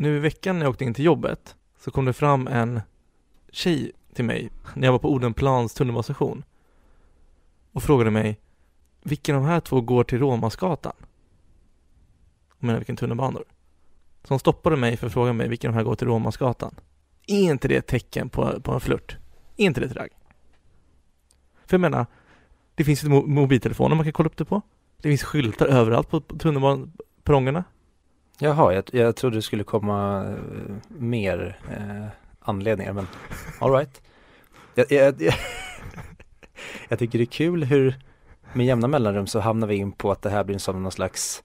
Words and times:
nu 0.00 0.16
i 0.16 0.18
veckan 0.18 0.58
när 0.58 0.66
jag 0.66 0.70
åkte 0.70 0.84
in 0.84 0.94
till 0.94 1.04
jobbet 1.04 1.56
så 1.78 1.90
kom 1.90 2.04
det 2.04 2.12
fram 2.12 2.46
en 2.46 2.80
tjej 3.52 3.92
till 4.14 4.24
mig 4.24 4.50
när 4.74 4.86
jag 4.86 4.92
var 4.92 4.98
på 4.98 5.12
Odenplans 5.12 5.74
tunnelbanestation 5.74 6.44
och 7.72 7.82
frågade 7.82 8.10
mig 8.10 8.40
vilken 9.02 9.36
av 9.36 9.42
de 9.42 9.48
här 9.48 9.60
två 9.60 9.80
går 9.80 10.04
till 10.04 10.18
Råmansgatan? 10.18 10.92
Jag 12.58 12.66
menar 12.66 12.78
vilken 12.78 12.96
tunnelbanor? 12.96 13.44
Så 14.22 14.28
hon 14.28 14.38
stoppade 14.38 14.76
mig 14.76 14.96
för 14.96 15.06
att 15.06 15.12
fråga 15.12 15.32
mig 15.32 15.48
vilken 15.48 15.68
av 15.68 15.74
de 15.74 15.78
här 15.78 15.84
går 15.84 15.94
till 15.94 16.06
Råmansgatan. 16.06 16.74
Är 17.26 17.50
inte 17.50 17.68
det 17.68 17.76
ett 17.76 17.86
tecken 17.86 18.28
på, 18.28 18.60
på 18.60 18.72
en 18.72 18.80
flört? 18.80 19.16
Är 19.56 19.64
inte 19.64 19.80
det 19.80 19.86
ett 19.86 19.96
ragg? 19.96 20.10
För 21.66 21.74
jag 21.74 21.80
menar, 21.80 22.06
det 22.74 22.84
finns 22.84 23.04
ju 23.04 23.08
mobiltelefoner 23.08 23.96
man 23.96 24.04
kan 24.04 24.12
kolla 24.12 24.26
upp 24.26 24.36
det 24.36 24.44
på. 24.44 24.62
Det 24.96 25.08
finns 25.08 25.22
skyltar 25.22 25.66
överallt 25.66 26.10
på 26.10 26.20
tunnelbaneperrongerna. 26.20 27.64
Jaha, 28.42 28.74
jag, 28.74 28.84
jag 28.92 29.16
trodde 29.16 29.36
det 29.36 29.42
skulle 29.42 29.64
komma 29.64 30.26
eh, 30.26 30.74
mer 30.88 31.58
eh, 31.70 32.06
anledningar, 32.40 32.92
men 32.92 33.06
alright. 33.58 34.02
Jag, 34.74 34.92
jag, 34.92 35.22
jag, 35.22 35.34
jag 36.88 36.98
tycker 36.98 37.18
det 37.18 37.24
är 37.24 37.26
kul 37.26 37.64
hur 37.64 37.94
med 38.52 38.66
jämna 38.66 38.88
mellanrum 38.88 39.26
så 39.26 39.40
hamnar 39.40 39.66
vi 39.66 39.74
in 39.74 39.92
på 39.92 40.12
att 40.12 40.22
det 40.22 40.30
här 40.30 40.44
blir 40.44 40.58
som 40.58 40.82
någon 40.82 40.92
slags, 40.92 41.42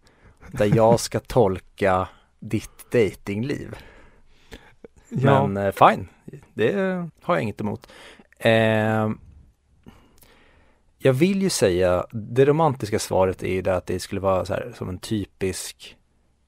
där 0.51 0.75
jag 0.75 0.99
ska 0.99 1.19
tolka 1.19 2.07
ditt 2.39 2.91
datingliv. 2.91 3.75
Ja, 5.09 5.47
Men 5.47 5.65
eh, 5.65 5.71
fine, 5.71 6.07
det 6.53 6.73
har 7.21 7.35
jag 7.35 7.41
inget 7.41 7.61
emot. 7.61 7.89
Eh, 8.39 9.09
jag 10.97 11.13
vill 11.13 11.41
ju 11.41 11.49
säga, 11.49 12.05
det 12.11 12.45
romantiska 12.45 12.99
svaret 12.99 13.43
är 13.43 13.53
ju 13.53 13.61
det 13.61 13.75
att 13.75 13.85
det 13.85 13.99
skulle 13.99 14.21
vara 14.21 14.45
så 14.45 14.53
här 14.53 14.73
som 14.77 14.89
en 14.89 14.99
typisk 14.99 15.97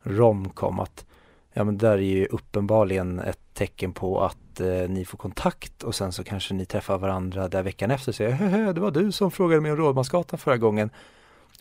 romcom 0.07 0.79
att 0.79 1.05
ja 1.53 1.63
men 1.63 1.77
där 1.77 1.91
är 1.91 1.97
ju 1.97 2.25
uppenbarligen 2.25 3.19
ett 3.19 3.39
tecken 3.53 3.93
på 3.93 4.21
att 4.21 4.59
eh, 4.59 4.89
ni 4.89 5.05
får 5.05 5.17
kontakt 5.17 5.83
och 5.83 5.95
sen 5.95 6.11
så 6.11 6.23
kanske 6.23 6.53
ni 6.53 6.65
träffar 6.65 6.97
varandra 6.97 7.47
där 7.47 7.63
veckan 7.63 7.91
efter 7.91 8.11
och 8.11 8.15
säger 8.15 8.31
höhö, 8.31 8.73
det 8.73 8.81
var 8.81 8.91
du 8.91 9.11
som 9.11 9.31
frågade 9.31 9.61
mig 9.61 9.71
om 9.71 9.77
Rådmansgatan 9.77 10.39
förra 10.39 10.57
gången 10.57 10.89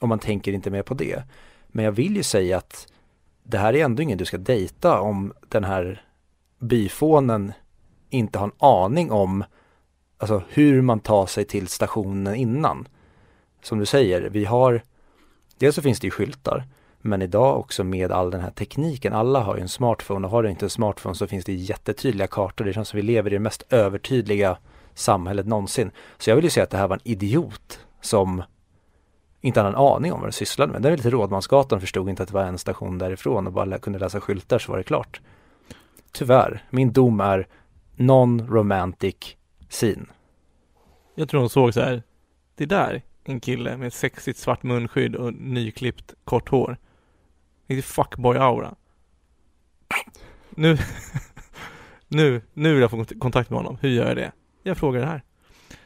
och 0.00 0.08
man 0.08 0.18
tänker 0.18 0.52
inte 0.52 0.70
mer 0.70 0.82
på 0.82 0.94
det. 0.94 1.22
Men 1.68 1.84
jag 1.84 1.92
vill 1.92 2.16
ju 2.16 2.22
säga 2.22 2.56
att 2.58 2.86
det 3.42 3.58
här 3.58 3.76
är 3.76 3.84
ändå 3.84 4.02
ingen 4.02 4.18
du 4.18 4.24
ska 4.24 4.38
dejta 4.38 5.00
om 5.00 5.32
den 5.48 5.64
här 5.64 6.04
byfånen 6.58 7.52
inte 8.10 8.38
har 8.38 8.46
en 8.46 8.52
aning 8.58 9.12
om 9.12 9.44
alltså 10.18 10.42
hur 10.48 10.82
man 10.82 11.00
tar 11.00 11.26
sig 11.26 11.44
till 11.44 11.68
stationen 11.68 12.34
innan. 12.34 12.88
Som 13.62 13.78
du 13.78 13.86
säger, 13.86 14.30
vi 14.30 14.44
har 14.44 14.82
dels 15.58 15.74
så 15.74 15.82
finns 15.82 16.00
det 16.00 16.06
ju 16.06 16.10
skyltar 16.10 16.64
men 17.06 17.22
idag 17.22 17.58
också 17.58 17.84
med 17.84 18.12
all 18.12 18.30
den 18.30 18.40
här 18.40 18.50
tekniken, 18.50 19.12
alla 19.12 19.40
har 19.40 19.56
ju 19.56 19.62
en 19.62 19.68
smartphone 19.68 20.26
och 20.26 20.30
har 20.30 20.42
du 20.42 20.50
inte 20.50 20.66
en 20.66 20.70
smartphone 20.70 21.14
så 21.14 21.26
finns 21.26 21.44
det 21.44 21.54
jättetydliga 21.54 22.26
kartor. 22.26 22.64
Det 22.64 22.72
känns 22.72 22.88
som 22.88 22.96
vi 22.96 23.02
lever 23.02 23.30
i 23.30 23.34
det 23.34 23.40
mest 23.40 23.64
övertydliga 23.70 24.58
samhället 24.94 25.46
någonsin. 25.46 25.90
Så 26.18 26.30
jag 26.30 26.36
vill 26.36 26.44
ju 26.44 26.50
säga 26.50 26.64
att 26.64 26.70
det 26.70 26.78
här 26.78 26.88
var 26.88 26.96
en 26.96 27.08
idiot 27.08 27.80
som 28.00 28.42
inte 29.40 29.60
hade 29.60 29.68
en 29.68 29.84
aning 29.84 30.12
om 30.12 30.20
vad 30.20 30.26
den 30.26 30.32
sysslade 30.32 30.72
med. 30.72 30.82
Den 30.82 30.92
var 30.92 30.96
lite 30.96 31.10
Rådmansgatan 31.10 31.80
förstod 31.80 32.08
inte 32.08 32.22
att 32.22 32.28
det 32.28 32.34
var 32.34 32.44
en 32.44 32.58
station 32.58 32.98
därifrån 32.98 33.46
och 33.46 33.52
bara 33.52 33.78
kunde 33.78 33.98
läsa 33.98 34.20
skyltar 34.20 34.58
så 34.58 34.72
var 34.72 34.78
det 34.78 34.84
klart. 34.84 35.20
Tyvärr, 36.12 36.64
min 36.70 36.92
dom 36.92 37.20
är 37.20 37.48
non-romantic 37.96 39.36
scene. 39.68 40.06
jag 41.14 41.28
tror 41.28 41.40
hon 41.40 41.50
såg 41.50 41.74
så 41.74 41.80
här. 41.80 42.02
Det 42.54 42.66
där, 42.66 43.02
en 43.24 43.40
kille 43.40 43.76
med 43.76 43.92
sexigt 43.92 44.38
svart 44.38 44.62
munskydd 44.62 45.16
och 45.16 45.34
nyklippt 45.34 46.14
kort 46.24 46.48
hår. 46.48 46.76
Riktig 47.66 47.84
fuckboy-aura. 47.84 48.74
Nu, 50.50 50.78
nu, 52.08 52.42
nu 52.54 52.72
vill 52.72 52.80
jag 52.80 52.90
få 52.90 53.04
kontakt 53.04 53.50
med 53.50 53.58
honom. 53.58 53.78
Hur 53.80 53.88
gör 53.88 54.06
jag 54.06 54.16
det? 54.16 54.32
Jag 54.62 54.78
frågar 54.78 55.00
det 55.00 55.06
här. 55.06 55.22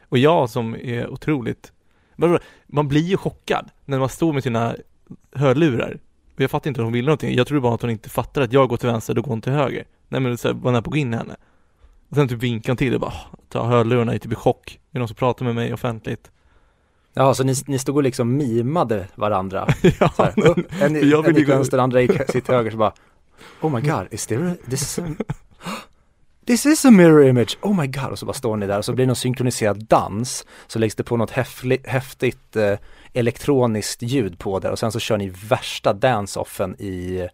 Och 0.03 0.19
jag 0.19 0.51
som 0.51 0.75
är 0.75 1.09
otroligt, 1.09 1.73
man 2.67 2.89
blir 2.89 3.03
ju 3.03 3.17
chockad 3.17 3.71
när 3.85 3.99
man 3.99 4.09
står 4.09 4.33
med 4.33 4.43
sina 4.43 4.77
hörlurar. 5.33 5.99
Och 6.35 6.41
jag 6.41 6.51
fattar 6.51 6.71
inte 6.71 6.81
att 6.81 6.85
hon 6.85 6.93
ville 6.93 7.07
någonting. 7.07 7.35
Jag 7.35 7.47
trodde 7.47 7.61
bara 7.61 7.75
att 7.75 7.83
hon 7.83 7.91
inte 7.91 8.11
fattade 8.11 8.47
att 8.47 8.53
jag 8.53 8.69
går 8.69 8.77
till 8.77 8.89
vänster, 8.89 9.15
då 9.15 9.23
går 9.23 9.29
hon 9.29 9.41
till 9.41 9.53
höger. 9.53 9.85
Nej 10.09 10.21
men 10.21 10.39
så 10.39 10.53
var 10.53 10.73
nära 10.73 10.83
på 10.83 10.89
att 10.91 10.93
gå 10.93 10.99
in 10.99 11.15
i 11.15 11.17
henne. 11.17 11.37
Och 12.09 12.17
sen 12.17 12.29
typ 12.29 12.39
vinkade 12.39 12.71
hon 12.71 12.77
till 12.77 12.95
och 12.95 13.01
bara, 13.01 13.11
ah, 13.11 13.37
ta 13.49 13.67
hörlurarna, 13.67 14.15
är 14.15 14.19
typ 14.19 14.33
i 14.33 14.35
chock. 14.35 14.71
Är 14.73 14.81
det 14.91 14.99
någon 14.99 15.09
som 15.09 15.15
pratar 15.15 15.45
med 15.45 15.55
mig 15.55 15.75
offentligt? 15.75 16.31
Jaha, 17.15 17.35
så 17.35 17.45
ni, 17.45 17.55
ni 17.67 17.79
stod 17.79 17.97
och 17.97 18.03
liksom 18.03 18.37
mimade 18.37 19.07
varandra? 19.15 19.69
ja, 20.01 20.13
Så 20.17 20.23
här, 20.23 20.47
upp, 20.47 20.59
en, 20.81 21.11
jag 21.11 21.19
en 21.19 21.25
vill 21.25 21.39
gick 21.39 21.49
vänster, 21.49 21.79
andra 21.79 22.01
gick 22.01 22.31
sitt 22.31 22.49
höger 22.49 22.71
så 22.71 22.77
bara 22.77 22.93
Oh 23.61 23.75
my 23.75 23.81
god, 23.81 24.07
is 24.11 24.27
there 24.27 24.51
a, 24.51 24.55
this 24.71 24.83
is 24.83 24.99
a, 24.99 25.03
This 26.47 26.67
is 26.67 26.85
a 26.85 26.91
mirror 26.91 27.25
image, 27.25 27.59
oh 27.63 27.81
my 27.81 27.87
god, 27.87 28.11
och 28.11 28.19
så 28.19 28.27
bara 28.27 28.33
står 28.33 28.57
ni 28.57 28.67
där 28.67 28.79
och 28.79 28.85
så 28.85 28.93
blir 28.93 29.03
det 29.03 29.07
någon 29.07 29.17
synkroniserad 29.17 29.85
dans 29.85 30.47
Så 30.67 30.79
läggs 30.79 30.95
det 30.95 31.05
på 31.05 31.17
något 31.17 31.31
häfli, 31.31 31.79
häftigt 31.85 32.57
eh, 32.57 32.79
elektroniskt 33.13 34.03
ljud 34.03 34.39
på 34.39 34.59
det 34.59 34.71
och 34.71 34.79
sen 34.79 34.93
så 34.93 34.99
kör 34.99 35.17
ni 35.17 35.29
värsta 35.29 35.93
dance-offen 35.93 36.81
i 36.81 37.29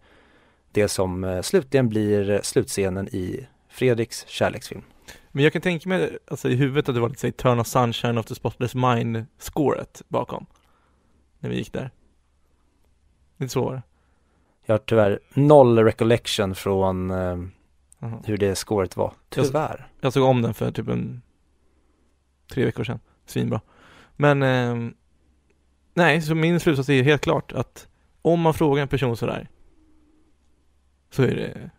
det 0.71 0.87
som 0.87 1.23
eh, 1.23 1.41
slutligen 1.41 1.89
blir 1.89 2.39
slutscenen 2.43 3.07
i 3.07 3.47
Fredriks 3.69 4.25
kärleksfilm. 4.27 4.81
Men 5.37 5.43
jag 5.43 5.53
kan 5.53 5.61
tänka 5.61 5.89
mig, 5.89 6.17
alltså 6.27 6.49
i 6.49 6.55
huvudet 6.55 6.89
att 6.89 6.95
det 6.95 7.01
var 7.01 7.09
lite 7.09 7.21
såhär 7.21 7.31
Turn 7.31 7.59
of 7.59 7.67
Sunshine 7.67 8.17
of 8.17 8.25
the 8.25 8.35
Spotless 8.35 8.75
Mind-scoret 8.75 10.01
bakom. 10.07 10.45
När 11.39 11.49
vi 11.49 11.55
gick 11.55 11.73
där. 11.73 11.91
Lite 13.37 13.53
så 13.53 13.65
var 13.65 13.73
det. 13.73 13.81
Jag 14.65 14.73
har 14.73 14.79
tyvärr 14.79 15.19
noll 15.33 15.79
recollection 15.79 16.55
från 16.55 17.11
eh, 17.11 17.37
Jaha. 17.99 18.21
hur 18.25 18.37
det 18.37 18.55
scoret 18.55 18.97
var, 18.97 19.13
tyvärr. 19.29 19.87
Jag 20.01 20.13
såg 20.13 20.23
om 20.23 20.41
den 20.41 20.53
för 20.53 20.71
typ 20.71 20.87
en 20.87 21.21
tre 22.51 22.65
veckor 22.65 22.83
sedan. 22.83 22.99
Svinbra. 23.25 23.61
Men 24.15 24.43
ehm, 24.43 24.93
nej, 25.93 26.21
så 26.21 26.35
min 26.35 26.59
slutsats 26.59 26.89
är 26.89 27.03
helt 27.03 27.21
klart 27.21 27.51
att 27.51 27.87
om 28.21 28.41
man 28.41 28.53
frågar 28.53 28.81
en 28.81 28.87
person 28.87 29.17
sådär 29.17 29.49
så 31.09 31.23
är 31.23 31.35
det 31.35 31.69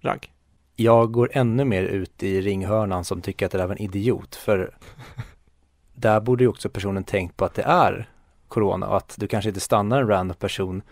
ragg. 0.00 0.33
Jag 0.76 1.12
går 1.12 1.30
ännu 1.32 1.64
mer 1.64 1.82
ut 1.82 2.22
i 2.22 2.40
ringhörnan 2.40 3.04
som 3.04 3.20
tycker 3.20 3.46
att 3.46 3.52
det 3.52 3.58
där 3.58 3.66
var 3.66 3.74
en 3.74 3.82
idiot 3.82 4.34
för 4.34 4.76
där 5.94 6.20
borde 6.20 6.44
ju 6.44 6.48
också 6.48 6.68
personen 6.68 7.04
tänkt 7.04 7.36
på 7.36 7.44
att 7.44 7.54
det 7.54 7.62
är 7.62 8.08
corona 8.48 8.88
och 8.88 8.96
att 8.96 9.14
du 9.18 9.26
kanske 9.26 9.48
inte 9.50 9.60
stannar 9.60 10.00
en 10.00 10.08
random 10.08 10.36
person 10.36 10.82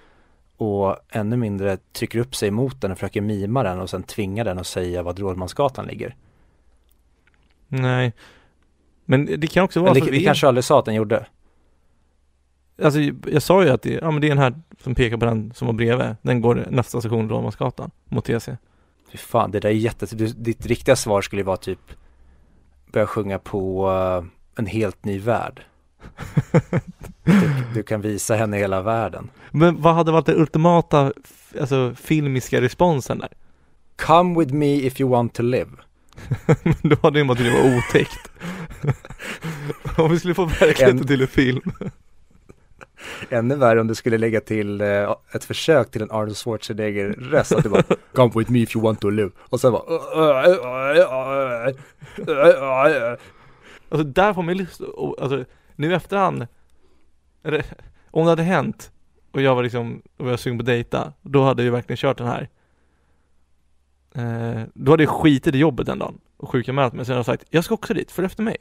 och 0.56 0.96
ännu 1.10 1.36
mindre 1.36 1.76
trycker 1.92 2.18
upp 2.18 2.34
sig 2.34 2.50
mot 2.50 2.80
den 2.80 2.92
och 2.92 2.98
försöker 2.98 3.20
mima 3.20 3.62
den 3.62 3.80
och 3.80 3.90
sen 3.90 4.02
tvingar 4.02 4.44
den 4.44 4.58
att 4.58 4.66
säga 4.66 5.02
vad 5.02 5.18
Rådmansgatan 5.18 5.86
ligger. 5.86 6.16
Nej. 7.68 8.12
Men 9.04 9.26
det 9.40 9.46
kan 9.46 9.64
också 9.64 9.80
vara 9.80 9.94
det, 9.94 10.00
för 10.00 10.06
det 10.06 10.12
vi- 10.12 10.24
kanske 10.24 10.48
aldrig 10.48 10.64
sa 10.64 10.78
att 10.78 10.84
den 10.84 10.94
gjorde. 10.94 11.26
Alltså 12.82 13.00
jag 13.30 13.42
sa 13.42 13.64
ju 13.64 13.70
att 13.70 13.82
det, 13.82 13.90
ja, 13.92 14.10
men 14.10 14.20
det 14.20 14.26
är 14.26 14.28
den 14.28 14.38
här 14.38 14.54
som 14.82 14.94
pekar 14.94 15.16
på 15.16 15.24
den 15.24 15.52
som 15.54 15.66
var 15.66 15.74
bredvid. 15.74 16.16
Den 16.22 16.40
går 16.40 16.66
nästa 16.70 17.00
station 17.00 17.28
Rådmansgatan 17.28 17.90
mot 18.04 18.24
TC. 18.24 18.56
Fy 19.12 19.18
fan, 19.18 19.50
det 19.50 19.60
där 19.60 19.68
är 19.68 19.72
jätte... 19.72 20.06
Du, 20.16 20.26
ditt 20.26 20.66
riktiga 20.66 20.96
svar 20.96 21.22
skulle 21.22 21.40
ju 21.40 21.46
vara 21.46 21.56
typ 21.56 21.78
börja 22.92 23.06
sjunga 23.06 23.38
på 23.38 23.90
eh, 23.90 24.24
en 24.58 24.66
helt 24.66 25.04
ny 25.04 25.18
värld. 25.18 25.62
Du, 27.24 27.32
du 27.74 27.82
kan 27.82 28.00
visa 28.00 28.34
henne 28.34 28.56
hela 28.56 28.82
världen. 28.82 29.30
Men 29.50 29.82
vad 29.82 29.94
hade 29.94 30.12
varit 30.12 30.26
den 30.26 30.36
ultimata 30.40 31.12
alltså, 31.60 31.94
filmiska 31.94 32.60
responsen 32.60 33.18
där? 33.18 33.28
Come 33.96 34.38
with 34.40 34.54
me 34.54 34.74
if 34.74 35.00
you 35.00 35.10
want 35.10 35.34
to 35.34 35.42
live. 35.42 35.70
Då 36.82 36.96
hade 37.02 37.18
det 37.18 37.24
bara 37.24 37.38
det 37.38 37.50
var 37.62 37.78
otäckt. 37.78 38.30
Om 39.98 40.10
vi 40.10 40.18
skulle 40.18 40.34
få 40.34 40.44
verkligheten 40.44 40.98
En- 40.98 41.06
till 41.06 41.22
en 41.22 41.28
film. 41.28 41.72
Ännu 43.30 43.56
värre 43.56 43.80
om 43.80 43.86
du 43.86 43.94
skulle 43.94 44.18
lägga 44.18 44.40
till 44.40 44.80
eh, 44.80 45.14
ett 45.32 45.44
försök 45.44 45.90
till 45.90 46.02
en 46.02 46.10
Arnold 46.10 46.36
Schwarzenegger-röst. 46.36 47.52
Att 47.52 47.62
du 47.62 47.68
bara 47.68 47.82
Come 48.12 48.32
with 48.34 48.50
me 48.50 48.58
if 48.58 48.76
you 48.76 48.84
want 48.84 49.00
to 49.00 49.10
live. 49.10 49.30
Och 49.38 49.60
sen 49.60 49.72
bara 49.72 49.82
Alltså 53.88 54.04
där 54.04 54.34
får 54.34 54.42
man 54.42 54.56
ju 54.56 54.66
och, 54.94 55.22
alltså 55.22 55.44
nu 55.76 55.90
i 55.90 55.94
efterhand, 55.94 56.46
eller, 57.44 57.64
om 58.10 58.24
det 58.24 58.30
hade 58.30 58.42
hänt 58.42 58.90
och 59.32 59.42
jag 59.42 59.54
var 59.54 59.62
liksom, 59.62 60.02
och 60.16 60.26
jag 60.26 60.30
var 60.30 60.36
sugen 60.36 60.58
på 60.58 60.62
att 60.62 60.66
dejta, 60.66 61.12
då 61.22 61.42
hade 61.42 61.64
jag 61.64 61.72
verkligen 61.72 61.96
kört 61.96 62.18
den 62.18 62.26
här. 62.26 62.48
Eh, 64.14 64.62
då 64.74 64.92
hade 64.92 65.02
jag 65.02 65.10
skitit 65.10 65.54
i 65.54 65.58
jobbet 65.58 65.86
den 65.86 65.98
dagen 65.98 66.20
och 66.36 66.50
sjukanmält 66.50 66.94
mig, 66.94 67.04
sen 67.04 67.12
hade 67.12 67.18
jag 67.18 67.26
sagt, 67.26 67.44
jag 67.50 67.64
ska 67.64 67.74
också 67.74 67.94
dit, 67.94 68.12
för 68.12 68.22
efter 68.22 68.42
mig 68.42 68.56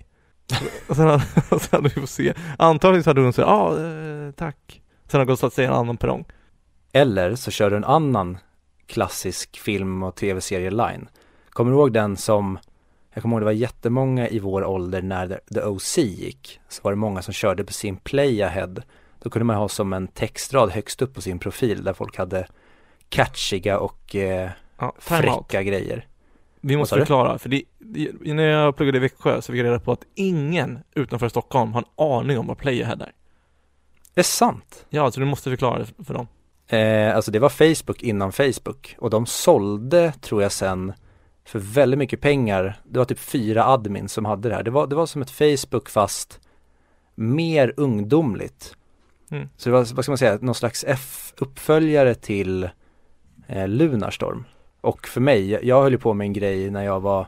och 0.88 0.96
sen 0.96 1.08
hade, 1.08 1.24
och 1.52 1.62
sen 1.62 1.70
hade 1.84 1.90
vi 1.96 2.02
fått 2.02 2.10
se, 2.10 2.34
antagligen 2.60 3.04
så 3.04 3.10
hade 3.10 3.22
hon 3.22 3.34
sagt, 3.34 3.48
ja, 3.48 3.80
eh, 3.80 4.32
tack. 4.32 4.82
Sen 5.08 5.20
hade 5.20 5.22
jag 5.22 5.28
gått 5.28 5.34
och 5.34 5.40
satt 5.40 5.54
sig 5.54 5.64
i 5.64 5.68
en 5.68 5.74
annan 5.74 5.98
perrong. 5.98 6.26
Eller 6.94 7.36
så 7.36 7.52
kör 7.52 7.70
du 7.70 7.76
en 7.78 7.84
annan 7.84 8.38
klassisk 8.88 9.60
film 9.60 10.04
och 10.04 10.16
tv-serie-line. 10.16 11.10
Kommer 11.50 11.72
du 11.72 11.78
ihåg 11.78 11.94
den 11.94 12.18
som, 12.18 12.60
jag 13.14 13.22
kommer 13.22 13.36
ihåg 13.36 13.42
det 13.42 13.46
var 13.46 13.52
jättemånga 13.52 14.28
i 14.28 14.40
vår 14.40 14.66
ålder 14.66 15.02
när 15.02 15.40
The- 15.54 15.62
OC 15.64 15.98
gick. 15.98 16.60
Så 16.70 16.82
var 16.84 16.92
det 16.92 16.96
många 16.98 17.22
som 17.22 17.34
körde 17.34 17.64
på 17.64 17.74
sin 17.74 17.98
play 17.98 18.44
ahead. 18.44 18.76
Då 19.24 19.30
kunde 19.30 19.44
man 19.46 19.56
ha 19.56 19.70
som 19.70 19.94
en 19.94 20.08
textrad 20.08 20.70
högst 20.70 21.02
upp 21.02 21.14
på 21.14 21.22
sin 21.22 21.40
profil 21.40 21.84
där 21.84 21.94
folk 21.94 22.18
hade 22.18 22.48
catchiga 23.10 23.80
och 23.80 24.16
eh, 24.16 24.50
Ja, 24.80 24.94
time 25.08 25.32
out. 25.32 25.36
fräcka 25.48 25.64
grejer. 25.64 26.06
Vi 26.62 26.78
måste 26.78 26.96
förklara, 26.96 27.38
för 27.38 27.50
det, 27.50 27.64
det, 27.80 28.34
när 28.34 28.44
jag 28.44 28.76
pluggade 28.76 28.98
i 28.98 29.02
Växjö 29.02 29.42
så 29.42 29.52
fick 29.52 29.60
jag 29.60 29.66
reda 29.66 29.80
på 29.80 29.92
att 29.92 30.06
ingen 30.16 30.80
utanför 30.96 31.30
Stockholm 31.30 31.74
har 31.74 31.82
en 31.82 32.06
aning 32.06 32.40
om 32.40 32.48
vad 32.48 32.58
Playahead 32.58 32.96
är. 32.96 33.12
Det 34.14 34.22
är 34.22 34.24
sant. 34.24 34.86
Ja, 34.90 35.12
så 35.12 35.20
du 35.20 35.26
måste 35.26 35.50
förklara 35.50 35.80
det 35.80 36.06
för 36.06 36.14
dem. 36.14 36.28
Eh, 36.68 37.16
alltså 37.16 37.32
det 37.32 37.40
var 37.40 37.50
Facebook 37.50 38.04
innan 38.04 38.32
Facebook 38.32 38.96
och 38.98 39.10
de 39.10 39.26
sålde, 39.26 40.12
tror 40.12 40.42
jag 40.42 40.52
sen, 40.52 40.94
för 41.46 41.60
väldigt 41.60 41.98
mycket 41.98 42.22
pengar. 42.22 42.82
Det 42.84 43.00
var 43.00 43.06
typ 43.06 43.20
fyra 43.20 43.66
admin 43.66 44.10
som 44.10 44.26
hade 44.26 44.50
det 44.50 44.56
här. 44.56 44.64
Det 44.64 44.72
var, 44.72 44.88
det 44.88 44.96
var 44.96 45.06
som 45.06 45.22
ett 45.22 45.32
Facebook 45.32 45.90
fast 45.90 46.40
mer 47.16 47.74
ungdomligt. 47.78 48.76
Mm. 49.32 49.50
Så 49.58 49.70
det 49.70 49.74
var, 49.74 49.96
vad 49.96 50.06
ska 50.06 50.12
man 50.12 50.18
säga, 50.18 50.38
någon 50.42 50.56
slags 50.56 50.86
F 50.88 51.34
uppföljare 51.38 52.16
till 52.16 52.70
eh, 53.48 53.68
Lunarstorm. 53.68 54.46
Och 54.82 55.08
för 55.08 55.22
mig, 55.22 55.52
jag- 55.68 55.82
höll 55.82 55.92
ju 55.92 55.98
på 55.98 56.14
med 56.14 56.26
en 56.26 56.34
grej 56.34 56.70
när 56.70 56.84
jag 56.84 57.00
var, 57.00 57.28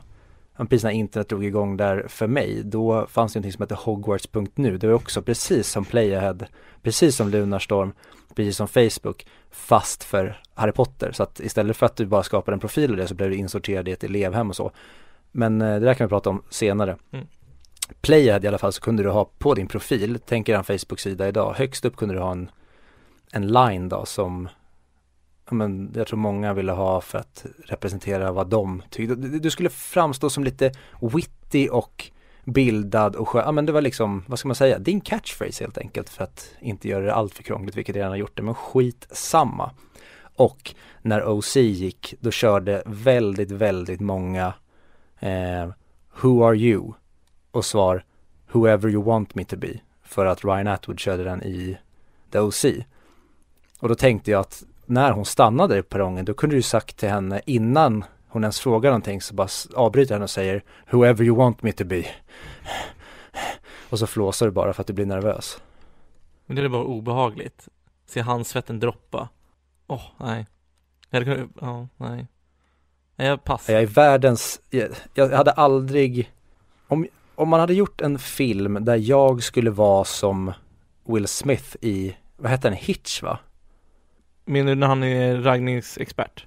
precis 0.56 0.84
när 0.84 0.90
internet 0.90 1.28
drog 1.28 1.44
igång 1.44 1.76
där 1.76 2.04
för 2.08 2.26
mig, 2.26 2.62
då 2.64 3.06
fanns 3.06 3.32
det 3.32 3.38
någonting 3.38 3.52
som 3.52 3.62
hette 3.62 3.74
Hogwarts.nu. 3.74 4.78
Det 4.78 4.86
var 4.86 4.94
också 4.94 5.22
precis 5.22 5.68
som 5.68 5.84
Playahead, 5.84 6.38
precis 6.82 7.16
som 7.16 7.28
Lunarstorm, 7.28 7.92
precis 8.34 8.56
som 8.56 8.68
Facebook, 8.68 9.26
fast 9.50 10.04
för 10.04 10.40
Harry 10.54 10.72
Potter. 10.72 11.12
Så 11.12 11.22
att 11.22 11.40
istället 11.40 11.76
för 11.76 11.86
att 11.86 11.96
du 11.96 12.06
bara 12.06 12.22
skapade 12.22 12.54
en 12.54 12.60
profil 12.60 12.90
och 12.90 12.96
det 12.96 13.06
så 13.08 13.14
blev 13.14 13.30
du 13.30 13.36
insorterad 13.36 13.88
i 13.88 13.92
ett 13.92 14.04
elevhem 14.04 14.48
och 14.50 14.56
så. 14.56 14.70
Men 15.32 15.62
eh, 15.62 15.68
det 15.72 15.78
där 15.86 15.94
kan 15.94 16.06
vi 16.06 16.08
prata 16.08 16.30
om 16.30 16.42
senare. 16.50 16.96
Mm. 17.12 17.26
Playahead 18.00 18.40
i 18.44 18.48
alla 18.48 18.58
fall 18.58 18.72
så 18.72 18.80
kunde 18.80 19.02
du 19.02 19.10
ha 19.10 19.30
på 19.38 19.54
din 19.54 19.66
profil, 19.66 20.18
tänk 20.26 20.48
er 20.48 20.54
en 20.54 20.64
Facebook-sida 20.64 21.28
idag, 21.28 21.54
högst 21.56 21.84
upp 21.84 21.96
kunde 21.96 22.14
du 22.14 22.20
ha 22.20 22.32
en, 22.32 22.50
en 23.32 23.46
line 23.46 23.88
då 23.88 24.04
som 24.06 24.48
men 25.50 25.92
jag 25.94 26.06
tror 26.06 26.18
många 26.18 26.54
ville 26.54 26.72
ha 26.72 27.00
för 27.00 27.18
att 27.18 27.46
representera 27.64 28.32
vad 28.32 28.46
de 28.46 28.82
tyckte. 28.90 29.14
Du, 29.14 29.50
skulle 29.50 29.70
framstå 29.70 30.30
som 30.30 30.44
lite 30.44 30.72
witty 31.00 31.68
och 31.68 32.10
bildad 32.44 33.16
och 33.16 33.28
skön. 33.28 33.42
Ja 33.46 33.52
men 33.52 33.66
det 33.66 33.72
var 33.72 33.80
liksom, 33.80 34.24
vad 34.26 34.38
ska 34.38 34.48
man 34.48 34.54
säga, 34.54 34.78
din 34.78 35.00
catchphrase 35.00 35.64
helt 35.64 35.78
enkelt 35.78 36.08
för 36.08 36.24
att 36.24 36.50
inte 36.60 36.88
göra 36.88 37.04
det 37.04 37.14
allt 37.14 37.34
för 37.34 37.42
krångligt, 37.42 37.76
vilket 37.76 37.94
jag 37.94 38.00
redan 38.00 38.12
har 38.12 38.16
gjort 38.16 38.36
det, 38.36 38.42
men 38.42 38.54
skit 38.54 39.06
samma. 39.10 39.70
Och 40.36 40.74
när 41.02 41.28
OC 41.28 41.56
gick, 41.56 42.14
då 42.20 42.30
körde 42.30 42.82
väldigt, 42.86 43.50
väldigt 43.50 44.00
många 44.00 44.54
eh, 45.20 45.68
Who 46.20 46.44
are 46.44 46.56
you? 46.56 46.92
Och 47.50 47.64
svar 47.64 48.04
Whoever 48.52 48.90
you 48.90 49.02
want 49.02 49.34
me 49.34 49.44
to 49.44 49.56
be. 49.56 49.80
För 50.02 50.26
att 50.26 50.44
Ryan 50.44 50.66
Atwood 50.66 51.00
körde 51.00 51.24
den 51.24 51.42
i 51.42 51.78
The 52.30 52.38
OC. 52.38 52.64
Och 53.80 53.88
då 53.88 53.94
tänkte 53.94 54.30
jag 54.30 54.40
att 54.40 54.64
när 54.86 55.12
hon 55.12 55.24
stannade 55.24 55.82
på 55.82 55.88
perrongen, 55.88 56.24
då 56.24 56.34
kunde 56.34 56.56
du 56.56 56.62
sagt 56.62 56.96
till 56.96 57.08
henne 57.08 57.40
innan 57.46 58.04
hon 58.28 58.44
ens 58.44 58.60
frågar 58.60 58.90
någonting 58.90 59.20
så 59.20 59.34
bara 59.34 59.48
avbryter 59.74 60.14
henne 60.14 60.24
och 60.24 60.30
säger 60.30 60.64
Whoever 60.90 61.24
you 61.24 61.36
want 61.36 61.62
me 61.62 61.72
to 61.72 61.84
be. 61.84 62.06
Och 63.90 63.98
så 63.98 64.06
flåsar 64.06 64.46
du 64.46 64.52
bara 64.52 64.72
för 64.72 64.80
att 64.80 64.86
du 64.86 64.92
blir 64.92 65.06
nervös. 65.06 65.58
Men 66.46 66.56
det 66.56 66.62
är 66.62 66.68
bara 66.68 66.84
obehagligt. 66.84 67.68
Se 68.06 68.20
handsvetten 68.20 68.80
droppa. 68.80 69.28
Åh, 69.86 70.02
nej. 70.20 70.46
Jag 71.10 71.20
hade 71.20 71.34
kunnat, 71.34 71.50
ja, 71.60 71.88
nej. 71.96 72.26
Nej, 73.16 73.28
jag 73.28 73.44
pass. 73.44 73.68
Jag 73.68 73.82
är 73.82 73.86
världens, 73.86 74.60
jag, 74.70 74.88
jag 75.14 75.28
hade 75.28 75.50
aldrig, 75.50 76.32
om, 76.88 77.06
om 77.34 77.48
man 77.48 77.60
hade 77.60 77.74
gjort 77.74 78.00
en 78.00 78.18
film 78.18 78.84
där 78.84 78.96
jag 78.96 79.42
skulle 79.42 79.70
vara 79.70 80.04
som 80.04 80.52
Will 81.04 81.28
Smith 81.28 81.76
i, 81.80 82.16
vad 82.36 82.50
heter 82.50 82.70
den, 82.70 82.78
Hitch 82.78 83.22
va? 83.22 83.38
Menar 84.44 84.68
du 84.70 84.74
när 84.74 84.86
han 84.86 85.02
är 85.02 85.36
raggningsexpert? 85.36 86.46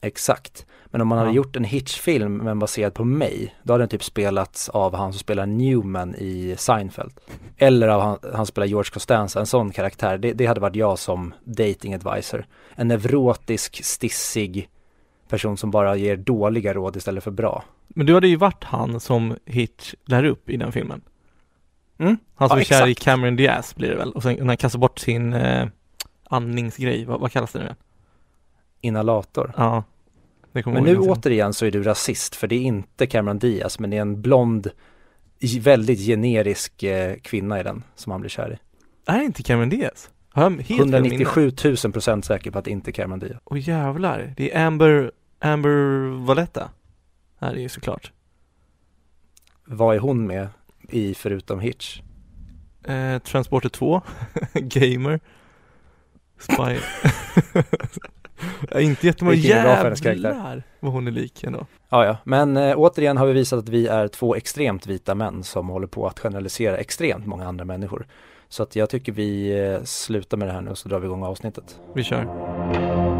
Exakt. 0.00 0.66
Men 0.86 1.00
om 1.00 1.08
man 1.08 1.18
hade 1.18 1.30
Ja. 1.30 1.34
gjort 1.36 1.56
en 1.56 1.64
Hitch-film 1.64 2.36
men 2.36 2.58
baserad 2.58 2.94
på 2.94 3.04
mig, 3.04 3.54
då 3.62 3.72
hade 3.74 3.82
den 3.82 3.88
typ 3.88 4.04
spelats 4.04 4.68
av 4.68 4.94
han 4.94 5.12
som 5.12 5.18
spelar 5.18 5.46
Newman 5.46 6.14
i 6.14 6.54
Seinfeld. 6.58 7.12
Eller 7.56 7.88
av 7.88 8.00
han, 8.00 8.18
han 8.34 8.46
spelar 8.46 8.66
George 8.66 8.90
Costanza, 8.92 9.40
en 9.40 9.46
sån 9.46 9.70
karaktär. 9.70 10.18
Det, 10.18 10.32
det 10.32 10.46
hade 10.46 10.60
varit 10.60 10.76
jag 10.76 10.98
som 10.98 11.34
dating 11.44 11.94
advisor. 11.94 12.46
En 12.74 12.88
neurotisk, 12.88 13.84
stissig 13.84 14.68
person 15.28 15.56
som 15.56 15.70
bara 15.70 15.96
ger 15.96 16.16
dåliga 16.16 16.74
råd 16.74 16.96
istället 16.96 17.24
för 17.24 17.30
bra. 17.30 17.64
Men 17.88 18.06
du 18.06 18.14
hade 18.14 18.28
ju 18.28 18.36
varit 18.36 18.64
han 18.64 19.00
som 19.00 19.36
Hitch 19.44 19.94
lär 20.04 20.24
upp 20.24 20.50
i 20.50 20.56
den 20.56 20.72
filmen. 20.72 21.00
Mm. 21.98 22.16
Han 22.34 22.48
som 22.48 22.58
Ja, 22.58 22.60
är 22.60 22.64
kär 22.64 22.86
i. 22.86 22.94
Cameron 22.94 23.36
Diaz 23.36 23.74
blir 23.76 23.88
det 23.90 23.96
väl? 23.96 24.12
Och 24.12 24.22
sen 24.22 24.36
när 24.36 24.46
han 24.46 24.56
kastar 24.56 24.78
bort 24.78 24.98
sin 24.98 25.32
eh, 25.32 25.66
andningsgrej, 26.30 27.04
vad, 27.04 27.20
vad 27.20 27.32
kallas 27.32 27.52
det 27.52 27.58
nu 27.58 27.64
igen? 27.64 27.76
Inhalator. 28.80 29.52
Ja. 29.56 29.84
Det 30.52 30.66
Men 30.66 30.84
nu 30.84 30.92
ihåg. 30.92 31.08
återigen 31.08 31.54
så 31.54 31.66
är 31.66 31.70
du 31.70 31.82
rasist 31.82 32.36
för 32.36 32.46
det 32.46 32.54
är 32.54 32.60
inte 32.60 33.06
Cameron 33.06 33.38
Diaz 33.38 33.78
men 33.78 33.90
det 33.90 33.96
är 33.96 34.00
en 34.00 34.22
blond, 34.22 34.70
väldigt 35.60 35.98
generisk 35.98 36.82
eh, 36.82 37.16
kvinna 37.16 37.60
i 37.60 37.62
den 37.62 37.82
som 37.94 38.12
han 38.12 38.20
blir 38.20 38.30
kär 38.30 38.52
i. 38.52 38.58
Är 39.10 39.18
det 39.18 39.24
inte 39.24 39.42
Cameron 39.42 39.68
Diaz? 39.68 40.10
Har 40.30 40.42
jag 40.42 40.50
helt 40.50 40.66
fel 40.66 40.76
minne? 40.76 40.96
197 40.96 41.52
000 41.84 41.92
procent 41.92 42.24
säker 42.24 42.50
på 42.50 42.58
att 42.58 42.64
det 42.64 42.70
inte 42.70 42.90
är 42.90 42.92
Cameron 42.92 43.18
Diaz. 43.18 43.38
Åh 43.44 43.68
jävlar, 43.68 44.34
det 44.36 44.54
är 44.54 44.66
Amber, 44.66 45.12
Amber 45.38 46.08
Valletta. 46.26 46.70
Är 47.38 47.54
ju 47.54 47.68
såklart. 47.68 48.12
Vad 49.64 49.96
är 49.96 49.98
hon 49.98 50.26
med 50.26 50.48
i 50.88 51.14
förutom 51.14 51.60
Hitch? 51.60 52.00
Eh, 52.84 53.18
Transporter 53.18 53.68
2, 53.68 54.02
Gamer, 54.54 55.20
Spy. 56.38 56.78
Ja, 58.70 58.80
inte 58.80 59.06
jättemånga 59.06 59.36
jävlar 59.36 60.62
vad 60.80 60.92
hon 60.92 61.06
är 61.06 61.10
lik 61.10 61.44
ändå. 61.44 61.66
Ja, 61.88 62.04
ja, 62.04 62.16
men 62.24 62.56
eh, 62.56 62.74
återigen 62.76 63.16
har 63.16 63.26
vi 63.26 63.32
visat 63.32 63.58
att 63.58 63.68
vi 63.68 63.86
är 63.86 64.08
två 64.08 64.34
extremt 64.34 64.86
vita 64.86 65.14
män 65.14 65.42
som 65.42 65.68
håller 65.68 65.86
på 65.86 66.06
att 66.06 66.18
generalisera 66.18 66.76
extremt 66.76 67.26
många 67.26 67.48
andra 67.48 67.64
människor. 67.64 68.06
Så 68.48 68.62
att 68.62 68.76
jag 68.76 68.90
tycker 68.90 69.12
vi 69.12 69.60
eh, 69.60 69.82
slutar 69.82 70.36
med 70.36 70.48
det 70.48 70.52
här 70.52 70.60
nu 70.60 70.70
och 70.70 70.78
så 70.78 70.88
drar 70.88 70.98
vi 70.98 71.06
igång 71.06 71.22
avsnittet. 71.22 71.80
Vi 71.94 72.04
kör. 72.04 73.15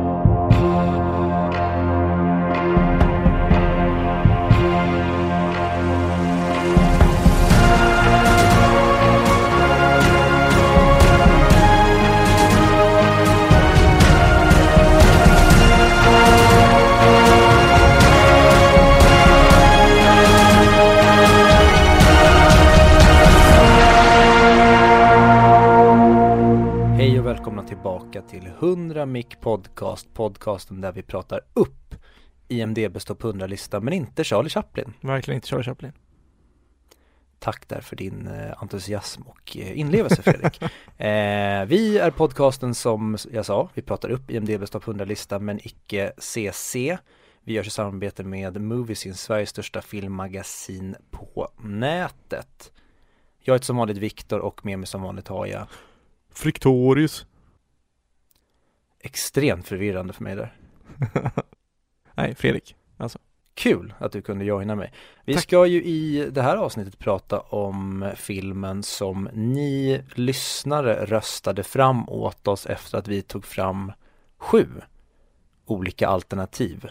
Och 27.27 27.31
välkomna 27.33 27.63
tillbaka 27.63 28.23
till 28.23 28.47
100 28.47 29.07
Mic 29.07 29.27
Podcast, 29.41 30.15
podcasten 30.15 30.81
där 30.81 30.93
vi 30.93 31.03
pratar 31.03 31.41
upp 31.55 31.95
IMDBs 32.49 33.05
topp 33.05 33.23
100-lista 33.23 33.81
men 33.81 33.93
inte 33.93 34.25
Charlie 34.25 34.49
Chaplin. 34.49 34.93
Verkligen 35.01 35.37
inte 35.37 35.49
Charlie 35.49 35.65
Chaplin. 35.65 35.93
Tack 37.39 37.69
där 37.69 37.81
för 37.81 37.97
din 37.97 38.27
eh, 38.27 38.63
entusiasm 38.63 39.23
och 39.23 39.57
eh, 39.57 39.79
inlevelse 39.79 40.23
Fredrik. 40.23 40.63
eh, 40.97 41.65
vi 41.67 41.99
är 41.99 42.11
podcasten 42.11 42.75
som 42.75 43.17
jag 43.33 43.47
sa, 43.47 43.69
vi 43.75 43.83
pratar 43.83 44.09
upp 44.09 44.31
IMDBs 44.31 44.71
topp 44.71 44.85
100-lista 44.85 45.39
men 45.39 45.61
icke 45.67 46.13
CC. 46.19 46.99
Vi 47.43 47.53
görs 47.53 47.67
i 47.67 47.71
samarbete 47.71 48.25
med 48.25 48.61
Moviesin, 48.61 49.15
Sveriges 49.15 49.51
största 49.51 49.83
filmmagasin 49.83 50.97
på 51.11 51.49
nätet. 51.59 52.73
Jag 53.41 53.55
heter 53.55 53.67
som 53.67 53.77
vanligt 53.77 53.99
Viktor 53.99 54.39
och 54.39 54.65
med 54.65 54.79
mig 54.79 54.87
som 54.87 55.03
vanligt 55.03 55.29
har 55.29 55.47
jag 55.47 55.67
Friktorius. 56.37 57.27
extremt 59.01 59.69
förvirrande 59.69 60.13
för 60.13 60.23
mig 60.25 60.37
där. 60.37 60.55
Nej, 62.15 62.35
Fredrik. 62.35 62.77
Kul 63.55 63.95
att 63.99 64.13
du 64.13 64.23
kunde 64.23 64.45
joina 64.45 64.75
mig. 64.75 64.93
Vi 65.25 65.35
Tack. 65.35 65.43
ska 65.43 65.67
ju 65.67 65.83
i 65.83 66.31
det 66.31 66.43
här 66.43 66.57
avsnittet 66.57 66.99
prata 66.99 67.41
om 67.41 68.11
filmen 68.17 68.83
som 68.83 69.29
ni 69.33 70.03
lyssnare 70.15 71.07
röstade 71.07 71.63
fram 71.63 72.09
åt 72.09 72.49
oss 72.49 72.67
efter 72.67 72.99
att 72.99 73.09
vi 73.09 73.23
tog 73.23 73.45
fram 73.45 73.93
sju 74.39 74.67
olika 75.67 76.09
alternativ. 76.09 76.87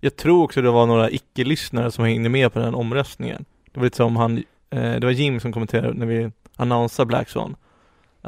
Jag 0.00 0.16
tror 0.16 0.44
också 0.44 0.62
det 0.62 0.70
var 0.70 0.86
några 0.86 1.10
icke-lyssnare 1.10 1.90
som 1.90 2.04
hängde 2.04 2.28
med 2.28 2.52
på 2.52 2.58
den 2.58 2.74
omröstningen. 2.74 3.44
Det 3.72 3.80
var 3.80 3.84
lite 3.84 3.96
som 3.96 4.16
han, 4.16 4.38
eh, 4.70 4.94
det 4.94 5.04
var 5.04 5.10
Jim 5.10 5.40
som 5.40 5.52
kommenterade 5.52 5.94
när 5.94 6.06
vi 6.06 6.30
annonsade 6.56 7.06
Black 7.06 7.28
Swan. 7.28 7.56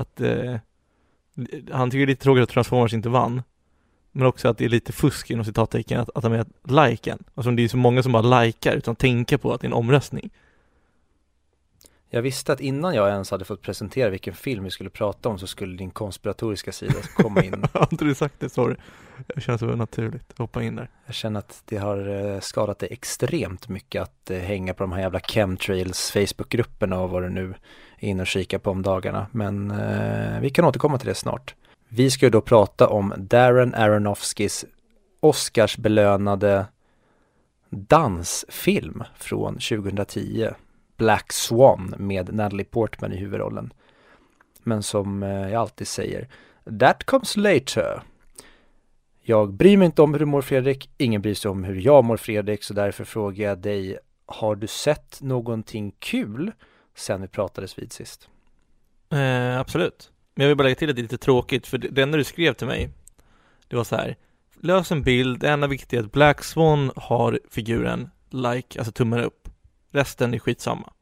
Att 0.01 0.21
eh, 0.21 0.57
han 1.71 1.91
tycker 1.91 2.07
det 2.07 2.11
är 2.11 2.15
lite 2.15 2.23
tråkigt 2.23 2.43
att 2.43 2.49
Transformers 2.49 2.93
inte 2.93 3.09
vann. 3.09 3.43
Men 4.13 4.27
också 4.27 4.49
att 4.49 4.59
det 4.59 4.65
är 4.65 4.69
lite 4.69 4.93
fusk 4.93 5.31
inom 5.31 5.45
citattecken 5.45 6.01
att, 6.01 6.11
att 6.15 6.23
ha 6.23 6.31
med 6.31 6.47
liken. 6.65 7.25
Alltså 7.35 7.51
det 7.51 7.63
är 7.63 7.69
så 7.69 7.77
många 7.77 8.03
som 8.03 8.13
bara 8.13 8.43
likar 8.43 8.77
utan 8.77 8.93
att 8.93 8.99
tänka 8.99 9.39
på 9.39 9.53
att 9.53 9.61
det 9.61 9.65
är 9.65 9.69
en 9.69 9.73
omröstning. 9.73 10.31
Jag 12.13 12.23
visste 12.23 12.53
att 12.53 12.61
innan 12.61 12.95
jag 12.95 13.09
ens 13.09 13.31
hade 13.31 13.45
fått 13.45 13.63
presentera 13.63 14.11
vilken 14.11 14.35
film 14.35 14.65
vi 14.65 14.71
skulle 14.71 14.91
prata 14.91 15.29
om 15.29 15.39
så 15.39 15.47
skulle 15.47 15.77
din 15.77 15.91
konspiratoriska 15.91 16.73
sida 16.73 16.95
komma 17.15 17.43
in. 17.43 17.65
Har 17.73 17.89
inte 17.93 18.05
du 18.05 18.15
sagt 18.15 18.35
det? 18.39 18.49
Sorry. 18.49 18.77
Det 19.35 19.41
känns 19.41 19.61
så 19.61 19.67
naturligt. 19.67 20.39
Hoppa 20.39 20.63
in 20.63 20.77
där. 20.77 20.91
Jag 21.07 21.15
känner 21.15 21.39
att 21.39 21.63
det 21.65 21.77
har 21.77 22.09
eh, 22.09 22.41
skadat 22.41 22.79
dig 22.79 22.89
extremt 22.93 23.69
mycket 23.69 24.03
att 24.03 24.31
eh, 24.31 24.39
hänga 24.39 24.75
på 24.75 24.83
de 24.83 24.93
här 24.93 25.01
jävla 25.01 25.21
chemtrails 25.21 26.11
Facebookgrupperna 26.11 27.01
och 27.01 27.11
vad 27.11 27.23
du 27.23 27.29
nu 27.29 27.55
är 27.99 28.09
inne 28.09 28.23
och 28.23 28.27
kika 28.27 28.59
på 28.59 28.71
om 28.71 28.83
dagarna. 28.83 29.27
Men 29.33 29.71
eh, 29.71 30.41
vi 30.41 30.51
kan 30.51 30.65
återkomma 30.65 30.99
till 30.99 31.09
det 31.09 31.15
snart. 31.15 31.55
Vi 31.89 32.11
ska 32.11 32.27
ju 32.27 32.31
då 32.31 32.41
prata 32.41 32.89
om 32.89 33.15
Darren 33.17 33.75
Aronofskys 33.75 34.65
Oscarsbelönade 35.21 36.67
dansfilm 37.71 39.05
från 39.17 39.55
2010 39.55 40.51
Black 41.01 41.33
Swan 41.33 41.95
med 41.99 42.35
Natalie 42.35 42.65
Portman 42.65 43.13
i 43.13 43.17
huvudrollen. 43.17 43.73
Men 44.63 44.83
som 44.83 45.23
eh, 45.23 45.29
jag 45.29 45.55
alltid 45.55 45.89
säger, 45.89 46.29
that 46.81 47.05
comes 47.05 47.37
later. 47.37 48.03
Jag 49.23 49.53
bryr 49.53 49.77
mig 49.77 49.87
inte 49.87 50.03
om 50.03 50.13
hur 50.13 50.19
du 50.19 50.27
mår 50.27 50.43
Fredrik, 50.43 50.91
ingen 50.99 51.23
bryr 51.23 51.35
sig 51.35 51.51
om 51.51 51.65
hur 51.65 51.75
jag 51.75 52.05
mår 52.05 52.17
Fredrik, 52.17 52.65
så 52.65 52.75
därför 52.75 53.05
frågar 53.05 53.49
jag 53.49 53.59
dig, 53.59 53.99
har 54.27 54.57
du 54.57 54.67
sett 54.67 55.21
någonting 55.21 55.93
kul 55.99 56.53
sen 56.97 57.23
vi 57.23 57.29
pratades 57.29 57.79
vid 57.79 57.93
sist? 57.93 58.29
Eh, 59.13 59.59
absolut. 59.61 60.11
Men 60.35 60.45
jag 60.45 60.49
vill 60.49 60.57
bara 60.57 60.65
lägga 60.65 60.77
till 60.77 60.91
att 60.91 60.97
det 60.97 61.01
är 61.01 61.03
lite 61.03 61.19
tråkigt, 61.19 61.67
för 61.67 61.79
det, 61.79 62.03
enda 62.03 62.19
du 62.19 62.25
skrev 62.25 62.53
till 62.53 62.67
mig, 62.67 62.91
det 63.69 63.77
var 63.77 63.85
så 63.85 63.97
här, 63.97 64.17
lös 64.61 64.93
en 64.93 65.03
bild, 65.03 65.41
det 65.41 65.51
enda 65.51 65.67
viktiga 65.67 66.01
är 66.01 66.05
att 66.05 66.13
Black 66.13 66.45
Swan 66.45 66.93
har 66.97 67.41
figuren 67.51 68.11
like, 68.31 68.79
alltså 68.79 68.93
tummen 68.93 69.21
upp. 69.21 69.40
Resten 69.91 70.35
är 70.35 70.39
skitsamma. 70.39 70.93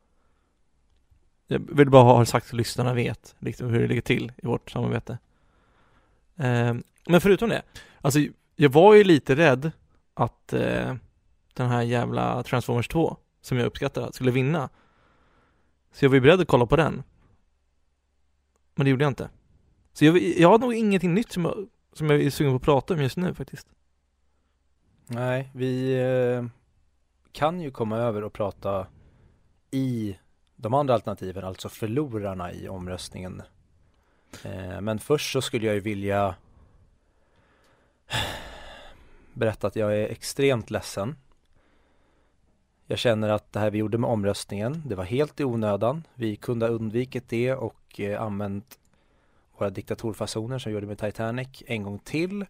Jag 1.47 1.59
vill 1.59 1.91
bara 1.91 2.03
ha 2.03 2.25
sagt 2.25 2.49
så 2.49 2.57
lyssnarna 2.57 2.95
vet 2.95 3.35
liksom 3.39 3.69
hur 3.69 3.81
det 3.81 3.87
ligger 3.87 4.03
till 4.03 4.33
i 4.37 4.47
vårt 4.47 4.71
samarbete. 4.71 5.19
Eh, 6.37 6.75
men 7.07 7.21
förutom 7.21 7.49
det, 7.49 7.63
alltså 8.01 8.21
jag 8.57 8.71
var 8.71 8.95
ju 8.95 9.05
lite 9.05 9.37
rädd 9.37 9.71
att 10.15 10.53
eh, 10.53 10.95
den 11.55 11.69
här 11.69 11.83
jävla 11.83 12.43
Transformers 12.43 12.89
2, 12.89 13.17
som 13.41 13.59
jag 13.59 13.67
uppskattar, 13.67 14.13
skulle 14.13 14.31
vinna. 14.31 14.69
Så 15.93 16.05
jag 16.05 16.11
var 16.11 16.15
ju 16.15 16.21
beredd 16.21 16.41
att 16.41 16.49
kolla 16.49 16.67
på 16.67 16.77
den. 16.77 17.03
Men 18.75 18.85
det 18.85 18.91
gjorde 18.91 19.05
jag 19.05 19.11
inte. 19.11 19.29
Så 19.93 20.05
jag, 20.05 20.19
jag 20.19 20.49
har 20.49 20.59
nog 20.59 20.75
ingenting 20.75 21.15
nytt 21.15 21.33
som 21.33 21.45
jag, 21.45 21.69
som 21.93 22.11
jag 22.11 22.23
är 22.23 22.31
sugen 22.31 22.53
på 22.53 22.57
att 22.57 22.63
prata 22.63 22.95
om 22.95 23.03
just 23.03 23.17
nu 23.17 23.35
faktiskt. 23.35 23.67
Nej, 25.07 25.51
vi 25.55 26.01
eh, 26.01 26.45
kan 27.39 27.61
ju 27.61 27.71
komma 27.71 27.97
över 27.99 28.25
och 28.25 28.33
prata 28.33 28.87
i 29.71 30.17
de 30.57 30.75
andra 30.75 30.95
alternativen, 30.95 31.45
alltså 31.45 31.69
förlorarna 31.69 32.53
i 32.53 32.69
omröstningen. 32.69 33.43
Eh, 34.45 34.81
men 34.81 34.99
först 34.99 35.33
så 35.33 35.43
skulle 35.43 35.67
jag 35.67 35.75
ju 35.75 35.81
vilja 35.81 36.35
berätta 39.35 39.67
att 39.67 39.77
jag 39.77 39.97
är 39.97 40.09
extremt 40.09 40.71
ledsen. 40.71 41.17
Jag 42.87 42.99
känner 42.99 43.29
att 43.29 43.53
det 43.53 43.61
här 43.61 43.71
vi 43.71 43.79
gjorde 43.79 43.99
med 43.99 44.11
omröstningen, 44.11 44.83
det 44.87 44.95
var 44.95 45.05
helt 45.05 45.41
i 45.41 45.45
onödan. 45.45 46.05
Vi 46.15 46.37
kunde 46.37 46.67
ha 46.67 46.73
undvikit 46.73 47.29
det 47.29 47.55
och 47.55 48.01
eh, 48.01 48.23
använt 48.23 48.79
våra 49.59 49.71
diktatorfasoner 49.71 50.59
som 50.59 50.71
vi 50.71 50.75
gjorde 50.75 50.87
med 50.87 50.99
Titanic 50.99 51.63
en 51.67 51.83
gång 51.83 51.99
till. 51.99 52.47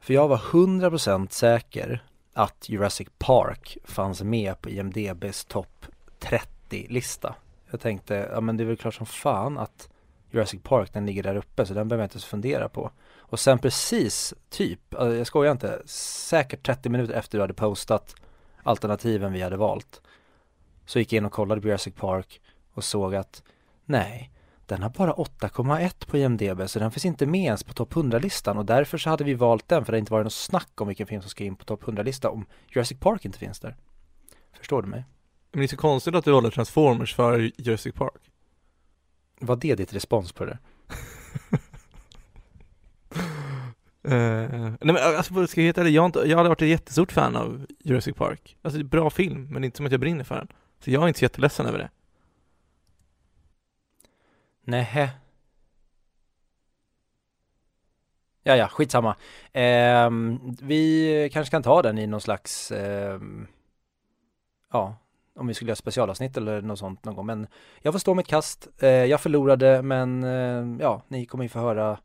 För 0.00 0.14
jag 0.14 0.28
var 0.28 0.38
100% 0.38 1.28
säker 1.30 2.02
att 2.34 2.68
Jurassic 2.68 3.08
Park 3.18 3.78
fanns 3.84 4.22
med 4.22 4.60
på 4.60 4.70
IMDBs 4.70 5.44
topp 5.44 5.86
30-lista. 6.20 7.34
Jag 7.70 7.80
tänkte, 7.80 8.28
ja 8.32 8.40
men 8.40 8.56
det 8.56 8.64
är 8.64 8.66
väl 8.66 8.76
klart 8.76 8.94
som 8.94 9.06
fan 9.06 9.58
att 9.58 9.88
Jurassic 10.30 10.62
Park 10.62 10.92
den 10.92 11.06
ligger 11.06 11.22
där 11.22 11.36
uppe 11.36 11.66
så 11.66 11.74
den 11.74 11.88
behöver 11.88 12.02
jag 12.02 12.06
inte 12.06 12.14
ens 12.14 12.24
fundera 12.24 12.68
på. 12.68 12.90
Och 13.16 13.40
sen 13.40 13.58
precis, 13.58 14.34
typ, 14.50 14.80
jag 14.90 15.26
skojar 15.26 15.52
inte, 15.52 15.82
säkert 15.86 16.66
30 16.66 16.88
minuter 16.88 17.14
efter 17.14 17.38
du 17.38 17.42
hade 17.42 17.54
postat 17.54 18.14
alternativen 18.62 19.32
vi 19.32 19.42
hade 19.42 19.56
valt. 19.56 20.02
Så 20.86 20.98
gick 20.98 21.12
jag 21.12 21.16
in 21.16 21.24
och 21.24 21.32
kollade 21.32 21.60
på 21.60 21.68
Jurassic 21.68 21.94
Park 21.94 22.40
och 22.72 22.84
såg 22.84 23.14
att 23.14 23.42
nej, 23.84 24.30
den 24.68 24.82
har 24.82 24.90
bara 24.90 25.12
8,1 25.12 26.06
på 26.06 26.18
IMDB 26.18 26.68
så 26.68 26.78
den 26.78 26.90
finns 26.90 27.04
inte 27.04 27.26
med 27.26 27.44
ens 27.44 27.64
på 27.64 27.72
topp 27.72 27.94
100-listan 27.94 28.58
och 28.58 28.64
därför 28.64 28.98
så 28.98 29.10
hade 29.10 29.24
vi 29.24 29.34
valt 29.34 29.68
den 29.68 29.84
för 29.84 29.92
det 29.92 29.96
har 29.96 30.00
inte 30.00 30.12
varit 30.12 30.24
något 30.24 30.32
snack 30.32 30.80
om 30.80 30.88
vilken 30.88 31.06
film 31.06 31.22
som 31.22 31.30
ska 31.30 31.44
in 31.44 31.56
på 31.56 31.64
topp 31.64 31.82
100-lista 31.82 32.28
om 32.28 32.46
Jurassic 32.68 33.00
Park 33.00 33.24
inte 33.24 33.38
finns 33.38 33.60
där. 33.60 33.76
Förstår 34.58 34.82
du 34.82 34.88
mig? 34.88 35.04
Men 35.52 35.60
det 35.60 35.66
är 35.66 35.68
så 35.68 35.76
konstigt 35.76 36.14
att 36.14 36.24
du 36.24 36.32
håller 36.32 36.50
Transformers 36.50 37.14
för 37.14 37.50
Jurassic 37.56 37.94
Park. 37.94 38.30
Var 39.40 39.56
det 39.56 39.74
ditt 39.74 39.94
respons 39.94 40.32
på 40.32 40.44
det? 40.44 40.58
Uh, 44.08 44.74
nej 44.80 44.94
men 44.94 44.96
alltså 44.96 45.46
ska 45.46 45.60
jag 45.60 45.66
heta 45.66 45.82
det, 45.82 45.90
jag 45.90 46.06
inte, 46.06 46.18
jag 46.18 46.36
har 46.36 46.48
varit 46.48 46.62
ett 46.62 46.68
jättestort 46.68 47.12
fan 47.12 47.36
av 47.36 47.66
Jurassic 47.84 48.16
Park. 48.16 48.56
Alltså 48.62 48.78
det 48.78 48.82
är 48.82 48.88
bra 48.88 49.10
film, 49.10 49.48
men 49.50 49.64
inte 49.64 49.76
som 49.76 49.86
att 49.86 49.92
jag 49.92 50.00
brinner 50.00 50.24
för 50.24 50.36
den. 50.36 50.48
Så 50.84 50.90
jag 50.90 51.02
är 51.02 51.08
inte 51.08 51.18
så 51.18 51.24
jätteledsen 51.24 51.66
över 51.66 51.78
det. 51.78 51.90
Nähä. 54.64 55.10
Ja, 58.42 58.56
ja, 58.56 58.68
skitsamma. 58.68 59.16
Eh, 59.52 60.10
vi 60.62 61.30
kanske 61.32 61.50
kan 61.50 61.62
ta 61.62 61.82
den 61.82 61.98
i 61.98 62.06
någon 62.06 62.20
slags, 62.20 62.70
eh, 62.70 63.20
ja, 64.72 64.96
om 65.34 65.46
vi 65.46 65.54
skulle 65.54 65.68
göra 65.68 65.76
specialavsnitt 65.76 66.36
eller 66.36 66.62
något 66.62 66.78
sånt 66.78 67.04
någon 67.04 67.14
gång. 67.14 67.26
Men 67.26 67.46
jag 67.82 67.94
får 67.94 67.98
stå 67.98 68.14
mitt 68.14 68.26
kast. 68.26 68.68
Eh, 68.78 68.88
jag 68.88 69.20
förlorade, 69.20 69.82
men 69.82 70.24
eh, 70.24 70.80
ja, 70.80 71.02
ni 71.08 71.26
kommer 71.26 71.44
ju 71.44 71.48
få 71.48 71.58
höra 71.58 71.98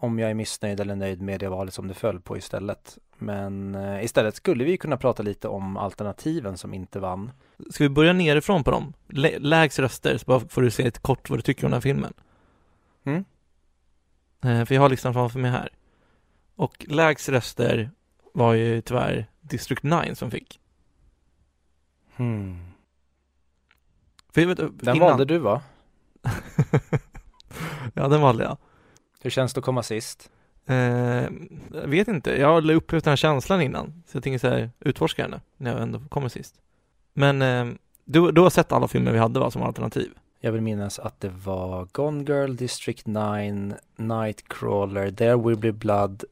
om 0.00 0.18
jag 0.18 0.30
är 0.30 0.34
missnöjd 0.34 0.80
eller 0.80 0.96
nöjd 0.96 1.22
med 1.22 1.40
det 1.40 1.48
valet 1.48 1.74
som 1.74 1.88
det 1.88 1.94
föll 1.94 2.20
på 2.20 2.36
istället. 2.36 2.98
Men 3.18 3.74
eh, 3.74 4.04
istället 4.04 4.36
skulle 4.36 4.64
vi 4.64 4.76
kunna 4.76 4.96
prata 4.96 5.22
lite 5.22 5.48
om 5.48 5.76
alternativen 5.76 6.58
som 6.58 6.74
inte 6.74 7.00
vann. 7.00 7.30
Ska 7.70 7.84
vi 7.84 7.90
börja 7.90 8.12
nerifrån 8.12 8.64
på 8.64 8.70
dem? 8.70 8.92
Lä 9.08 9.38
lägst 9.38 9.78
röster, 9.78 10.18
så 10.18 10.24
bara 10.26 10.40
får 10.40 10.62
du 10.62 10.70
säga 10.70 10.88
ett 10.88 10.98
kort 10.98 11.30
vad 11.30 11.38
du 11.38 11.42
tycker 11.42 11.64
om 11.64 11.70
den 11.70 11.76
här 11.76 11.80
filmen. 11.80 12.12
Mm. 13.04 13.24
Eh, 14.42 14.64
för 14.64 14.74
jag 14.74 14.82
har 14.82 14.88
listan 14.88 15.14
framför 15.14 15.38
mig 15.38 15.50
här. 15.50 15.68
Och 16.56 16.86
lägst 16.88 17.28
röster 17.28 17.90
var 18.32 18.54
ju 18.54 18.80
tyvärr 18.80 19.26
District 19.40 19.82
9 19.82 20.14
som 20.14 20.30
fick. 20.30 20.60
Hmm. 22.16 22.68
För 24.32 24.40
jag 24.40 24.48
vet, 24.48 24.58
Den 24.58 24.96
innan... 24.96 25.08
valde 25.08 25.24
du 25.24 25.38
va? 25.38 25.62
ja, 27.94 28.08
den 28.08 28.20
valde 28.20 28.44
jag. 28.44 28.56
Hur 29.22 29.30
känns 29.30 29.54
det 29.54 29.58
att 29.58 29.64
komma 29.64 29.82
sist? 29.82 30.30
Eh, 30.66 30.76
jag 31.72 31.86
vet 31.88 32.08
inte, 32.08 32.40
jag 32.40 32.48
har 32.48 32.70
upplevt 32.70 33.04
den 33.04 33.10
här 33.10 33.16
känslan 33.16 33.60
innan. 33.62 34.02
Så 34.06 34.16
jag 34.16 34.22
tänker 34.24 34.38
så 34.38 34.48
här, 34.48 34.70
utforska 34.80 35.28
den 35.28 35.40
när 35.56 35.72
jag 35.72 35.82
ändå 35.82 36.00
kommer 36.08 36.28
sist. 36.28 36.54
Men 37.12 37.42
eh, 37.42 37.66
du, 38.04 38.32
du 38.32 38.40
har 38.40 38.50
sett 38.50 38.72
alla 38.72 38.88
filmer 38.88 39.12
vi 39.12 39.18
hade 39.18 39.40
va, 39.40 39.50
som 39.50 39.62
alternativ? 39.62 40.10
Jag 40.40 40.52
vill 40.52 40.60
minnas 40.60 40.98
att 40.98 41.20
det 41.20 41.28
var 41.28 41.88
Gone 41.92 42.24
Girl, 42.24 42.54
District 42.56 43.06
9, 43.06 43.74
Nightcrawler, 43.96 45.10
There 45.10 45.36
Will 45.36 45.58
Be 45.58 45.72
Blood, 45.72 46.24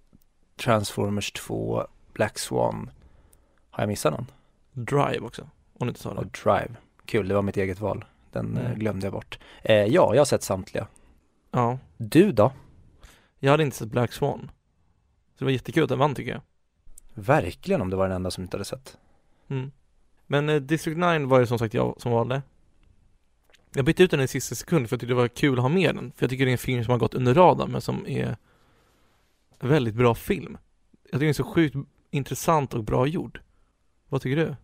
Transformers 0.65 1.33
2, 1.33 1.87
Black 2.13 2.39
Swan. 2.39 2.91
Har 3.71 3.83
jag 3.83 3.89
missat 3.89 4.13
någon? 4.13 4.27
Drive 4.73 5.21
också, 5.21 5.43
om 5.79 5.87
du 5.87 5.89
inte 5.89 6.01
sa 6.01 6.15
det. 6.15 6.21
Och 6.21 6.27
Drive. 6.45 6.69
Kul, 7.05 7.29
det 7.29 7.35
var 7.35 7.43
mitt 7.43 7.57
eget 7.57 7.81
val. 7.81 8.05
Den 8.33 8.47
Mm. 8.57 8.67
eh, 8.67 8.75
glömde 8.79 9.07
jag 9.07 9.13
bort. 9.13 9.39
Eh, 9.63 9.75
ja, 9.77 10.15
jag 10.15 10.21
har 10.21 10.25
sett 10.25 10.43
samtliga. 10.43 10.87
Ja. 11.51 11.79
Du 11.97 12.33
då? 12.33 12.53
Jag 13.39 13.51
hade 13.51 13.63
inte 13.63 13.77
sett 13.77 13.89
Black 13.89 14.13
Swan. 14.13 14.51
Så 15.35 15.39
det 15.39 15.45
var 15.45 15.53
jättekul 15.53 15.83
att 15.83 15.89
den 15.89 15.99
vann 15.99 16.15
tycker 16.15 16.31
jag. 16.33 16.41
Verkligen 17.15 17.81
om 17.81 17.91
det 17.91 17.97
var 17.97 18.09
den 18.09 18.17
enda 18.17 18.31
som 18.31 18.45
inte 18.45 18.57
hade 18.57 18.65
sett. 18.65 18.97
Mm. 19.49 19.71
Men 20.27 20.49
eh, 20.49 20.57
District 20.57 20.99
9 20.99 21.27
var 21.27 21.41
det 21.41 21.47
som 21.47 21.59
sagt 21.59 21.75
jag 21.75 22.01
som 22.01 22.13
valde. 22.13 22.43
Jag 23.75 23.85
bytte 23.85 24.03
ut 24.03 24.11
den 24.11 24.21
i 24.21 24.29
sista 24.29 24.55
sekund 24.55 24.89
för 24.89 24.95
jag 24.95 25.01
tyckte 25.01 25.13
det 25.13 25.21
var 25.21 25.29
kul 25.29 25.59
att 25.59 25.63
ha 25.63 25.69
med 25.69 25.95
den. 25.95 26.13
För 26.17 26.25
jag 26.25 26.31
tycker 26.31 26.45
det 26.45 26.51
är 26.51 26.53
en 26.53 26.59
film 26.59 26.85
som 26.85 26.91
har 26.91 26.99
gått 26.99 27.15
under 27.15 27.35
radarn 27.35 27.73
men 27.73 27.81
som 27.81 28.07
är 28.07 28.37
en 29.59 29.69
väldigt 29.69 29.95
bra 29.95 30.15
film. 30.15 30.59
Jag 31.03 31.11
tycker 31.11 31.19
den 31.19 31.29
är 31.29 31.33
så 31.33 31.45
sjukt 31.45 31.77
intressant 32.11 32.75
och 32.75 32.85
bra 32.85 33.07
gjord. 33.07 33.41
Vad 34.09 34.23
tycker 34.23 34.37
du? 34.37 34.57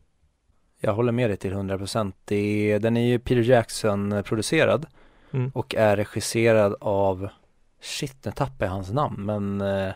Jag 0.80 0.94
håller 0.94 1.12
med 1.12 1.30
dig 1.30 1.36
till 1.36 1.52
100%. 1.52 2.12
Det 2.24 2.72
är, 2.72 2.78
den 2.78 2.96
är 2.96 3.06
ju 3.06 3.18
Peter 3.18 3.42
Jackson 3.42 4.22
producerad 4.24 4.86
Mm. 5.34 5.50
och 5.54 5.74
är 5.74 5.96
regisserad 5.96 6.74
av, 6.80 7.28
shit 7.82 8.24
nu 8.24 8.32
tappar 8.32 8.66
jag 8.66 8.72
hans 8.72 8.90
namn 8.90 9.24
men 9.24 9.60
eh, 9.60 9.94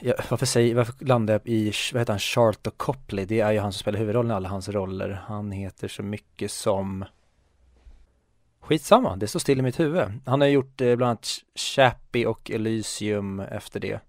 ja, 0.00 0.14
varför, 0.30 0.46
säger, 0.46 0.74
varför 0.74 1.04
landar 1.04 1.34
jag 1.34 1.42
i, 1.44 1.72
vad 1.92 2.00
heter 2.00 2.12
han, 2.12 2.20
Charlton 2.20 2.72
Copley? 2.76 3.24
Det 3.24 3.40
är 3.40 3.52
ju 3.52 3.58
han 3.58 3.72
som 3.72 3.80
spelar 3.80 3.98
huvudrollen 3.98 4.30
i 4.30 4.34
alla 4.34 4.48
hans 4.48 4.68
roller. 4.68 5.22
Han 5.26 5.52
heter 5.52 5.88
så 5.88 6.02
mycket 6.02 6.50
som 6.50 7.04
Skitsamma, 8.60 9.16
det 9.16 9.28
står 9.28 9.40
still 9.40 9.58
i 9.58 9.62
mitt 9.62 9.80
huvud. 9.80 10.08
Han 10.26 10.40
har 10.40 10.48
gjort 10.48 10.80
eh, 10.80 10.96
bland 10.96 11.10
annat 11.10 11.28
Chappie 11.54 12.26
och 12.26 12.50
Elysium 12.50 13.40
efter 13.40 13.80
det. 13.80 14.00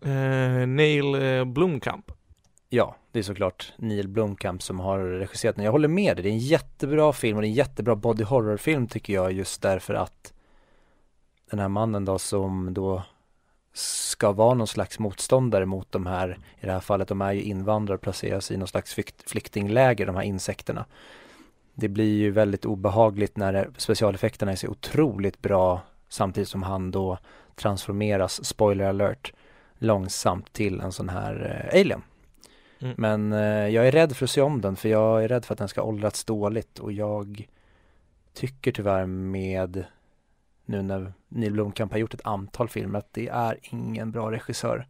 Eh, 0.00 0.66
Neil 0.66 1.14
eh, 1.14 1.44
Blomkamp. 1.44 2.12
Ja, 2.68 2.96
det 3.18 3.20
är 3.20 3.24
såklart 3.24 3.72
Neil 3.76 4.08
Blomkamp 4.08 4.62
som 4.62 4.80
har 4.80 4.98
regisserat 4.98 5.56
den. 5.56 5.64
Jag 5.64 5.72
håller 5.72 5.88
med 5.88 6.16
dig, 6.16 6.22
det 6.22 6.28
är 6.28 6.32
en 6.32 6.38
jättebra 6.38 7.12
film 7.12 7.36
och 7.36 7.42
det 7.42 7.46
är 7.46 7.50
en 7.50 7.54
jättebra 7.54 7.96
body 7.96 8.24
horror-film 8.24 8.86
tycker 8.86 9.12
jag 9.12 9.32
just 9.32 9.62
därför 9.62 9.94
att 9.94 10.32
den 11.50 11.58
här 11.58 11.68
mannen 11.68 12.04
då 12.04 12.18
som 12.18 12.74
då 12.74 13.02
ska 13.72 14.32
vara 14.32 14.54
någon 14.54 14.66
slags 14.66 14.98
motståndare 14.98 15.66
mot 15.66 15.92
de 15.92 16.06
här, 16.06 16.38
i 16.60 16.66
det 16.66 16.72
här 16.72 16.80
fallet, 16.80 17.08
de 17.08 17.22
är 17.22 17.32
ju 17.32 17.42
invandrare 17.42 17.96
och 17.96 18.02
placeras 18.02 18.50
i 18.50 18.56
någon 18.56 18.68
slags 18.68 18.96
flyktingläger, 19.26 20.06
de 20.06 20.16
här 20.16 20.22
insekterna. 20.22 20.84
Det 21.74 21.88
blir 21.88 22.18
ju 22.18 22.30
väldigt 22.30 22.64
obehagligt 22.64 23.36
när 23.36 23.70
specialeffekterna 23.76 24.52
är 24.52 24.56
så 24.56 24.68
otroligt 24.68 25.42
bra 25.42 25.80
samtidigt 26.08 26.48
som 26.48 26.62
han 26.62 26.90
då 26.90 27.18
transformeras, 27.54 28.44
spoiler 28.44 28.84
alert, 28.84 29.32
långsamt 29.78 30.52
till 30.52 30.80
en 30.80 30.92
sån 30.92 31.08
här 31.08 31.68
eh, 31.72 31.80
alien. 31.80 32.02
Mm. 32.80 32.94
Men 32.98 33.32
eh, 33.32 33.68
jag 33.68 33.88
är 33.88 33.92
rädd 33.92 34.16
för 34.16 34.24
att 34.24 34.30
se 34.30 34.40
om 34.40 34.60
den 34.60 34.76
för 34.76 34.88
jag 34.88 35.24
är 35.24 35.28
rädd 35.28 35.44
för 35.44 35.54
att 35.54 35.58
den 35.58 35.68
ska 35.68 35.82
åldrats 35.82 36.24
dåligt 36.24 36.78
och 36.78 36.92
jag 36.92 37.48
tycker 38.32 38.72
tyvärr 38.72 39.06
med 39.06 39.84
nu 40.64 40.82
när 40.82 41.12
Neil 41.28 41.52
Blomkamp 41.52 41.92
har 41.92 41.98
gjort 41.98 42.14
ett 42.14 42.26
antal 42.26 42.68
filmer 42.68 42.98
att 42.98 43.12
det 43.12 43.28
är 43.28 43.58
ingen 43.62 44.10
bra 44.10 44.30
regissör. 44.30 44.86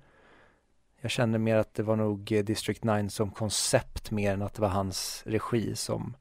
Jag 1.00 1.10
kände 1.10 1.38
mer 1.38 1.56
att 1.56 1.74
det 1.74 1.82
var 1.82 1.96
nog 1.96 2.32
eh, 2.32 2.44
District 2.44 2.84
9 2.84 3.08
som 3.10 3.30
koncept 3.30 4.10
mer 4.10 4.32
än 4.32 4.42
att 4.42 4.54
det 4.54 4.62
var 4.62 4.68
hans 4.68 5.22
regi 5.26 5.76
som 5.76 6.16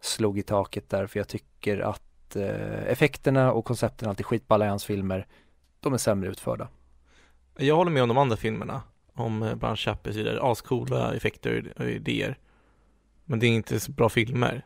slog 0.00 0.38
i 0.38 0.42
taket 0.42 0.88
där 0.88 1.06
för 1.06 1.20
jag 1.20 1.28
tycker 1.28 1.78
att 1.80 2.36
eh, 2.36 2.82
effekterna 2.86 3.52
och 3.52 3.64
koncepten 3.64 4.08
alltid 4.08 4.26
skitballa 4.26 4.66
i 4.66 4.68
hans 4.68 4.84
filmer. 4.84 5.26
De 5.80 5.92
är 5.92 5.98
sämre 5.98 6.30
utförda. 6.30 6.68
Jag 7.56 7.76
håller 7.76 7.90
med 7.90 8.02
om 8.02 8.08
de 8.08 8.18
andra 8.18 8.36
filmerna. 8.36 8.82
Om 9.14 9.42
eh, 9.42 9.54
Branch 9.54 9.78
Chappie 9.78 10.10
och 10.10 10.14
så 10.14 10.18
vidare. 10.18 10.42
Ascoola 10.42 11.14
effekter 11.14 11.72
och 11.78 11.84
idéer. 11.84 12.38
Men 13.24 13.38
det 13.38 13.46
är 13.46 13.50
inte 13.50 13.80
så 13.80 13.92
bra 13.92 14.08
filmer. 14.08 14.64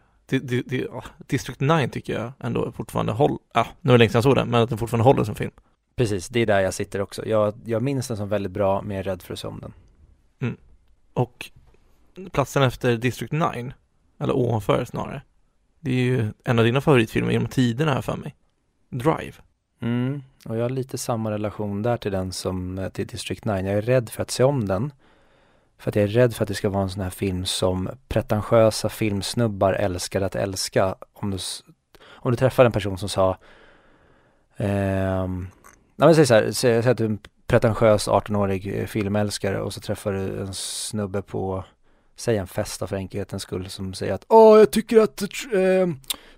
District 1.27 1.61
9 1.61 1.89
tycker 1.89 2.13
jag 2.13 2.33
ändå 2.41 2.73
fortfarande 2.73 3.13
håller, 3.13 3.39
ja, 3.55 3.67
nu 3.81 3.91
är 3.91 3.95
det 3.95 3.99
länge 3.99 4.11
sedan 4.11 4.19
jag 4.19 4.25
såg 4.25 4.35
den, 4.35 4.49
men 4.49 4.63
att 4.63 4.69
den 4.69 4.79
fortfarande 4.79 5.05
håller 5.05 5.25
som 5.25 5.35
film. 5.35 5.51
Precis, 5.97 6.29
det 6.29 6.41
är 6.41 6.47
där 6.47 6.61
jag 6.61 6.75
sitter 6.75 7.01
också. 7.01 7.27
Jag, 7.27 7.55
jag 7.65 7.83
minns 7.83 8.09
den 8.09 8.17
som 8.17 8.29
väldigt 8.29 8.53
bra, 8.53 8.83
men 8.83 8.91
jag 8.91 8.99
är 8.99 9.11
rädd 9.11 9.23
för 9.23 9.33
att 9.33 9.39
se 9.39 9.49
om 9.49 9.61
den. 9.61 9.73
Mm. 10.41 10.57
Och 11.13 11.51
platsen 12.33 12.63
efter 12.63 12.97
District 12.97 13.33
9, 13.33 13.73
eller 14.19 14.37
ovanför 14.37 14.85
snarare, 14.85 15.23
det 15.81 15.91
är 15.91 16.05
ju 16.05 16.33
en 16.45 16.59
av 16.59 16.65
dina 16.65 16.81
favoritfilmer 16.81 17.33
genom 17.33 17.49
tiderna 17.49 17.95
här 17.95 18.03
för 18.03 18.17
mig. 18.17 18.35
Drive. 18.91 19.33
Mm, 19.81 20.23
och 20.45 20.57
jag 20.57 20.63
har 20.63 20.71
lite 20.71 20.99
samma 20.99 21.31
relation 21.31 21.83
där 21.83 21.97
till 21.97 22.13
den 22.13 22.33
som 22.33 22.79
eh, 22.79 22.89
till 22.89 23.07
District 23.07 23.45
9. 23.45 23.55
Jag 23.57 23.75
är 23.75 23.83
rädd 23.83 24.11
för 24.11 24.23
att 24.23 24.31
se 24.31 24.45
om 24.45 24.69
den. 24.69 24.93
För 25.79 25.91
att 25.91 25.97
jag 25.97 26.03
är 26.03 26.09
rädd 26.09 26.35
för 26.35 26.45
att 26.45 26.49
det 26.49 26.55
ska 26.55 26.69
vara 26.69 26.83
en 26.83 26.91
sån 26.91 27.03
här 27.03 27.11
film 27.11 27.45
som 27.45 27.91
pretentiösa 28.09 28.89
filmsnubbar 28.89 29.73
älskar 29.73 30.21
att 30.21 30.35
älska. 30.35 30.95
Om 31.13 31.31
du, 31.31 31.39
om 32.07 32.31
du 32.31 32.37
träffar 32.37 32.65
en 32.65 32.73
person 32.73 32.99
som 32.99 33.09
sa 33.09 33.31
eh, 34.57 35.29
Nej 35.99 36.07
men 36.07 36.15
säg 36.15 36.27
så 36.27 36.35
här, 36.35 36.53
säg, 36.53 36.83
säg 36.83 36.93
att 36.93 36.99
du 36.99 37.05
är 37.05 37.09
en 37.09 37.19
pretentiös 37.47 38.09
18-årig 38.09 38.79
eh, 38.79 38.87
filmälskare 38.87 39.61
och 39.61 39.75
så 39.75 39.81
träffar 39.81 40.13
du 40.13 40.41
en 40.41 40.55
snubbe 40.55 41.23
på 41.23 41.65
Säg 42.19 42.37
en 42.37 42.47
fest 42.47 42.79
för 42.89 42.97
enkelhetens 42.97 43.43
skull 43.43 43.69
som 43.69 43.95
säger 43.95 44.15
att 44.15 44.25
Åh, 44.29 44.59
jag 44.59 44.71
tycker 44.71 45.01
att 45.01 45.23
eh, 45.23 45.89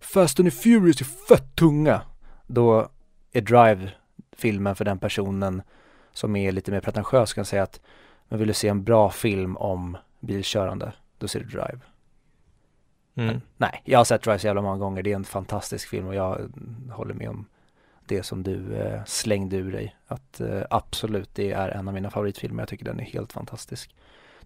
Fast 0.01 0.41
and 0.41 0.51
the 0.51 0.57
Furious 0.57 1.01
är 1.01 1.05
fett 1.05 1.57
tunga. 1.57 2.03
Då 2.47 2.89
är 3.33 3.41
Drive 3.41 3.91
filmen 4.33 4.77
för 4.77 4.85
den 4.85 4.99
personen 4.99 5.63
som 6.13 6.37
är 6.37 6.53
lite 6.53 6.71
mer 6.71 6.81
pretentiös 6.81 7.33
kan 7.33 7.45
säga 7.45 7.63
att 7.63 7.81
men 8.29 8.39
vill 8.39 8.49
du 8.49 8.55
se 8.55 8.69
en 8.69 8.85
bra 8.85 9.11
film 9.11 9.57
om 9.57 9.97
bilkörande, 10.21 10.93
då 11.19 11.29
ser 11.29 11.41
du 11.41 11.47
Drive. 11.47 11.81
Mm. 13.15 13.27
Men, 13.27 13.41
nej, 13.57 13.83
jag 13.85 13.99
har 13.99 14.05
sett 14.05 14.23
Drive 14.23 14.39
så 14.39 14.47
jävla 14.47 14.63
många 14.63 14.79
gånger. 14.79 15.03
Det 15.03 15.13
är 15.13 15.17
en 15.17 15.25
fantastisk 15.25 15.89
film 15.89 16.07
och 16.07 16.15
jag 16.15 16.53
håller 16.91 17.15
med 17.15 17.29
om 17.29 17.47
det 18.07 18.23
som 18.23 18.43
du 18.43 18.77
eh, 18.77 19.05
slängde 19.05 19.57
ur 19.57 19.73
dig. 19.73 19.97
Att 20.07 20.41
eh, 20.41 20.63
absolut, 20.71 21.35
det 21.35 21.53
är 21.53 21.69
en 21.69 21.89
av 21.89 21.95
mina 21.95 22.11
favoritfilmer. 22.11 22.63
Jag 22.63 22.69
tycker 22.69 22.85
den 22.85 23.01
är 23.01 23.05
helt 23.05 23.33
fantastisk. 23.33 23.95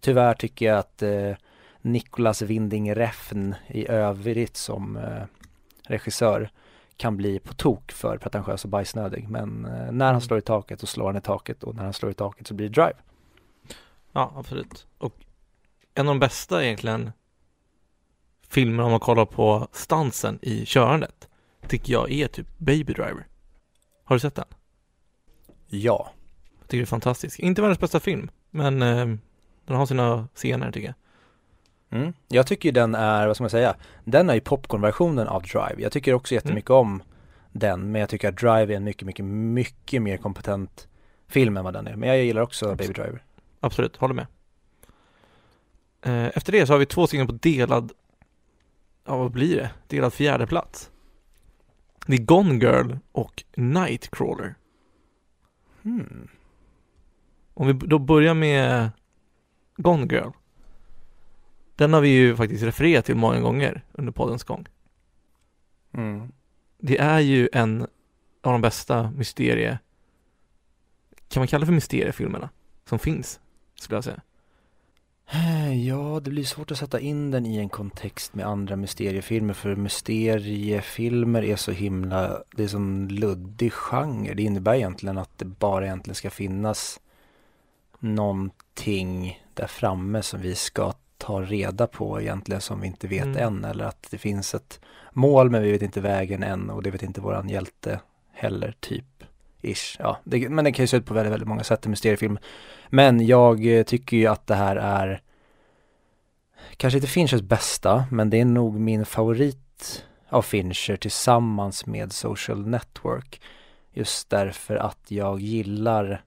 Tyvärr 0.00 0.34
tycker 0.34 0.66
jag 0.66 0.78
att 0.78 1.02
eh, 1.02 1.32
Nicolas 1.80 2.42
Winding 2.42 2.94
Refn 2.94 3.54
i 3.66 3.88
övrigt 3.88 4.56
som 4.56 4.96
eh, 4.96 5.22
regissör 5.86 6.50
kan 7.02 7.16
bli 7.16 7.38
på 7.38 7.54
tok 7.54 7.92
för 7.92 8.18
pretentiös 8.18 8.64
och 8.64 8.70
bajsnödig. 8.70 9.28
Men 9.28 9.64
eh, 9.64 9.92
när 9.92 10.12
han 10.12 10.20
slår 10.20 10.38
i 10.38 10.42
taket 10.42 10.80
så 10.80 10.86
slår 10.86 11.06
han 11.06 11.16
i 11.16 11.20
taket 11.20 11.62
och 11.62 11.74
när 11.74 11.84
han 11.84 11.92
slår 11.92 12.10
i 12.10 12.14
taket 12.14 12.46
så 12.46 12.54
blir 12.54 12.68
det 12.68 12.82
Drive. 12.82 12.98
Ja, 14.12 14.32
absolut. 14.36 14.86
Och 14.98 15.14
en 15.94 16.08
av 16.08 16.14
de 16.14 16.18
bästa 16.20 16.64
egentligen 16.64 17.12
filmerna 18.48 18.84
om 18.84 18.90
man 18.90 19.00
kollar 19.00 19.24
på 19.24 19.68
stansen 19.72 20.38
i 20.42 20.66
körandet 20.66 21.28
tycker 21.68 21.92
jag 21.92 22.12
är 22.12 22.28
typ 22.28 22.58
Baby 22.58 22.92
Driver. 22.92 23.26
Har 24.04 24.16
du 24.16 24.20
sett 24.20 24.34
den? 24.34 24.48
Ja. 25.68 26.10
Jag 26.58 26.68
tycker 26.68 26.78
det 26.78 26.84
är 26.84 26.86
fantastiskt. 26.86 27.38
Inte 27.38 27.62
världens 27.62 27.80
bästa 27.80 28.00
film, 28.00 28.30
men 28.50 28.82
eh, 28.82 29.06
den 29.64 29.76
har 29.76 29.86
sina 29.86 30.28
scener 30.34 30.72
tycker 30.72 30.86
jag. 30.86 30.94
Mm. 31.92 32.12
Jag 32.28 32.46
tycker 32.46 32.72
den 32.72 32.94
är, 32.94 33.26
vad 33.26 33.36
ska 33.36 33.42
man 33.42 33.50
säga, 33.50 33.76
den 34.04 34.30
är 34.30 34.34
ju 34.34 34.40
popcornversionen 34.40 35.28
av 35.28 35.42
Drive. 35.42 35.74
Jag 35.82 35.92
tycker 35.92 36.14
också 36.14 36.34
jättemycket 36.34 36.70
mm. 36.70 36.80
om 36.80 37.02
den, 37.52 37.92
men 37.92 38.00
jag 38.00 38.10
tycker 38.10 38.28
att 38.28 38.36
Drive 38.36 38.72
är 38.72 38.76
en 38.76 38.84
mycket, 38.84 39.06
mycket, 39.06 39.24
mycket 39.24 40.02
mer 40.02 40.16
kompetent 40.16 40.88
film 41.28 41.56
än 41.56 41.64
vad 41.64 41.74
den 41.74 41.86
är. 41.86 41.96
Men 41.96 42.08
jag 42.08 42.24
gillar 42.24 42.42
också 42.42 42.66
Baby 42.74 42.92
Driver. 42.92 43.22
Absolut, 43.60 43.96
håller 43.96 44.14
med. 44.14 44.26
Eh, 46.02 46.30
efter 46.34 46.52
det 46.52 46.66
så 46.66 46.72
har 46.72 46.78
vi 46.78 46.86
två 46.86 47.06
stycken 47.06 47.26
på 47.26 47.32
delad, 47.32 47.92
ja 49.06 49.16
vad 49.16 49.30
blir 49.30 49.56
det? 49.56 49.70
Delad 49.86 50.12
fjärde 50.12 50.46
plats. 50.46 50.90
Det 52.06 52.16
är 52.16 52.22
Gone 52.22 52.54
Girl 52.54 52.92
och 53.12 53.44
Nightcrawler. 53.56 54.54
Hmm. 55.82 56.28
Om 57.54 57.66
vi 57.66 57.72
då 57.72 57.98
börjar 57.98 58.34
med 58.34 58.90
Gone 59.76 60.06
Girl. 60.06 60.30
Den 61.76 61.92
har 61.92 62.00
vi 62.00 62.08
ju 62.08 62.36
faktiskt 62.36 62.62
refererat 62.62 63.04
till 63.04 63.14
många 63.14 63.40
gånger 63.40 63.84
under 63.92 64.12
poddens 64.12 64.44
gång. 64.44 64.66
Mm. 65.94 66.32
Det 66.78 66.98
är 66.98 67.20
ju 67.20 67.48
en 67.52 67.82
av 68.42 68.52
de 68.52 68.60
bästa 68.60 69.10
mysterie, 69.10 69.78
kan 71.28 71.40
man 71.40 71.46
kalla 71.46 71.60
det 71.60 71.66
för 71.66 71.72
mysteriefilmerna, 71.72 72.50
som 72.88 72.98
finns 72.98 73.40
skulle 73.74 73.96
jag 73.96 74.04
säga. 74.04 74.22
Eh, 75.34 75.86
ja, 75.86 76.20
det 76.24 76.30
blir 76.30 76.44
svårt 76.44 76.70
att 76.70 76.78
sätta 76.78 77.00
in 77.00 77.30
den 77.30 77.46
i 77.46 77.56
en 77.56 77.68
kontext 77.68 78.34
med 78.34 78.46
andra 78.46 78.76
mysteriefilmer 78.76 79.54
för 79.54 79.76
mysteriefilmer 79.76 81.44
är 81.44 81.56
så 81.56 81.72
himla, 81.72 82.42
det 82.56 82.64
är 82.64 82.68
som 82.68 83.08
luddig 83.08 83.72
genre. 83.72 84.34
Det 84.34 84.42
innebär 84.42 84.74
egentligen 84.74 85.18
att 85.18 85.38
det 85.38 85.44
bara 85.44 85.84
egentligen 85.84 86.14
ska 86.14 86.30
finnas 86.30 87.00
någonting 87.98 89.42
där 89.54 89.66
framme 89.66 90.22
som 90.22 90.40
vi 90.40 90.54
ska 90.54 90.92
ta 91.22 91.42
reda 91.42 91.86
på 91.86 92.20
egentligen 92.20 92.60
som 92.60 92.80
vi 92.80 92.86
inte 92.86 93.08
vet 93.08 93.24
mm. 93.24 93.38
än 93.38 93.64
eller 93.64 93.84
att 93.84 94.06
det 94.10 94.18
finns 94.18 94.54
ett 94.54 94.80
mål 95.12 95.50
men 95.50 95.62
vi 95.62 95.72
vet 95.72 95.82
inte 95.82 96.00
vägen 96.00 96.42
än 96.42 96.70
och 96.70 96.82
det 96.82 96.90
vet 96.90 97.02
inte 97.02 97.20
våran 97.20 97.48
hjälte 97.48 98.00
heller 98.32 98.74
typ. 98.80 99.24
Ish. 99.60 99.96
Ja, 99.98 100.18
det, 100.24 100.48
men 100.48 100.64
det 100.64 100.72
kan 100.72 100.82
ju 100.82 100.86
se 100.86 100.96
ut 100.96 101.06
på 101.06 101.14
väldigt, 101.14 101.32
väldigt 101.32 101.48
många 101.48 101.64
sätt 101.64 101.86
i 101.86 101.88
mysteriefilm. 101.88 102.38
Men 102.88 103.26
jag 103.26 103.66
eh, 103.66 103.82
tycker 103.82 104.16
ju 104.16 104.26
att 104.26 104.46
det 104.46 104.54
här 104.54 104.76
är 104.76 105.22
kanske 106.76 106.96
inte 106.96 107.08
Finchers 107.08 107.42
bästa, 107.42 108.04
men 108.10 108.30
det 108.30 108.40
är 108.40 108.44
nog 108.44 108.80
min 108.80 109.04
favorit 109.04 110.04
av 110.28 110.42
Fincher 110.42 110.96
tillsammans 110.96 111.86
med 111.86 112.12
Social 112.12 112.66
Network. 112.66 113.40
Just 113.92 114.30
därför 114.30 114.76
att 114.76 115.10
jag 115.10 115.40
gillar 115.40 116.24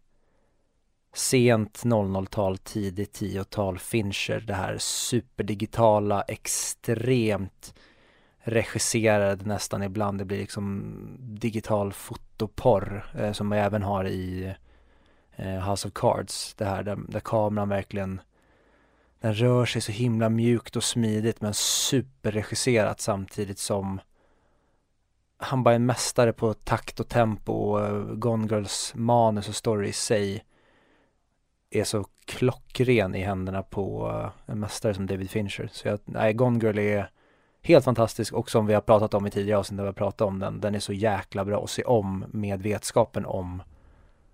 sent 1.17 1.83
00-tal, 1.83 2.57
tidigt 2.57 3.19
10-tal 3.19 3.79
Fincher, 3.79 4.39
det 4.39 4.53
här 4.53 4.77
superdigitala, 4.77 6.21
extremt 6.21 7.73
regisserade 8.37 9.45
nästan 9.45 9.83
ibland. 9.83 10.17
Det 10.17 10.25
blir 10.25 10.37
liksom 10.37 10.95
digital 11.19 11.93
fotoporr 11.93 13.05
eh, 13.17 13.31
som 13.31 13.47
man 13.47 13.57
även 13.57 13.83
har 13.83 14.07
i 14.07 14.53
eh, 15.35 15.69
House 15.69 15.87
of 15.87 15.93
Cards. 15.93 16.53
Det 16.57 16.65
här 16.65 16.83
där, 16.83 16.97
där 17.07 17.19
kameran 17.19 17.69
verkligen 17.69 18.21
den 19.19 19.33
rör 19.33 19.65
sig 19.65 19.81
så 19.81 19.91
himla 19.91 20.29
mjukt 20.29 20.75
och 20.75 20.83
smidigt 20.83 21.41
men 21.41 21.53
superregisserat 21.53 22.99
samtidigt 22.99 23.59
som 23.59 23.99
han 25.37 25.63
bara 25.63 25.71
är 25.71 25.75
en 25.75 25.85
mästare 25.85 26.33
på 26.33 26.53
takt 26.53 26.99
och 26.99 27.07
tempo 27.07 27.53
och 27.53 27.85
eh, 27.85 28.01
Gone 28.01 28.47
Girls 28.47 28.91
manus 28.95 29.49
och 29.49 29.55
story 29.55 29.87
i 29.87 29.93
sig 29.93 30.43
är 31.69 31.83
så 31.83 32.05
klockren 32.25 33.15
i 33.15 33.21
händerna 33.21 33.63
på 33.63 34.09
eh, 34.09 34.51
en 34.51 34.59
mästare 34.59 34.93
som 34.93 35.05
David 35.05 35.29
Fincher. 35.29 35.69
Så 35.71 35.87
jag, 35.87 35.99
nej, 36.05 36.33
Gone 36.33 36.59
Girl 36.65 36.79
är 36.79 37.09
helt 37.61 37.85
fantastisk 37.85 38.33
och 38.33 38.49
som 38.49 38.65
vi 38.65 38.73
har 38.73 38.81
pratat 38.81 39.13
om 39.13 39.27
i 39.27 39.31
tidigare 39.31 39.59
avsnitt 39.59 39.75
när 39.75 39.83
vi 39.83 39.87
har 39.87 39.93
pratat 39.93 40.21
om 40.21 40.39
den, 40.39 40.59
den 40.59 40.75
är 40.75 40.79
så 40.79 40.93
jäkla 40.93 41.45
bra 41.45 41.63
att 41.63 41.69
se 41.69 41.83
om 41.83 42.25
med 42.31 42.61
vetskapen 42.61 43.25
om 43.25 43.61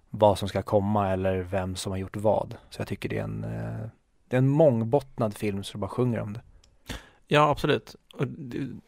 vad 0.09 0.39
som 0.39 0.47
ska 0.47 0.61
komma 0.61 1.11
eller 1.11 1.41
vem 1.41 1.75
som 1.75 1.91
har 1.91 1.97
gjort 1.97 2.15
vad. 2.15 2.55
Så 2.69 2.81
jag 2.81 2.87
tycker 2.87 3.09
det 3.09 3.17
är 3.17 3.23
en, 3.23 3.43
eh, 3.43 3.87
det 4.27 4.35
är 4.35 4.37
en 4.37 4.49
mångbottnad 4.49 5.37
film 5.37 5.63
så 5.63 5.73
du 5.73 5.79
bara 5.79 5.89
sjunger 5.89 6.19
om 6.19 6.33
det. 6.33 6.41
Ja, 7.27 7.49
absolut. 7.49 7.95
Och 8.13 8.25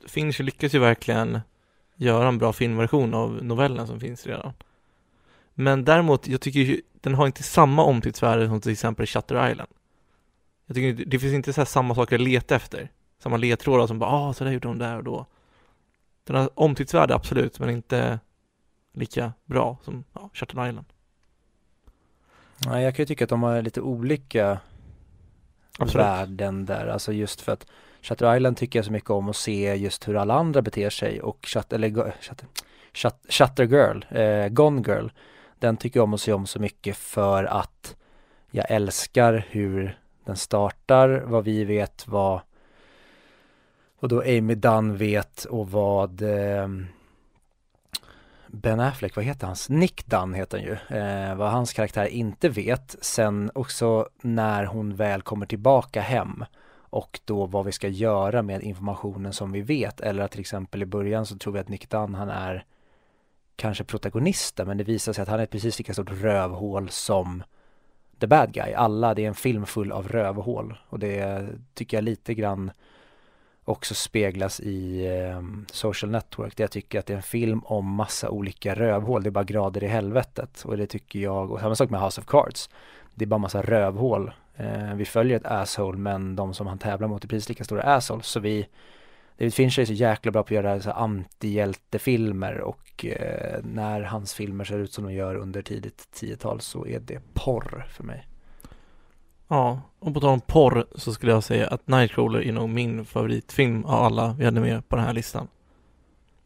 Fincher 0.07 0.43
lyckas 0.43 0.75
ju 0.75 0.79
verkligen 0.79 1.39
göra 1.95 2.27
en 2.27 2.37
bra 2.37 2.53
filmversion 2.53 3.13
av 3.13 3.43
novellen 3.43 3.87
som 3.87 3.99
finns 3.99 4.27
redan. 4.27 4.53
Men 5.53 5.85
däremot, 5.85 6.27
jag 6.27 6.41
tycker 6.41 6.59
ju, 6.59 6.81
den 7.03 7.13
har 7.15 7.25
inte 7.25 7.43
samma 7.43 7.83
omtidsvärde 7.83 8.47
som 8.47 8.61
till 8.61 8.71
exempel 8.71 9.05
Shutter 9.05 9.51
Island. 9.51 9.69
Jag 10.65 10.75
tycker 10.75 10.93
det- 10.93 11.09
det 11.09 11.19
finns 11.19 11.33
inte 11.33 11.53
så 11.53 11.65
samma 11.65 11.95
saker 11.95 12.15
att 12.15 12.21
leta 12.21 12.55
efter. 12.55 12.89
Samma 13.19 13.37
ledtrådar 13.37 13.87
som 13.87 13.99
bara, 13.99 14.09
ah, 14.11 14.33
så 14.33 14.43
där 14.43 14.51
gjorde 14.51 14.67
de 14.67 14.77
där 14.77 14.97
och 14.97 15.03
då. 15.03 15.25
Den 16.23 16.35
har 16.35 16.49
omtidsvärde 16.59 17.15
absolut, 17.15 17.59
men 17.59 17.69
inte 17.69 18.19
lika 18.93 19.33
bra 19.45 19.77
som 19.83 20.03
ja, 20.13 20.29
Shutter 20.33 20.67
Island. 20.69 20.85
Ja, 22.65 22.81
jag 22.81 22.95
kan 22.95 23.03
ju 23.03 23.07
tycka 23.07 23.23
att 23.25 23.29
de 23.29 23.43
har 23.43 23.61
lite 23.61 23.81
olika 23.81 24.59
Absolut. 25.79 26.05
värden 26.05 26.65
där, 26.65 26.87
alltså 26.87 27.13
just 27.13 27.41
för 27.41 27.51
att 27.51 27.67
Shutter 28.01 28.35
Island 28.35 28.57
tycker 28.57 28.79
jag 28.79 28.85
så 28.85 28.91
mycket 28.91 29.09
om 29.09 29.29
att 29.29 29.35
se 29.35 29.75
just 29.75 30.07
hur 30.07 30.15
alla 30.15 30.33
andra 30.33 30.61
beter 30.61 30.89
sig 30.89 31.21
och 31.21 31.39
Shut, 31.47 31.73
eller, 31.73 32.13
Shutter, 32.21 32.47
Shut, 32.93 33.15
Shutter 33.29 33.63
Girl, 33.63 34.01
eh, 34.09 34.47
Gone 34.49 34.81
Girl, 34.87 35.07
den 35.63 35.77
tycker 35.77 35.99
jag 35.99 36.03
om 36.03 36.13
att 36.13 36.21
se 36.21 36.33
om 36.33 36.47
så 36.47 36.59
mycket 36.59 36.97
för 36.97 37.43
att 37.43 37.95
jag 38.51 38.65
älskar 38.69 39.45
hur 39.49 39.99
den 40.25 40.35
startar, 40.35 41.23
vad 41.25 41.43
vi 41.43 41.63
vet, 41.63 42.07
vad, 42.07 42.41
vad 43.99 44.09
då 44.11 44.21
Amy 44.21 44.55
Dunn 44.55 44.97
vet 44.97 45.45
och 45.45 45.71
vad 45.71 46.21
eh, 46.21 46.67
Ben 48.47 48.79
Affleck, 48.79 49.15
vad 49.15 49.25
heter 49.25 49.47
hans? 49.47 49.69
Nick 49.69 50.05
Dunn 50.05 50.33
heter 50.33 50.57
han 50.57 50.67
ju. 50.67 50.97
Eh, 50.97 51.35
vad 51.35 51.51
hans 51.51 51.73
karaktär 51.73 52.05
inte 52.05 52.49
vet. 52.49 52.95
Sen 53.01 53.51
också 53.55 54.09
när 54.21 54.65
hon 54.65 54.95
väl 54.95 55.21
kommer 55.21 55.45
tillbaka 55.45 56.01
hem 56.01 56.45
och 56.75 57.19
då 57.25 57.45
vad 57.45 57.65
vi 57.65 57.71
ska 57.71 57.87
göra 57.87 58.41
med 58.41 58.63
informationen 58.63 59.33
som 59.33 59.51
vi 59.51 59.61
vet. 59.61 60.01
Eller 60.01 60.23
att 60.23 60.31
till 60.31 60.39
exempel 60.39 60.81
i 60.81 60.85
början 60.85 61.25
så 61.25 61.37
tror 61.37 61.53
vi 61.53 61.59
att 61.59 61.69
Nick 61.69 61.89
Dunn 61.89 62.15
han 62.15 62.29
är 62.29 62.65
kanske 63.55 63.83
protagonisten 63.83 64.67
men 64.67 64.77
det 64.77 64.83
visar 64.83 65.13
sig 65.13 65.21
att 65.21 65.27
han 65.27 65.39
är 65.39 65.43
ett 65.43 65.49
precis 65.49 65.77
lika 65.77 65.93
stort 65.93 66.11
rövhål 66.11 66.89
som 66.89 67.43
the 68.19 68.27
bad 68.27 68.53
guy. 68.53 68.73
Alla, 68.73 69.13
det 69.13 69.23
är 69.23 69.27
en 69.27 69.35
film 69.35 69.65
full 69.65 69.91
av 69.91 70.07
rövhål 70.07 70.77
och 70.89 70.99
det 70.99 71.47
tycker 71.73 71.97
jag 71.97 72.03
lite 72.03 72.33
grann 72.33 72.71
också 73.65 73.93
speglas 73.93 74.59
i 74.59 75.05
eh, 75.05 75.41
Social 75.71 76.11
Network 76.11 76.57
där 76.57 76.63
jag 76.63 76.71
tycker 76.71 76.99
att 76.99 77.05
det 77.05 77.13
är 77.13 77.17
en 77.17 77.23
film 77.23 77.61
om 77.65 77.85
massa 77.85 78.29
olika 78.29 78.75
rövhål. 78.75 79.23
Det 79.23 79.29
är 79.29 79.31
bara 79.31 79.43
grader 79.43 79.83
i 79.83 79.87
helvetet 79.87 80.63
och 80.65 80.77
det 80.77 80.87
tycker 80.87 81.19
jag, 81.19 81.51
och 81.51 81.59
samma 81.59 81.75
sak 81.75 81.89
med 81.89 82.01
House 82.01 82.21
of 82.21 82.27
Cards. 82.27 82.69
Det 83.15 83.25
är 83.25 83.27
bara 83.27 83.37
massa 83.37 83.61
rövhål. 83.61 84.31
Eh, 84.55 84.93
vi 84.95 85.05
följer 85.05 85.37
ett 85.37 85.45
asshole 85.45 85.97
men 85.97 86.35
de 86.35 86.53
som 86.53 86.67
han 86.67 86.77
tävlar 86.77 87.07
mot 87.07 87.23
är 87.23 87.27
precis 87.27 87.49
lika 87.49 87.63
stora 87.63 87.83
assholes 87.83 88.27
så 88.27 88.39
vi 88.39 88.67
David 89.37 89.53
Fincher 89.53 89.81
är 89.81 89.85
så 89.85 89.93
jäkla 89.93 90.31
bra 90.31 90.43
på 90.43 90.47
att 90.47 90.51
göra 90.51 90.81
så 90.81 90.91
antihjältefilmer 90.91 92.61
och 92.61 93.05
eh, 93.05 93.63
när 93.63 94.01
hans 94.01 94.33
filmer 94.33 94.65
ser 94.65 94.79
ut 94.79 94.93
som 94.93 95.03
de 95.03 95.13
gör 95.13 95.35
under 95.35 95.61
tidigt 95.61 96.07
10-tal 96.15 96.61
så 96.61 96.87
är 96.87 96.99
det 96.99 97.19
porr 97.33 97.85
för 97.89 98.03
mig. 98.03 98.27
Ja, 99.47 99.81
och 99.99 100.13
på 100.13 100.19
tal 100.19 100.29
om 100.29 100.41
porr 100.41 100.85
så 100.95 101.13
skulle 101.13 101.31
jag 101.31 101.43
säga 101.43 101.67
att 101.67 101.87
Nightcrawler 101.87 102.41
är 102.41 102.51
nog 102.51 102.69
min 102.69 103.05
favoritfilm 103.05 103.85
av 103.85 104.03
alla 104.03 104.35
vi 104.39 104.45
hade 104.45 104.61
med 104.61 104.89
på 104.89 104.95
den 104.95 105.05
här 105.05 105.13
listan. 105.13 105.47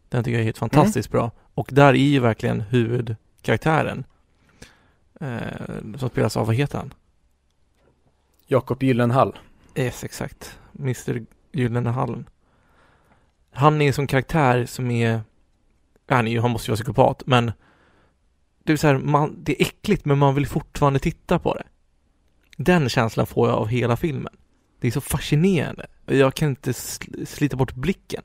Den 0.09 0.23
tycker 0.23 0.33
jag 0.33 0.41
är 0.41 0.45
helt 0.45 0.57
fantastiskt 0.57 1.11
bra. 1.11 1.31
Och 1.53 1.69
där 1.71 1.93
är 1.93 1.93
ju 1.93 2.19
verkligen 2.19 2.61
huvudkaraktären 2.61 4.03
eh, 5.21 5.97
som 5.97 6.09
spelas 6.09 6.37
av, 6.37 6.47
vad 6.47 6.55
heter 6.55 6.77
han? 6.77 6.93
Jakob 8.47 8.83
Gyllenhaal. 8.83 9.39
Yes, 9.75 10.03
exakt. 10.03 10.59
Mr 10.79 11.25
Gyllene 11.51 11.89
Hallen. 11.89 12.29
Han 13.51 13.81
är 13.81 13.91
som 13.91 14.07
karaktär 14.07 14.65
som 14.65 14.91
är, 14.91 15.21
han, 16.09 16.27
är 16.27 16.31
ju, 16.31 16.39
han 16.39 16.51
måste 16.51 16.67
ju 16.67 16.71
vara 16.71 16.77
psykopat, 16.77 17.23
men 17.25 17.51
det 18.63 18.73
är 18.73 18.77
så 18.77 18.87
här, 18.87 18.97
man, 18.97 19.43
det 19.43 19.61
är 19.61 19.65
äckligt 19.67 20.05
men 20.05 20.17
man 20.17 20.35
vill 20.35 20.47
fortfarande 20.47 20.99
titta 20.99 21.39
på 21.39 21.53
det. 21.53 21.63
Den 22.57 22.89
känslan 22.89 23.27
får 23.27 23.49
jag 23.49 23.57
av 23.57 23.67
hela 23.67 23.97
filmen. 23.97 24.33
Det 24.79 24.87
är 24.87 24.91
så 24.91 25.01
fascinerande. 25.01 25.87
Jag 26.05 26.33
kan 26.33 26.49
inte 26.49 26.71
sl- 26.71 27.25
slita 27.25 27.55
bort 27.55 27.73
blicken. 27.73 28.23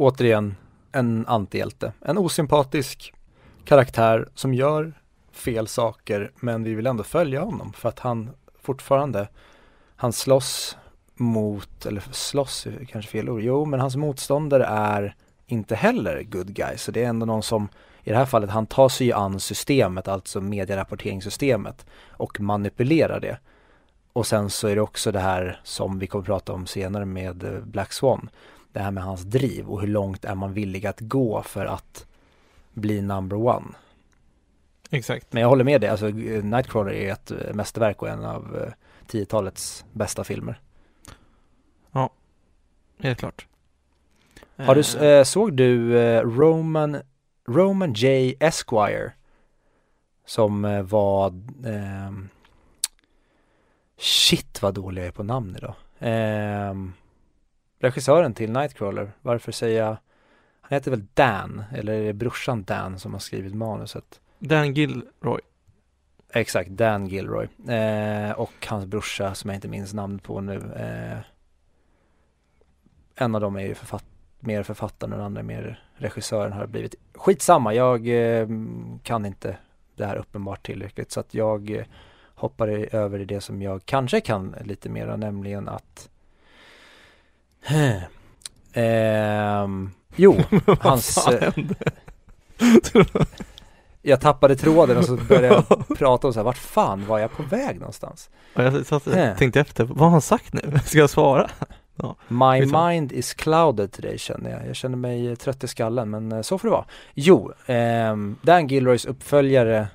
återigen 0.00 0.56
en 0.92 1.26
antihjälte. 1.26 1.92
En 2.00 2.18
osympatisk 2.18 3.14
karaktär 3.64 4.28
som 4.34 4.54
gör 4.54 4.92
fel 5.32 5.66
saker 5.66 6.32
men 6.40 6.64
vi 6.64 6.74
vill 6.74 6.86
ändå 6.86 7.04
följa 7.04 7.40
honom 7.40 7.72
för 7.72 7.88
att 7.88 7.98
han 7.98 8.30
fortfarande, 8.62 9.28
han 9.96 10.12
slåss 10.12 10.76
mot, 11.20 11.86
eller 11.86 12.02
slåss 12.10 12.66
kanske 12.88 13.10
fel 13.10 13.28
ord, 13.28 13.42
jo 13.42 13.64
men 13.64 13.80
hans 13.80 13.96
motståndare 13.96 14.64
är 14.64 15.14
inte 15.46 15.74
heller 15.74 16.22
good 16.22 16.54
guy 16.54 16.76
så 16.76 16.90
det 16.90 17.04
är 17.04 17.08
ändå 17.08 17.26
någon 17.26 17.42
som 17.42 17.68
i 18.02 18.10
det 18.10 18.16
här 18.16 18.26
fallet 18.26 18.50
han 18.50 18.66
tar 18.66 18.88
sig 18.88 19.06
ju 19.06 19.12
an 19.12 19.40
systemet, 19.40 20.08
alltså 20.08 20.40
medierapporteringssystemet 20.40 21.86
och 22.10 22.40
manipulerar 22.40 23.20
det. 23.20 23.38
Och 24.12 24.26
sen 24.26 24.50
så 24.50 24.68
är 24.68 24.74
det 24.74 24.80
också 24.80 25.12
det 25.12 25.20
här 25.20 25.60
som 25.64 25.98
vi 25.98 26.06
kommer 26.06 26.22
att 26.22 26.26
prata 26.26 26.52
om 26.52 26.66
senare 26.66 27.04
med 27.04 27.44
eh, 27.44 27.60
Black 27.60 27.92
Swan 27.92 28.30
det 28.72 28.80
här 28.80 28.90
med 28.90 29.04
hans 29.04 29.22
driv 29.22 29.68
och 29.68 29.80
hur 29.80 29.88
långt 29.88 30.24
är 30.24 30.34
man 30.34 30.52
villig 30.52 30.86
att 30.86 31.00
gå 31.00 31.42
för 31.42 31.66
att 31.66 32.06
bli 32.72 33.02
number 33.02 33.36
one. 33.36 33.66
Exakt. 34.90 35.32
Men 35.32 35.40
jag 35.40 35.48
håller 35.48 35.64
med 35.64 35.80
dig, 35.80 35.90
alltså 35.90 36.06
Nightcrawler 36.06 36.92
är 36.92 37.12
ett 37.12 37.30
eh, 37.30 37.54
mästerverk 37.54 38.02
och 38.02 38.08
en 38.08 38.24
av 38.24 38.56
eh, 38.56 38.72
10-talets 39.10 39.84
bästa 39.92 40.24
filmer. 40.24 40.60
Helt 43.02 43.18
klart. 43.18 43.46
Har 44.56 44.74
du, 44.74 44.80
Eh, 44.80 45.04
eh, 45.04 45.24
såg 45.24 45.52
du 45.52 45.98
eh, 45.98 46.22
Roman, 46.22 46.96
Roman 47.48 47.92
J. 47.92 48.34
Esquire? 48.40 49.12
Som 50.26 50.64
eh, 50.64 50.82
var, 50.82 51.34
ehm, 51.66 52.28
shit 53.98 54.62
vad 54.62 54.74
dålig 54.74 55.02
jag 55.02 55.08
är 55.08 55.12
på 55.12 55.22
namn 55.22 55.56
idag. 55.56 55.74
Ehm, 55.98 56.92
regissören 57.78 58.34
till 58.34 58.52
Nightcrawler, 58.52 59.12
varför 59.22 59.52
säger 59.52 59.82
jag, 59.82 59.96
han 60.60 60.76
heter 60.76 60.90
väl 60.90 61.06
Dan, 61.14 61.64
eller 61.74 61.92
är 61.92 62.04
det 62.04 62.12
brorsan 62.12 62.64
Dan 62.64 62.98
som 62.98 63.12
har 63.12 63.20
skrivit 63.20 63.54
manuset? 63.54 64.20
Dan 64.38 64.74
Gilroy. 64.74 65.40
Exakt, 66.32 66.70
Dan 66.70 67.06
Gilroy. 67.06 67.48
Eh, 67.68 68.30
och 68.30 68.66
hans 68.66 68.86
brorsa 68.86 69.34
som 69.34 69.50
jag 69.50 69.56
inte 69.56 69.68
minns 69.68 69.94
namnet 69.94 70.22
på 70.22 70.40
nu. 70.40 70.72
Eh, 70.76 71.18
en 73.20 73.34
av 73.34 73.40
dem 73.40 73.56
är 73.56 73.60
ju 73.66 73.74
författ 73.74 74.04
mer 74.40 74.62
författaren 74.62 75.12
och 75.12 75.18
den 75.18 75.26
andra 75.26 75.40
är 75.40 75.44
mer 75.44 75.82
regissören 75.96 76.52
har 76.52 76.66
blivit. 76.66 76.94
Skitsamma, 77.14 77.74
jag 77.74 78.08
eh, 78.08 78.48
kan 79.02 79.26
inte 79.26 79.56
det 79.96 80.06
här 80.06 80.16
uppenbart 80.16 80.66
tillräckligt 80.66 81.12
så 81.12 81.20
att 81.20 81.34
jag 81.34 81.70
eh, 81.70 81.84
hoppar 82.34 82.68
över 82.94 83.18
i 83.18 83.24
det 83.24 83.40
som 83.40 83.62
jag 83.62 83.80
kanske 83.84 84.20
kan 84.20 84.56
lite 84.64 84.88
mer 84.88 85.16
nämligen 85.16 85.68
att 85.68 86.08
Ehm, 88.72 89.90
jo, 90.16 90.36
hans, 90.80 91.26
eh, 91.26 91.52
jag 94.02 94.20
tappade 94.20 94.56
tråden 94.56 94.96
och 94.96 95.04
så 95.04 95.16
började 95.16 95.46
jag 95.46 95.88
prata 95.98 96.26
om 96.26 96.32
så 96.32 96.38
här, 96.38 96.44
vart 96.44 96.58
fan 96.58 97.06
var 97.06 97.18
jag 97.18 97.32
på 97.32 97.42
väg 97.42 97.78
någonstans? 97.78 98.30
Ja, 98.54 98.62
Jag 98.62 98.86
satt, 98.86 99.04
tänkte 99.38 99.60
efter, 99.60 99.84
vad 99.84 99.98
har 99.98 100.10
han 100.10 100.20
sagt 100.20 100.52
nu? 100.52 100.78
Ska 100.84 100.98
jag 100.98 101.10
svara? 101.10 101.50
My 102.28 102.60
Liksom. 102.60 102.88
mind 102.88 103.12
is 103.12 103.34
clouded 103.34 103.92
today 103.92 104.18
känner 104.18 104.50
jag. 104.50 104.66
Jag 104.66 104.76
känner 104.76 104.96
mig 104.96 105.28
eh, 105.28 105.34
trött 105.34 105.64
i 105.64 105.68
skallen 105.68 106.10
men 106.10 106.32
eh, 106.32 106.40
så 106.42 106.58
får 106.58 106.68
det 106.68 106.72
vara. 106.72 106.84
Jo, 107.14 107.52
ehm, 107.66 108.36
Dan 108.42 108.66
Gilroys 108.68 109.04
uppföljare 109.06 109.88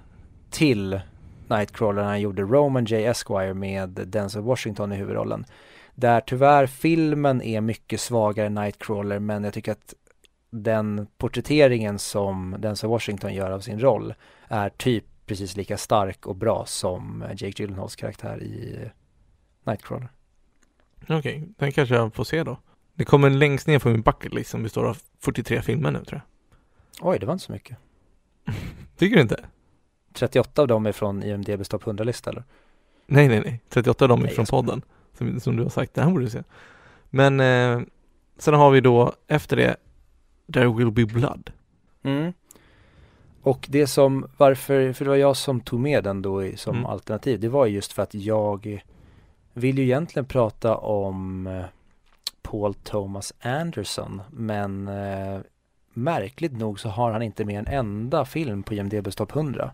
till 0.49 0.99
Nightcrawler 1.47 2.01
när 2.01 2.09
han 2.09 2.21
gjorde 2.21 2.41
Roman 2.41 2.85
J. 2.85 3.05
Esquire 3.05 3.53
med 3.53 3.89
Denzel 3.89 4.41
Washington 4.41 4.91
i 4.93 4.95
huvudrollen. 4.95 5.45
Där 5.95 6.21
tyvärr 6.21 6.65
filmen 6.67 7.41
är 7.41 7.61
mycket 7.61 7.99
svagare 8.01 8.47
än 8.47 8.53
Nightcrawler 8.53 9.19
men 9.19 9.43
jag 9.43 9.53
tycker 9.53 9.71
att 9.71 9.93
den 10.49 11.07
porträtteringen 11.17 11.99
som 11.99 12.55
Denzel 12.59 12.89
Washington 12.89 13.33
gör 13.33 13.51
av 13.51 13.59
sin 13.59 13.79
roll 13.79 14.13
är 14.47 14.69
typ 14.69 15.05
precis 15.25 15.55
lika 15.57 15.77
stark 15.77 16.25
och 16.27 16.35
bra 16.35 16.63
som 16.65 17.21
eh, 17.21 17.29
Jake 17.29 17.61
Gyllenhaals 17.63 17.95
karaktär 17.95 18.43
i 18.43 18.79
eh, 18.83 18.89
Nightcrawler. 19.63 20.09
Okej, 21.09 21.49
den 21.57 21.71
kanske 21.71 21.95
jag 21.95 22.13
får 22.13 22.23
se 22.23 22.43
då. 22.43 22.57
Det 22.93 23.05
kommer 23.05 23.29
längst 23.29 23.67
ner 23.67 23.79
på 23.79 23.89
min 23.89 24.01
bucket 24.01 24.33
list 24.33 24.49
som 24.49 24.63
består 24.63 24.85
av 24.85 24.97
43 25.19 25.61
filmer 25.61 25.91
nu 25.91 26.03
tror 26.03 26.21
jag. 26.21 27.09
Oj, 27.09 27.19
det 27.19 27.25
var 27.25 27.33
inte 27.33 27.45
så 27.45 27.51
mycket. 27.51 27.77
Tycker 28.97 29.15
du 29.15 29.21
inte? 29.21 29.45
38 30.13 30.61
av 30.61 30.67
dem 30.67 30.85
är 30.85 30.91
från 30.91 31.23
IMDBs 31.23 31.69
topp 31.69 31.83
100-lista 31.83 32.29
eller? 32.29 32.43
Nej, 33.07 33.27
nej, 33.27 33.41
nej. 33.45 33.61
38 33.69 34.05
av 34.05 34.09
dem 34.09 34.19
är 34.19 34.23
Nej, 34.25 34.33
från 34.35 34.45
podden. 34.45 34.81
Som, 35.17 35.39
som 35.39 35.55
du 35.55 35.63
har 35.63 35.69
sagt, 35.69 35.93
det 35.93 36.01
här 36.01 36.11
borde 36.11 36.25
du 36.25 36.29
se. 36.29 36.43
Men 37.09 37.39
eh, 37.39 37.81
sen 38.37 38.53
har 38.53 38.71
vi 38.71 38.81
då 38.81 39.13
efter 39.27 39.55
det 39.57 39.75
There 40.53 40.67
will 40.73 40.91
be 40.91 41.05
blood. 41.05 41.51
Mm. 42.03 42.33
Och 43.41 43.65
det 43.69 43.87
som, 43.87 44.27
varför, 44.37 44.93
för 44.93 45.05
det 45.05 45.09
var 45.09 45.17
jag 45.17 45.37
som 45.37 45.59
tog 45.59 45.79
med 45.79 46.03
den 46.03 46.21
då 46.21 46.51
som 46.55 46.75
Mm. 46.75 46.85
alternativ, 46.85 47.39
det 47.39 47.49
var 47.49 47.65
just 47.65 47.93
för 47.93 48.03
att 48.03 48.13
jag 48.13 48.83
vill 49.55 49.77
ju 49.77 49.83
egentligen 49.83 50.25
prata 50.25 50.75
om 50.77 51.47
eh, 51.47 51.65
Paul 52.41 52.73
Thomas 52.73 53.33
Anderson, 53.41 54.21
men 54.31 54.87
eh, 54.87 55.39
märkligt 55.93 56.51
nog 56.51 56.79
så 56.79 56.89
har 56.89 57.11
han 57.11 57.21
inte 57.21 57.45
med 57.45 57.59
en 57.59 57.67
enda 57.67 58.25
film 58.25 58.63
på 58.63 58.73
IMDB's 58.73 59.17
topp 59.17 59.35
100. 59.35 59.71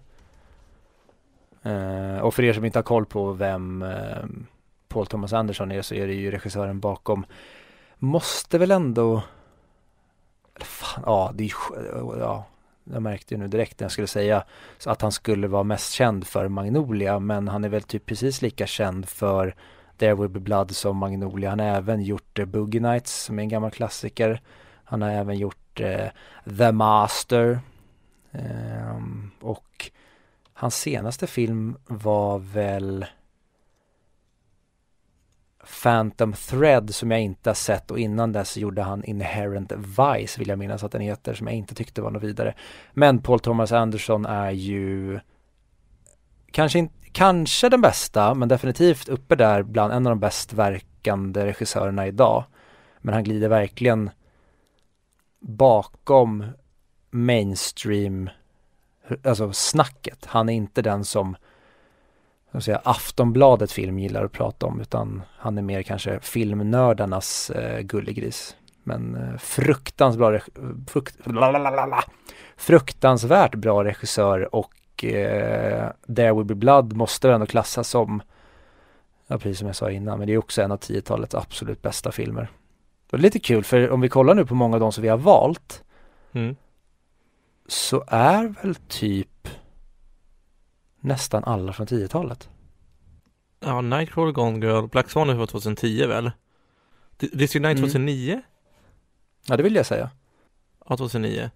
Eh, 1.63 2.17
och 2.17 2.33
för 2.33 2.43
er 2.43 2.53
som 2.53 2.65
inte 2.65 2.77
har 2.77 2.83
koll 2.83 3.05
på 3.05 3.33
vem 3.33 3.81
eh, 3.81 4.25
Paul 4.87 5.07
Thomas 5.07 5.33
Anderson 5.33 5.71
är 5.71 5.81
så 5.81 5.95
är 5.95 6.07
det 6.07 6.13
ju 6.13 6.31
regissören 6.31 6.79
bakom, 6.79 7.25
måste 7.97 8.57
väl 8.57 8.71
ändå, 8.71 9.23
eller 10.55 10.65
fan, 10.65 11.03
ja, 11.05 11.31
det 11.33 11.43
är 11.43 11.47
ju, 11.47 12.19
ja, 12.19 12.45
jag 12.83 13.01
märkte 13.01 13.33
ju 13.33 13.37
nu 13.37 13.47
direkt 13.47 13.79
när 13.79 13.85
jag 13.85 13.91
skulle 13.91 14.07
säga 14.07 14.43
att 14.85 15.01
han 15.01 15.11
skulle 15.11 15.47
vara 15.47 15.63
mest 15.63 15.93
känd 15.93 16.27
för 16.27 16.47
Magnolia 16.47 17.19
men 17.19 17.47
han 17.47 17.63
är 17.63 17.69
väl 17.69 17.83
typ 17.83 18.05
precis 18.05 18.41
lika 18.41 18.67
känd 18.67 19.09
för 19.09 19.55
There 19.97 20.15
Will 20.15 20.29
Be 20.29 20.39
Blood 20.39 20.75
som 20.75 20.97
Magnolia. 20.97 21.49
Han 21.49 21.59
har 21.59 21.67
även 21.67 22.03
gjort 22.03 22.39
eh, 22.39 22.45
Boogie 22.45 22.81
Nights 22.81 23.23
som 23.23 23.39
är 23.39 23.43
en 23.43 23.49
gammal 23.49 23.71
klassiker. 23.71 24.41
Han 24.83 25.01
har 25.01 25.09
även 25.09 25.37
gjort 25.37 25.79
eh, 25.79 26.07
The 26.57 26.71
Master. 26.71 27.59
Eh, 28.31 28.97
och 29.41 29.91
hans 30.53 30.75
senaste 30.75 31.27
film 31.27 31.77
var 31.87 32.39
väl 32.39 33.05
Phantom 35.83 36.33
Thread 36.33 36.95
som 36.95 37.11
jag 37.11 37.21
inte 37.21 37.49
har 37.49 37.55
sett 37.55 37.91
och 37.91 37.99
innan 37.99 38.31
dess 38.31 38.57
gjorde 38.57 38.81
han 38.81 39.03
Inherent 39.03 39.71
Vice 39.71 40.39
vill 40.39 40.47
jag 40.47 40.59
minnas 40.59 40.83
att 40.83 40.91
den 40.91 41.01
heter 41.01 41.33
som 41.33 41.47
jag 41.47 41.55
inte 41.55 41.75
tyckte 41.75 42.01
var 42.01 42.11
något 42.11 42.23
vidare. 42.23 42.53
Men 42.93 43.19
Paul 43.19 43.39
Thomas 43.39 43.71
Anderson 43.71 44.25
är 44.25 44.51
ju 44.51 45.19
kanske, 46.51 46.79
in, 46.79 46.89
kanske 47.11 47.69
den 47.69 47.81
bästa 47.81 48.33
men 48.33 48.49
definitivt 48.49 49.09
uppe 49.09 49.35
där 49.35 49.63
bland 49.63 49.93
en 49.93 50.07
av 50.07 50.11
de 50.11 50.19
bäst 50.19 50.53
verkande 50.53 51.45
regissörerna 51.45 52.07
idag. 52.07 52.43
Men 52.99 53.13
han 53.13 53.23
glider 53.23 53.49
verkligen 53.49 54.09
bakom 55.39 56.45
mainstream, 57.09 58.29
alltså 59.23 59.53
snacket. 59.53 60.25
Han 60.25 60.49
är 60.49 60.53
inte 60.53 60.81
den 60.81 61.05
som 61.05 61.35
jag 62.51 62.63
säga, 62.63 62.81
Aftonbladet 62.83 63.71
film 63.71 63.99
gillar 63.99 64.25
att 64.25 64.31
prata 64.31 64.65
om 64.65 64.81
utan 64.81 65.21
han 65.37 65.57
är 65.57 65.61
mer 65.61 65.83
kanske 65.83 66.19
filmnördarnas 66.19 67.49
eh, 67.49 67.79
gullegris. 67.81 68.55
Men 68.83 69.15
eh, 69.15 69.37
fruktansvärt 69.37 70.43
frukt, 70.87 71.15
fruktansvärt 72.57 73.55
bra 73.55 73.83
regissör 73.83 74.55
och 74.55 75.03
eh, 75.03 75.89
There 76.15 76.33
Will 76.33 76.45
Be 76.45 76.55
Blood 76.55 76.93
måste 76.93 77.27
väl 77.27 77.35
ändå 77.35 77.45
klassas 77.45 77.89
som, 77.89 78.21
ja 79.27 79.37
precis 79.37 79.57
som 79.57 79.67
jag 79.67 79.75
sa 79.75 79.91
innan, 79.91 80.17
men 80.17 80.27
det 80.27 80.33
är 80.33 80.37
också 80.37 80.61
en 80.61 80.71
av 80.71 80.79
10-talets 80.79 81.35
absolut 81.35 81.81
bästa 81.81 82.11
filmer. 82.11 82.47
Och 83.11 83.17
det 83.17 83.21
är 83.21 83.23
lite 83.23 83.39
kul 83.39 83.63
för 83.63 83.89
om 83.89 84.01
vi 84.01 84.09
kollar 84.09 84.35
nu 84.35 84.45
på 84.45 84.55
många 84.55 84.75
av 84.75 84.79
de 84.79 84.91
som 84.91 85.01
vi 85.01 85.07
har 85.09 85.17
valt 85.17 85.83
Mm. 86.33 86.55
så 87.67 88.03
är 88.07 88.47
väl 88.61 88.75
typ 88.75 89.47
nästan 91.01 91.43
alla 91.43 91.73
från 91.73 91.87
10-talet. 91.87 92.49
Ja, 93.65 93.81
Nightcrawler, 93.81 94.31
Gone 94.31 94.65
Girl, 94.65 94.87
Black 94.87 95.09
Swan 95.09 95.37
var 95.37 95.45
2010 95.45 96.05
väl? 96.07 96.31
D- 97.17 97.27
District 97.33 97.61
9 97.63 97.71
Mm. 97.71 97.81
2009? 97.83 98.41
Ja, 99.47 99.57
det 99.57 99.63
vill 99.63 99.75
jag 99.75 99.85
säga. 99.85 100.09
Ja, 100.89 100.97
2009. 100.97 101.49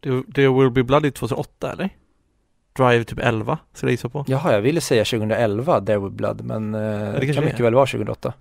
Det, 0.00 0.22
det 0.26 0.48
Will 0.48 0.70
Be 0.70 0.82
Bloody 0.82 1.10
2008 1.10 1.72
eller? 1.72 1.90
Drive 2.72 3.04
typ 3.04 3.18
11, 3.18 3.58
ska 3.72 3.86
jag 3.86 3.90
gissa 3.90 4.08
på. 4.08 4.24
Jaha, 4.28 4.52
jag 4.52 4.60
ville 4.60 4.80
säga 4.80 5.04
2011, 5.04 5.80
There 5.80 5.98
Will 5.98 6.10
Blood, 6.10 6.40
men 6.44 6.74
eh, 6.74 6.80
det 7.20 7.34
kan 7.34 7.44
mycket 7.44 7.60
väl 7.60 7.74
vara 7.74 7.86
2008. 7.86 8.32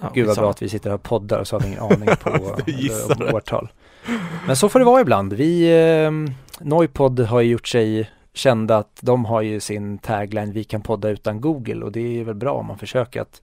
Ja, 0.00 0.10
Gud 0.14 0.26
vad 0.26 0.36
bra 0.36 0.50
att 0.50 0.62
vi 0.62 0.68
sitter 0.68 0.90
här 0.90 0.94
och 0.94 1.02
poddar 1.02 1.38
och 1.40 1.48
så 1.48 1.56
har 1.56 1.60
vi 1.60 1.66
ingen 1.66 1.80
aning 1.82 2.08
på 2.22 2.30
eh, 3.28 3.34
årtal. 3.34 3.68
Men 4.46 4.56
så 4.56 4.68
får 4.68 4.78
det 4.78 4.84
vara 4.84 5.00
ibland. 5.00 5.32
Vi, 5.32 5.70
eh, 6.04 6.10
Noipod 6.60 7.20
har 7.20 7.40
gjort 7.40 7.68
sig 7.68 8.10
kände 8.38 8.76
att 8.76 8.98
de 9.00 9.24
har 9.24 9.42
ju 9.42 9.60
sin 9.60 9.98
tagline 9.98 10.52
Vi 10.52 10.64
kan 10.64 10.82
podda 10.82 11.08
utan 11.08 11.40
Google 11.40 11.84
och 11.84 11.92
det 11.92 12.20
är 12.20 12.24
väl 12.24 12.34
bra 12.34 12.52
om 12.52 12.66
man 12.66 12.78
försöker 12.78 13.20
att 13.20 13.42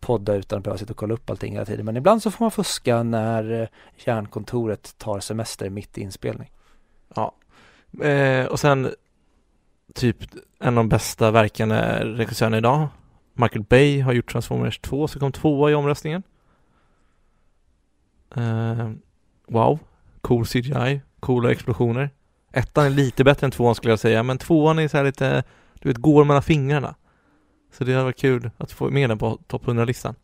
podda 0.00 0.34
utan 0.34 0.58
att 0.58 0.64
behöva 0.64 0.78
sitta 0.78 0.92
och 0.92 0.96
kolla 0.96 1.14
upp 1.14 1.30
allting 1.30 1.52
hela 1.52 1.64
tiden. 1.64 1.86
Men 1.86 1.96
ibland 1.96 2.22
så 2.22 2.30
får 2.30 2.44
man 2.44 2.50
fuska 2.50 3.02
när 3.02 3.68
kärnkontoret 3.96 3.98
hjärnkontoret 4.04 4.98
tar 4.98 5.20
semester 5.20 5.70
mitt 5.70 5.98
i 5.98 6.00
inspelning. 6.00 6.50
Eh, 8.02 8.46
och 8.46 8.60
sen 8.60 8.94
typ 9.94 10.16
en 10.58 10.68
av 10.68 10.74
de 10.74 10.88
bästa 10.88 11.30
verkande 11.30 11.76
regissörerna 12.04 12.58
idag. 12.58 12.88
Michael 13.32 13.64
Bay 13.64 14.00
har 14.00 14.12
gjort 14.12 14.32
Transformers 14.32 14.78
2 14.78 15.08
så 15.08 15.18
kom 15.18 15.32
tvåa 15.32 15.70
i 15.70 15.74
omröstningen. 15.74 16.22
Eh, 18.36 18.90
wow, 19.46 19.78
cool 20.20 20.46
CGI, 20.46 21.00
coola 21.20 21.50
explosioner. 21.50 22.10
Ettan 22.58 22.86
är 22.86 22.90
lite 22.90 23.24
bättre 23.24 23.44
än 23.44 23.50
tvåan 23.50 23.74
skulle 23.74 23.92
jag 23.92 23.98
säga, 23.98 24.22
men 24.22 24.38
tvåan 24.38 24.78
är 24.78 24.88
så 24.88 24.96
här 24.96 25.04
lite, 25.04 25.44
du 25.80 25.88
vet, 25.88 25.98
går 25.98 26.24
mellan 26.24 26.42
fingrarna. 26.42 26.94
Så 27.72 27.84
det 27.84 27.92
hade 27.92 28.04
varit 28.04 28.18
kul 28.20 28.50
att 28.58 28.72
få 28.72 28.90
med 28.90 29.10
den 29.10 29.18
på 29.18 29.38
topp 29.46 29.64
100-listan. 29.64 30.14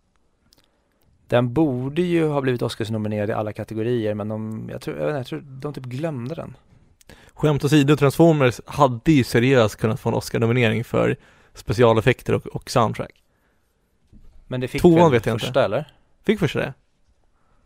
Den 1.27 1.53
borde 1.53 2.03
ju 2.03 2.29
ha 2.29 2.41
blivit 2.41 2.63
Oscarsnominerad 2.63 3.31
i 3.31 3.33
alla 3.33 3.53
kategorier 3.53 4.15
men 4.15 4.29
de, 4.29 4.69
jag 4.73 4.81
tror, 4.81 4.99
jag, 4.99 5.07
vet 5.07 5.11
inte, 5.11 5.19
jag 5.19 5.27
tror 5.27 5.41
de 5.61 5.73
typ 5.73 5.85
glömde 5.85 6.35
den. 6.35 6.57
Skämt 7.35 7.65
åsido, 7.65 7.97
Transformers 7.97 8.61
hade 8.67 9.13
ju 9.13 9.25
seriöst 9.25 9.77
kunnat 9.77 10.01
få 10.01 10.09
en 10.09 10.15
Oscar-nominering 10.15 10.85
för 10.85 11.17
specialeffekter 11.55 12.35
och, 12.35 12.47
och 12.47 12.71
soundtrack. 12.71 13.23
Men 14.47 14.61
det 14.61 14.69
fick 14.69 14.83
Tvåan 14.83 15.11
vet 15.11 15.27
jag 15.27 15.35
inte. 15.35 15.47
första 15.47 15.65
eller? 15.65 15.93
Fick 16.27 16.39
första 16.39 16.59
det? 16.59 16.75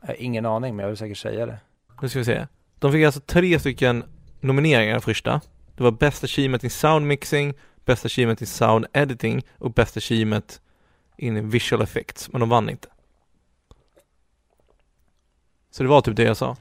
Jag 0.00 0.08
har 0.08 0.22
ingen 0.22 0.46
aning 0.46 0.76
men 0.76 0.82
jag 0.82 0.88
vill 0.88 0.96
säkert 0.96 1.18
säga 1.18 1.46
det. 1.46 1.58
Nu 2.02 2.08
ska 2.08 2.18
vi 2.18 2.24
se. 2.24 2.46
De 2.78 2.92
fick 2.92 3.04
alltså 3.04 3.20
tre 3.20 3.58
stycken 3.58 4.04
nomineringar 4.40 5.00
första. 5.00 5.40
Det 5.76 5.82
var 5.82 5.90
Best 5.90 6.24
Achievement 6.24 6.64
in 6.64 6.70
Sound 6.70 7.06
Mixing, 7.06 7.54
Best 7.84 8.04
Achievement 8.04 8.40
in 8.40 8.46
Sound 8.46 8.86
Editing 8.92 9.42
och 9.58 9.72
Best 9.72 9.96
Achievement 9.96 10.60
in 11.16 11.50
Visual 11.50 11.82
Effects, 11.82 12.28
men 12.32 12.40
de 12.40 12.48
vann 12.48 12.70
inte. 12.70 12.88
Så 15.70 15.82
det 15.82 15.88
var 15.88 16.00
typ 16.00 16.16
det 16.16 16.22
jag 16.22 16.36
sa. 16.36 16.56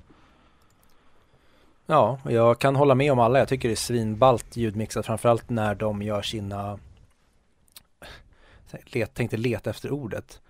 Ja, 1.85 2.19
jag 2.29 2.59
kan 2.59 2.75
hålla 2.75 2.95
med 2.95 3.11
om 3.11 3.19
alla. 3.19 3.39
Jag 3.39 3.47
tycker 3.47 3.69
det 3.69 3.73
är 3.73 3.75
svinballt 3.75 4.57
ljudmixat 4.57 5.05
framförallt 5.05 5.49
när 5.49 5.75
de 5.75 6.01
gör 6.01 6.21
sina 6.21 6.79
let, 8.85 9.13
tänkte 9.13 9.37
leta 9.37 9.69
efter 9.69 9.91
ordet. 9.91 10.41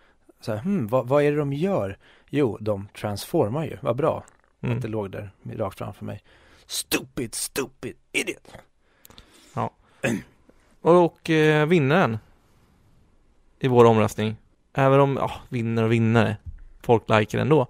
Så 0.41 0.51
här, 0.51 0.59
hmm, 0.59 0.87
vad, 0.87 1.07
vad 1.07 1.23
är 1.23 1.31
det 1.31 1.37
de 1.37 1.53
gör? 1.53 1.97
Jo, 2.29 2.57
de 2.61 2.87
transformar 2.95 3.65
ju. 3.65 3.77
Vad 3.81 3.95
bra 3.95 4.23
Mm. 4.61 4.75
att 4.75 4.81
det 4.81 4.87
låg 4.87 5.11
där 5.11 5.31
rakt 5.55 5.77
framför 5.77 6.05
mig. 6.05 6.23
Stupid, 6.67 7.35
stupid 7.35 7.95
idiot. 8.11 8.47
Och 10.81 11.29
eh, 11.29 11.65
vinnaren 11.65 12.17
i 13.59 13.67
vår 13.67 13.85
omröstning, 13.85 14.35
även 14.73 14.99
om, 14.99 15.17
ja, 15.17 15.31
vinnare 15.49 15.85
och 15.85 15.91
vinnare, 15.91 16.37
folk 16.81 17.09
likar 17.09 17.39
ändå. 17.39 17.67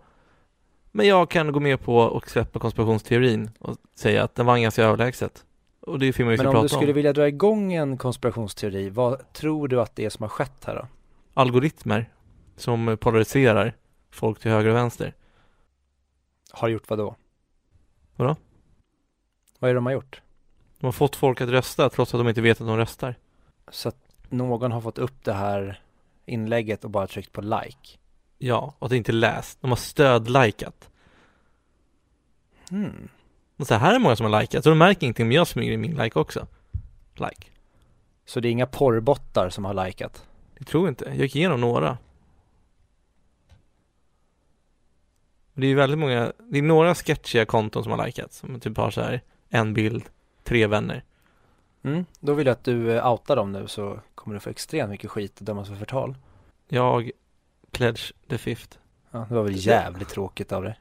Men 0.91 1.07
jag 1.07 1.29
kan 1.29 1.51
gå 1.51 1.59
med 1.59 1.81
på 1.81 1.97
och 1.97 2.29
släppa 2.29 2.59
konspirationsteorin 2.59 3.49
och 3.59 3.77
säga 3.95 4.23
att 4.23 4.35
den 4.35 4.45
vann 4.45 4.61
ganska 4.61 4.83
överlägset. 4.83 5.45
Och 5.79 5.99
det 5.99 6.05
är 6.07 6.11
filmen 6.13 6.31
vi 6.31 6.37
Men 6.37 6.43
ska 6.43 6.49
om 6.49 6.55
du 6.55 6.61
prata 6.61 6.75
skulle 6.75 6.91
om. 6.91 6.95
vilja 6.95 7.13
dra 7.13 7.27
igång 7.27 7.73
en 7.73 7.97
konspirationsteori, 7.97 8.89
vad 8.89 9.33
tror 9.33 9.67
du 9.67 9.81
att 9.81 9.95
det 9.95 10.05
är 10.05 10.09
som 10.09 10.23
har 10.23 10.29
skett 10.29 10.65
här 10.65 10.75
då? 10.75 10.87
Algoritmer 11.33 12.09
som 12.55 12.97
polariserar 13.01 13.73
folk 14.11 14.39
till 14.39 14.51
höger 14.51 14.69
och 14.69 14.75
vänster. 14.75 15.13
Har 16.51 16.67
gjort 16.67 16.89
vad 16.89 16.99
då? 16.99 17.15
Vadå? 18.15 18.35
Vad 19.59 19.69
är 19.69 19.73
det 19.73 19.77
de 19.77 19.85
har 19.85 19.93
gjort? 19.93 20.21
De 20.79 20.85
har 20.85 20.91
fått 20.91 21.15
folk 21.15 21.41
att 21.41 21.49
rösta 21.49 21.89
trots 21.89 22.13
att 22.13 22.19
de 22.19 22.29
inte 22.29 22.41
vet 22.41 22.61
att 22.61 22.67
de 22.67 22.77
röstar. 22.77 23.15
Så 23.71 23.89
att 23.89 23.97
någon 24.29 24.71
har 24.71 24.81
fått 24.81 24.97
upp 24.97 25.23
det 25.23 25.33
här 25.33 25.81
inlägget 26.25 26.83
och 26.83 26.89
bara 26.89 27.07
tryckt 27.07 27.31
på 27.31 27.41
like. 27.41 27.97
Ja, 28.37 28.73
och 28.79 28.89
det 28.89 28.97
inte 28.97 29.11
är 29.11 29.13
läst. 29.13 29.61
De 29.61 29.71
har 29.71 29.75
stödlikat. 29.75 30.89
Hmm. 32.69 33.09
Och 33.57 33.67
så 33.67 33.75
här 33.75 33.95
är 33.95 33.99
många 33.99 34.15
som 34.15 34.31
har 34.33 34.41
likat, 34.41 34.63
så 34.63 34.69
de 34.69 34.77
märker 34.77 35.03
ingenting 35.03 35.25
om 35.25 35.31
jag 35.31 35.47
smyger 35.47 35.71
in 35.71 35.81
min 35.81 35.95
like 35.95 36.19
också. 36.19 36.47
Like. 37.15 37.47
Så 38.25 38.39
det 38.39 38.47
är 38.47 38.51
inga 38.51 38.67
porrbottar 38.67 39.49
som 39.49 39.65
har 39.65 39.85
likat? 39.85 40.25
Jag 40.57 40.67
tror 40.67 40.89
inte. 40.89 41.05
Jag 41.05 41.15
gick 41.15 41.35
igenom 41.35 41.61
några. 41.61 41.97
Det 45.53 45.67
är 45.67 45.75
väldigt 45.75 45.99
många, 45.99 46.33
det 46.39 46.57
är 46.57 46.61
några 46.61 46.95
sketchiga 46.95 47.45
konton 47.45 47.83
som 47.83 47.91
har 47.91 48.05
likat, 48.05 48.33
som 48.33 48.59
typ 48.59 48.77
har 48.77 48.91
så 48.91 49.01
här 49.01 49.21
en 49.49 49.73
bild, 49.73 50.03
tre 50.43 50.67
vänner. 50.67 51.03
Mm. 51.83 52.05
Då 52.19 52.33
vill 52.33 52.47
jag 52.47 52.53
att 52.53 52.63
du 52.63 52.91
eh, 52.91 53.11
outar 53.11 53.35
dem 53.35 53.51
nu 53.51 53.67
så 53.67 53.99
kommer 54.15 54.33
du 54.33 54.39
få 54.39 54.49
extremt 54.49 54.89
mycket 54.89 55.11
skit 55.11 55.39
och 55.39 55.45
dömas 55.45 55.67
för 55.67 55.75
förtal. 55.75 56.15
Jag 56.67 57.11
pledge 57.71 58.13
the 58.29 58.37
fifth. 58.37 58.77
Ja, 59.11 59.25
det 59.29 59.35
var 59.35 59.43
väl 59.43 59.55
jävligt 59.55 60.09
tråkigt 60.09 60.51
av 60.51 60.63
dig. 60.63 60.79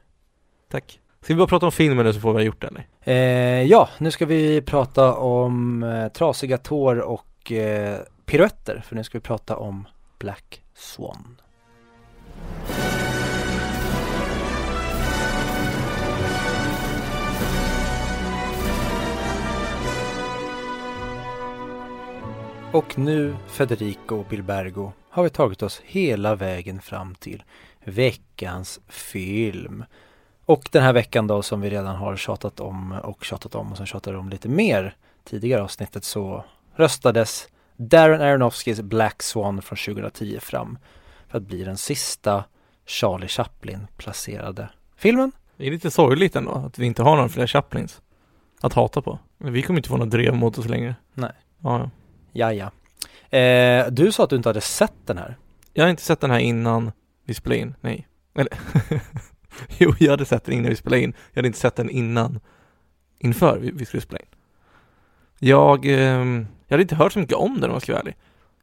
Tack. 0.69 0.99
Ska 1.21 1.33
vi 1.33 1.37
bara 1.37 1.47
prata 1.47 1.65
om 1.65 1.71
filmen 1.71 2.05
nu 2.05 2.13
så 2.13 2.19
får 2.19 2.33
vi 2.33 2.39
ha 2.39 2.43
gjort 2.43 2.61
det 2.61 2.67
eller? 2.67 2.87
Eh, 3.01 3.63
ja, 3.63 3.89
nu 3.97 4.11
ska 4.11 4.25
vi 4.25 4.61
prata 4.61 5.15
om 5.15 5.83
eh, 5.83 6.07
trasiga 6.07 6.57
tår 6.57 6.99
och 6.99 7.51
eh, 7.51 7.99
piruetter, 8.25 8.83
för 8.85 8.95
nu 8.95 9.03
ska 9.03 9.17
vi 9.17 9.21
prata 9.21 9.57
om 9.57 9.87
Black 10.19 10.61
Swan. 10.73 11.37
Och 22.77 22.97
nu, 22.97 23.35
Federico 23.47 24.23
Bilbergo, 24.29 24.91
har 25.09 25.23
vi 25.23 25.29
tagit 25.29 25.63
oss 25.63 25.81
hela 25.85 26.35
vägen 26.35 26.81
fram 26.81 27.15
till 27.15 27.43
veckans 27.83 28.79
film. 28.87 29.83
Och 30.45 30.69
den 30.71 30.83
här 30.83 30.93
veckan 30.93 31.27
då 31.27 31.41
som 31.41 31.61
vi 31.61 31.69
redan 31.69 31.95
har 31.95 32.15
tjatat 32.15 32.59
om 32.59 32.91
och 32.91 33.23
tjatat 33.23 33.55
om 33.55 33.71
och 33.71 33.77
som 33.77 33.85
tjatade 33.85 34.17
om 34.17 34.29
lite 34.29 34.49
mer 34.49 34.95
tidigare 35.23 35.63
avsnittet 35.63 36.03
så 36.03 36.45
röstades 36.75 37.47
Darren 37.75 38.21
Aronofskys 38.21 38.81
Black 38.81 39.23
Swan 39.23 39.61
från 39.61 39.77
2010 39.95 40.39
fram 40.41 40.77
för 41.27 41.37
att 41.37 41.43
bli 41.43 41.63
den 41.63 41.77
sista 41.77 42.43
Charlie 42.85 43.27
Chaplin 43.27 43.87
placerade 43.97 44.69
filmen. 44.95 45.31
Det 45.57 45.67
är 45.67 45.71
lite 45.71 45.91
sorgligt 45.91 46.35
ändå 46.35 46.51
att 46.51 46.79
vi 46.79 46.85
inte 46.85 47.03
har 47.03 47.15
några 47.15 47.29
fler 47.29 47.47
Chaplins 47.47 48.01
att 48.61 48.73
hata 48.73 49.01
på. 49.01 49.19
Men 49.37 49.53
vi 49.53 49.61
kommer 49.61 49.79
inte 49.79 49.89
få 49.89 49.97
något 49.97 50.09
drev 50.09 50.35
mot 50.35 50.57
oss 50.57 50.65
längre. 50.67 50.95
Nej. 51.13 51.31
Ja, 51.59 51.79
ja. 51.79 51.89
Ja, 52.31 52.53
ja. 52.53 52.71
Eh, 53.37 53.87
du 53.91 54.11
sa 54.11 54.23
att 54.23 54.29
du 54.29 54.35
inte 54.35 54.49
hade 54.49 54.61
sett 54.61 55.05
den 55.05 55.17
här. 55.17 55.37
Jag 55.73 55.83
har 55.83 55.89
inte 55.89 56.01
sett 56.01 56.21
den 56.21 56.31
här 56.31 56.39
innan 56.39 56.91
vi 57.25 57.33
spelade 57.33 57.61
in, 57.61 57.75
nej. 57.81 58.07
Eller 58.35 58.59
Jo, 59.77 59.93
jag 59.99 60.11
hade 60.11 60.25
sett 60.25 60.45
den 60.45 60.55
innan 60.55 60.69
vi 60.69 60.75
spelade 60.75 61.01
in. 61.01 61.13
Jag 61.31 61.37
hade 61.39 61.47
inte 61.47 61.59
sett 61.59 61.75
den 61.75 61.89
innan, 61.89 62.39
inför 63.19 63.57
vi, 63.57 63.71
vi 63.71 63.85
skulle 63.85 64.01
spela 64.01 64.19
in. 64.19 64.27
Jag, 65.39 65.85
eh, 65.85 66.25
jag 66.67 66.69
hade 66.69 66.81
inte 66.81 66.95
hört 66.95 67.13
så 67.13 67.19
mycket 67.19 67.35
om 67.35 67.61
den 67.61 67.69
om 67.69 67.73
jag 67.73 67.81
ska 67.81 67.91
vara 67.91 68.01
ärlig. 68.01 68.15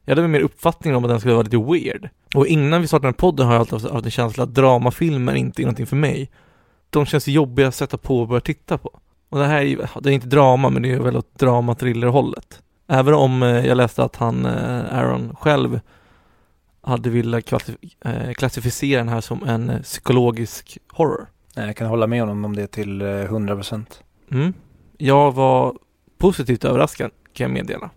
Jag 0.05 0.15
hade 0.15 0.27
mer 0.27 0.39
uppfattningen 0.39 0.97
om 0.97 1.03
att 1.03 1.09
den 1.09 1.19
skulle 1.19 1.33
vara 1.33 1.43
lite 1.43 1.57
weird. 1.57 2.09
Och 2.35 2.47
innan 2.47 2.81
vi 2.81 2.87
startade 2.87 3.07
den 3.07 3.13
här 3.13 3.19
podden 3.19 3.45
har 3.45 3.53
jag 3.53 3.59
alltid 3.59 3.91
haft 3.91 4.05
en 4.05 4.11
känsla 4.11 4.43
att 4.43 4.53
dramafilmer 4.53 5.35
inte 5.35 5.61
är 5.61 5.63
någonting 5.63 5.85
för 5.85 5.95
mig. 5.95 6.31
De 6.89 7.05
känns 7.05 7.27
jobbiga 7.27 7.67
att 7.67 7.75
sätta 7.75 7.97
på 7.97 8.19
och 8.19 8.27
börja 8.27 8.41
titta 8.41 8.77
på. 8.77 8.99
Och 9.29 9.39
det 9.39 9.45
här 9.45 9.57
är 9.57 9.61
ju, 9.61 9.85
det 10.01 10.09
är 10.09 10.13
inte 10.13 10.27
drama, 10.27 10.69
men 10.69 10.81
det 10.81 10.91
är 10.91 10.99
väl 10.99 11.17
åt 11.17 11.39
drama-thriller-hållet. 11.39 12.61
Även 12.87 13.13
om 13.13 13.43
eh, 13.43 13.65
jag 13.65 13.77
läste 13.77 14.03
att 14.03 14.15
han, 14.15 14.45
eh, 14.45 14.97
Aaron 14.97 15.35
själv, 15.35 15.79
hade 16.81 17.09
velat 17.09 17.53
eh, 18.05 18.31
klassificera 18.33 18.99
den 18.99 19.09
här 19.09 19.21
som 19.21 19.43
en 19.43 19.83
psykologisk 19.83 20.77
horror. 20.89 21.27
Jag 21.55 21.75
kan 21.75 21.87
hålla 21.87 22.07
med 22.07 22.19
honom 22.19 22.45
om 22.45 22.55
det 22.55 22.67
till 22.67 23.01
100%. 23.01 23.85
Mm. 24.31 24.53
Jag 24.97 25.31
var 25.31 25.75
positivt 26.17 26.65
överraskad 26.65 27.11
kan 27.33 27.43
jag 27.43 27.51
meddela. 27.51 27.89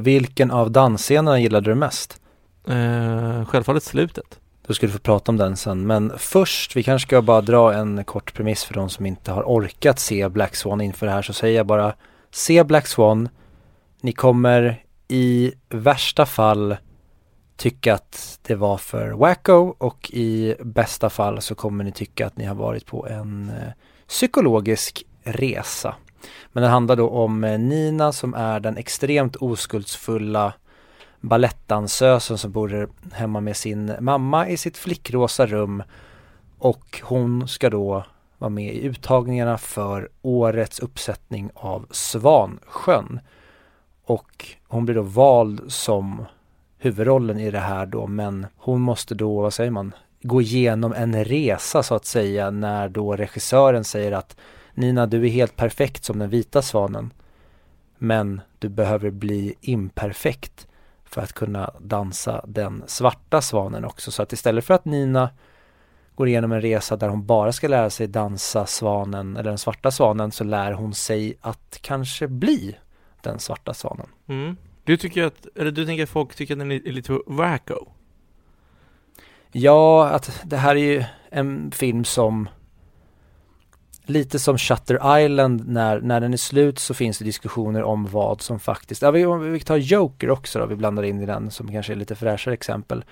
Vilken 0.00 0.50
av 0.50 0.70
dansscenerna 0.70 1.40
gillade 1.40 1.70
du 1.70 1.74
mest? 1.74 2.20
Eh, 2.68 3.44
självfallet 3.44 3.82
slutet. 3.82 4.38
Du 4.66 4.74
skulle 4.74 4.92
få 4.92 4.98
prata 4.98 5.32
om 5.32 5.36
den 5.36 5.56
sen, 5.56 5.86
men 5.86 6.12
först, 6.18 6.76
vi 6.76 6.82
kanske 6.82 7.08
ska 7.08 7.22
bara 7.22 7.40
dra 7.40 7.74
en 7.74 8.04
kort 8.04 8.34
premiss 8.34 8.64
för 8.64 8.74
de 8.74 8.88
som 8.88 9.06
inte 9.06 9.32
har 9.32 9.42
orkat 9.42 9.98
se 9.98 10.28
Black 10.28 10.56
Swan 10.56 10.80
inför 10.80 11.06
det 11.06 11.12
här, 11.12 11.22
så 11.22 11.32
säger 11.32 11.56
jag 11.56 11.66
bara 11.66 11.94
se 12.30 12.64
Black 12.64 12.86
Swan, 12.86 13.28
ni 14.00 14.12
kommer 14.12 14.84
i 15.08 15.52
värsta 15.68 16.26
fall 16.26 16.76
tycka 17.56 17.94
att 17.94 18.38
det 18.42 18.54
var 18.54 18.76
för 18.76 19.10
wacko 19.10 19.74
och 19.78 20.10
i 20.10 20.54
bästa 20.60 21.10
fall 21.10 21.40
så 21.40 21.54
kommer 21.54 21.84
ni 21.84 21.92
tycka 21.92 22.26
att 22.26 22.36
ni 22.36 22.44
har 22.44 22.54
varit 22.54 22.86
på 22.86 23.06
en 23.06 23.48
eh, 23.48 23.72
psykologisk 24.08 25.04
resa. 25.22 25.94
Men 26.52 26.62
det 26.62 26.68
handlar 26.68 26.96
då 26.96 27.08
om 27.08 27.44
eh, 27.44 27.58
Nina 27.58 28.12
som 28.12 28.34
är 28.34 28.60
den 28.60 28.76
extremt 28.76 29.36
oskuldsfulla 29.36 30.52
balettdansösen 31.20 32.38
som 32.38 32.52
bor 32.52 32.88
hemma 33.12 33.40
med 33.40 33.56
sin 33.56 33.92
mamma 34.00 34.48
i 34.48 34.56
sitt 34.56 34.76
flickrosa 34.76 35.46
rum 35.46 35.82
och 36.58 37.00
hon 37.02 37.48
ska 37.48 37.70
då 37.70 38.04
vara 38.38 38.50
med 38.50 38.74
i 38.74 38.82
uttagningarna 38.82 39.58
för 39.58 40.08
årets 40.22 40.78
uppsättning 40.78 41.50
av 41.54 41.86
Svansjön. 41.90 43.20
Och 44.08 44.46
hon 44.68 44.84
blir 44.84 44.94
då 44.94 45.02
vald 45.02 45.72
som 45.72 46.24
huvudrollen 46.78 47.38
i 47.38 47.50
det 47.50 47.58
här 47.58 47.86
då 47.86 48.06
men 48.06 48.46
hon 48.56 48.80
måste 48.80 49.14
då, 49.14 49.40
vad 49.40 49.54
säger 49.54 49.70
man, 49.70 49.94
gå 50.22 50.42
igenom 50.42 50.92
en 50.92 51.24
resa 51.24 51.82
så 51.82 51.94
att 51.94 52.04
säga 52.04 52.50
när 52.50 52.88
då 52.88 53.16
regissören 53.16 53.84
säger 53.84 54.12
att 54.12 54.36
Nina 54.74 55.06
du 55.06 55.24
är 55.24 55.30
helt 55.30 55.56
perfekt 55.56 56.04
som 56.04 56.18
den 56.18 56.30
vita 56.30 56.62
svanen 56.62 57.12
men 57.98 58.40
du 58.58 58.68
behöver 58.68 59.10
bli 59.10 59.54
imperfekt 59.60 60.66
för 61.04 61.20
att 61.20 61.32
kunna 61.32 61.70
dansa 61.80 62.44
den 62.46 62.82
svarta 62.86 63.40
svanen 63.40 63.84
också. 63.84 64.10
Så 64.10 64.22
att 64.22 64.32
istället 64.32 64.64
för 64.64 64.74
att 64.74 64.84
Nina 64.84 65.30
går 66.14 66.28
igenom 66.28 66.52
en 66.52 66.60
resa 66.60 66.96
där 66.96 67.08
hon 67.08 67.26
bara 67.26 67.52
ska 67.52 67.68
lära 67.68 67.90
sig 67.90 68.06
dansa 68.06 68.66
svanen 68.66 69.36
eller 69.36 69.50
den 69.50 69.58
svarta 69.58 69.90
svanen 69.90 70.32
så 70.32 70.44
lär 70.44 70.72
hon 70.72 70.94
sig 70.94 71.34
att 71.40 71.78
kanske 71.80 72.28
bli 72.28 72.76
den 73.30 73.38
svarta 73.38 73.74
svanen. 73.74 74.06
Mm. 74.26 74.56
Du 74.84 74.96
tycker 74.96 75.24
att, 75.24 75.46
eller 75.56 75.70
du 75.70 75.86
tänker 75.86 76.02
att 76.02 76.08
folk 76.08 76.34
tycker 76.34 76.54
att 76.54 76.58
den 76.58 76.72
är 76.72 76.92
lite 76.92 77.18
wacko? 77.26 77.86
Ja, 79.52 80.08
att 80.08 80.40
det 80.44 80.56
här 80.56 80.76
är 80.76 80.80
ju 80.80 81.04
en 81.30 81.70
film 81.70 82.04
som 82.04 82.48
lite 84.08 84.38
som 84.38 84.58
Shutter 84.58 85.18
Island 85.24 85.68
när, 85.68 86.00
när 86.00 86.20
den 86.20 86.32
är 86.32 86.36
slut 86.36 86.78
så 86.78 86.94
finns 86.94 87.18
det 87.18 87.24
diskussioner 87.24 87.82
om 87.82 88.06
vad 88.06 88.40
som 88.40 88.60
faktiskt, 88.60 89.02
ja 89.02 89.10
vi, 89.10 89.24
vi 89.50 89.60
tar 89.60 89.76
Joker 89.76 90.30
också 90.30 90.58
då, 90.58 90.66
vi 90.66 90.76
blandar 90.76 91.02
in 91.02 91.22
i 91.22 91.26
den 91.26 91.50
som 91.50 91.72
kanske 91.72 91.92
är 91.92 91.96
lite 91.96 92.14
fräschare 92.14 92.54
exempel. 92.54 93.04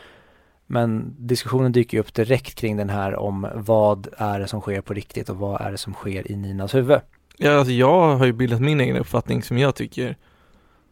Men 0.67 1.15
diskussionen 1.19 1.73
dyker 1.73 1.99
upp 1.99 2.15
direkt 2.15 2.55
kring 2.55 2.77
den 2.77 2.91
här 2.91 3.17
om 3.17 3.49
vad 3.55 4.09
är 4.19 4.41
det 4.41 4.47
som 4.47 4.61
sker 4.61 4.81
på 4.81 4.95
riktigt 4.95 5.29
och 5.29 5.37
vad 5.37 5.61
är 5.61 5.71
det 5.71 5.79
som 5.79 5.93
sker 5.93 6.33
i 6.33 6.37
Ninas 6.37 6.75
huvud. 6.75 7.01
Ja, 7.37 7.59
alltså 7.59 7.73
jag 7.73 8.17
har 8.17 8.27
ju 8.27 8.33
bildat 8.33 8.61
min 8.61 8.81
egen 8.81 8.97
uppfattning 8.97 9.43
som 9.43 9.59
jag 9.59 9.75
tycker 9.75 10.17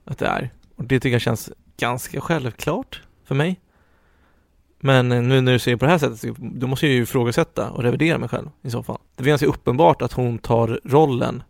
att 0.04 0.18
det 0.18 0.26
är. 0.26 0.50
Och 0.76 0.84
det 0.84 1.00
tycker 1.00 1.14
jag 1.14 1.22
känns 1.22 1.52
ganska 1.76 2.20
självklart 2.20 3.02
för 3.24 3.34
mig. 3.34 3.60
Men 4.80 5.12
eh, 5.12 5.22
nu 5.22 5.40
när 5.40 5.52
du 5.52 5.58
säger 5.58 5.76
på 5.76 5.84
det 5.84 5.90
här 5.90 5.98
sättet, 5.98 6.36
då 6.38 6.66
måste 6.66 6.86
jag 6.86 6.94
ju 6.94 7.02
ifrågasätta 7.02 7.70
och 7.70 7.82
revidera 7.82 8.18
mig 8.18 8.28
själv 8.28 8.50
i 8.62 8.70
så 8.70 8.82
fall. 8.82 8.98
Det 9.16 9.22
är 9.22 9.28
ganska 9.28 9.46
uppenbart 9.46 10.02
att 10.02 10.12
hon 10.12 10.38
tar 10.38 10.80
rollen. 10.84 11.42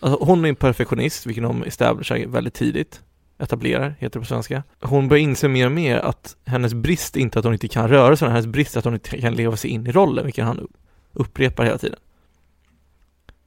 Alltså 0.00 0.24
hon 0.24 0.44
är 0.44 0.48
en 0.48 0.56
perfektionist, 0.56 1.26
vilket 1.26 1.44
de 1.44 1.62
establishar 1.62 2.26
väldigt 2.26 2.54
tidigt. 2.54 3.00
Etablerar, 3.38 3.94
heter 3.98 4.20
det 4.20 4.20
på 4.20 4.26
svenska. 4.26 4.62
Hon 4.80 5.08
börjar 5.08 5.22
inse 5.22 5.48
mer 5.48 5.66
och 5.66 5.72
mer 5.72 5.98
att 5.98 6.36
hennes 6.44 6.74
brist 6.74 7.16
inte 7.16 7.36
är 7.36 7.38
att 7.38 7.44
hon 7.44 7.52
inte 7.52 7.68
kan 7.68 7.88
röra 7.88 8.16
sig, 8.16 8.28
hennes 8.28 8.46
brist 8.46 8.74
är 8.74 8.78
att 8.78 8.84
hon 8.84 8.94
inte 8.94 9.20
kan 9.20 9.34
leva 9.34 9.56
sig 9.56 9.70
in 9.70 9.86
i 9.86 9.92
rollen, 9.92 10.24
vilket 10.24 10.44
han 10.44 10.68
upprepar 11.12 11.64
hela 11.64 11.78
tiden. 11.78 11.98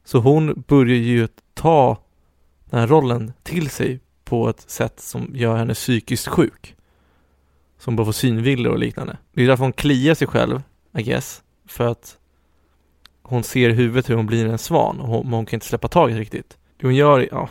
Så 0.06 0.20
hon 0.20 0.64
börjar 0.68 0.98
ju 0.98 1.28
ta 1.54 1.98
den 2.70 2.80
här 2.80 2.88
rollen 2.88 3.34
till 3.44 3.70
sig 3.70 4.00
på 4.24 4.50
ett 4.50 4.70
sätt 4.70 5.00
som 5.00 5.32
gör 5.34 5.56
henne 5.56 5.74
psykiskt 5.74 6.28
sjuk. 6.28 6.76
Som 7.80 7.96
bara 7.96 8.06
får 8.06 8.12
synvillor 8.12 8.72
och 8.72 8.80
liknande. 8.80 9.18
Det 9.34 9.44
är 9.44 9.48
därför 9.48 9.64
hon 9.64 9.74
kliar 9.74 10.16
sig 10.16 10.28
själv, 10.28 10.62
I 10.98 11.04
guess. 11.04 11.44
För 11.68 11.88
att 11.88 12.18
hon 13.22 13.44
ser 13.44 13.70
i 13.70 13.74
huvudet 13.74 14.10
hur 14.10 14.16
hon 14.16 14.26
blir 14.26 14.46
en 14.46 14.58
svan 14.58 15.00
och 15.00 15.08
hon, 15.08 15.34
hon 15.34 15.46
kan 15.46 15.58
inte 15.58 15.66
släppa 15.66 15.88
taget 15.88 16.18
riktigt. 16.18 16.58
Det 16.78 16.88
hon 16.88 16.96
gör, 16.96 17.28
ja. 17.32 17.50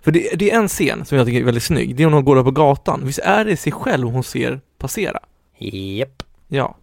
För 0.00 0.12
det, 0.12 0.38
det, 0.38 0.50
är 0.50 0.58
en 0.58 0.68
scen 0.68 1.04
som 1.04 1.18
jag 1.18 1.26
tycker 1.26 1.40
är 1.40 1.44
väldigt 1.44 1.62
snygg. 1.62 1.96
Det 1.96 2.02
är 2.02 2.06
när 2.06 2.14
hon 2.14 2.24
går 2.24 2.36
där 2.36 2.42
på 2.42 2.50
gatan. 2.50 3.00
Visst 3.04 3.18
är 3.18 3.44
det 3.44 3.56
sig 3.56 3.72
själv 3.72 4.08
hon 4.08 4.24
ser 4.24 4.60
passera? 4.78 5.20
Japp. 5.58 5.74
Yep. 5.74 6.22
Ja. 6.48 6.76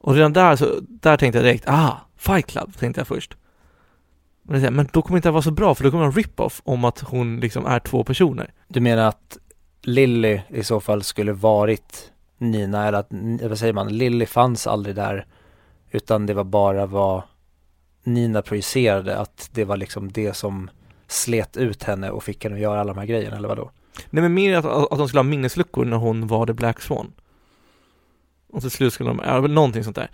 Och 0.00 0.14
redan 0.14 0.32
där 0.32 0.56
så, 0.56 0.66
där 0.80 1.16
tänkte 1.16 1.38
jag 1.38 1.44
direkt, 1.44 1.64
ah, 1.66 1.96
Fight 2.16 2.46
Club 2.46 2.76
tänkte 2.78 3.00
jag 3.00 3.08
först. 3.08 3.36
Men 4.52 4.88
då 4.92 5.02
kommer 5.02 5.16
det 5.16 5.18
inte 5.18 5.28
att 5.28 5.32
vara 5.32 5.42
så 5.42 5.50
bra 5.50 5.74
för 5.74 5.84
då 5.84 5.90
kommer 5.90 6.04
det 6.04 6.08
en 6.08 6.12
rip-off 6.12 6.62
om 6.64 6.84
att 6.84 7.00
hon 7.00 7.40
liksom 7.40 7.66
är 7.66 7.78
två 7.78 8.04
personer. 8.04 8.52
Du 8.68 8.80
menar 8.80 9.02
att 9.02 9.38
Lilly 9.82 10.40
i 10.48 10.64
så 10.64 10.80
fall 10.80 11.02
skulle 11.02 11.32
varit 11.32 12.12
Nina 12.38 12.86
eller 12.86 12.98
att, 12.98 13.08
vad 13.42 13.58
säger 13.58 13.72
man, 13.72 13.96
Lilly 13.96 14.26
fanns 14.26 14.66
aldrig 14.66 14.96
där 14.96 15.26
utan 15.90 16.26
det 16.26 16.34
var 16.34 16.44
bara 16.44 16.86
vad 16.86 17.22
Nina 18.04 18.42
projicerade 18.42 19.18
att 19.18 19.50
det 19.52 19.64
var 19.64 19.76
liksom 19.76 20.12
det 20.12 20.36
som 20.36 20.70
slet 21.06 21.56
ut 21.56 21.82
henne 21.82 22.10
och 22.10 22.24
fick 22.24 22.44
henne 22.44 22.56
att 22.56 22.62
göra 22.62 22.80
alla 22.80 22.92
de 22.94 22.98
här 22.98 23.06
grejerna 23.06 23.36
eller 23.36 23.48
vadå? 23.48 23.70
Nej 24.10 24.22
men 24.22 24.34
mer 24.34 24.56
att, 24.56 24.64
att 24.64 24.98
de 24.98 25.08
skulle 25.08 25.18
ha 25.18 25.24
minnesluckor 25.24 25.84
när 25.84 25.96
hon 25.96 26.26
var 26.26 26.46
The 26.46 26.52
Black 26.52 26.80
Swan. 26.80 27.12
Och 28.52 28.60
till 28.60 28.70
slut 28.70 28.92
skulle 28.92 29.10
de, 29.10 29.20
ja 29.24 29.40
någonting 29.40 29.84
sånt 29.84 29.96
där. 29.96 30.10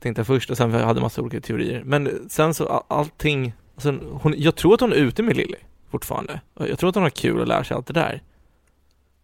Tänkte 0.00 0.20
jag 0.20 0.26
först 0.26 0.50
och 0.50 0.56
sen 0.56 0.70
hade 0.70 0.84
jag 0.84 1.00
massa 1.00 1.22
olika 1.22 1.40
teorier. 1.40 1.82
Men 1.84 2.28
sen 2.28 2.54
så 2.54 2.84
allting, 2.88 3.52
alltså 3.76 3.98
hon, 4.22 4.34
jag 4.36 4.56
tror 4.56 4.74
att 4.74 4.80
hon 4.80 4.92
är 4.92 4.96
ute 4.96 5.22
med 5.22 5.36
Lilly 5.36 5.58
fortfarande. 5.90 6.40
Jag 6.54 6.78
tror 6.78 6.88
att 6.88 6.94
hon 6.94 7.02
har 7.04 7.10
kul 7.10 7.40
och 7.40 7.46
lär 7.46 7.62
sig 7.62 7.74
allt 7.76 7.86
det 7.86 7.92
där. 7.92 8.22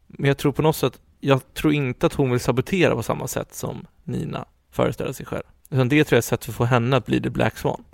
Men 0.06 0.28
jag 0.28 0.38
tror 0.38 0.52
på 0.52 0.62
något 0.62 0.76
sätt, 0.76 1.00
jag 1.20 1.54
tror 1.54 1.72
inte 1.72 2.06
att 2.06 2.14
hon 2.14 2.30
vill 2.30 2.40
sabotera 2.40 2.94
på 2.94 3.02
samma 3.02 3.28
sätt 3.28 3.54
som 3.54 3.86
Nina 4.04 4.44
föreställer 4.70 5.12
sig 5.12 5.26
själv. 5.26 5.42
Utan 5.70 5.88
det 5.88 6.04
tror 6.04 6.16
jag 6.16 6.16
är 6.16 6.18
ett 6.18 6.24
sätt 6.24 6.48
att 6.48 6.54
få 6.54 6.64
henne 6.64 6.96
att 6.96 7.06
bli 7.06 7.20
The 7.20 7.30
Black 7.30 7.58
Swan. 7.58 7.84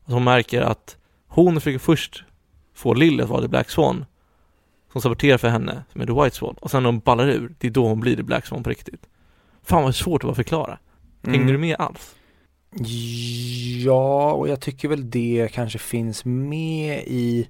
Alltså 0.00 0.12
hon 0.16 0.24
märker 0.24 0.62
att 0.62 0.96
hon 1.26 1.54
försöker 1.54 1.78
först 1.78 2.24
få 2.74 2.94
Lily 2.94 3.22
att 3.22 3.28
vara 3.28 3.42
The 3.42 3.48
Black 3.48 3.70
Swan 3.70 4.04
som 4.92 5.00
saboterar 5.00 5.38
för 5.38 5.48
henne, 5.48 5.82
som 5.92 6.00
är 6.00 6.06
The 6.06 6.12
White 6.22 6.36
Swan. 6.36 6.54
Och 6.60 6.70
sen 6.70 6.82
när 6.82 6.90
hon 6.90 6.98
ballar 7.00 7.28
ur, 7.28 7.54
det 7.58 7.66
är 7.66 7.70
då 7.70 7.88
hon 7.88 8.00
blir 8.00 8.16
The 8.16 8.22
Black 8.22 8.46
Swan 8.46 8.62
på 8.62 8.70
riktigt. 8.70 9.06
Fan 9.62 9.82
vad 9.82 9.94
svårt 9.94 10.24
att 10.24 10.28
bara 10.28 10.34
förklara. 10.34 10.78
Hängde 11.22 11.38
Mm. 11.38 11.52
du 11.52 11.58
med 11.58 11.76
alls? 11.78 12.14
Ja, 13.84 14.32
och 14.32 14.48
jag 14.48 14.60
tycker 14.60 14.88
väl 14.88 15.10
det 15.10 15.48
kanske 15.52 15.78
finns 15.78 16.24
med 16.24 17.02
i 17.06 17.48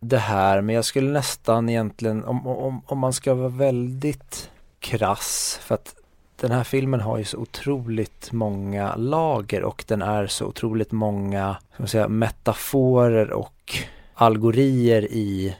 det 0.00 0.18
här, 0.18 0.60
men 0.60 0.74
jag 0.74 0.84
skulle 0.84 1.10
nästan 1.10 1.68
egentligen, 1.68 2.24
om, 2.24 2.46
om, 2.46 2.82
om 2.86 2.98
man 2.98 3.12
ska 3.12 3.34
vara 3.34 3.48
väldigt 3.48 4.50
krass, 4.80 5.60
för 5.62 5.74
att 5.74 5.94
den 6.40 6.50
här 6.50 6.64
filmen 6.64 7.00
har 7.00 7.18
ju 7.18 7.24
så 7.24 7.38
otroligt 7.38 8.32
många 8.32 8.96
lager 8.96 9.62
och 9.62 9.84
den 9.88 10.02
är 10.02 10.26
så 10.26 10.46
otroligt 10.46 10.92
många, 10.92 11.56
ska 11.72 11.82
man 11.82 11.88
säga, 11.88 12.08
metaforer 12.08 13.30
och 13.32 13.74
algorier 14.14 15.02
i, 15.10 15.56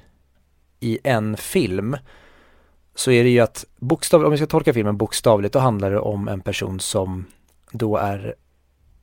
i 0.80 0.98
en 1.04 1.36
film. 1.36 1.96
Så 2.94 3.10
är 3.10 3.24
det 3.24 3.30
ju 3.30 3.40
att 3.40 3.64
bokstavligt, 3.76 4.26
om 4.26 4.32
vi 4.32 4.38
ska 4.38 4.46
tolka 4.46 4.72
filmen 4.72 4.96
bokstavligt, 4.96 5.52
då 5.52 5.58
handlar 5.58 5.90
det 5.90 6.00
om 6.00 6.28
en 6.28 6.40
person 6.40 6.80
som 6.80 7.26
då 7.72 7.96
är, 7.96 8.34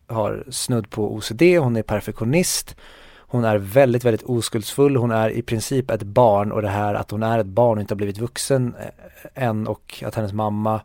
har 0.09 0.43
snudd 0.49 0.89
på 0.89 1.15
OCD, 1.15 1.41
hon 1.41 1.75
är 1.75 1.83
perfektionist, 1.83 2.75
hon 3.17 3.45
är 3.45 3.57
väldigt, 3.57 4.05
väldigt 4.05 4.23
oskuldsfull, 4.23 4.95
hon 4.95 5.11
är 5.11 5.29
i 5.29 5.41
princip 5.41 5.91
ett 5.91 6.03
barn 6.03 6.51
och 6.51 6.61
det 6.61 6.69
här 6.69 6.93
att 6.93 7.11
hon 7.11 7.23
är 7.23 7.39
ett 7.39 7.45
barn 7.45 7.77
och 7.77 7.81
inte 7.81 7.93
har 7.93 7.97
blivit 7.97 8.17
vuxen 8.17 8.75
eh, 8.79 9.43
än 9.43 9.67
och 9.67 10.03
att 10.05 10.15
hennes 10.15 10.33
mamma 10.33 10.81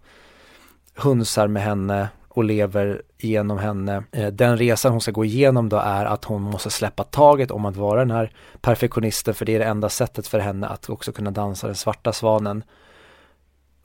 hunsar 0.94 1.48
med 1.48 1.62
henne 1.62 2.08
och 2.28 2.44
lever 2.44 3.02
genom 3.18 3.58
henne. 3.58 4.04
Eh, 4.12 4.26
den 4.26 4.56
resan 4.56 4.92
hon 4.92 5.00
ska 5.00 5.10
gå 5.12 5.24
igenom 5.24 5.68
då 5.68 5.76
är 5.76 6.04
att 6.04 6.24
hon 6.24 6.42
måste 6.42 6.70
släppa 6.70 7.04
taget 7.04 7.50
om 7.50 7.64
att 7.64 7.76
vara 7.76 7.98
den 7.98 8.10
här 8.10 8.32
perfektionisten 8.60 9.34
för 9.34 9.44
det 9.44 9.54
är 9.54 9.58
det 9.58 9.64
enda 9.64 9.88
sättet 9.88 10.26
för 10.26 10.38
henne 10.38 10.66
att 10.66 10.90
också 10.90 11.12
kunna 11.12 11.30
dansa 11.30 11.66
den 11.66 11.76
svarta 11.76 12.12
svanen. 12.12 12.64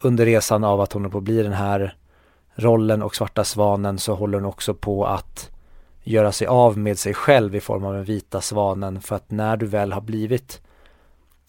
Under 0.01 0.25
resan 0.25 0.63
av 0.63 0.81
att 0.81 0.93
hon 0.93 1.05
är 1.05 1.09
på 1.09 1.17
att 1.17 1.23
bli 1.23 1.43
den 1.43 1.53
här 1.53 1.95
rollen 2.59 3.01
och 3.01 3.15
svarta 3.15 3.43
svanen 3.43 3.99
så 3.99 4.15
håller 4.15 4.37
hon 4.37 4.45
också 4.45 4.73
på 4.73 5.05
att 5.05 5.49
göra 6.03 6.31
sig 6.31 6.47
av 6.47 6.77
med 6.77 6.99
sig 6.99 7.13
själv 7.13 7.55
i 7.55 7.61
form 7.61 7.85
av 7.85 7.93
den 7.93 8.03
vita 8.03 8.41
svanen 8.41 9.01
för 9.01 9.15
att 9.15 9.31
när 9.31 9.57
du 9.57 9.65
väl 9.65 9.91
har 9.91 10.01
blivit 10.01 10.61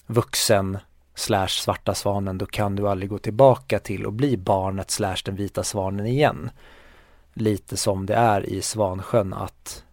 vuxen 0.07 0.79
slash 1.15 1.49
svarta 1.49 1.95
svanen 1.95 2.39
då 2.39 2.47
kan 2.47 2.77
du 2.77 2.89
aldrig 2.89 3.11
gå 3.11 3.19
tillbaka 3.19 3.79
till 3.79 4.07
och 4.07 4.13
bli 4.13 4.37
barnet 4.37 4.91
slash 4.91 5.17
den 5.25 5.37
vita 5.37 5.65
svanen 5.65 6.07
igen. 6.07 6.51
Lite 7.35 7.77
som 7.77 8.07
det 8.07 8.15
är 8.15 8.47
i 8.47 8.63
Svansjön 8.63 9.35
att 9.35 9.85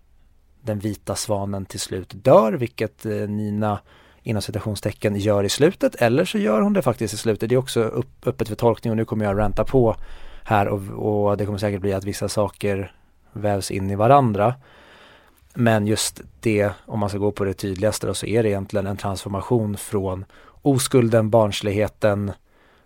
den 0.61 0.80
vita 0.80 1.15
svanen 1.15 1.65
till 1.65 1.80
slut 1.80 2.24
dör 2.24 2.53
vilket 2.53 3.05
eh, 3.05 3.11
Nina 3.11 3.80
inom 4.24 4.41
citationstecken 4.41 5.15
gör 5.15 5.43
i 5.43 5.49
slutet 5.49 5.95
eller 5.95 6.26
så 6.26 6.38
gör 6.38 6.61
hon 6.61 6.74
det 6.74 6.82
faktiskt 6.82 7.13
i 7.13 7.18
slutet. 7.18 7.49
Det 7.49 7.55
är 7.55 7.59
också 7.59 7.82
upp, 7.82 8.28
öppet 8.28 8.47
för 8.47 8.55
tolkning 8.55 8.91
och 8.91 8.97
nu 8.97 9.05
kommer 9.05 9.26
jag 9.26 9.38
ranta 9.38 9.63
på 9.63 9.95
här 10.47 10.67
och, 10.67 11.29
och 11.29 11.37
det 11.37 11.45
kommer 11.45 11.57
säkert 11.57 11.81
bli 11.81 11.93
att 11.93 12.03
vissa 12.03 12.29
saker 12.29 12.91
vävs 13.33 13.71
in 13.71 13.91
i 13.91 13.95
varandra. 13.95 14.55
Men 15.53 15.87
just 15.87 16.21
det, 16.39 16.71
om 16.85 16.99
man 16.99 17.09
ska 17.09 17.17
gå 17.17 17.31
på 17.31 17.43
det 17.43 17.53
tydligaste 17.53 18.07
då, 18.07 18.13
så 18.13 18.25
är 18.25 18.43
det 18.43 18.49
egentligen 18.49 18.87
en 18.87 18.97
transformation 18.97 19.77
från 19.77 20.25
oskulden, 20.61 21.29
barnsligheten, 21.29 22.31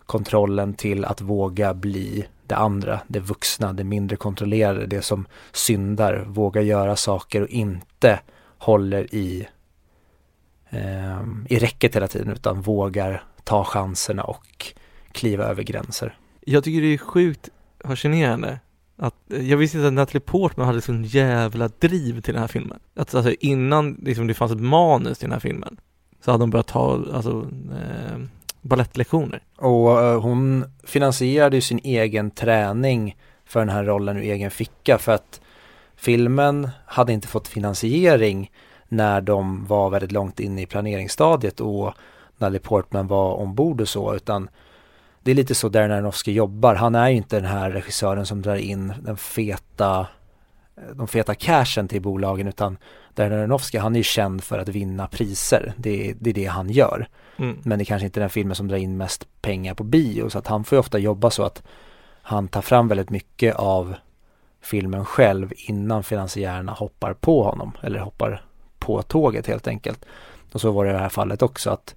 kontrollen 0.06 0.74
till 0.74 1.04
att 1.04 1.20
våga 1.20 1.74
bli 1.74 2.26
det 2.46 2.56
andra, 2.56 3.00
det 3.06 3.20
vuxna, 3.20 3.72
det 3.72 3.84
mindre 3.84 4.16
kontrollerade, 4.16 4.86
det 4.86 5.02
som 5.02 5.26
syndar, 5.52 6.24
våga 6.28 6.62
göra 6.62 6.96
saker 6.96 7.42
och 7.42 7.48
inte 7.48 8.20
håller 8.58 9.14
i, 9.14 9.48
eh, 10.70 11.22
i 11.48 11.58
räcket 11.58 11.96
hela 11.96 12.08
tiden 12.08 12.32
utan 12.32 12.60
vågar 12.60 13.24
ta 13.44 13.64
chanserna 13.64 14.24
och 14.24 14.72
kliva 15.12 15.44
över 15.44 15.62
gränser. 15.62 16.18
Jag 16.46 16.64
tycker 16.64 16.80
det 16.80 16.94
är 16.94 16.98
sjukt 16.98 17.48
fascinerande 17.84 18.60
att, 18.96 19.14
jag 19.28 19.56
visste 19.56 19.76
inte 19.76 19.88
att 19.88 19.94
Natalie 19.94 20.20
Portman 20.20 20.66
hade 20.66 20.80
sån 20.80 21.04
jävla 21.04 21.68
driv 21.68 22.20
till 22.20 22.34
den 22.34 22.40
här 22.40 22.48
filmen. 22.48 22.78
Att 22.94 23.14
alltså 23.14 23.34
innan 23.40 23.92
liksom, 24.02 24.26
det 24.26 24.34
fanns 24.34 24.52
ett 24.52 24.60
manus 24.60 25.18
till 25.18 25.26
den 25.26 25.32
här 25.32 25.40
filmen 25.40 25.76
så 26.24 26.30
hade 26.30 26.42
hon 26.42 26.50
börjat 26.50 26.66
ta 26.66 27.04
alltså, 27.12 27.50
eh, 27.72 28.18
balettlektioner. 28.60 29.42
Och 29.58 30.02
eh, 30.02 30.20
hon 30.20 30.64
finansierade 30.84 31.56
ju 31.56 31.60
sin 31.60 31.80
egen 31.84 32.30
träning 32.30 33.16
för 33.44 33.60
den 33.60 33.68
här 33.68 33.84
rollen 33.84 34.16
ur 34.16 34.22
egen 34.22 34.50
ficka 34.50 34.98
för 34.98 35.12
att 35.12 35.40
filmen 35.96 36.70
hade 36.86 37.12
inte 37.12 37.28
fått 37.28 37.48
finansiering 37.48 38.50
när 38.88 39.20
de 39.20 39.66
var 39.66 39.90
väldigt 39.90 40.12
långt 40.12 40.40
inne 40.40 40.62
i 40.62 40.66
planeringsstadiet 40.66 41.60
och 41.60 41.94
Natalie 42.38 42.60
Portman 42.60 43.06
var 43.06 43.34
ombord 43.34 43.80
och 43.80 43.88
så 43.88 44.14
utan 44.14 44.48
det 45.22 45.30
är 45.30 45.34
lite 45.34 45.54
så 45.54 45.68
Darren 45.68 45.90
Aronofsky 45.90 46.32
jobbar. 46.32 46.74
Han 46.74 46.94
är 46.94 47.08
ju 47.08 47.16
inte 47.16 47.36
den 47.36 47.50
här 47.50 47.70
regissören 47.70 48.26
som 48.26 48.42
drar 48.42 48.56
in 48.56 48.92
den 49.02 49.16
feta 49.16 50.06
de 50.92 51.08
feta 51.08 51.34
cashen 51.34 51.88
till 51.88 52.02
bolagen 52.02 52.48
utan 52.48 52.78
Darren 53.14 53.38
Aronofsky 53.38 53.78
han 53.78 53.94
är 53.94 53.98
ju 53.98 54.02
känd 54.02 54.44
för 54.44 54.58
att 54.58 54.68
vinna 54.68 55.06
priser. 55.06 55.72
Det, 55.76 56.14
det 56.20 56.30
är 56.30 56.34
det 56.34 56.46
han 56.46 56.70
gör. 56.70 57.08
Mm. 57.36 57.58
Men 57.62 57.78
det 57.78 57.82
är 57.82 57.86
kanske 57.86 58.06
inte 58.06 58.20
är 58.20 58.22
den 58.22 58.30
filmen 58.30 58.56
som 58.56 58.68
drar 58.68 58.76
in 58.76 58.96
mest 58.96 59.26
pengar 59.42 59.74
på 59.74 59.84
bio 59.84 60.28
så 60.28 60.38
att 60.38 60.46
han 60.46 60.64
får 60.64 60.76
ju 60.76 60.80
ofta 60.80 60.98
jobba 60.98 61.30
så 61.30 61.42
att 61.42 61.62
han 62.22 62.48
tar 62.48 62.62
fram 62.62 62.88
väldigt 62.88 63.10
mycket 63.10 63.54
av 63.54 63.94
filmen 64.60 65.04
själv 65.04 65.52
innan 65.56 66.02
finansiärerna 66.02 66.72
hoppar 66.72 67.14
på 67.14 67.42
honom 67.42 67.72
eller 67.82 67.98
hoppar 67.98 68.44
på 68.78 69.02
tåget 69.02 69.46
helt 69.46 69.68
enkelt. 69.68 70.04
Och 70.52 70.60
så 70.60 70.70
var 70.70 70.84
det 70.84 70.90
i 70.90 70.92
det 70.92 70.98
här 70.98 71.08
fallet 71.08 71.42
också 71.42 71.70
att 71.70 71.94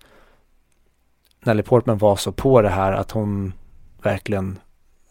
Nelly 1.45 1.63
Portman 1.63 1.97
var 1.97 2.15
så 2.15 2.31
på 2.31 2.61
det 2.61 2.69
här 2.69 2.91
att 2.91 3.11
hon 3.11 3.53
verkligen 4.01 4.59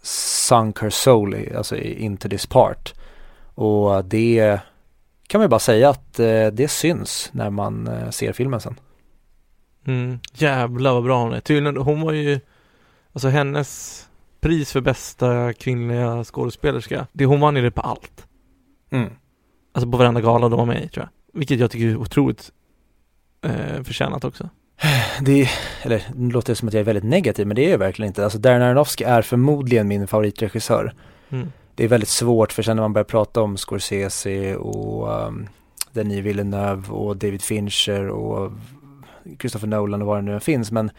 sunk 0.03 0.81
her 0.81 0.91
soul 0.91 1.35
i, 1.35 1.55
alltså 1.55 1.77
into 1.77 2.29
this 2.29 2.47
part. 2.47 2.95
Och 3.55 4.05
det 4.05 4.61
kan 5.27 5.39
man 5.39 5.45
ju 5.45 5.49
bara 5.49 5.61
säga 5.61 5.89
att 5.89 6.19
eh, 6.19 6.47
det 6.47 6.71
syns 6.71 7.31
när 7.33 7.51
man 7.51 7.87
eh, 7.87 8.11
ser 8.11 8.33
filmen 8.33 8.61
sen. 8.61 8.81
Mm. 9.87 10.19
Jävlar 10.33 10.93
vad 10.95 11.05
bra 11.05 11.23
hon 11.23 11.33
är. 11.33 11.41
Tydligen, 11.41 11.77
hon 11.77 12.01
var 12.01 12.13
ju, 12.13 12.41
alltså 13.13 13.29
hennes 13.29 14.01
pris 14.41 14.73
för 14.73 14.81
bästa 14.81 15.53
kvinnliga 15.53 16.25
skådespelerska, 16.25 17.07
det 17.13 17.25
hon 17.25 17.41
vann 17.41 17.57
ju 17.57 17.63
det 17.63 17.71
på 17.71 17.81
allt. 17.81 18.27
Mm. 18.91 19.13
Alltså 19.73 19.91
på 19.91 19.97
varenda 19.97 20.21
gala 20.21 20.49
de 20.49 20.59
var 20.59 20.67
med 20.67 20.85
i 20.85 20.89
tror 20.89 21.05
jag. 21.05 21.39
Vilket 21.39 21.61
jag 21.61 21.71
tycker 21.71 21.87
är 21.87 21.97
otroligt 21.97 22.53
eh, 23.43 23.83
förtjänat 23.83 24.25
också. 24.25 24.49
Det, 25.21 25.49
eller 25.83 26.03
nu 26.15 26.31
låter 26.33 26.53
det 26.53 26.57
som 26.57 26.69
att 26.69 26.75
jag 26.75 26.81
är 26.81 26.85
väldigt 26.85 27.05
negativ 27.05 27.47
men 27.47 27.57
det 27.57 27.67
är 27.67 27.71
jag 27.71 27.79
verkligen 27.79 28.09
inte. 28.09 28.25
Alltså 28.25 28.39
Darren 28.39 28.63
Aronofsky 28.63 29.05
är 29.05 29.23
förmodligen 29.23 29.89
min 29.89 30.07
favoritregissör. 30.07 30.95
Mm. 31.31 31.53
Det 31.75 31.85
är 31.85 31.89
väldigt 31.89 32.09
svårt 32.09 32.53
för 32.53 32.63
sen 32.63 32.77
när 32.77 32.83
man 32.83 32.93
börjar 32.93 33.05
prata 33.05 33.43
om 33.43 33.57
Scorsese 33.57 34.57
och 34.57 35.27
um, 35.27 35.49
Denis 35.93 36.25
Villeneuve 36.25 36.89
och 36.89 37.17
David 37.17 37.43
Fincher 37.43 38.09
och 38.09 38.53
Christopher 39.41 39.67
Nolan 39.67 40.03
och 40.03 40.09
vad 40.09 40.19
det 40.19 40.23
nu 40.33 40.41
finns 40.41 40.73
men 40.73 40.91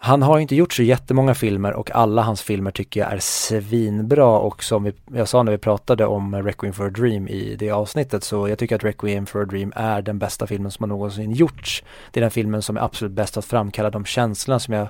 han 0.00 0.22
har 0.22 0.38
inte 0.38 0.56
gjort 0.56 0.72
så 0.72 0.82
jättemånga 0.82 1.34
filmer 1.34 1.72
och 1.72 1.90
alla 1.90 2.22
hans 2.22 2.42
filmer 2.42 2.70
tycker 2.70 3.00
jag 3.00 3.12
är 3.12 3.18
svinbra 3.18 4.38
och 4.38 4.64
som 4.64 4.84
vi, 4.84 4.92
jag 5.12 5.28
sa 5.28 5.42
när 5.42 5.52
vi 5.52 5.58
pratade 5.58 6.06
om 6.06 6.42
Requiem 6.42 6.72
for 6.72 6.86
a 6.86 6.90
Dream 6.90 7.28
i 7.28 7.56
det 7.58 7.70
avsnittet 7.70 8.24
så 8.24 8.48
jag 8.48 8.58
tycker 8.58 8.76
att 8.76 8.84
Requiem 8.84 9.26
for 9.26 9.42
a 9.42 9.44
Dream 9.44 9.72
är 9.76 10.02
den 10.02 10.18
bästa 10.18 10.46
filmen 10.46 10.70
som 10.70 10.82
har 10.82 10.88
någonsin 10.88 11.32
gjorts. 11.32 11.84
Det 12.10 12.20
är 12.20 12.22
den 12.22 12.30
filmen 12.30 12.62
som 12.62 12.76
är 12.76 12.80
absolut 12.80 13.12
bäst 13.12 13.36
att 13.36 13.44
framkalla 13.44 13.90
de 13.90 14.04
känslorna 14.04 14.58
som 14.58 14.74
jag 14.74 14.88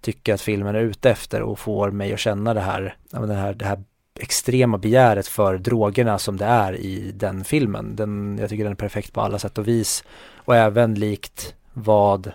tycker 0.00 0.34
att 0.34 0.40
filmen 0.40 0.74
är 0.74 0.80
ute 0.80 1.10
efter 1.10 1.42
och 1.42 1.58
får 1.58 1.90
mig 1.90 2.12
att 2.12 2.20
känna 2.20 2.54
det 2.54 2.60
här, 2.60 2.96
det 3.10 3.34
här, 3.34 3.54
det 3.54 3.64
här 3.64 3.84
extrema 4.20 4.78
begäret 4.78 5.28
för 5.28 5.58
drogerna 5.58 6.18
som 6.18 6.36
det 6.36 6.44
är 6.44 6.76
i 6.76 7.12
den 7.14 7.44
filmen. 7.44 7.96
Den, 7.96 8.38
jag 8.40 8.50
tycker 8.50 8.64
den 8.64 8.72
är 8.72 8.76
perfekt 8.76 9.12
på 9.12 9.20
alla 9.20 9.38
sätt 9.38 9.58
och 9.58 9.68
vis. 9.68 10.04
Och 10.36 10.56
även 10.56 10.94
likt 10.94 11.54
vad 11.72 12.32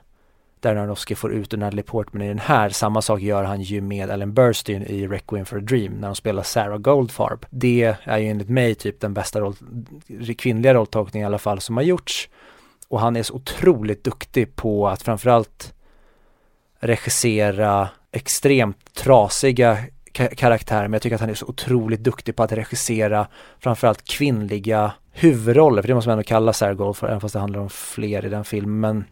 där 0.66 0.76
Aronofsky 0.76 1.16
får 1.16 1.34
ut 1.34 1.54
ur 1.54 1.58
Natalie 1.58 1.84
Portman 1.84 2.22
i 2.22 2.28
den 2.28 2.40
här. 2.40 2.70
Samma 2.70 3.02
sak 3.02 3.22
gör 3.22 3.44
han 3.44 3.62
ju 3.62 3.82
med 3.82 4.10
Ellen 4.10 4.34
Burstyn 4.34 4.84
i 4.84 5.08
Requiem 5.08 5.46
for 5.46 5.58
a 5.58 5.62
Dream 5.62 5.94
när 5.94 6.08
hon 6.08 6.16
spelar 6.16 6.44
Sarah 6.44 6.78
Goldfarb. 6.78 7.46
Det 7.50 7.96
är 8.04 8.18
ju 8.18 8.28
enligt 8.28 8.50
mig 8.50 8.76
typ 8.76 9.00
den 9.00 9.14
bästa 9.14 9.40
roll, 9.40 9.56
kvinnliga 10.38 10.74
rolltolkning 10.74 11.24
i 11.24 11.26
alla 11.26 11.38
fall 11.38 11.62
som 11.62 11.78
har 11.78 11.84
gjorts. 11.84 12.30
Och 12.88 13.00
han 13.00 13.16
är 13.16 13.24
så 13.24 13.34
otroligt 13.34 14.04
duktig 14.04 14.56
på 14.56 14.88
att 14.88 15.02
framförallt 15.02 15.74
regissera 16.80 17.90
extremt 18.12 18.94
trasiga 18.94 19.78
karaktärer 20.14 20.88
men 20.88 20.94
jag 20.94 21.02
tycker 21.02 21.16
att 21.16 21.22
han 21.22 21.30
är 21.30 21.34
så 21.34 21.46
otroligt 21.46 22.04
duktig 22.04 22.36
på 22.36 22.44
att 22.44 22.52
regissera 22.52 23.28
framförallt 23.60 24.04
kvinnliga 24.04 24.92
huvudroller, 25.12 25.82
för 25.82 25.88
det 25.88 25.96
måste 25.96 26.10
man 26.10 26.18
ändå 26.18 26.28
kalla 26.28 26.54
Sarah 26.54 26.74
Goldfarb 26.74 27.10
även 27.10 27.22
fast 27.22 27.34
det 27.34 27.40
handlar 27.40 27.60
om 27.60 27.70
fler 27.70 28.26
i 28.26 28.30
den 28.30 28.46
filmen 28.46 29.04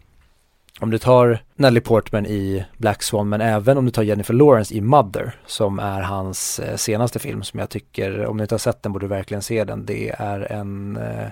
om 0.79 0.91
du 0.91 0.97
tar 0.97 1.39
Natalie 1.55 1.81
Portman 1.81 2.25
i 2.25 2.65
Black 2.77 3.03
Swan 3.03 3.29
men 3.29 3.41
även 3.41 3.77
om 3.77 3.85
du 3.85 3.91
tar 3.91 4.03
Jennifer 4.03 4.33
Lawrence 4.33 4.73
i 4.73 4.81
Mother 4.81 5.35
som 5.45 5.79
är 5.79 6.01
hans 6.01 6.59
eh, 6.59 6.75
senaste 6.75 7.19
film 7.19 7.43
som 7.43 7.59
jag 7.59 7.69
tycker, 7.69 8.25
om 8.25 8.37
du 8.37 8.43
inte 8.43 8.55
har 8.55 8.59
sett 8.59 8.83
den 8.83 8.93
borde 8.93 9.05
du 9.05 9.09
verkligen 9.09 9.41
se 9.41 9.63
den. 9.63 9.85
Det 9.85 10.09
är 10.09 10.51
en 10.51 10.97
eh, 10.97 11.27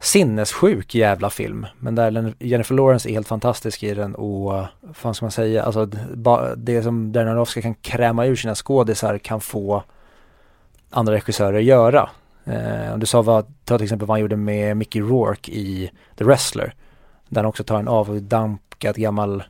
sinnessjuk 0.00 0.94
jävla 0.94 1.30
film. 1.30 1.66
Men 1.78 1.94
där 1.94 2.34
Jennifer 2.38 2.74
Lawrence 2.74 3.08
är 3.08 3.12
helt 3.12 3.28
fantastisk 3.28 3.82
i 3.82 3.94
den 3.94 4.14
och 4.14 4.42
vad 4.42 4.66
fan 4.92 5.14
ska 5.14 5.24
man 5.24 5.30
säga, 5.30 5.62
alltså 5.62 5.86
det 6.56 6.82
som 6.82 7.12
Darren 7.12 7.28
Aronofsky 7.28 7.62
kan 7.62 7.74
kräma 7.74 8.26
ur 8.26 8.36
sina 8.36 8.54
skådisar 8.54 9.18
kan 9.18 9.40
få 9.40 9.82
andra 10.90 11.14
regissörer 11.14 11.60
göra. 11.60 12.10
Eh, 12.44 12.92
om 12.92 13.00
du 13.00 13.06
sa 13.06 13.22
vad, 13.22 13.46
ta 13.64 13.78
till 13.78 13.84
exempel 13.84 14.08
vad 14.08 14.14
han 14.14 14.20
gjorde 14.20 14.36
med 14.36 14.76
Mickey 14.76 15.00
Rourke 15.00 15.52
i 15.52 15.90
The 16.16 16.24
Wrestler. 16.24 16.74
Där 17.28 17.40
han 17.42 17.48
också 17.48 17.64
tar 17.64 17.78
en 17.78 17.88
avdankad 17.88 18.96
gammal 18.96 19.42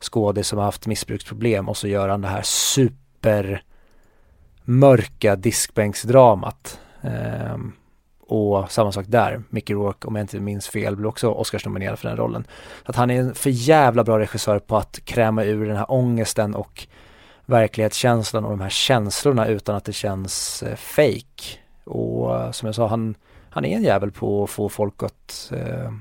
skådis 0.00 0.48
som 0.48 0.58
har 0.58 0.64
haft 0.64 0.86
missbruksproblem 0.86 1.68
och 1.68 1.76
så 1.76 1.88
gör 1.88 2.08
han 2.08 2.20
det 2.20 2.28
här 2.28 2.42
super 2.42 3.62
mörka 4.64 5.36
diskbänksdramat. 5.36 6.80
Um, 7.00 7.72
och 8.26 8.70
samma 8.70 8.92
sak 8.92 9.06
där, 9.08 9.42
Mickey 9.50 9.74
Rourke 9.74 10.06
om 10.06 10.16
jag 10.16 10.22
inte 10.22 10.40
minns 10.40 10.68
fel 10.68 10.96
blir 10.96 11.08
också 11.08 11.28
Oscarsnominerad 11.28 11.98
för 11.98 12.08
den 12.08 12.16
rollen. 12.16 12.46
Att 12.84 12.96
han 12.96 13.10
är 13.10 13.20
en 13.20 13.34
för 13.34 13.50
jävla 13.50 14.04
bra 14.04 14.18
regissör 14.18 14.58
på 14.58 14.76
att 14.76 15.04
kräma 15.04 15.44
ur 15.44 15.66
den 15.66 15.76
här 15.76 15.92
ångesten 15.92 16.54
och 16.54 16.86
verklighetskänslan 17.46 18.44
och 18.44 18.50
de 18.50 18.60
här 18.60 18.68
känslorna 18.68 19.46
utan 19.46 19.76
att 19.76 19.84
det 19.84 19.92
känns 19.92 20.62
eh, 20.62 20.76
fake. 20.76 21.58
Och 21.84 22.36
eh, 22.36 22.50
som 22.50 22.66
jag 22.66 22.74
sa, 22.74 22.86
han, 22.86 23.14
han 23.50 23.64
är 23.64 23.76
en 23.76 23.82
jävel 23.82 24.10
på 24.12 24.44
att 24.44 24.50
få 24.50 24.68
folk 24.68 25.02
att 25.02 25.52
eh, 25.54 25.92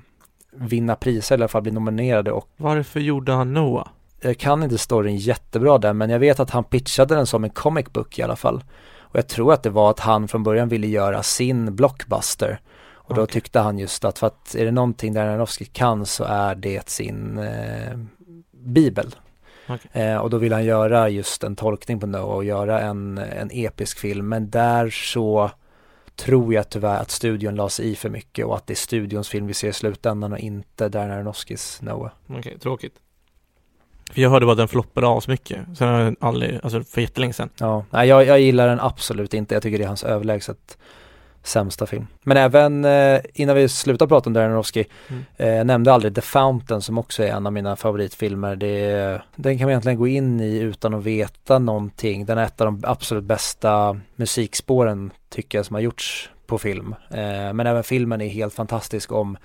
vinna 0.55 0.95
priser 0.95 1.35
eller 1.35 1.41
i 1.41 1.45
alla 1.45 1.47
fall 1.47 1.61
bli 1.61 1.71
nominerade 1.71 2.31
och 2.31 2.49
Varför 2.57 2.99
gjorde 2.99 3.31
han 3.31 3.53
Noah? 3.53 3.87
Jag 4.21 4.37
kan 4.37 4.63
inte 4.63 4.77
storyn 4.77 5.17
jättebra 5.17 5.77
där 5.77 5.93
men 5.93 6.09
jag 6.09 6.19
vet 6.19 6.39
att 6.39 6.49
han 6.49 6.63
pitchade 6.63 7.15
den 7.15 7.27
som 7.27 7.43
en 7.43 7.49
comic 7.49 7.85
book 7.93 8.19
i 8.19 8.21
alla 8.21 8.35
fall. 8.35 8.63
Och 8.97 9.17
jag 9.17 9.27
tror 9.27 9.53
att 9.53 9.63
det 9.63 9.69
var 9.69 9.89
att 9.89 9.99
han 9.99 10.27
från 10.27 10.43
början 10.43 10.69
ville 10.69 10.87
göra 10.87 11.23
sin 11.23 11.75
blockbuster. 11.75 12.59
Och 12.93 13.11
okay. 13.11 13.21
då 13.21 13.25
tyckte 13.25 13.59
han 13.59 13.79
just 13.79 14.05
att 14.05 14.19
för 14.19 14.27
att 14.27 14.55
är 14.55 14.65
det 14.65 14.71
någonting 14.71 15.13
där 15.13 15.25
Aronofsky 15.25 15.65
kan 15.65 16.05
så 16.05 16.23
är 16.23 16.55
det 16.55 16.89
sin 16.89 17.37
eh, 17.37 17.97
bibel. 18.51 19.15
Okay. 19.69 20.03
Eh, 20.03 20.17
och 20.17 20.29
då 20.29 20.37
vill 20.37 20.53
han 20.53 20.65
göra 20.65 21.09
just 21.09 21.43
en 21.43 21.55
tolkning 21.55 21.99
på 21.99 22.07
Noah 22.07 22.35
och 22.35 22.43
göra 22.43 22.81
en, 22.81 23.17
en 23.17 23.49
episk 23.51 23.99
film. 23.99 24.29
Men 24.29 24.49
där 24.49 24.89
så 24.89 25.51
tror 26.16 26.53
jag 26.53 26.70
tyvärr 26.70 26.99
att 26.99 27.11
studion 27.11 27.55
la 27.55 27.70
sig 27.70 27.91
i 27.91 27.95
för 27.95 28.09
mycket 28.09 28.45
och 28.45 28.55
att 28.55 28.68
det 28.68 28.74
är 28.74 28.76
studions 28.76 29.30
film 29.30 29.47
vi 29.47 29.53
ser 29.53 29.70
i 29.70 29.74
slutändan 29.74 30.34
och 30.34 30.39
inte 30.39 30.89
Darren 30.89 31.11
Aronofskys 31.11 31.82
Noah. 31.82 32.11
Okej, 32.28 32.39
okay, 32.39 32.57
tråkigt. 32.57 32.99
För 34.11 34.22
jag 34.22 34.30
hörde 34.30 34.45
bara 34.45 34.51
att 34.51 34.57
den 34.57 34.68
floppade 34.68 35.07
av 35.07 35.20
så 35.22 35.32
mycket. 35.32 35.59
Sen 35.78 35.88
har 35.88 35.99
jag 35.99 36.16
aldrig, 36.20 36.59
alltså 36.64 36.84
för 36.84 37.01
jättelänge 37.01 37.34
sedan. 37.34 37.49
Ja, 37.59 37.86
nej 37.89 38.07
jag, 38.07 38.26
jag 38.26 38.39
gillar 38.39 38.68
den 38.68 38.80
absolut 38.80 39.34
inte. 39.34 39.55
Jag 39.55 39.64
tycker 39.64 39.78
det 39.78 39.84
är 39.84 39.88
hans 39.88 40.03
överlägset 40.03 40.78
sämsta 41.43 41.85
film. 41.85 42.07
Men 42.23 42.37
även 42.37 42.85
eh, 42.85 43.21
innan 43.33 43.55
vi 43.55 43.69
slutar 43.69 44.07
prata 44.07 44.29
om 44.29 44.33
Darren 44.33 44.49
Aronofsky, 44.49 44.83
mm. 45.09 45.23
eh, 45.37 45.65
nämnde 45.65 45.93
aldrig 45.93 46.15
The 46.15 46.21
Fountain 46.21 46.81
som 46.81 46.97
också 46.97 47.23
är 47.23 47.27
en 47.27 47.45
av 47.45 47.53
mina 47.53 47.75
favoritfilmer. 47.75 48.55
Det, 48.55 49.21
den 49.35 49.57
kan 49.57 49.65
man 49.65 49.71
egentligen 49.71 49.97
gå 49.97 50.07
in 50.07 50.39
i 50.39 50.57
utan 50.57 50.93
att 50.93 51.03
veta 51.03 51.59
någonting. 51.59 52.25
Den 52.25 52.37
är 52.37 52.43
ett 52.43 52.61
av 52.61 52.65
de 52.65 52.83
absolut 52.83 53.23
bästa 53.23 53.99
musikspåren 54.15 55.11
tycker 55.29 55.57
jag 55.57 55.65
som 55.65 55.73
har 55.73 55.81
gjorts 55.81 56.29
på 56.45 56.57
film. 56.57 56.95
Eh, 57.09 57.53
men 57.53 57.67
även 57.67 57.83
filmen 57.83 58.21
är 58.21 58.27
helt 58.27 58.53
fantastisk 58.53 59.11
om 59.11 59.37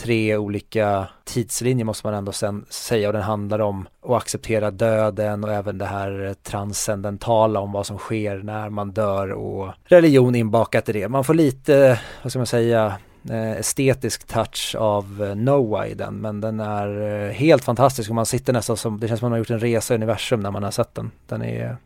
tre 0.00 0.36
olika 0.36 1.08
tidslinjer 1.24 1.84
måste 1.84 2.06
man 2.06 2.14
ändå 2.14 2.32
sen 2.32 2.66
säga 2.68 3.08
och 3.08 3.12
den 3.12 3.22
handlar 3.22 3.58
om 3.58 3.88
att 4.02 4.10
acceptera 4.10 4.70
döden 4.70 5.44
och 5.44 5.52
även 5.52 5.78
det 5.78 5.86
här 5.86 6.34
transcendentala 6.42 7.60
om 7.60 7.72
vad 7.72 7.86
som 7.86 7.98
sker 7.98 8.38
när 8.38 8.70
man 8.70 8.92
dör 8.92 9.32
och 9.32 9.72
religion 9.84 10.34
inbakat 10.34 10.88
i 10.88 10.92
det. 10.92 11.08
Man 11.08 11.24
får 11.24 11.34
lite, 11.34 12.00
vad 12.22 12.32
ska 12.32 12.38
man 12.38 12.46
säga, 12.46 12.98
eh, 13.30 13.50
estetisk 13.50 14.26
touch 14.26 14.76
av 14.78 15.24
eh, 15.24 15.34
Noah 15.34 15.88
i 15.88 15.94
den 15.94 16.14
men 16.14 16.40
den 16.40 16.60
är 16.60 17.00
eh, 17.00 17.32
helt 17.32 17.64
fantastisk 17.64 18.10
och 18.10 18.16
man 18.16 18.26
sitter 18.26 18.52
nästan 18.52 18.76
som, 18.76 19.00
det 19.00 19.08
känns 19.08 19.20
som 19.20 19.26
man 19.26 19.32
har 19.32 19.38
gjort 19.38 19.50
en 19.50 19.60
resa 19.60 19.94
i 19.94 19.96
universum 19.96 20.40
när 20.40 20.50
man 20.50 20.62
har 20.62 20.70
sett 20.70 20.94
den. 20.94 21.10
Den 21.26 21.42
är 21.42 21.76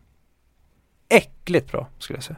äckligt 1.09 1.71
bra 1.71 1.87
skulle 1.99 2.17
jag 2.17 2.23
säga. 2.23 2.37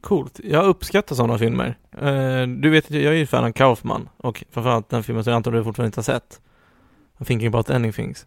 Coolt. 0.00 0.40
Jag 0.44 0.64
uppskattar 0.64 1.16
sådana 1.16 1.38
filmer. 1.38 1.78
Uh, 2.02 2.46
du 2.46 2.70
vet 2.70 2.84
att 2.84 2.90
jag 2.90 3.12
är 3.12 3.18
ju 3.18 3.26
fan 3.26 3.44
av 3.44 3.52
Kaufman 3.52 4.08
och 4.16 4.44
framförallt 4.50 4.88
den 4.88 5.02
filmen 5.02 5.24
som 5.24 5.30
jag 5.30 5.36
antar 5.36 5.52
du 5.52 5.64
fortfarande 5.64 5.86
inte 5.88 5.98
har 5.98 6.02
sett. 6.02 6.40
I'm 7.18 7.24
thinking 7.24 7.48
about 7.48 7.70
ending 7.70 7.92
things. 7.92 8.26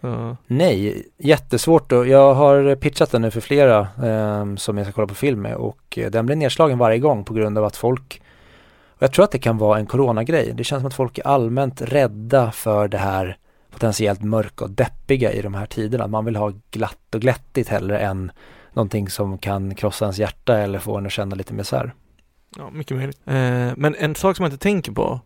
Så. 0.00 0.36
Nej, 0.46 1.06
jättesvårt 1.18 1.92
och 1.92 2.08
jag 2.08 2.34
har 2.34 2.74
pitchat 2.74 3.10
den 3.10 3.22
nu 3.22 3.30
för 3.30 3.40
flera 3.40 3.88
um, 4.02 4.56
som 4.56 4.78
jag 4.78 4.86
ska 4.86 4.92
kolla 4.92 5.06
på 5.06 5.14
film 5.14 5.42
med 5.42 5.56
och 5.56 5.98
eh, 5.98 6.10
den 6.10 6.26
blir 6.26 6.36
nedslagen 6.36 6.78
varje 6.78 6.98
gång 6.98 7.24
på 7.24 7.34
grund 7.34 7.58
av 7.58 7.64
att 7.64 7.76
folk 7.76 8.22
och 9.02 9.02
jag 9.02 9.12
tror 9.12 9.24
att 9.24 9.30
det 9.30 9.38
kan 9.38 9.58
vara 9.58 9.78
en 9.78 9.86
coronagrej. 9.86 10.52
Det 10.54 10.64
känns 10.64 10.80
som 10.80 10.86
att 10.86 10.94
folk 10.94 11.18
är 11.18 11.26
allmänt 11.26 11.82
rädda 11.82 12.52
för 12.52 12.88
det 12.88 12.98
här 12.98 13.36
potentiellt 13.70 14.22
mörka 14.22 14.64
och 14.64 14.70
deppiga 14.70 15.32
i 15.32 15.42
de 15.42 15.54
här 15.54 15.66
tiderna. 15.66 16.06
Man 16.06 16.24
vill 16.24 16.36
ha 16.36 16.52
glatt 16.70 17.14
och 17.14 17.20
glättigt 17.20 17.68
hellre 17.68 17.98
än 17.98 18.32
någonting 18.72 19.08
som 19.08 19.38
kan 19.38 19.74
krossa 19.74 20.04
ens 20.04 20.18
hjärta 20.18 20.58
eller 20.58 20.78
få 20.78 20.96
en 20.98 21.06
att 21.06 21.12
känna 21.12 21.36
lite 21.36 21.54
misär. 21.54 21.94
Ja, 22.56 22.70
mycket 22.70 22.96
möjligt. 22.96 23.20
Eh, 23.24 23.72
men 23.76 23.94
en 23.98 24.14
sak 24.14 24.36
som 24.36 24.42
man 24.42 24.52
inte 24.52 24.62
tänker 24.62 24.92
på 24.92 25.20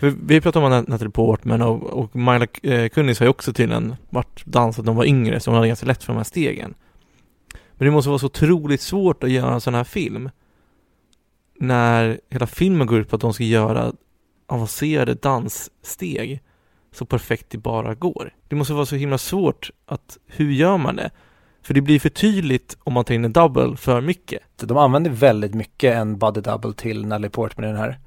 vi 0.00 0.40
pratade 0.40 0.66
om 0.66 0.84
Natalie 0.88 1.10
Portman 1.10 1.62
och, 1.62 1.82
och 1.82 2.16
Myla 2.16 2.46
Kunis 2.88 3.18
eh, 3.18 3.20
har 3.20 3.26
ju 3.26 3.30
också 3.30 3.52
tydligen 3.52 3.96
varit 4.10 4.44
dansat 4.44 4.84
när 4.84 4.92
de 4.92 4.96
var 4.96 5.04
yngre 5.04 5.40
så 5.40 5.50
hon 5.50 5.56
hade 5.56 5.68
ganska 5.68 5.86
lätt 5.86 6.04
för 6.04 6.12
de 6.12 6.16
här 6.16 6.24
stegen. 6.24 6.74
Men 7.72 7.86
det 7.86 7.90
måste 7.90 8.08
vara 8.08 8.18
så 8.18 8.26
otroligt 8.26 8.80
svårt 8.80 9.24
att 9.24 9.30
göra 9.30 9.54
en 9.54 9.60
sån 9.60 9.74
här 9.74 9.84
film 9.84 10.30
när 11.58 12.20
hela 12.30 12.46
filmen 12.46 12.86
går 12.86 12.98
ut 12.98 13.08
på 13.08 13.16
att 13.16 13.22
de 13.22 13.32
ska 13.32 13.44
göra 13.44 13.92
avancerade 14.46 15.14
danssteg 15.14 16.42
så 16.92 17.04
perfekt 17.04 17.50
det 17.50 17.58
bara 17.58 17.94
går. 17.94 18.34
Det 18.48 18.56
måste 18.56 18.72
vara 18.72 18.86
så 18.86 18.96
himla 18.96 19.18
svårt 19.18 19.70
att, 19.86 20.18
hur 20.26 20.52
gör 20.52 20.78
man 20.78 20.96
det? 20.96 21.10
För 21.62 21.74
det 21.74 21.80
blir 21.80 22.00
för 22.00 22.08
tydligt 22.08 22.76
om 22.84 22.92
man 22.92 23.04
tar 23.04 23.14
in 23.14 23.24
en 23.24 23.32
double 23.32 23.76
för 23.76 24.00
mycket. 24.00 24.42
De 24.56 24.76
använder 24.76 25.10
väldigt 25.10 25.54
mycket 25.54 25.96
en 25.96 26.18
body 26.18 26.40
double 26.40 26.72
till 26.72 27.06
Natalie 27.06 27.30
Portman 27.30 27.64
i 27.64 27.68
den 27.68 27.76
här. 27.76 27.98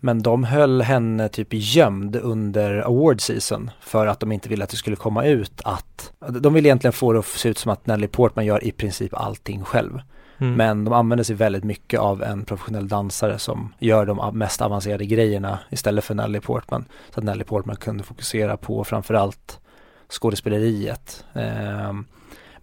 Men 0.00 0.22
de 0.22 0.44
höll 0.44 0.82
henne 0.82 1.28
typ 1.28 1.48
gömd 1.50 2.16
under 2.16 2.78
award 2.78 3.20
season 3.20 3.70
för 3.80 4.06
att 4.06 4.20
de 4.20 4.32
inte 4.32 4.48
ville 4.48 4.64
att 4.64 4.70
det 4.70 4.76
skulle 4.76 4.96
komma 4.96 5.24
ut 5.24 5.60
att 5.64 6.12
de 6.40 6.54
vill 6.54 6.66
egentligen 6.66 6.92
få 6.92 7.12
det 7.12 7.18
att 7.18 7.26
se 7.26 7.48
ut 7.48 7.58
som 7.58 7.72
att 7.72 7.86
Natalie 7.86 8.08
Portman 8.08 8.46
gör 8.46 8.64
i 8.64 8.72
princip 8.72 9.14
allting 9.14 9.64
själv. 9.64 10.00
Mm. 10.38 10.54
Men 10.54 10.84
de 10.84 10.94
använder 10.94 11.24
sig 11.24 11.36
väldigt 11.36 11.64
mycket 11.64 12.00
av 12.00 12.22
en 12.22 12.44
professionell 12.44 12.88
dansare 12.88 13.38
som 13.38 13.74
gör 13.78 14.06
de 14.06 14.38
mest 14.38 14.62
avancerade 14.62 15.06
grejerna 15.06 15.58
istället 15.70 16.04
för 16.04 16.14
Natalie 16.14 16.40
Portman. 16.40 16.84
Så 17.10 17.20
att 17.20 17.24
Natalie 17.24 17.44
Portman 17.44 17.76
kunde 17.76 18.04
fokusera 18.04 18.56
på 18.56 18.84
framförallt 18.84 19.60
skådespeleriet. 20.08 21.24
Um, 21.32 22.06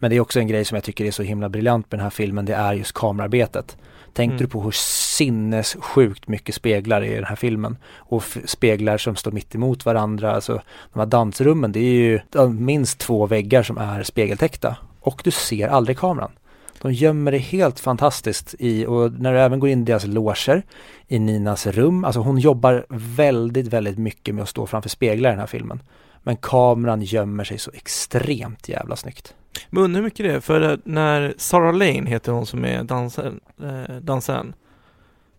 men 0.01 0.09
det 0.09 0.15
är 0.15 0.19
också 0.19 0.39
en 0.39 0.47
grej 0.47 0.65
som 0.65 0.75
jag 0.75 0.83
tycker 0.83 1.05
är 1.05 1.11
så 1.11 1.23
himla 1.23 1.49
briljant 1.49 1.91
med 1.91 1.99
den 1.99 2.03
här 2.03 2.09
filmen, 2.09 2.45
det 2.45 2.53
är 2.53 2.73
just 2.73 2.93
kamerarbetet. 2.93 3.77
Tänkte 4.13 4.33
mm. 4.33 4.37
du 4.37 4.47
på 4.47 4.61
hur 4.61 4.71
sinnessjukt 5.17 6.27
mycket 6.27 6.55
speglar 6.55 7.01
är 7.01 7.11
i 7.11 7.15
den 7.15 7.23
här 7.23 7.35
filmen? 7.35 7.77
Och 7.95 8.23
speglar 8.45 8.97
som 8.97 9.15
står 9.15 9.31
mitt 9.31 9.55
emot 9.55 9.85
varandra, 9.85 10.31
alltså 10.31 10.61
de 10.93 10.99
här 10.99 11.05
dansrummen, 11.05 11.71
det 11.71 11.79
är 11.79 11.93
ju 11.93 12.19
minst 12.49 12.99
två 12.99 13.25
väggar 13.25 13.63
som 13.63 13.77
är 13.77 14.03
spegeltäckta. 14.03 14.77
Och 14.99 15.21
du 15.23 15.31
ser 15.31 15.67
aldrig 15.67 15.97
kameran. 15.97 16.31
De 16.81 16.93
gömmer 16.93 17.31
det 17.31 17.37
helt 17.37 17.79
fantastiskt 17.79 18.55
i, 18.59 18.85
och 18.85 19.11
när 19.11 19.33
du 19.33 19.39
även 19.39 19.59
går 19.59 19.69
in 19.69 19.81
i 19.81 19.85
deras 19.85 20.05
loger, 20.05 20.63
i 21.07 21.19
Ninas 21.19 21.67
rum, 21.67 22.05
alltså 22.05 22.21
hon 22.21 22.37
jobbar 22.37 22.85
väldigt, 22.89 23.67
väldigt 23.67 23.97
mycket 23.97 24.35
med 24.35 24.41
att 24.41 24.49
stå 24.49 24.67
framför 24.67 24.89
speglar 24.89 25.29
i 25.29 25.33
den 25.33 25.39
här 25.39 25.47
filmen. 25.47 25.83
Men 26.23 26.37
kameran 26.37 27.01
gömmer 27.01 27.43
sig 27.43 27.57
så 27.57 27.71
extremt 27.73 28.69
jävla 28.69 28.95
snyggt. 28.95 29.35
Men 29.69 29.83
undrar 29.83 30.01
hur 30.01 30.05
mycket 30.05 30.25
det 30.25 30.33
är, 30.33 30.39
för 30.39 30.79
när 30.83 31.33
Sarah 31.37 31.73
Lane 31.73 32.09
heter 32.09 32.31
hon 32.31 32.45
som 32.45 32.65
är 32.65 32.83
dansaren, 32.83 33.39
eh. 34.47 34.53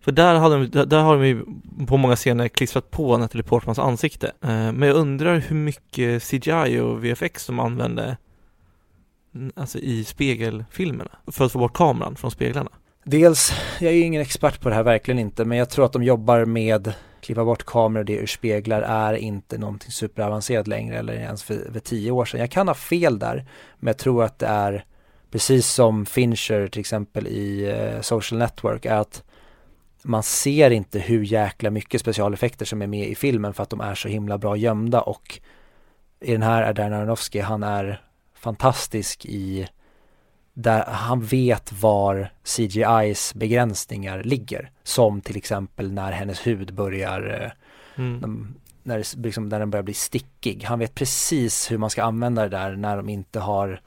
För 0.01 0.11
där, 0.11 0.35
hade 0.35 0.67
de, 0.67 0.85
där 0.85 0.99
har 0.99 1.17
de 1.17 1.27
ju 1.27 1.45
på 1.87 1.97
många 1.97 2.15
scener 2.15 2.47
klistrat 2.47 2.91
på 2.91 3.17
Natalie 3.17 3.43
Portmans 3.43 3.79
ansikte. 3.79 4.27
Eh, 4.27 4.71
men 4.71 4.81
jag 4.81 4.97
undrar 4.97 5.37
hur 5.37 5.55
mycket 5.55 6.23
CGI 6.23 6.79
och 6.79 7.05
VFX 7.05 7.47
de 7.47 7.59
använde 7.59 8.17
alltså 9.55 9.77
i 9.79 10.03
spegelfilmerna 10.03 11.11
för 11.27 11.45
att 11.45 11.51
få 11.51 11.59
bort 11.59 11.73
kameran 11.73 12.15
från 12.15 12.31
speglarna. 12.31 12.69
Dels, 13.03 13.53
jag 13.79 13.91
är 13.91 13.95
ju 13.95 14.01
ingen 14.01 14.21
expert 14.21 14.61
på 14.61 14.69
det 14.69 14.75
här, 14.75 14.83
verkligen 14.83 15.19
inte, 15.19 15.45
men 15.45 15.57
jag 15.57 15.69
tror 15.69 15.85
att 15.85 15.93
de 15.93 16.03
jobbar 16.03 16.45
med 16.45 16.93
klippa 17.23 17.45
bort 17.45 17.63
kameror 17.65 18.03
det 18.03 18.13
ur 18.13 18.27
speglar 18.27 18.81
är 18.81 19.13
inte 19.13 19.57
någonting 19.57 19.91
superavancerat 19.91 20.67
längre 20.67 20.97
eller 20.97 21.13
ens 21.13 21.43
för, 21.43 21.71
för 21.73 21.79
tio 21.79 22.11
år 22.11 22.25
sedan. 22.25 22.39
Jag 22.39 22.51
kan 22.51 22.67
ha 22.67 22.75
fel 22.75 23.19
där, 23.19 23.45
men 23.79 23.87
jag 23.87 23.97
tror 23.97 24.23
att 24.23 24.39
det 24.39 24.47
är 24.47 24.85
precis 25.31 25.67
som 25.67 26.05
Fincher 26.05 26.67
till 26.67 26.79
exempel 26.79 27.27
i 27.27 27.71
uh, 27.71 28.01
Social 28.01 28.39
Network 28.39 28.85
är 28.85 28.95
att 28.95 29.23
man 30.03 30.23
ser 30.23 30.71
inte 30.71 30.99
hur 30.99 31.23
jäkla 31.23 31.69
mycket 31.69 32.01
specialeffekter 32.01 32.65
som 32.65 32.81
är 32.81 32.87
med 32.87 33.07
i 33.07 33.15
filmen 33.15 33.53
för 33.53 33.63
att 33.63 33.69
de 33.69 33.81
är 33.81 33.95
så 33.95 34.07
himla 34.07 34.37
bra 34.37 34.55
gömda 34.57 35.01
och 35.01 35.39
i 36.19 36.31
den 36.31 36.41
här 36.41 36.61
är 36.63 36.73
Darren 36.73 36.93
Aronofsky, 36.93 37.39
han 37.39 37.63
är 37.63 38.01
fantastisk 38.35 39.25
i 39.25 39.67
där 40.53 40.85
han 40.85 41.21
vet 41.21 41.81
var 41.81 42.29
CGI's 42.43 43.37
begränsningar 43.37 44.23
ligger. 44.23 44.71
Som 44.83 45.21
till 45.21 45.37
exempel 45.37 45.91
när 45.91 46.11
hennes 46.11 46.47
hud 46.47 46.73
börjar, 46.73 47.53
eh, 47.95 48.03
mm. 48.03 48.55
när, 48.83 49.17
liksom, 49.23 49.49
när 49.49 49.59
den 49.59 49.69
börjar 49.69 49.83
bli 49.83 49.93
stickig. 49.93 50.63
Han 50.63 50.79
vet 50.79 50.95
precis 50.95 51.71
hur 51.71 51.77
man 51.77 51.89
ska 51.89 52.03
använda 52.03 52.41
det 52.41 52.49
där 52.49 52.75
när 52.75 52.97
de 52.97 53.09
inte 53.09 53.39
har 53.39 53.81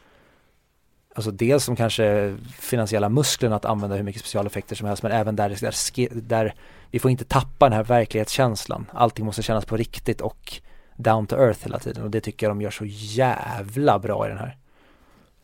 Alltså 1.17 1.31
dels 1.31 1.67
de 1.67 1.77
kanske 1.77 2.37
finansiella 2.59 3.09
musklerna 3.09 3.57
att 3.57 3.65
använda 3.65 3.97
hur 3.97 4.03
mycket 4.03 4.21
specialeffekter 4.21 4.77
som 4.77 4.89
helst 4.89 5.03
men 5.03 5.13
även 5.13 5.37
där, 5.37 5.49
där, 5.49 6.09
där 6.21 6.55
vi 6.91 6.99
får 6.99 7.11
inte 7.11 7.25
tappa 7.25 7.69
den 7.69 7.73
här 7.73 7.85
verklighetskänslan. 7.85 8.87
Allting 8.93 9.25
måste 9.25 9.43
kännas 9.43 9.65
på 9.65 9.77
riktigt 9.77 10.21
och 10.21 10.61
down 10.97 11.27
to 11.27 11.37
earth 11.37 11.63
hela 11.63 11.79
tiden 11.79 12.05
och 12.05 12.11
det 12.11 12.21
tycker 12.21 12.47
jag 12.47 12.51
de 12.51 12.63
gör 12.63 12.71
så 12.71 12.85
jävla 12.87 13.99
bra 13.99 14.27
i 14.27 14.29
den 14.29 14.39
här. 14.39 14.57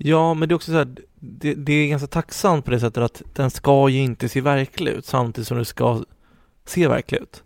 Ja, 0.04 0.34
men 0.34 0.48
det 0.48 0.52
är 0.52 0.56
också 0.56 0.70
så 0.70 0.78
här, 0.78 0.96
det, 1.20 1.54
det, 1.54 1.72
är 1.72 1.88
ganska 1.88 2.06
tacksamt 2.06 2.64
på 2.64 2.70
det 2.70 2.80
sättet 2.80 3.02
att 3.02 3.22
den 3.34 3.50
ska 3.50 3.88
ju 3.88 3.98
inte 3.98 4.28
se 4.28 4.40
verklig 4.40 4.92
ut 4.92 5.06
samtidigt 5.06 5.48
som 5.48 5.56
den 5.56 5.66
ska 5.66 6.04
se 6.64 6.88
verklig 6.88 7.18
ut. 7.20 7.42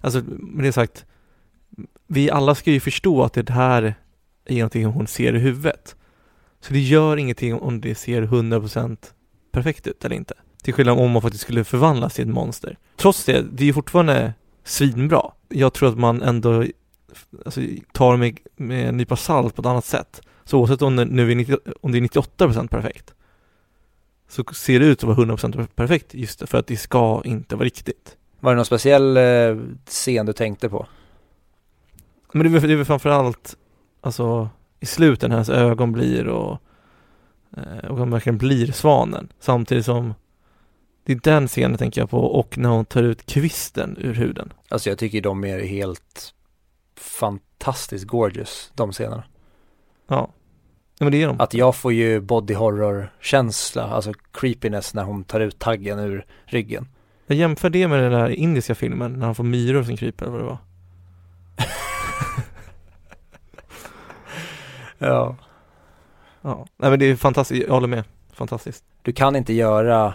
Alltså, 0.00 0.22
med 0.28 0.64
det 0.64 0.72
sagt, 0.72 1.04
vi 2.06 2.30
alla 2.30 2.54
ska 2.54 2.70
ju 2.70 2.80
förstå 2.80 3.22
att 3.22 3.32
det 3.32 3.50
här 3.50 3.94
är 4.44 4.54
någonting 4.54 4.84
hon 4.84 5.06
ser 5.06 5.34
i 5.34 5.38
huvudet. 5.38 5.96
Så 6.60 6.72
det 6.72 6.80
gör 6.80 7.16
ingenting 7.16 7.54
om 7.54 7.80
det 7.80 7.94
ser 7.94 8.22
100% 8.22 8.96
perfekt 9.52 9.86
ut 9.86 10.04
eller 10.04 10.16
inte. 10.16 10.34
Till 10.62 10.74
skillnad 10.74 10.98
om 10.98 11.10
man 11.10 11.22
faktiskt 11.22 11.44
skulle 11.44 11.64
förvandlas 11.64 12.14
till 12.14 12.28
ett 12.28 12.34
monster. 12.34 12.78
Trots 12.96 13.24
det, 13.24 13.42
det 13.52 13.62
är 13.62 13.66
ju 13.66 13.72
fortfarande 13.72 14.34
svinbra. 14.64 15.32
Jag 15.48 15.72
tror 15.72 15.88
att 15.88 15.98
man 15.98 16.22
ändå 16.22 16.64
alltså, 17.44 17.60
tar 17.92 18.16
med, 18.16 18.38
med 18.56 18.88
en 18.88 18.96
nypa 18.96 19.16
salt 19.16 19.54
på 19.54 19.62
ett 19.62 19.66
annat 19.66 19.84
sätt. 19.84 20.20
Så 20.46 20.58
oavsett 20.58 20.82
om 20.82 20.96
det, 20.96 21.04
nu 21.04 21.30
är 21.30 21.34
90, 21.34 21.58
om 21.80 21.92
det 21.92 21.98
är 21.98 22.02
98% 22.02 22.68
perfekt 22.68 23.14
så 24.28 24.44
ser 24.44 24.80
det 24.80 24.86
ut 24.86 25.04
att 25.04 25.16
vara 25.16 25.36
100% 25.36 25.66
perfekt 25.74 26.14
just 26.14 26.48
för 26.48 26.58
att 26.58 26.66
det 26.66 26.76
ska 26.76 27.22
inte 27.24 27.56
vara 27.56 27.64
riktigt. 27.64 28.16
Var 28.40 28.52
det 28.52 28.56
någon 28.56 28.64
speciell 28.64 29.16
eh, 29.16 29.56
scen 29.86 30.26
du 30.26 30.32
tänkte 30.32 30.68
på? 30.68 30.86
Men 32.32 32.52
det 32.52 32.58
är, 32.58 32.66
det 32.66 32.72
är 32.72 32.76
väl 32.76 32.84
framförallt 32.84 33.56
alltså 34.00 34.48
i 34.80 34.86
slutet 34.86 35.28
när 35.28 35.36
hans 35.36 35.48
ögon 35.48 35.92
blir 35.92 36.28
och 36.28 36.58
eh, 37.56 37.90
och 37.90 37.98
han 37.98 38.10
verkligen 38.10 38.38
blir 38.38 38.72
svanen 38.72 39.28
samtidigt 39.40 39.84
som 39.84 40.14
det 41.04 41.12
är 41.12 41.20
den 41.22 41.48
scenen 41.48 41.78
tänker 41.78 42.00
jag 42.00 42.10
på 42.10 42.20
och 42.20 42.58
när 42.58 42.68
hon 42.68 42.84
tar 42.84 43.02
ut 43.02 43.26
kvisten 43.26 43.96
ur 44.00 44.14
huden. 44.14 44.52
Alltså 44.68 44.88
jag 44.88 44.98
tycker 44.98 45.20
de 45.20 45.44
är 45.44 45.58
helt 45.58 46.34
fantastiskt 46.96 48.04
gorgeous, 48.04 48.70
de 48.74 48.92
scenerna. 48.92 49.24
Ja. 50.06 50.30
ja 50.98 51.04
men 51.04 51.12
det 51.12 51.22
är 51.22 51.26
de. 51.26 51.40
Att 51.40 51.54
jag 51.54 51.76
får 51.76 51.92
ju 51.92 52.20
body 52.20 52.54
horror 52.54 53.12
känsla, 53.20 53.82
alltså 53.82 54.12
creepiness 54.32 54.94
när 54.94 55.04
hon 55.04 55.24
tar 55.24 55.40
ut 55.40 55.58
taggen 55.58 55.98
ur 55.98 56.26
ryggen. 56.44 56.88
Jag 57.26 57.38
jämför 57.38 57.70
det 57.70 57.88
med 57.88 58.02
den 58.02 58.12
där 58.12 58.28
indiska 58.28 58.74
filmen 58.74 59.12
när 59.12 59.26
han 59.26 59.34
får 59.34 59.44
myror 59.44 59.82
som 59.82 59.96
kryper 59.96 60.26
eller 60.26 60.36
vad 60.36 60.44
det 60.44 60.48
var. 60.48 60.58
ja. 65.08 65.36
Ja, 66.42 66.66
nej 66.76 66.90
men 66.90 66.98
det 66.98 67.04
är 67.06 67.16
fantastiskt, 67.16 67.66
jag 67.66 67.74
håller 67.74 67.88
med. 67.88 68.04
Fantastiskt. 68.32 68.84
Du 69.02 69.12
kan 69.12 69.36
inte 69.36 69.52
göra 69.52 70.14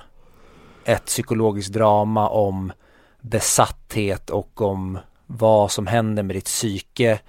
ett 0.86 1.06
psykologiskt 1.06 1.74
drama 1.74 2.30
om 2.30 2.72
besatthet 3.22 4.30
och 4.30 4.62
om 4.62 5.00
vad 5.26 5.72
som 5.72 5.88
händer 5.88 6.24
med 6.24 6.36
ditt 6.36 6.46
psyke. 6.46 7.20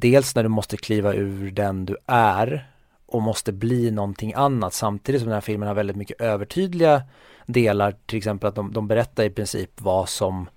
Dels 0.00 0.34
när 0.34 0.42
du 0.42 0.48
måste 0.48 0.76
kliva 0.76 1.14
ur 1.14 1.50
den 1.50 1.86
du 1.86 1.96
är 2.06 2.70
och 3.06 3.22
måste 3.22 3.52
bli 3.52 3.90
någonting 3.90 4.34
annat 4.34 4.74
samtidigt 4.74 5.20
som 5.20 5.28
den 5.28 5.34
här 5.34 5.40
filmen 5.40 5.68
har 5.68 5.74
väldigt 5.74 5.96
mycket 5.96 6.20
övertydliga 6.20 7.02
delar, 7.46 7.96
till 8.06 8.18
exempel 8.18 8.48
att 8.48 8.54
de, 8.54 8.72
de 8.72 8.88
berättar 8.88 9.24
i 9.24 9.30
princip 9.30 9.80
vad 9.80 10.08
som 10.08 10.48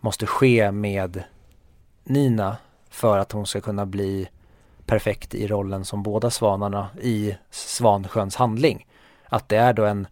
måste 0.00 0.26
ske 0.26 0.72
med 0.72 1.22
Nina 2.04 2.56
för 2.90 3.18
att 3.18 3.32
hon 3.32 3.46
ska 3.46 3.60
kunna 3.60 3.86
bli 3.86 4.28
perfekt 4.86 5.34
i 5.34 5.46
rollen 5.46 5.84
som 5.84 6.02
båda 6.02 6.30
svanarna 6.30 6.88
i 7.02 7.36
Svansjöns 7.50 8.36
handling. 8.36 8.86
Att 9.24 9.48
det 9.48 9.56
är 9.56 9.72
då 9.72 9.84
en 9.84 10.06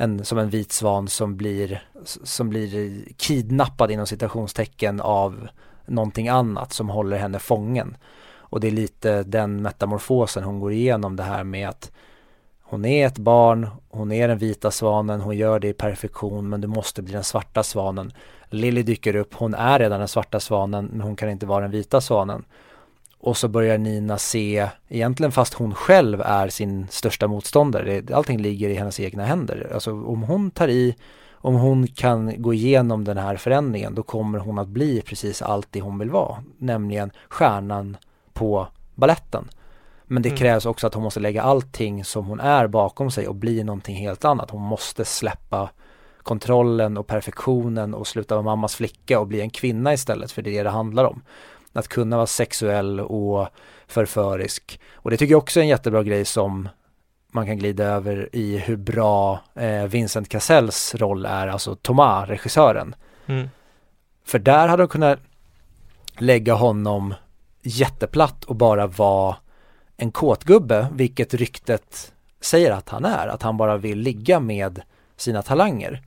en, 0.00 0.24
som 0.24 0.38
en 0.38 0.50
vit 0.50 0.72
svan 0.72 1.08
som 1.08 1.36
blir, 1.36 1.82
som 2.04 2.50
blir 2.50 3.02
kidnappad 3.16 3.90
inom 3.90 4.06
citationstecken 4.06 5.00
av 5.00 5.48
någonting 5.86 6.28
annat 6.28 6.72
som 6.72 6.88
håller 6.88 7.16
henne 7.16 7.38
fången. 7.38 7.96
Och 8.32 8.60
det 8.60 8.66
är 8.66 8.72
lite 8.72 9.22
den 9.22 9.62
metamorfosen 9.62 10.44
hon 10.44 10.60
går 10.60 10.72
igenom 10.72 11.16
det 11.16 11.22
här 11.22 11.44
med 11.44 11.68
att 11.68 11.92
hon 12.62 12.84
är 12.84 13.06
ett 13.06 13.18
barn, 13.18 13.68
hon 13.88 14.12
är 14.12 14.28
den 14.28 14.38
vita 14.38 14.70
svanen, 14.70 15.20
hon 15.20 15.36
gör 15.36 15.60
det 15.60 15.68
i 15.68 15.72
perfektion 15.72 16.48
men 16.48 16.60
du 16.60 16.68
måste 16.68 17.02
bli 17.02 17.12
den 17.12 17.24
svarta 17.24 17.62
svanen. 17.62 18.12
Lily 18.50 18.82
dyker 18.82 19.16
upp, 19.16 19.34
hon 19.34 19.54
är 19.54 19.78
redan 19.78 19.98
den 19.98 20.08
svarta 20.08 20.40
svanen 20.40 20.84
men 20.92 21.00
hon 21.00 21.16
kan 21.16 21.30
inte 21.30 21.46
vara 21.46 21.60
den 21.60 21.70
vita 21.70 22.00
svanen. 22.00 22.44
Och 23.18 23.36
så 23.36 23.48
börjar 23.48 23.78
Nina 23.78 24.18
se, 24.18 24.68
egentligen 24.88 25.32
fast 25.32 25.54
hon 25.54 25.74
själv 25.74 26.20
är 26.20 26.48
sin 26.48 26.86
största 26.90 27.28
motståndare, 27.28 28.02
allting 28.12 28.38
ligger 28.42 28.68
i 28.68 28.74
hennes 28.74 29.00
egna 29.00 29.24
händer. 29.24 29.70
Alltså 29.74 29.92
om 29.92 30.22
hon 30.22 30.50
tar 30.50 30.68
i, 30.68 30.96
om 31.40 31.54
hon 31.54 31.86
kan 31.86 32.42
gå 32.42 32.54
igenom 32.54 33.04
den 33.04 33.18
här 33.18 33.36
förändringen, 33.36 33.94
då 33.94 34.02
kommer 34.02 34.38
hon 34.38 34.58
att 34.58 34.68
bli 34.68 35.02
precis 35.02 35.42
allt 35.42 35.68
det 35.70 35.80
hon 35.80 35.98
vill 35.98 36.10
vara, 36.10 36.44
nämligen 36.58 37.10
stjärnan 37.28 37.96
på 38.32 38.66
balletten. 38.94 39.48
Men 40.04 40.22
det 40.22 40.28
mm. 40.28 40.38
krävs 40.38 40.66
också 40.66 40.86
att 40.86 40.94
hon 40.94 41.02
måste 41.02 41.20
lägga 41.20 41.42
allting 41.42 42.04
som 42.04 42.26
hon 42.26 42.40
är 42.40 42.66
bakom 42.66 43.10
sig 43.10 43.28
och 43.28 43.34
bli 43.34 43.64
någonting 43.64 43.96
helt 43.96 44.24
annat. 44.24 44.50
Hon 44.50 44.62
måste 44.62 45.04
släppa 45.04 45.70
kontrollen 46.22 46.96
och 46.96 47.06
perfektionen 47.06 47.94
och 47.94 48.06
sluta 48.06 48.34
vara 48.34 48.44
mammas 48.44 48.74
flicka 48.74 49.20
och 49.20 49.26
bli 49.26 49.40
en 49.40 49.50
kvinna 49.50 49.92
istället 49.92 50.32
för 50.32 50.42
det 50.42 50.50
är 50.50 50.54
det 50.54 50.62
det 50.62 50.70
handlar 50.70 51.04
om. 51.04 51.22
Att 51.72 51.88
kunna 51.88 52.16
vara 52.16 52.26
sexuell 52.26 53.00
och 53.00 53.48
förförisk. 53.86 54.80
Och 54.94 55.10
det 55.10 55.16
tycker 55.16 55.32
jag 55.32 55.42
också 55.42 55.60
är 55.60 55.62
en 55.62 55.68
jättebra 55.68 56.02
grej 56.02 56.24
som 56.24 56.68
man 57.30 57.46
kan 57.46 57.58
glida 57.58 57.84
över 57.84 58.28
i 58.32 58.58
hur 58.58 58.76
bra 58.76 59.40
eh, 59.54 59.84
Vincent 59.84 60.28
Cassells 60.28 60.94
roll 60.94 61.26
är, 61.26 61.46
alltså 61.46 61.74
Thomas, 61.74 62.28
regissören. 62.28 62.94
Mm. 63.26 63.48
För 64.24 64.38
där 64.38 64.68
hade 64.68 64.82
de 64.82 64.88
kunnat 64.88 65.18
lägga 66.18 66.54
honom 66.54 67.14
jätteplatt 67.62 68.44
och 68.44 68.56
bara 68.56 68.86
vara 68.86 69.36
en 69.96 70.12
kåtgubbe, 70.12 70.86
vilket 70.92 71.34
ryktet 71.34 72.12
säger 72.40 72.70
att 72.70 72.88
han 72.88 73.04
är, 73.04 73.28
att 73.28 73.42
han 73.42 73.56
bara 73.56 73.76
vill 73.76 73.98
ligga 73.98 74.40
med 74.40 74.82
sina 75.16 75.42
talanger. 75.42 76.02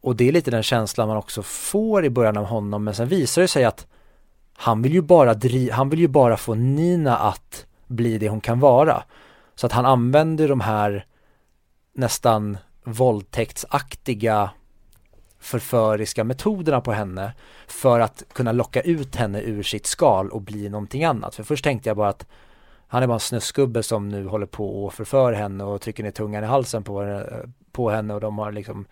Och 0.00 0.16
det 0.16 0.28
är 0.28 0.32
lite 0.32 0.50
den 0.50 0.62
känslan 0.62 1.08
man 1.08 1.16
också 1.16 1.42
får 1.42 2.04
i 2.04 2.10
början 2.10 2.36
av 2.36 2.44
honom, 2.44 2.84
men 2.84 2.94
sen 2.94 3.08
visar 3.08 3.42
det 3.42 3.48
sig 3.48 3.64
att 3.64 3.86
han 4.56 4.82
vill 4.82 4.92
ju 4.92 5.02
bara 5.02 5.34
dri 5.34 5.70
han 5.70 5.90
vill 5.90 6.00
ju 6.00 6.08
bara 6.08 6.36
få 6.36 6.54
Nina 6.54 7.16
att 7.16 7.66
bli 7.86 8.18
det 8.18 8.28
hon 8.28 8.40
kan 8.40 8.60
vara. 8.60 9.02
Så 9.54 9.66
att 9.66 9.72
han 9.72 9.86
använder 9.86 10.48
de 10.48 10.60
här 10.60 11.06
nästan 11.92 12.58
våldtäktsaktiga 12.84 14.50
förföriska 15.38 16.24
metoderna 16.24 16.80
på 16.80 16.92
henne 16.92 17.32
för 17.66 18.00
att 18.00 18.22
kunna 18.32 18.52
locka 18.52 18.80
ut 18.80 19.16
henne 19.16 19.40
ur 19.40 19.62
sitt 19.62 19.86
skal 19.86 20.30
och 20.30 20.42
bli 20.42 20.68
någonting 20.68 21.04
annat. 21.04 21.34
För 21.34 21.42
först 21.42 21.64
tänkte 21.64 21.88
jag 21.90 21.96
bara 21.96 22.08
att 22.08 22.26
han 22.86 23.02
är 23.02 23.06
bara 23.06 23.14
en 23.14 23.20
snusgubbe 23.20 23.82
som 23.82 24.08
nu 24.08 24.26
håller 24.26 24.46
på 24.46 24.84
och 24.84 24.94
förför 24.94 25.32
henne 25.32 25.64
och 25.64 25.80
trycker 25.80 26.02
ner 26.02 26.10
tungan 26.10 26.44
i 26.44 26.46
halsen 26.46 26.82
på, 26.82 27.24
på 27.72 27.90
henne 27.90 28.14
och 28.14 28.20
de 28.20 28.38
har 28.38 28.52
liksom 28.52 28.86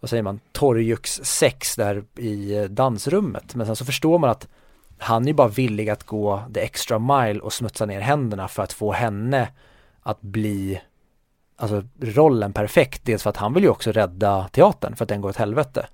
vad 0.00 0.10
säger 0.10 0.22
man, 0.22 0.40
torrjuxsex 0.52 1.76
där 1.76 2.04
i 2.16 2.66
dansrummet. 2.70 3.54
Men 3.54 3.66
sen 3.66 3.76
så 3.76 3.84
förstår 3.84 4.18
man 4.18 4.30
att 4.30 4.48
han 4.98 5.28
är 5.28 5.32
bara 5.32 5.48
villig 5.48 5.90
att 5.90 6.04
gå 6.04 6.42
the 6.54 6.60
extra 6.60 6.98
mile 6.98 7.40
och 7.40 7.52
smutsa 7.52 7.86
ner 7.86 8.00
händerna 8.00 8.48
för 8.48 8.62
att 8.62 8.72
få 8.72 8.92
henne 8.92 9.48
att 10.02 10.20
bli 10.20 10.80
alltså 11.56 11.82
rollen 12.00 12.52
perfekt. 12.52 13.04
Dels 13.04 13.22
för 13.22 13.30
att 13.30 13.36
han 13.36 13.54
vill 13.54 13.62
ju 13.62 13.68
också 13.68 13.92
rädda 13.92 14.48
teatern 14.48 14.96
för 14.96 15.04
att 15.04 15.08
den 15.08 15.20
går 15.20 15.28
åt 15.28 15.36
helvete. 15.36 15.86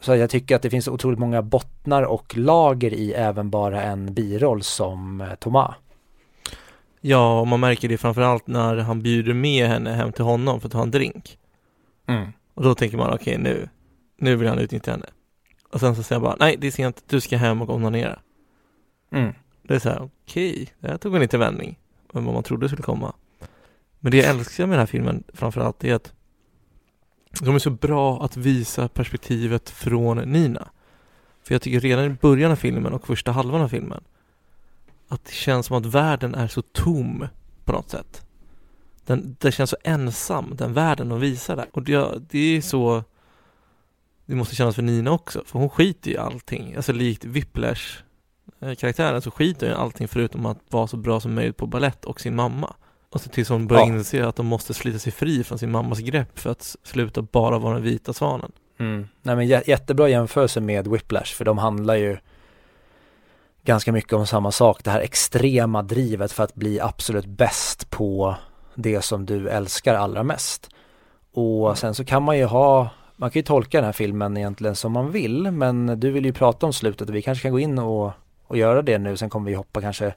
Så 0.00 0.16
jag 0.16 0.30
tycker 0.30 0.56
att 0.56 0.62
det 0.62 0.70
finns 0.70 0.88
otroligt 0.88 1.18
många 1.18 1.42
bottnar 1.42 2.02
och 2.02 2.36
lager 2.36 2.94
i 2.94 3.12
även 3.12 3.50
bara 3.50 3.82
en 3.82 4.14
biroll 4.14 4.62
som 4.62 5.20
eh, 5.20 5.34
Thomas. 5.34 5.74
Ja, 7.00 7.40
och 7.40 7.46
man 7.46 7.60
märker 7.60 7.88
det 7.88 7.98
framförallt 7.98 8.46
när 8.46 8.76
han 8.76 9.02
bjuder 9.02 9.34
med 9.34 9.68
henne 9.68 9.92
hem 9.92 10.12
till 10.12 10.24
honom 10.24 10.60
för 10.60 10.68
att 10.68 10.72
ta 10.72 10.82
en 10.82 10.90
drink. 10.90 11.38
Mm. 12.06 12.32
Och 12.54 12.62
då 12.62 12.74
tänker 12.74 12.96
man, 12.96 13.12
okej 13.12 13.38
okay, 13.38 13.38
nu, 13.38 13.68
nu 14.18 14.36
vill 14.36 14.48
han 14.48 14.58
utnyttja 14.58 14.90
henne. 14.90 15.06
Och 15.72 15.80
sen 15.80 15.96
så 15.96 16.02
säger 16.02 16.20
jag 16.20 16.22
bara, 16.22 16.36
nej 16.40 16.56
det 16.58 16.66
är 16.66 16.70
sent, 16.70 17.04
du 17.06 17.20
ska 17.20 17.36
hem 17.36 17.62
och 17.62 17.70
onanera. 17.70 18.18
Mm. 19.12 19.34
Det 19.62 19.74
är 19.74 19.78
så 19.78 19.88
här, 19.88 20.02
okej, 20.02 20.52
okay, 20.52 20.66
det 20.80 20.88
här 20.88 20.98
tog 20.98 21.14
en 21.14 21.20
liten 21.20 21.40
vändning. 21.40 21.78
Än 22.16 22.24
vad 22.24 22.34
man 22.34 22.42
trodde 22.42 22.68
skulle 22.68 22.82
komma. 22.82 23.14
Men 23.98 24.10
det 24.10 24.16
jag 24.16 24.26
älskar 24.26 24.66
med 24.66 24.72
den 24.72 24.80
här 24.80 24.86
filmen 24.86 25.24
framförallt 25.34 25.84
är 25.84 25.94
att 25.94 26.12
De 27.40 27.54
är 27.54 27.58
så 27.58 27.70
bra 27.70 28.24
att 28.24 28.36
visa 28.36 28.88
perspektivet 28.88 29.70
från 29.70 30.16
Nina. 30.16 30.68
För 31.42 31.54
jag 31.54 31.62
tycker 31.62 31.80
redan 31.80 32.04
i 32.04 32.10
början 32.10 32.52
av 32.52 32.56
filmen 32.56 32.92
och 32.92 33.06
första 33.06 33.32
halvan 33.32 33.60
av 33.60 33.68
filmen 33.68 34.04
att 35.08 35.24
det 35.24 35.32
känns 35.32 35.66
som 35.66 35.76
att 35.76 35.86
världen 35.86 36.34
är 36.34 36.48
så 36.48 36.62
tom 36.62 37.26
på 37.64 37.72
något 37.72 37.90
sätt. 37.90 38.26
Den, 39.04 39.36
den 39.40 39.52
känns 39.52 39.70
så 39.70 39.76
ensam, 39.84 40.56
den 40.56 40.72
världen 40.72 41.08
de 41.08 41.20
visar 41.20 41.56
där. 41.56 41.66
Och 41.72 41.82
det, 41.82 42.20
det 42.30 42.56
är 42.56 42.60
så 42.60 43.04
det 44.26 44.34
måste 44.34 44.54
kännas 44.54 44.74
för 44.74 44.82
Nina 44.82 45.10
också, 45.10 45.42
för 45.46 45.58
hon 45.58 45.68
skiter 45.68 46.10
i 46.10 46.16
allting. 46.16 46.74
Alltså 46.76 46.92
likt 46.92 47.24
Whiplash 47.24 47.98
karaktären 48.78 49.22
så 49.22 49.30
skiter 49.30 49.66
hon 49.66 49.76
i 49.76 49.80
allting 49.80 50.08
förutom 50.08 50.46
att 50.46 50.58
vara 50.68 50.86
så 50.86 50.96
bra 50.96 51.20
som 51.20 51.34
möjligt 51.34 51.56
på 51.56 51.66
ballett 51.66 52.04
och 52.04 52.20
sin 52.20 52.34
mamma. 52.36 52.74
Och 53.10 53.20
så 53.20 53.28
tills 53.28 53.48
hon 53.48 53.66
börjar 53.66 53.82
Ja. 53.86 53.88
inse 53.88 54.26
att 54.26 54.36
de 54.36 54.46
måste 54.46 54.74
slita 54.74 54.98
sig 54.98 55.12
fri 55.12 55.44
från 55.44 55.58
sin 55.58 55.70
mammas 55.70 55.98
grepp 55.98 56.38
för 56.38 56.50
att 56.50 56.76
sluta 56.82 57.22
bara 57.22 57.58
vara 57.58 57.74
den 57.74 57.82
vita 57.82 58.12
svanen. 58.12 58.52
Mm. 58.78 59.08
Nej 59.22 59.36
men 59.36 59.46
jä- 59.48 59.62
jättebra 59.66 60.08
jämförelse 60.08 60.60
med 60.60 60.88
Whiplash 60.88 61.34
för 61.34 61.44
de 61.44 61.58
handlar 61.58 61.94
ju 61.94 62.16
ganska 63.64 63.92
mycket 63.92 64.12
om 64.12 64.26
samma 64.26 64.52
sak. 64.52 64.84
Det 64.84 64.90
här 64.90 65.00
extrema 65.00 65.82
drivet 65.82 66.32
för 66.32 66.44
att 66.44 66.54
bli 66.54 66.80
absolut 66.80 67.26
bäst 67.26 67.90
på 67.90 68.36
det 68.74 69.02
som 69.02 69.26
du 69.26 69.48
älskar 69.48 69.94
allra 69.94 70.22
mest. 70.22 70.68
Och 71.32 71.78
sen 71.78 71.94
så 71.94 72.04
kan 72.04 72.22
man 72.22 72.38
ju 72.38 72.44
ha, 72.44 72.88
man 73.16 73.30
kan 73.30 73.40
ju 73.40 73.44
tolka 73.44 73.78
den 73.78 73.84
här 73.84 73.92
filmen 73.92 74.36
egentligen 74.36 74.76
som 74.76 74.92
man 74.92 75.10
vill 75.10 75.50
men 75.50 76.00
du 76.00 76.10
vill 76.10 76.24
ju 76.24 76.32
prata 76.32 76.66
om 76.66 76.72
slutet 76.72 77.08
och 77.08 77.14
vi 77.14 77.22
kanske 77.22 77.42
kan 77.42 77.52
gå 77.52 77.58
in 77.60 77.78
och, 77.78 78.12
och 78.46 78.56
göra 78.56 78.82
det 78.82 78.98
nu. 78.98 79.16
Sen 79.16 79.30
kommer 79.30 79.50
vi 79.50 79.56
hoppa 79.56 79.80
kanske 79.80 80.14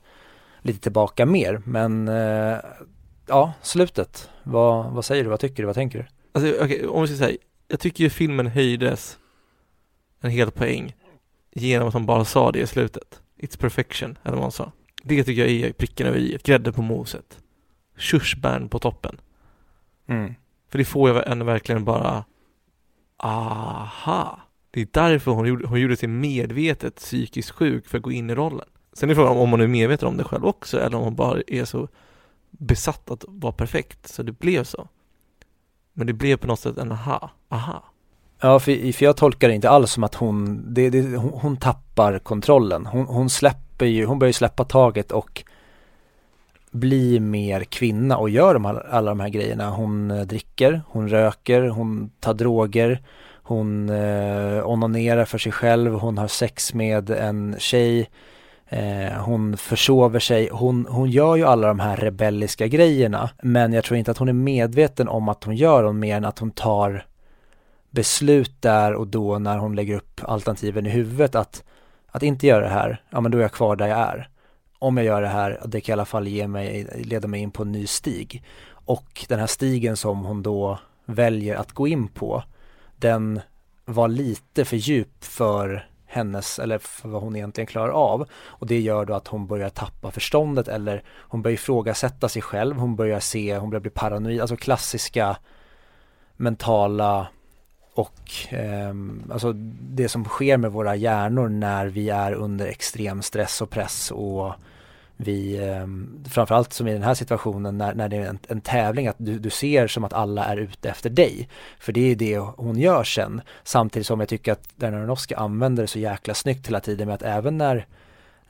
lite 0.62 0.80
tillbaka 0.80 1.26
mer. 1.26 1.62
Men 1.66 2.08
eh, 2.08 2.58
ja, 3.28 3.54
slutet. 3.62 4.30
Vad, 4.44 4.92
vad 4.92 5.06
säger 5.06 5.24
du? 5.24 5.30
Vad 5.30 5.40
tycker 5.40 5.64
du? 5.64 5.68
Vad 5.68 5.76
tänker 5.76 6.00
du? 6.00 6.06
Alltså 6.32 6.64
okej, 6.64 6.88
om 6.88 7.02
vi 7.02 7.08
ska 7.08 7.18
säga, 7.18 7.38
jag 7.68 7.80
tycker 7.80 8.04
ju 8.04 8.10
filmen 8.10 8.48
höjdes 8.48 9.18
en 10.22 10.32
hel 10.32 10.52
poäng 10.52 10.96
genom 11.52 11.88
att 11.88 11.94
de 11.94 12.06
bara 12.06 12.26
sa 12.26 12.52
det 12.52 12.60
i 12.60 12.68
slutet. 12.68 13.22
It's 13.38 13.60
perfection, 13.60 14.18
eller 14.24 14.36
vad 14.36 14.44
han 14.44 14.52
sa. 14.52 14.72
Det 15.04 15.24
tycker 15.24 15.42
jag 15.42 15.50
är 15.52 15.74
pricken 15.74 16.08
över 16.08 16.18
i, 16.18 16.38
grädde 16.44 16.72
på 16.72 16.82
moset. 16.82 17.40
Körsbärn 17.98 18.70
på 18.70 18.80
toppen. 18.80 19.22
Mm. 20.08 20.36
För 20.70 20.78
det 20.78 20.86
får 20.86 21.10
jag 21.10 21.32
en 21.32 21.46
verkligen 21.46 21.86
bara 21.86 22.24
Aha! 23.18 24.40
Det 24.72 24.82
är 24.82 24.88
därför 24.92 25.32
hon 25.32 25.48
gjorde, 25.48 25.68
hon 25.68 25.80
gjorde 25.80 25.98
sig 25.98 26.10
medvetet 26.10 26.96
psykiskt 26.96 27.50
sjuk 27.50 27.88
för 27.88 27.98
att 27.98 28.04
gå 28.04 28.12
in 28.12 28.30
i 28.30 28.36
rollen. 28.36 28.68
Sen 28.94 29.10
är 29.10 29.16
frågan 29.16 29.38
om 29.38 29.52
hon 29.52 29.62
är 29.62 29.68
medveten 29.68 30.08
om 30.08 30.18
det 30.18 30.24
själv 30.24 30.46
också 30.46 30.80
eller 30.80 30.98
om 30.98 31.04
hon 31.04 31.16
bara 31.16 31.42
är 31.48 31.66
så 31.66 31.88
besatt 32.52 33.12
att 33.12 33.26
vara 33.28 33.54
perfekt 33.54 34.08
så 34.08 34.24
det 34.24 34.32
blev 34.32 34.64
så. 34.64 34.88
Men 35.94 36.08
det 36.08 36.14
blev 36.14 36.38
på 36.38 36.48
något 36.48 36.60
sätt 36.60 36.78
en 36.78 36.92
aha, 36.92 37.32
aha. 37.50 37.84
Ja, 38.42 38.60
för, 38.60 38.92
för 38.92 39.06
jag 39.06 39.18
tolkar 39.18 39.48
det 39.48 39.56
inte 39.56 39.70
alls 39.70 39.92
som 39.92 40.04
att 40.04 40.16
hon, 40.16 40.66
det, 40.74 40.90
det, 40.90 41.18
hon, 41.18 41.32
hon 41.34 41.58
tappar 41.58 42.20
kontrollen. 42.20 42.86
Hon, 42.86 43.06
hon 43.06 43.30
släpper 43.30 43.86
ju, 43.86 44.06
hon 44.06 44.20
börjar 44.20 44.32
släppa 44.32 44.64
taget 44.64 45.12
och 45.12 45.44
bli 46.72 47.20
mer 47.20 47.64
kvinna 47.64 48.18
och 48.18 48.30
gör 48.30 48.54
de, 48.54 48.66
här, 48.66 48.88
alla 48.90 49.12
de 49.12 49.20
här 49.20 49.30
grejerna. 49.30 49.70
Hon 49.70 50.12
eh, 50.12 50.22
dricker, 50.22 50.82
hon 50.88 51.10
röker, 51.10 51.68
hon 51.68 52.12
tar 52.20 52.34
droger, 52.34 53.02
hon 53.50 53.90
eh, 53.90 54.68
onanerar 54.68 55.26
för 55.26 55.38
sig 55.38 55.52
själv, 55.52 55.94
hon 55.94 56.18
har 56.18 56.28
sex 56.28 56.74
med 56.74 57.10
en 57.10 57.56
tjej, 57.60 58.10
eh, 58.68 59.14
hon 59.14 59.58
försover 59.58 60.20
sig, 60.20 60.50
hon, 60.52 60.86
hon 60.90 61.10
gör 61.10 61.36
ju 61.36 61.46
alla 61.46 61.68
de 61.68 61.80
här 61.80 61.98
rebelliska 61.98 62.68
grejerna. 62.68 63.30
Men 63.44 63.74
jag 63.74 63.84
tror 63.84 63.98
inte 63.98 64.12
att 64.12 64.18
hon 64.18 64.30
är 64.30 64.34
medveten 64.34 65.08
om 65.08 65.30
att 65.30 65.44
hon 65.44 65.56
gör 65.56 65.84
dem 65.84 66.00
mer 66.00 66.18
än 66.18 66.26
att 66.26 66.40
hon 66.40 66.52
tar 66.52 67.06
beslut 67.90 68.62
där 68.62 68.94
och 68.94 69.08
då 69.08 69.40
när 69.40 69.58
hon 69.58 69.76
lägger 69.76 69.96
upp 69.96 70.22
alternativen 70.24 70.86
i 70.86 70.90
huvudet 70.90 71.36
att, 71.36 71.64
att 72.08 72.24
inte 72.24 72.48
göra 72.48 72.64
det 72.64 72.74
här, 72.74 73.02
ja 73.10 73.22
men 73.22 73.32
då 73.32 73.38
är 73.38 73.42
jag 73.42 73.52
kvar 73.52 73.76
där 73.76 73.88
jag 73.88 74.00
är. 74.00 74.30
Om 74.80 74.98
jag 74.98 75.06
gör 75.06 75.22
det 75.22 75.28
här, 75.28 75.62
det 75.66 75.82
kan 75.82 75.94
i 75.94 75.94
alla 75.94 76.06
fall 76.06 76.28
ge 76.28 76.48
mig, 76.48 76.88
leda 77.04 77.28
mig 77.28 77.42
in 77.42 77.52
på 77.52 77.64
en 77.64 77.72
ny 77.72 77.88
stig. 77.88 78.44
Och 78.72 79.26
den 79.28 79.40
här 79.40 79.48
stigen 79.48 79.98
som 79.98 80.26
hon 80.26 80.44
då 80.44 80.80
väljer 81.06 81.56
att 81.56 81.72
gå 81.72 81.88
in 81.88 82.08
på, 82.08 82.44
den 83.00 83.42
var 83.86 84.08
lite 84.08 84.66
för 84.66 84.78
djup 84.78 85.24
för 85.24 85.90
hennes, 86.06 86.60
eller 86.60 86.78
för 86.78 87.10
vad 87.10 87.22
hon 87.22 87.36
egentligen 87.36 87.68
klarar 87.68 87.90
av. 87.90 88.28
Och 88.32 88.68
det 88.68 88.80
gör 88.80 89.06
då 89.06 89.14
att 89.14 89.28
hon 89.28 89.48
börjar 89.48 89.70
tappa 89.70 90.12
förståndet 90.12 90.68
eller 90.68 91.04
hon 91.20 91.42
börjar 91.42 91.54
ifrågasätta 91.54 92.30
sig 92.30 92.42
själv, 92.42 92.78
hon 92.78 92.96
börjar 92.96 93.20
se, 93.20 93.58
hon 93.58 93.70
börjar 93.70 93.82
bli 93.82 93.92
paranoid, 93.92 94.42
alltså 94.42 94.56
klassiska 94.56 95.38
mentala 96.38 97.28
och 97.94 98.54
eh, 98.54 98.94
alltså 99.32 99.54
det 99.82 100.10
som 100.10 100.26
sker 100.26 100.58
med 100.58 100.72
våra 100.72 100.96
hjärnor 100.96 101.50
när 101.50 101.88
vi 101.88 102.10
är 102.10 102.34
under 102.34 102.68
extrem 102.68 103.22
stress 103.22 103.62
och 103.62 103.70
press 103.70 104.12
och 104.12 104.54
vi, 105.22 105.58
ehm, 105.58 106.24
framförallt 106.30 106.74
som 106.74 106.88
i 106.88 106.94
den 106.94 107.04
här 107.04 107.14
situationen 107.14 107.78
när, 107.78 107.94
när 107.94 108.10
det 108.10 108.18
är 108.18 108.26
en, 108.26 108.40
en 108.48 108.62
tävling, 108.62 109.08
att 109.08 109.16
du, 109.18 109.40
du 109.40 109.50
ser 109.50 109.88
som 109.88 110.04
att 110.04 110.14
alla 110.14 110.46
är 110.46 110.58
ute 110.58 110.90
efter 110.90 111.10
dig. 111.10 111.50
För 111.80 111.92
det 111.94 112.12
är 112.12 112.16
det 112.16 112.38
hon 112.38 112.78
gör 112.78 113.04
sen. 113.04 113.42
Samtidigt 113.64 114.08
som 114.08 114.20
jag 114.20 114.30
tycker 114.30 114.52
att 114.52 114.70
Darren 114.76 114.94
Aronofsky 114.94 115.36
använder 115.36 115.84
det 115.84 115.88
så 115.88 116.00
jäkla 116.00 116.34
snyggt 116.34 116.68
hela 116.68 116.80
tiden 116.80 117.08
med 117.08 117.16
att 117.16 117.22
även 117.22 117.58
när, 117.58 117.88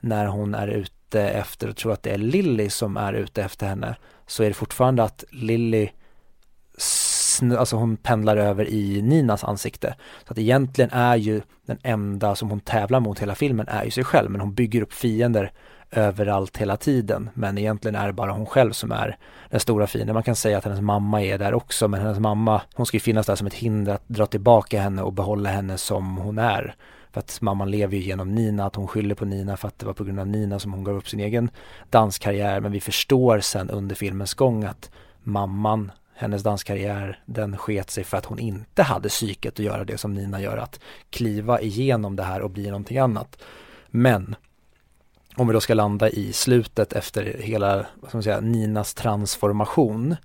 när 0.00 0.26
hon 0.26 0.54
är 0.54 0.68
ute 0.68 1.22
efter 1.22 1.68
och 1.68 1.76
tror 1.76 1.92
att 1.92 2.02
det 2.02 2.10
är 2.10 2.18
Lilly 2.18 2.70
som 2.70 2.96
är 2.96 3.12
ute 3.12 3.42
efter 3.42 3.66
henne 3.66 3.96
så 4.26 4.42
är 4.42 4.48
det 4.48 4.54
fortfarande 4.54 5.02
att 5.02 5.24
Lilly 5.30 5.88
alltså 7.58 7.76
hon 7.76 7.96
pendlar 7.96 8.36
över 8.36 8.68
i 8.68 9.02
Ninas 9.02 9.44
ansikte. 9.44 9.94
Så 10.26 10.32
att 10.32 10.38
egentligen 10.38 10.90
är 10.90 11.16
ju 11.16 11.42
den 11.66 11.78
enda 11.82 12.34
som 12.34 12.50
hon 12.50 12.60
tävlar 12.60 13.00
mot 13.00 13.18
hela 13.18 13.34
filmen 13.34 13.68
är 13.68 13.84
ju 13.84 13.90
sig 13.90 14.04
själv 14.04 14.30
men 14.30 14.40
hon 14.40 14.54
bygger 14.54 14.82
upp 14.82 14.92
fiender 14.92 15.52
överallt 15.90 16.56
hela 16.56 16.76
tiden 16.76 17.30
men 17.34 17.58
egentligen 17.58 17.94
är 17.94 18.06
det 18.06 18.12
bara 18.12 18.32
hon 18.32 18.46
själv 18.46 18.72
som 18.72 18.92
är 18.92 19.16
den 19.50 19.60
stora 19.60 19.86
fienden. 19.86 20.14
Man 20.14 20.22
kan 20.22 20.36
säga 20.36 20.58
att 20.58 20.64
hennes 20.64 20.80
mamma 20.80 21.22
är 21.22 21.38
där 21.38 21.54
också 21.54 21.88
men 21.88 22.00
hennes 22.00 22.18
mamma, 22.18 22.62
hon 22.74 22.86
ska 22.86 22.96
ju 22.96 23.00
finnas 23.00 23.26
där 23.26 23.34
som 23.34 23.46
ett 23.46 23.54
hinder 23.54 23.94
att 23.94 24.08
dra 24.08 24.26
tillbaka 24.26 24.80
henne 24.80 25.02
och 25.02 25.12
behålla 25.12 25.50
henne 25.50 25.78
som 25.78 26.16
hon 26.16 26.38
är. 26.38 26.74
För 27.12 27.20
att 27.20 27.40
mamman 27.40 27.70
lever 27.70 27.96
ju 27.96 28.02
genom 28.02 28.34
Nina, 28.34 28.64
att 28.66 28.76
hon 28.76 28.88
skyller 28.88 29.14
på 29.14 29.24
Nina 29.24 29.56
för 29.56 29.68
att 29.68 29.78
det 29.78 29.86
var 29.86 29.92
på 29.92 30.04
grund 30.04 30.20
av 30.20 30.26
Nina 30.26 30.58
som 30.58 30.72
hon 30.72 30.84
gav 30.84 30.96
upp 30.96 31.08
sin 31.08 31.20
egen 31.20 31.50
danskarriär 31.90 32.60
men 32.60 32.72
vi 32.72 32.80
förstår 32.80 33.40
sen 33.40 33.70
under 33.70 33.94
filmens 33.94 34.34
gång 34.34 34.64
att 34.64 34.90
mamman 35.22 35.92
hennes 36.20 36.42
danskarriär, 36.42 37.18
den 37.26 37.56
sket 37.56 37.90
sig 37.90 38.04
för 38.04 38.16
att 38.16 38.24
hon 38.24 38.38
inte 38.38 38.82
hade 38.82 39.08
psyket 39.08 39.52
att 39.52 39.64
göra 39.64 39.84
det 39.84 39.98
som 39.98 40.14
Nina 40.14 40.40
gör, 40.40 40.56
att 40.56 40.80
kliva 41.10 41.60
igenom 41.60 42.16
det 42.16 42.22
här 42.22 42.42
och 42.42 42.50
bli 42.50 42.66
någonting 42.66 42.98
annat. 42.98 43.42
Men 43.88 44.36
om 45.40 45.46
vi 45.46 45.52
då 45.52 45.60
ska 45.60 45.74
landa 45.74 46.10
i 46.10 46.32
slutet 46.32 46.92
efter 46.92 47.24
hela, 47.24 47.76
vad 47.76 48.10
ska 48.10 48.16
man 48.16 48.22
säga, 48.22 48.40
Ninas 48.40 48.94
transformation. 48.94 50.16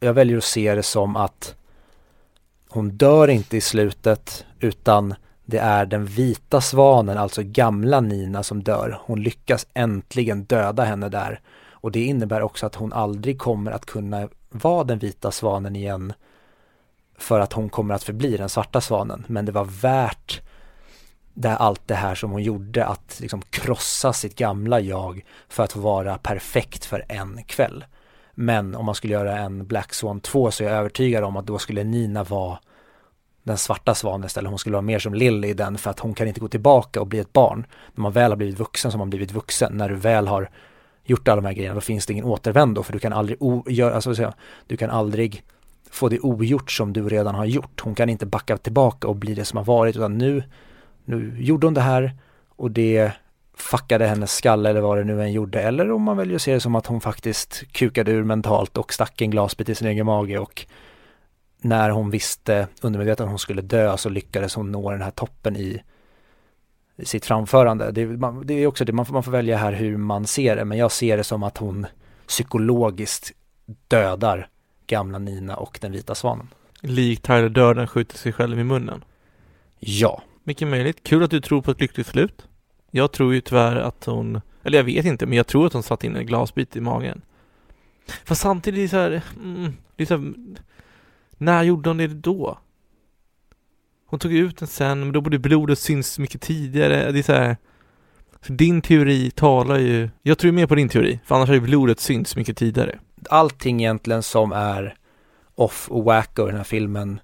Jag 0.00 0.14
väljer 0.14 0.38
att 0.38 0.44
se 0.44 0.74
det 0.74 0.82
som 0.82 1.16
att 1.16 1.54
hon 2.68 2.90
dör 2.90 3.28
inte 3.28 3.56
i 3.56 3.60
slutet 3.60 4.44
utan 4.60 5.14
det 5.44 5.58
är 5.58 5.86
den 5.86 6.06
vita 6.06 6.60
svanen, 6.60 7.18
alltså 7.18 7.42
gamla 7.44 8.00
Nina 8.00 8.42
som 8.42 8.62
dör. 8.62 8.98
Hon 9.04 9.22
lyckas 9.22 9.66
äntligen 9.74 10.44
döda 10.44 10.84
henne 10.84 11.08
där. 11.08 11.40
Och 11.70 11.92
det 11.92 12.04
innebär 12.04 12.42
också 12.42 12.66
att 12.66 12.74
hon 12.74 12.92
aldrig 12.92 13.38
kommer 13.38 13.72
att 13.72 13.86
kunna 13.86 14.28
vara 14.50 14.84
den 14.84 14.98
vita 14.98 15.30
svanen 15.30 15.76
igen 15.76 16.12
för 17.18 17.40
att 17.40 17.52
hon 17.52 17.68
kommer 17.68 17.94
att 17.94 18.02
förbli 18.02 18.36
den 18.36 18.48
svarta 18.48 18.80
svanen. 18.80 19.24
Men 19.26 19.44
det 19.44 19.52
var 19.52 19.64
värt 19.64 20.40
där 21.34 21.56
allt 21.56 21.82
det 21.86 21.94
här 21.94 22.14
som 22.14 22.30
hon 22.30 22.42
gjorde, 22.42 22.86
att 22.86 23.18
liksom 23.20 23.42
krossa 23.50 24.12
sitt 24.12 24.36
gamla 24.36 24.80
jag 24.80 25.24
för 25.48 25.62
att 25.62 25.76
vara 25.76 26.18
perfekt 26.18 26.84
för 26.84 27.04
en 27.08 27.42
kväll. 27.46 27.84
Men 28.34 28.74
om 28.74 28.86
man 28.86 28.94
skulle 28.94 29.12
göra 29.12 29.38
en 29.38 29.66
Black 29.66 29.94
Swan 29.94 30.20
2 30.20 30.50
så 30.50 30.64
är 30.64 30.68
jag 30.68 30.78
övertygad 30.78 31.24
om 31.24 31.36
att 31.36 31.46
då 31.46 31.58
skulle 31.58 31.84
Nina 31.84 32.24
vara 32.24 32.58
den 33.42 33.58
svarta 33.58 33.94
svanen 33.94 34.26
istället. 34.26 34.50
Hon 34.50 34.58
skulle 34.58 34.72
vara 34.72 34.82
mer 34.82 34.98
som 34.98 35.14
Lily 35.14 35.48
i 35.48 35.54
den 35.54 35.78
för 35.78 35.90
att 35.90 35.98
hon 36.00 36.14
kan 36.14 36.28
inte 36.28 36.40
gå 36.40 36.48
tillbaka 36.48 37.00
och 37.00 37.06
bli 37.06 37.18
ett 37.18 37.32
barn. 37.32 37.66
När 37.94 38.02
man 38.02 38.12
väl 38.12 38.30
har 38.30 38.36
blivit 38.36 38.58
vuxen 38.58 38.90
så 38.90 38.94
har 38.94 38.98
man 38.98 39.10
blivit 39.10 39.32
vuxen. 39.32 39.72
När 39.76 39.88
du 39.88 39.94
väl 39.94 40.26
har 40.26 40.50
gjort 41.04 41.28
alla 41.28 41.40
de 41.40 41.46
här 41.46 41.54
grejerna 41.54 41.74
då 41.74 41.80
finns 41.80 42.06
det 42.06 42.12
ingen 42.12 42.24
återvändo 42.24 42.82
för 42.82 42.92
du 42.92 42.98
kan 42.98 43.12
aldrig, 43.12 43.42
o- 43.42 43.64
gör, 43.66 43.90
alltså, 43.90 44.14
säga, 44.14 44.32
du 44.66 44.76
kan 44.76 44.90
aldrig 44.90 45.42
få 45.90 46.08
det 46.08 46.20
ogjort 46.20 46.70
som 46.70 46.92
du 46.92 47.08
redan 47.08 47.34
har 47.34 47.44
gjort. 47.44 47.80
Hon 47.80 47.94
kan 47.94 48.08
inte 48.08 48.26
backa 48.26 48.56
tillbaka 48.56 49.08
och 49.08 49.16
bli 49.16 49.34
det 49.34 49.44
som 49.44 49.56
har 49.56 49.64
varit 49.64 49.96
utan 49.96 50.18
nu, 50.18 50.42
nu 51.04 51.36
gjorde 51.38 51.66
hon 51.66 51.74
det 51.74 51.80
här 51.80 52.16
och 52.48 52.70
det 52.70 53.12
fuckade 53.54 54.06
hennes 54.06 54.32
skalle 54.32 54.70
eller 54.70 54.80
vad 54.80 54.98
det 54.98 55.04
nu 55.04 55.22
än 55.22 55.32
gjorde. 55.32 55.62
Eller 55.62 55.90
om 55.90 56.02
man 56.02 56.16
väljer 56.16 56.36
att 56.36 56.42
se 56.42 56.54
det 56.54 56.60
som 56.60 56.74
att 56.74 56.86
hon 56.86 57.00
faktiskt 57.00 57.72
kukade 57.72 58.12
ur 58.12 58.24
mentalt 58.24 58.78
och 58.78 58.92
stack 58.92 59.20
en 59.20 59.30
glasbit 59.30 59.68
i 59.68 59.74
sin 59.74 59.88
egen 59.88 60.06
mage 60.06 60.38
och 60.38 60.66
när 61.58 61.90
hon 61.90 62.10
visste 62.10 62.68
undermedvetet 62.80 63.20
att 63.20 63.28
hon 63.28 63.38
skulle 63.38 63.62
dö 63.62 63.96
så 63.96 64.08
lyckades 64.08 64.54
hon 64.54 64.72
nå 64.72 64.90
den 64.90 65.02
här 65.02 65.10
toppen 65.10 65.56
i, 65.56 65.82
i 66.96 67.04
sitt 67.04 67.24
framförande. 67.24 67.90
Det, 67.90 68.06
man, 68.06 68.46
det 68.46 68.54
är 68.54 68.66
också 68.66 68.84
det, 68.84 68.92
man 68.92 69.06
får, 69.06 69.12
man 69.12 69.22
får 69.22 69.32
välja 69.32 69.56
här 69.56 69.72
hur 69.72 69.96
man 69.96 70.26
ser 70.26 70.56
det, 70.56 70.64
men 70.64 70.78
jag 70.78 70.92
ser 70.92 71.16
det 71.16 71.24
som 71.24 71.42
att 71.42 71.58
hon 71.58 71.86
psykologiskt 72.26 73.32
dödar 73.88 74.48
gamla 74.86 75.18
Nina 75.18 75.56
och 75.56 75.78
den 75.82 75.92
vita 75.92 76.14
svanen. 76.14 76.48
Lik 76.80 77.22
Tyler 77.22 77.48
Durden 77.48 77.86
skjuter 77.86 78.18
sig 78.18 78.32
själv 78.32 78.60
i 78.60 78.64
munnen. 78.64 79.04
Ja. 79.78 80.22
Mycket 80.44 80.68
möjligt. 80.68 81.02
Kul 81.02 81.22
att 81.22 81.30
du 81.30 81.40
tror 81.40 81.62
på 81.62 81.70
ett 81.70 81.80
lyckligt 81.80 82.06
slut. 82.06 82.46
Jag 82.90 83.12
tror 83.12 83.34
ju 83.34 83.40
tyvärr 83.40 83.76
att 83.76 84.04
hon, 84.04 84.40
eller 84.62 84.78
jag 84.78 84.84
vet 84.84 85.04
inte, 85.04 85.26
men 85.26 85.36
jag 85.36 85.46
tror 85.46 85.66
att 85.66 85.72
hon 85.72 85.82
satt 85.82 86.04
in 86.04 86.16
en 86.16 86.26
glasbit 86.26 86.76
i 86.76 86.80
magen. 86.80 87.22
Fast 88.24 88.40
samtidigt 88.40 88.78
är 88.78 88.82
det 88.82 88.88
så 88.88 88.96
här, 88.96 89.22
mm, 89.44 89.76
det 89.96 90.02
är 90.02 90.06
så 90.06 90.16
här, 90.16 90.34
när 91.38 91.62
gjorde 91.62 91.90
hon 91.90 91.96
det 91.96 92.06
då? 92.06 92.58
Hon 94.06 94.18
tog 94.18 94.32
ut 94.32 94.58
den 94.58 94.68
sen, 94.68 95.00
men 95.00 95.12
då 95.12 95.20
borde 95.20 95.38
blodet 95.38 95.78
syns 95.78 96.18
mycket 96.18 96.40
tidigare. 96.40 97.12
Det 97.12 97.18
är 97.18 97.22
så 97.22 97.32
här, 97.32 97.56
så 98.46 98.52
din 98.52 98.82
teori 98.82 99.30
talar 99.30 99.78
ju, 99.78 100.08
jag 100.22 100.38
tror 100.38 100.52
mer 100.52 100.66
på 100.66 100.74
din 100.74 100.88
teori, 100.88 101.20
för 101.24 101.34
annars 101.34 101.48
har 101.48 101.54
ju 101.54 101.60
blodet 101.60 102.00
synts 102.00 102.36
mycket 102.36 102.56
tidigare. 102.56 102.98
Allting 103.30 103.80
egentligen 103.80 104.22
som 104.22 104.52
är 104.52 104.94
off 105.54 105.88
och 105.90 106.04
wacko 106.04 106.42
i 106.42 106.46
den 106.46 106.56
här 106.56 106.64
filmen 106.64 107.20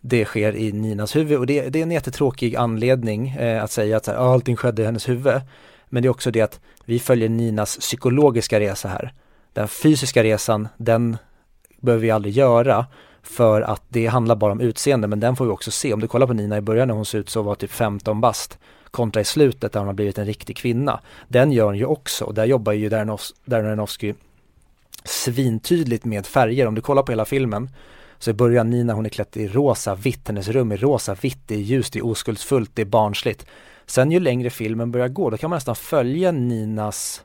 det 0.00 0.24
sker 0.24 0.56
i 0.56 0.72
Ninas 0.72 1.16
huvud 1.16 1.38
och 1.38 1.46
det, 1.46 1.68
det 1.68 1.78
är 1.78 1.82
en 1.82 1.90
jättetråkig 1.90 2.56
anledning 2.56 3.28
eh, 3.28 3.64
att 3.64 3.70
säga 3.70 3.96
att 3.96 4.04
så 4.04 4.10
här, 4.10 4.18
ah, 4.18 4.32
allting 4.32 4.56
skedde 4.56 4.82
i 4.82 4.84
hennes 4.84 5.08
huvud. 5.08 5.40
Men 5.88 6.02
det 6.02 6.06
är 6.06 6.10
också 6.10 6.30
det 6.30 6.40
att 6.40 6.60
vi 6.84 6.98
följer 6.98 7.28
Ninas 7.28 7.76
psykologiska 7.76 8.60
resa 8.60 8.88
här. 8.88 9.12
Den 9.52 9.68
fysiska 9.68 10.24
resan, 10.24 10.68
den 10.76 11.16
behöver 11.80 12.02
vi 12.02 12.10
aldrig 12.10 12.34
göra 12.34 12.86
för 13.22 13.62
att 13.62 13.82
det 13.88 14.06
handlar 14.06 14.36
bara 14.36 14.52
om 14.52 14.60
utseende 14.60 15.08
men 15.08 15.20
den 15.20 15.36
får 15.36 15.44
vi 15.44 15.50
också 15.50 15.70
se. 15.70 15.92
Om 15.92 16.00
du 16.00 16.08
kollar 16.08 16.26
på 16.26 16.32
Nina 16.32 16.56
i 16.56 16.60
början 16.60 16.88
när 16.88 16.94
hon 16.94 17.04
ser 17.04 17.18
ut 17.18 17.28
så 17.28 17.42
var 17.42 17.54
typ 17.54 17.70
15 17.70 18.20
bast 18.20 18.58
kontra 18.90 19.20
i 19.20 19.24
slutet 19.24 19.72
där 19.72 19.80
hon 19.80 19.86
har 19.86 19.94
blivit 19.94 20.18
en 20.18 20.26
riktig 20.26 20.56
kvinna. 20.56 21.00
Den 21.28 21.52
gör 21.52 21.64
hon 21.64 21.78
ju 21.78 21.84
också 21.84 22.24
och 22.24 22.34
där 22.34 22.44
jobbar 22.44 22.72
ju 22.72 22.88
Darnowski 23.44 24.14
svintydligt 25.04 26.04
med 26.04 26.26
färger. 26.26 26.66
Om 26.66 26.74
du 26.74 26.80
kollar 26.80 27.02
på 27.02 27.12
hela 27.12 27.24
filmen 27.24 27.70
så 28.20 28.30
i 28.30 28.34
början 28.34 28.70
Nina 28.70 28.92
hon 28.92 29.06
är 29.06 29.10
klädd 29.10 29.36
i 29.36 29.48
rosa, 29.48 29.94
vitt, 29.94 30.28
hennes 30.28 30.48
rum 30.48 30.72
är 30.72 30.76
rosa, 30.76 31.14
vitt, 31.14 31.42
det 31.46 31.54
är 31.54 31.58
ljust, 31.58 31.92
det 31.92 31.98
är 31.98 32.06
oskuldsfullt, 32.06 32.70
det 32.74 32.82
är 32.82 32.86
barnsligt. 32.86 33.46
Sen 33.86 34.10
ju 34.10 34.20
längre 34.20 34.50
filmen 34.50 34.90
börjar 34.90 35.08
gå, 35.08 35.30
då 35.30 35.36
kan 35.36 35.50
man 35.50 35.56
nästan 35.56 35.76
följa 35.76 36.32
Ninas 36.32 37.24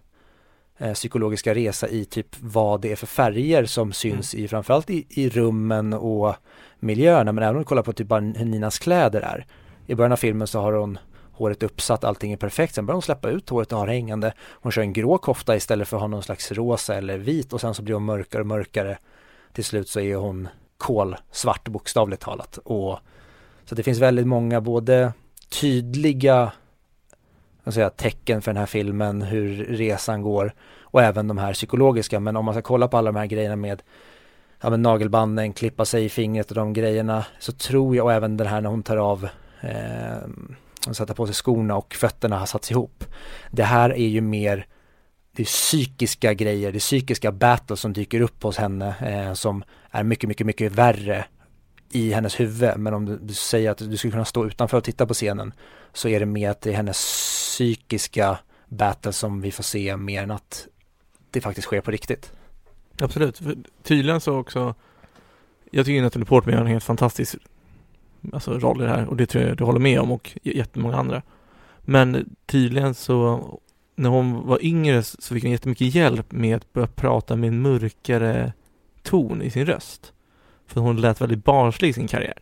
eh, 0.78 0.94
psykologiska 0.94 1.56
resa 1.56 1.88
i 1.88 2.06
typ 2.06 2.28
vad 2.40 2.82
det 2.82 2.92
är 2.92 2.96
för 2.96 3.08
färger 3.08 3.66
som 3.66 3.94
syns 3.94 4.34
mm. 4.34 4.46
i 4.46 4.48
framförallt 4.48 4.90
i, 4.90 5.06
i 5.10 5.30
rummen 5.30 5.94
och 5.94 6.36
miljöerna, 6.80 7.32
men 7.32 7.44
även 7.44 7.56
om 7.56 7.62
du 7.62 7.66
kollar 7.66 7.84
på 7.84 7.94
typ 7.94 8.08
bara 8.08 8.22
hur 8.22 8.46
Ninas 8.46 8.80
kläder 8.80 9.22
är. 9.22 9.46
I 9.88 9.96
början 9.96 10.12
av 10.12 10.18
filmen 10.18 10.48
så 10.48 10.60
har 10.60 10.74
hon 10.74 11.00
håret 11.32 11.64
uppsatt, 11.64 12.04
allting 12.04 12.34
är 12.34 12.38
perfekt. 12.38 12.76
Sen 12.76 12.86
börjar 12.86 12.96
hon 12.96 13.02
släppa 13.02 13.30
ut 13.30 13.50
håret 13.50 13.72
och 13.72 13.80
har 13.80 13.88
hängande. 13.88 14.34
Hon 14.50 14.72
kör 14.72 14.82
en 14.82 14.94
grå 14.94 15.18
kofta 15.18 15.56
istället 15.56 15.88
för 15.88 15.98
att 15.98 16.02
ha 16.02 16.08
någon 16.08 16.24
slags 16.24 16.52
rosa 16.52 16.96
eller 16.96 17.18
vit 17.18 17.54
och 17.54 17.62
sen 17.62 17.74
så 17.74 17.82
blir 17.82 17.94
hon 17.94 18.06
mörkare 18.06 18.42
och 18.42 18.48
mörkare. 18.48 18.98
Till 19.54 19.64
slut 19.64 19.90
så 19.90 20.00
är 20.00 20.16
hon 20.16 20.48
kolsvart 20.78 21.68
bokstavligt 21.68 22.22
talat. 22.22 22.58
Och, 22.58 23.00
så 23.66 23.76
det 23.76 23.84
finns 23.84 24.00
väldigt 24.00 24.28
många 24.28 24.62
både 24.62 25.14
tydliga 25.50 26.52
säga, 27.74 27.90
tecken 27.90 28.42
för 28.42 28.52
den 28.52 28.60
här 28.60 28.66
filmen, 28.66 29.22
hur 29.22 29.66
resan 29.66 30.22
går 30.22 30.54
och 30.82 31.02
även 31.02 31.28
de 31.28 31.38
här 31.38 31.54
psykologiska. 31.54 32.20
Men 32.20 32.36
om 32.36 32.46
man 32.46 32.54
ska 32.54 32.62
kolla 32.62 32.88
på 32.88 32.98
alla 32.98 33.12
de 33.12 33.20
här 33.20 33.26
grejerna 33.26 33.56
med 33.56 33.84
ja, 34.62 34.70
men 34.70 34.82
nagelbanden, 34.82 35.54
klippa 35.54 35.86
sig 35.86 36.06
i 36.06 36.10
fingret 36.10 36.50
och 36.50 36.56
de 36.56 36.74
grejerna 36.74 37.26
så 37.40 37.52
tror 37.52 37.96
jag 37.96 38.06
och 38.06 38.14
även 38.14 38.38
den 38.38 38.48
här 38.48 38.62
när 38.62 38.70
hon 38.70 38.84
tar 38.84 38.98
av 38.98 39.28
eh, 39.62 40.94
sätta 40.94 41.14
på 41.14 41.26
sig 41.26 41.36
skorna 41.36 41.76
och 41.76 41.94
fötterna 41.94 42.40
har 42.40 42.46
satts 42.46 42.72
ihop. 42.72 43.04
Det 43.52 43.64
här 43.64 43.90
är 43.90 44.08
ju 44.08 44.22
mer 44.22 44.68
det 45.36 45.44
är 45.44 45.46
psykiska 45.46 46.34
grejer, 46.34 46.72
det 46.72 46.78
är 46.78 46.80
psykiska 46.80 47.32
battles 47.32 47.80
som 47.80 47.94
dyker 47.94 48.22
upp 48.22 48.44
hos 48.44 48.58
henne 48.58 48.96
eh, 49.02 49.34
som 49.34 49.64
är 49.92 50.04
mycket, 50.04 50.28
mycket, 50.28 50.48
mycket 50.48 50.72
värre 50.72 51.26
i 51.92 52.14
hennes 52.14 52.40
huvud. 52.40 52.78
Men 52.78 52.94
om 52.94 53.06
du, 53.06 53.18
du, 53.18 53.34
säger 53.34 53.72
att 53.72 53.78
du 53.78 53.98
skulle 53.98 54.12
kunna 54.12 54.26
stå 54.26 54.46
utanför 54.46 54.78
och 54.78 54.84
titta 54.84 55.06
på 55.06 55.14
scenen 55.14 55.54
så 55.94 56.08
är 56.08 56.20
det 56.20 56.26
mer 56.26 56.50
att 56.50 56.62
det 56.62 56.70
är 56.70 56.76
hennes 56.76 56.98
psykiska 56.98 58.40
battles 58.68 59.18
som 59.18 59.42
vi 59.42 59.52
får 59.52 59.64
se 59.64 59.98
mer 59.98 60.24
än 60.24 60.32
att 60.32 60.68
det 61.32 61.42
faktiskt 61.42 61.68
sker 61.68 61.82
på 61.82 61.92
riktigt. 61.92 62.32
Absolut, 63.00 63.42
tydligen 63.84 64.22
så 64.22 64.38
också 64.38 64.76
jag 65.72 65.86
tycker 65.86 66.02
Natalie 66.02 66.26
Portman 66.26 66.54
gör 66.54 66.62
en 66.62 66.68
helt 66.68 66.84
fantastisk 66.84 67.36
alltså, 68.34 68.60
roll 68.60 68.82
i 68.82 68.86
det 68.86 68.90
här 68.90 69.06
och 69.06 69.16
det 69.16 69.26
tror 69.26 69.44
jag 69.44 69.58
du 69.58 69.64
håller 69.64 69.80
med 69.80 70.00
om 70.00 70.12
och 70.12 70.38
jättemånga 70.44 70.98
andra. 70.98 71.22
Men 71.82 72.36
tydligen 72.46 72.94
så 72.94 73.60
när 73.96 74.10
hon 74.10 74.48
var 74.48 74.66
yngre 74.66 75.04
så 75.04 75.34
fick 75.34 75.44
hon 75.44 75.52
jättemycket 75.52 75.96
hjälp 75.96 76.32
med 76.32 76.56
att 76.56 76.74
börja 76.74 76.88
prata 76.88 77.36
med 77.36 77.48
en 77.48 77.62
mörkare 77.62 78.54
ton 79.04 79.42
i 79.42 79.50
sin 79.50 79.66
röst. 79.66 80.14
För 80.68 80.82
hon 80.82 81.02
lät 81.02 81.22
väldigt 81.22 81.44
barnslig 81.44 81.90
i 81.90 81.94
sin 81.94 82.08
karriär. 82.08 82.38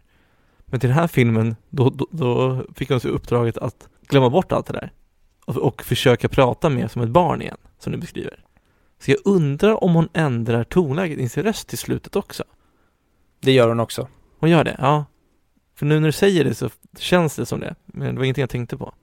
Men 0.66 0.80
till 0.80 0.89
den 0.89 0.97
här 0.97 1.08
filmen, 1.08 1.56
då, 1.70 1.89
då, 1.89 2.08
då 2.12 2.64
fick 2.76 2.89
hon 2.89 2.99
så 2.99 3.08
uppdraget 3.08 3.58
att 3.58 3.88
glömma 4.08 4.30
bort 4.30 4.51
allt 4.51 4.66
det 4.66 4.74
där. 4.74 4.91
Och, 5.45 5.58
och, 5.58 5.84
försöka 5.84 6.30
prata 6.30 6.70
mer 6.70 6.88
som 6.88 7.01
ett 7.01 7.10
barn 7.10 7.41
igen, 7.41 7.58
som 7.80 7.91
du 7.91 7.97
beskriver. 7.97 8.39
Så 8.99 9.12
jag 9.12 9.20
undrar 9.26 9.84
om 9.84 9.93
hon 9.93 10.10
ändrar 10.14 10.64
tonläget 10.64 11.20
i 11.20 11.30
sin 11.30 11.43
röst 11.43 11.68
till 11.68 11.78
slutet 11.78 12.16
också. 12.16 12.43
Det 13.39 13.51
gör 13.51 13.68
hon 13.68 13.80
också. 13.80 14.08
Hon 14.39 14.49
gör 14.49 14.64
det, 14.64 14.76
ja. 14.80 15.06
För 15.76 15.86
nu 15.86 15.99
när 15.99 16.08
du 16.08 16.12
säger 16.12 16.43
det 16.43 16.56
så 16.56 16.70
känns 16.97 17.36
det 17.36 17.45
som 17.45 17.60
det, 17.60 17.76
men 17.86 18.16
det 18.16 18.20
var 18.20 18.24
ingenting 18.24 18.41
jag 18.41 18.49
tänkte 18.49 18.78
på. 18.78 18.93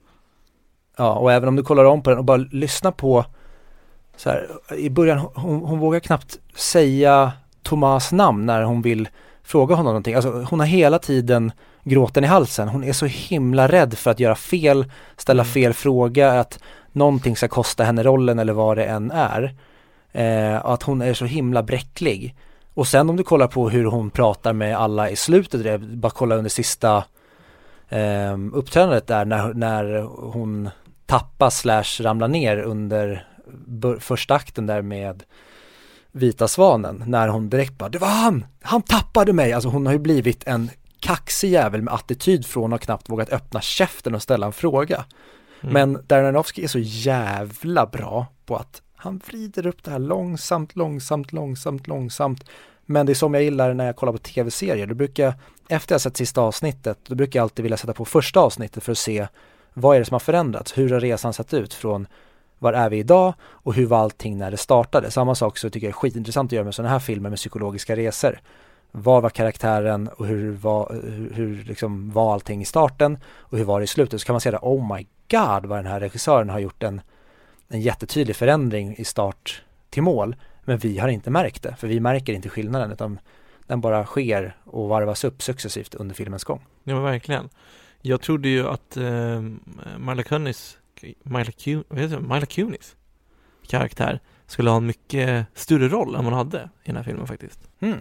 Ja, 0.97 1.15
och 1.15 1.33
även 1.33 1.49
om 1.49 1.57
du 1.57 1.63
kollar 1.63 1.85
om 1.85 2.03
på 2.03 2.11
den 2.11 2.19
och 2.19 2.25
bara 2.25 2.37
lyssnar 2.37 2.91
på 2.91 3.25
så 4.17 4.31
här, 4.31 4.49
i 4.77 4.91
början, 4.91 5.19
hon, 5.35 5.61
hon 5.61 5.79
vågar 5.79 6.01
knappt 6.01 6.39
säga 6.55 7.33
Tomas 7.63 8.13
namn 8.13 8.47
när 8.47 8.63
hon 8.63 8.83
vill 8.83 9.09
fråga 9.43 9.75
honom 9.75 9.91
någonting. 9.91 10.15
Alltså 10.15 10.47
hon 10.51 10.61
har 10.61 10.67
hela 10.67 10.99
tiden 10.99 11.53
gråten 11.85 12.25
i 12.25 12.27
halsen. 12.27 12.69
Hon 12.69 12.85
är 12.85 12.93
så 12.93 13.07
himla 13.07 13.69
rädd 13.69 13.99
för 13.99 14.11
att 14.11 14.21
göra 14.21 14.35
fel, 14.35 14.93
ställa 15.17 15.43
mm. 15.43 15.53
fel 15.53 15.73
fråga, 15.73 16.41
att 16.41 16.59
någonting 16.93 17.37
ska 17.37 17.49
kosta 17.49 17.85
henne 17.85 18.03
rollen 18.03 18.39
eller 18.39 18.53
vad 18.53 18.77
det 18.77 18.85
än 18.85 19.11
är. 19.11 19.55
Eh, 20.13 20.65
att 20.67 20.83
hon 20.83 21.03
är 21.03 21.15
så 21.15 21.25
himla 21.25 21.63
bräcklig. 21.63 22.37
Och 22.75 22.87
sen 22.87 23.11
om 23.11 23.17
du 23.17 23.23
kollar 23.23 23.47
på 23.47 23.69
hur 23.69 23.85
hon 23.85 24.11
pratar 24.11 24.53
med 24.53 24.77
alla 24.77 25.11
i 25.11 25.17
slutet, 25.17 25.81
bara 25.81 26.11
kolla 26.11 26.37
under 26.37 26.51
sista 26.51 27.05
eh, 27.91 28.39
uppträdandet 28.53 29.07
där 29.07 29.25
när, 29.25 29.55
när 29.55 30.03
hon 30.33 30.71
tappa 31.07 31.51
slash 31.51 32.01
ramla 32.01 32.27
ner 32.27 32.59
under 32.59 33.27
första 33.99 34.35
akten 34.35 34.67
där 34.67 34.83
med 34.83 35.23
Vita 36.13 36.49
Svanen 36.49 37.05
när 37.07 37.29
hon 37.29 37.51
direkt 37.51 37.79
bara, 37.79 37.89
det 37.89 37.99
var 37.99 38.09
han! 38.09 38.45
Han 38.63 38.83
tappade 38.83 39.33
mig! 39.33 39.53
Alltså 39.53 39.69
hon 39.69 39.87
har 39.87 39.93
ju 39.93 39.99
blivit 39.99 40.47
en 40.47 40.71
kaxig 41.01 41.51
jävel 41.51 41.83
med 41.83 41.95
attityd 41.95 42.47
från 42.47 42.73
att 42.73 42.81
knappt 42.81 43.09
vågat 43.09 43.33
öppna 43.33 43.61
käften 43.61 44.15
och 44.15 44.23
ställa 44.23 44.47
en 44.47 44.53
fråga. 44.53 45.05
Mm. 45.61 45.73
Men 45.73 46.05
Darren 46.07 46.37
är 46.37 46.67
så 46.67 46.79
jävla 46.79 47.87
bra 47.87 48.27
på 48.47 48.57
att 48.57 48.83
han 48.97 49.21
vrider 49.27 49.67
upp 49.67 49.85
det 49.85 49.91
här 49.91 49.99
långsamt, 49.99 50.77
långsamt, 50.77 51.33
långsamt, 51.33 51.87
långsamt. 51.87 52.45
Men 52.87 53.07
det 53.07 53.13
är 53.13 53.15
som 53.15 53.35
jag 53.35 53.43
gillar 53.43 53.75
när 53.75 53.87
jag 53.87 53.97
kollar 53.97 54.13
på 54.13 54.19
tv-serier. 54.19 54.87
Då 54.87 54.95
brukar 54.95 55.35
efter 55.71 55.95
jag 55.95 56.01
sett 56.01 56.17
sista 56.17 56.41
avsnittet, 56.41 56.99
då 57.07 57.15
brukar 57.15 57.39
jag 57.39 57.43
alltid 57.45 57.63
vilja 57.63 57.77
sätta 57.77 57.93
på 57.93 58.05
första 58.05 58.41
avsnittet 58.41 58.83
för 58.83 58.93
att 58.93 58.99
se 58.99 59.27
vad 59.75 59.97
är 59.97 60.01
det 60.01 60.05
som 60.05 60.15
har 60.15 60.21
förändrats? 60.21 60.79
Hur 60.79 60.91
har 60.91 61.01
resan 61.01 61.33
sett 61.33 61.55
ut 61.55 61.75
från 61.75 62.07
var 62.59 62.73
är 62.73 62.91
vi 62.91 62.99
idag 62.99 63.35
och 63.43 63.75
hur 63.75 63.87
var 63.87 63.99
allting 63.99 64.39
när 64.39 64.51
det 64.51 64.57
startade? 64.57 65.11
Samma 65.11 65.35
sak 65.35 65.59
så 65.59 65.71
tycker 65.71 65.87
jag 65.87 65.91
är 65.91 65.99
skitintressant 65.99 66.49
att 66.49 66.53
göra 66.53 66.65
med 66.65 66.75
sådana 66.75 66.93
här 66.93 66.99
filmer 66.99 67.31
med 67.31 67.39
psykologiska 67.39 67.97
resor. 67.97 68.41
Var 68.93 69.21
var 69.21 69.31
karaktären 69.31 70.09
och 70.09 70.27
hur 70.27 70.51
var, 70.53 71.01
hur, 71.05 71.33
hur 71.35 71.65
liksom 71.65 72.11
var 72.11 72.33
allting 72.33 72.63
i 72.63 72.65
starten 72.65 73.19
och 73.25 73.59
hur 73.59 73.65
var 73.65 73.81
det 73.81 73.85
i 73.85 73.87
slutet? 73.87 74.21
Så 74.21 74.27
kan 74.27 74.33
man 74.35 74.41
säga 74.41 74.59
oh 74.63 74.97
my 74.97 75.07
god 75.31 75.67
vad 75.67 75.79
den 75.79 75.87
här 75.87 76.01
regissören 76.01 76.49
har 76.49 76.59
gjort 76.59 76.83
en, 76.83 77.01
en 77.69 77.81
jättetydlig 77.81 78.37
förändring 78.37 78.95
i 78.99 79.05
start 79.05 79.63
till 79.91 80.03
mål. 80.03 80.37
Men 80.65 80.79
vi 80.79 80.99
har 80.99 81.09
inte 81.09 81.31
märkt 81.31 81.63
det, 81.63 81.75
för 81.79 81.89
vi 81.89 82.01
märker 82.01 82.33
inte 82.33 82.49
skillnaden 82.49 82.93
utan 82.93 83.19
den 83.71 83.81
bara 83.81 84.07
sker 84.07 84.57
och 84.65 84.89
varvas 84.89 85.25
upp 85.25 85.43
successivt 85.43 85.95
under 85.95 86.15
filmens 86.15 86.45
gång. 86.45 86.61
Ja, 86.85 86.95
men 86.95 87.03
verkligen. 87.03 87.49
Jag 88.03 88.21
trodde 88.21 88.49
ju 88.49 88.69
att 88.69 88.97
eh, 88.97 89.43
Mila 89.99 90.23
Kunis, 90.23 90.79
Mila, 91.23 91.53
det? 91.89 92.21
Mila 92.21 92.47
Kunis 92.47 92.97
karaktär 93.67 94.21
skulle 94.47 94.71
ha 94.71 94.77
en 94.77 94.87
mycket 94.87 95.47
större 95.55 95.89
roll 95.89 96.15
än 96.15 96.25
hon 96.25 96.35
hade 96.35 96.59
i 96.59 96.87
den 96.87 96.97
här 96.97 97.03
filmen 97.03 97.27
faktiskt. 97.27 97.69
Mm. 97.81 97.99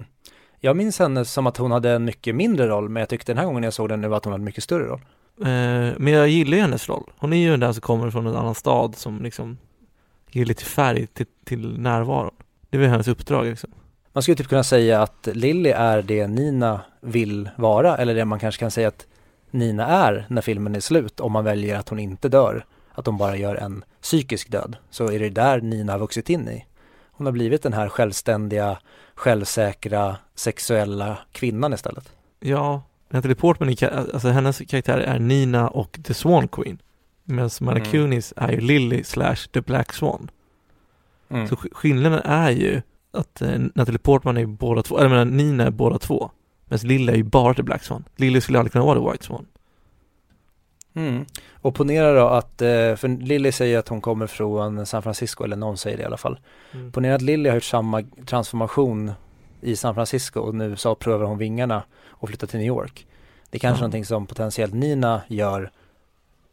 Jag 0.59 0.78
minns 0.78 0.99
henne 0.99 1.26
som 1.26 1.47
att 1.47 1.57
hon 1.57 1.72
hade 1.72 1.91
en 1.91 2.05
mycket 2.05 2.36
mindre 2.36 2.67
roll, 2.67 2.89
men 2.89 2.99
jag 2.99 3.09
tyckte 3.09 3.32
den 3.32 3.38
här 3.38 3.45
gången 3.45 3.63
jag 3.63 3.74
såg 3.74 3.89
den 3.89 4.01
nu 4.01 4.15
att 4.15 4.26
hon 4.26 4.32
hade 4.32 4.41
en 4.41 4.45
mycket 4.45 4.63
större 4.63 4.86
roll. 4.88 5.01
Eh, 5.41 5.93
men 5.97 6.07
jag 6.07 6.28
gillar 6.28 6.57
ju 6.57 6.61
hennes 6.61 6.89
roll. 6.89 7.11
Hon 7.17 7.34
är 7.34 7.38
ju 7.38 7.57
den 7.57 7.74
som 7.74 7.82
kommer 7.82 8.11
från 8.11 8.28
en 8.28 8.36
annan 8.36 8.55
stad 8.55 8.95
som 8.95 9.24
liksom 9.24 9.57
ger 10.32 10.45
lite 10.45 10.65
färg 10.65 11.07
till, 11.07 11.26
till 11.45 11.80
närvaron. 11.80 12.36
Det 12.70 12.78
är 12.78 12.82
väl 12.82 12.89
hennes 12.89 13.07
uppdrag 13.07 13.45
liksom. 13.45 13.72
Man 14.20 14.24
skulle 14.24 14.36
typ 14.36 14.47
kunna 14.47 14.63
säga 14.63 15.01
att 15.01 15.28
Lily 15.34 15.70
är 15.70 16.01
det 16.01 16.28
Nina 16.28 16.82
vill 17.01 17.49
vara, 17.55 17.97
eller 17.97 18.15
det 18.15 18.26
man 18.26 18.39
kanske 18.39 18.59
kan 18.59 18.72
säga 18.72 18.88
att 18.88 19.07
Nina 19.51 19.88
är 19.88 20.26
när 20.30 20.41
filmen 20.41 20.76
är 20.76 20.80
slut 20.80 21.20
om 21.20 21.32
man 21.32 21.43
väljer 21.43 21.80
att 21.80 21.89
hon 21.89 21.99
inte 21.99 22.30
dör. 22.30 22.65
Att 22.93 23.05
de 23.05 23.17
bara 23.17 23.36
gör 23.36 23.55
en 23.55 23.84
psykisk 24.01 24.51
död. 24.51 24.76
Så 24.89 25.11
är 25.11 25.20
det 25.20 25.30
där 25.30 25.61
Nina 25.61 25.91
har 25.91 25.99
vuxit 25.99 26.30
in 26.30 26.49
i. 26.49 26.65
Hon 27.11 27.26
har 27.28 27.32
blivit 27.32 27.63
den 27.63 27.74
här 27.74 27.89
självständiga, 27.89 28.78
självsäkra, 29.15 30.17
sexuella 30.36 31.17
kvinnan 31.32 31.74
istället. 31.74 32.11
Ja, 32.39 32.82
Natalie 33.09 33.36
Portman, 33.36 33.76
alltså 34.13 34.28
hennes 34.30 34.57
karaktär 34.57 34.97
är 34.97 35.20
Nina 35.20 35.67
och 35.67 35.99
The 36.03 36.13
Swan 36.13 36.47
Queen. 36.47 36.78
Medan 37.24 37.49
Mila 37.61 37.72
Mm. 37.76 38.24
Är 38.36 38.51
ju 38.51 38.61
Lily 38.61 39.03
slash 39.03 39.36
The 39.53 39.61
Black 39.61 39.93
Swan. 39.93 40.32
Mm. 41.30 41.47
Så 41.47 41.55
sk- 41.55 41.74
skillnaden 41.74 42.20
är 42.26 42.49
ju 42.51 42.82
att 43.12 43.41
eh, 43.41 43.60
Natalie 43.76 43.99
Portman 43.99 44.38
är 44.38 44.41
ju 44.41 44.47
båda 44.47 44.84
två, 44.84 44.97
eller 44.97 45.05
jag 45.10 45.12
menar 45.12 45.26
Nina 45.26 45.64
är 45.66 45.72
båda 45.72 45.99
två. 45.99 46.32
Medan 46.66 46.88
Lily 46.88 47.12
är 47.12 47.16
ju 47.18 47.24
bara 47.24 47.53
The 47.53 47.64
Black 47.64 47.84
Swan. 47.84 48.03
Lily 48.16 48.41
skulle 48.41 48.60
aldrig 48.60 48.72
kunna 48.72 48.86
vara 48.86 48.99
The 48.99 49.12
White 49.12 49.26
Swan. 49.26 49.45
Mm. 50.93 51.26
Och 51.62 51.76
ponera 51.76 52.14
då 52.14 52.28
att, 52.28 52.62
eh, 52.62 52.95
för 52.95 53.22
Lily 53.22 53.51
säger 53.51 53.80
att 53.80 53.88
hon 53.88 54.01
kommer 54.01 54.28
från 54.28 54.86
San 54.86 55.03
Francisco, 55.03 55.43
eller 55.43 55.55
någon 55.55 55.78
säger 55.78 55.97
det 55.97 56.03
i 56.03 56.05
alla 56.05 56.18
fall. 56.18 56.39
Mm. 56.72 56.91
Ponera 56.91 57.16
att 57.16 57.22
Lily 57.22 57.49
har 57.49 57.55
gjort 57.55 57.64
samma 57.64 58.03
transformation 58.26 59.12
i 59.62 59.76
San 59.76 59.95
Francisco 59.95 60.39
och 60.39 60.55
nu 60.55 60.76
så 60.76 60.95
prövar 60.95 61.26
hon 61.26 61.38
vingarna 61.38 61.84
och 62.07 62.28
flyttar 62.30 62.47
till 62.47 62.60
New 62.60 62.68
York. 62.68 63.07
Det 63.49 63.57
är 63.57 63.60
kanske 63.60 63.78
Ja. 63.78 63.82
någonting 63.82 64.05
som 64.05 64.28
potentiellt 64.28 64.74
Nina 64.74 65.22
gör 65.28 65.72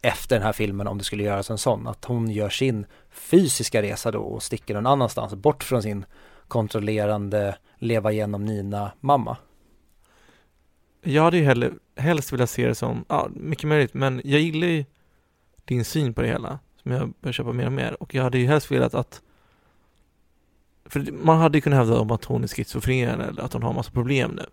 efter 0.03 0.37
den 0.37 0.43
här 0.43 0.53
filmen 0.53 0.87
om 0.87 0.99
det 0.99 1.05
skulle 1.05 1.23
göras 1.23 1.51
en 1.51 1.59
sån. 1.59 1.87
Att 1.87 2.05
hon 2.05 2.31
gör 2.31 2.49
sin 2.49 2.87
fysiska 3.11 3.83
resa 3.83 4.11
då 4.11 4.19
och 4.21 4.43
sticker 4.43 4.75
någon 4.75 4.87
annanstans 4.87 5.35
bort 5.35 5.65
från 5.65 5.83
sin 5.83 6.05
kontrollerande 6.49 7.57
leva 7.79 8.13
genom 8.13 8.45
Nina-mamma. 8.45 9.37
Jag 11.03 11.23
hade 11.23 11.37
ju 11.37 11.45
hellre, 11.45 11.71
helst 11.97 12.33
velat 12.33 12.51
se 12.51 12.67
det 12.69 12.75
som, 12.75 13.05
ja, 13.09 13.29
mycket 13.35 13.69
möjligt, 13.69 13.95
men 13.95 14.21
jag 14.25 14.41
gillar 14.41 14.67
ju 14.67 14.85
din 15.65 15.85
syn 15.85 16.15
på 16.15 16.23
det 16.23 16.29
hela, 16.29 16.59
som 16.83 16.91
jag 16.93 17.13
börjar 17.21 17.33
köpa 17.33 17.53
mer 17.53 17.67
och 17.67 17.73
mer. 17.73 18.03
Och 18.03 18.15
jag 18.15 18.23
hade 18.23 18.39
ju 18.39 18.47
helst 18.47 18.71
velat 18.71 18.95
att, 18.95 19.23
för 20.87 21.13
man 21.13 21.39
hade 21.39 21.59
ju 21.59 21.63
kunnat 21.63 21.79
hävda 21.79 21.99
om 21.99 22.11
att 22.11 22.25
hon 22.25 22.43
är 22.45 22.49
schizofren 22.49 23.21
eller 23.21 23.43
att 23.43 23.53
hon 23.53 23.63
har 23.63 23.73
massa 23.73 23.91
problem 23.91 24.31
nu. 24.31 24.47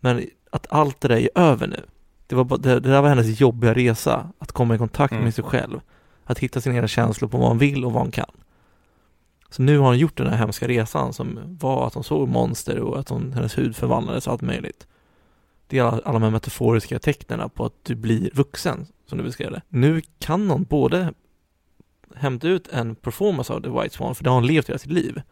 Men 0.00 0.26
att 0.50 0.66
allt 0.70 1.00
det 1.00 1.08
där 1.08 1.16
är 1.16 1.28
över 1.34 1.66
nu. 1.66 1.82
Det, 2.26 2.34
var 2.36 2.44
bara, 2.44 2.58
det, 2.58 2.80
det 2.80 2.90
där 2.90 3.02
var 3.02 3.08
hennes 3.08 3.40
jobbiga 3.40 3.74
resa, 3.74 4.32
att 4.38 4.52
komma 4.52 4.74
i 4.74 4.78
kontakt 4.78 5.12
Mm. 5.12 5.24
med 5.24 5.34
sig 5.34 5.44
själv. 5.44 5.80
Att 6.24 6.38
hitta 6.38 6.60
sina 6.60 6.74
egna 6.74 6.88
känslor 6.88 7.28
på 7.28 7.38
vad 7.38 7.48
hon 7.48 7.58
vill 7.58 7.84
och 7.84 7.92
vad 7.92 8.02
hon 8.02 8.10
kan. 8.10 8.30
Så 9.50 9.62
nu 9.62 9.78
har 9.78 9.86
hon 9.86 9.98
gjort 9.98 10.16
den 10.16 10.26
här 10.26 10.36
hemska 10.36 10.68
resan 10.68 11.12
som 11.12 11.38
var 11.60 11.86
att 11.86 11.94
hon 11.94 12.04
såg 12.04 12.28
monster 12.28 12.78
och 12.78 12.98
att 12.98 13.08
hon, 13.08 13.32
hennes 13.32 13.58
hud 13.58 13.76
förvandlades 13.76 14.26
och 14.26 14.32
allt 14.32 14.42
möjligt. 14.42 14.86
Det 15.66 15.78
är 15.78 15.82
alla, 15.82 16.00
alla 16.04 16.12
de 16.12 16.22
här 16.22 16.30
metaforiska 16.30 16.98
tecknen 16.98 17.50
på 17.50 17.64
att 17.64 17.74
du 17.82 17.94
blir 17.94 18.30
vuxen, 18.34 18.86
som 19.06 19.18
du 19.18 19.24
beskrev 19.24 19.50
det. 19.50 19.62
Nu 19.68 20.02
kan 20.18 20.50
hon 20.50 20.62
både 20.64 21.14
hämta 22.14 22.48
ut 22.48 22.68
en 22.68 22.94
performance 22.94 23.52
av 23.52 23.60
The 23.60 23.68
White 23.68 23.96
Swan, 23.96 24.14
för 24.14 24.24
det 24.24 24.30
har 24.30 24.34
hon 24.34 24.46
levt 24.46 24.68
hela 24.68 24.78
sitt 24.78 24.92
liv. 24.92 25.22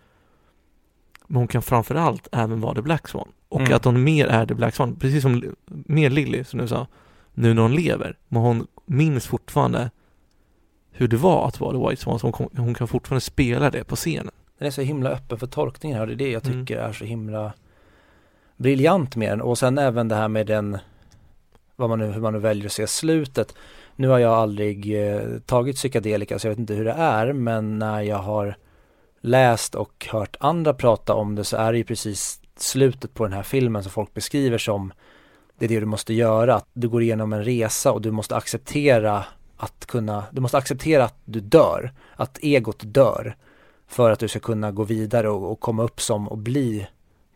Men 1.26 1.36
hon 1.36 1.48
kan 1.48 1.62
framförallt 1.62 2.28
även 2.32 2.60
vara 2.60 2.74
The 2.74 2.82
Black 2.82 3.08
Swan. 3.08 3.28
Och 3.48 3.60
Mm. 3.60 3.72
att 3.76 3.84
hon 3.84 4.04
mer 4.04 4.26
är 4.26 4.46
The 4.46 4.54
Black 4.54 4.74
Swan, 4.74 4.96
precis 4.96 5.22
som 5.22 5.54
mer 5.66 6.10
Lily, 6.10 6.44
som 6.44 6.58
du 6.60 6.68
sa, 6.68 6.86
nu 7.34 7.54
när 7.54 7.62
hon 7.62 7.74
lever. 7.74 8.18
Men 8.28 8.42
hon 8.42 8.66
minns 8.86 9.26
fortfarande 9.26 9.90
hur 10.98 11.08
det 11.08 11.16
var 11.16 11.48
att 11.48 11.60
vara 11.60 11.72
The 11.72 11.88
White 11.88 12.02
Swan, 12.02 12.18
så 12.18 12.30
hon, 12.36 12.48
hon 12.56 12.74
kan 12.74 12.88
fortfarande 12.88 13.20
spela 13.20 13.70
det 13.70 13.84
på 13.84 13.96
scenen. 13.96 14.30
Den 14.58 14.66
är 14.66 14.70
så 14.70 14.82
himla 14.82 15.10
öppen 15.10 15.38
för 15.38 15.46
tolkningar 15.46 16.00
och 16.00 16.06
det 16.06 16.12
är 16.12 16.16
det 16.16 16.30
jag 16.30 16.46
Mm. 16.46 16.66
tycker 16.66 16.80
är 16.80 16.92
så 16.92 17.04
himla 17.04 17.52
briljant 18.56 19.16
med 19.16 19.30
den 19.30 19.40
och 19.40 19.58
sen 19.58 19.78
även 19.78 20.08
det 20.08 20.14
här 20.14 20.28
med 20.28 20.46
den 20.46 20.78
vad 21.76 21.88
man 21.88 21.98
nu, 21.98 22.06
hur 22.06 22.20
man 22.20 22.32
nu 22.32 22.38
väljer 22.38 22.66
att 22.66 22.72
se 22.72 22.86
slutet. 22.86 23.54
Nu 23.96 24.08
har 24.08 24.18
jag 24.18 24.32
aldrig 24.32 25.06
eh, 25.08 25.22
tagit 25.46 25.76
psykedelika 25.76 26.38
så 26.38 26.46
jag 26.46 26.50
vet 26.50 26.58
inte 26.58 26.74
hur 26.74 26.84
det 26.84 26.92
är 26.92 27.32
men 27.32 27.78
när 27.78 28.00
jag 28.02 28.18
har 28.18 28.56
läst 29.20 29.74
och 29.74 30.06
hört 30.10 30.36
andra 30.40 30.74
prata 30.74 31.14
om 31.14 31.34
det 31.34 31.44
så 31.44 31.56
är 31.56 31.72
det 31.72 31.78
ju 31.78 31.84
precis 31.84 32.40
slutet 32.56 33.14
på 33.14 33.24
den 33.24 33.32
här 33.32 33.42
filmen 33.42 33.82
som 33.82 33.92
folk 33.92 34.14
beskriver 34.14 34.58
som 34.58 34.92
det 35.58 35.64
är 35.64 35.68
det 35.68 35.80
du 35.80 35.86
måste 35.86 36.14
göra, 36.14 36.54
att 36.54 36.66
du 36.72 36.88
går 36.88 37.02
igenom 37.02 37.32
en 37.32 37.44
resa 37.44 37.92
och 37.92 38.02
du 38.02 38.10
måste 38.10 38.36
acceptera 38.36 39.24
att 39.58 39.86
kunna, 39.86 40.24
du 40.30 40.40
måste 40.40 40.58
acceptera 40.58 41.04
att 41.04 41.18
du 41.24 41.40
dör, 41.40 41.92
att 42.16 42.38
egot 42.42 42.80
dör 42.84 43.36
för 43.86 44.10
att 44.10 44.18
du 44.18 44.28
ska 44.28 44.40
kunna 44.40 44.70
gå 44.72 44.84
vidare 44.84 45.28
och, 45.28 45.52
och 45.52 45.60
komma 45.60 45.82
upp 45.82 46.00
som 46.00 46.28
och 46.28 46.38
bli 46.38 46.86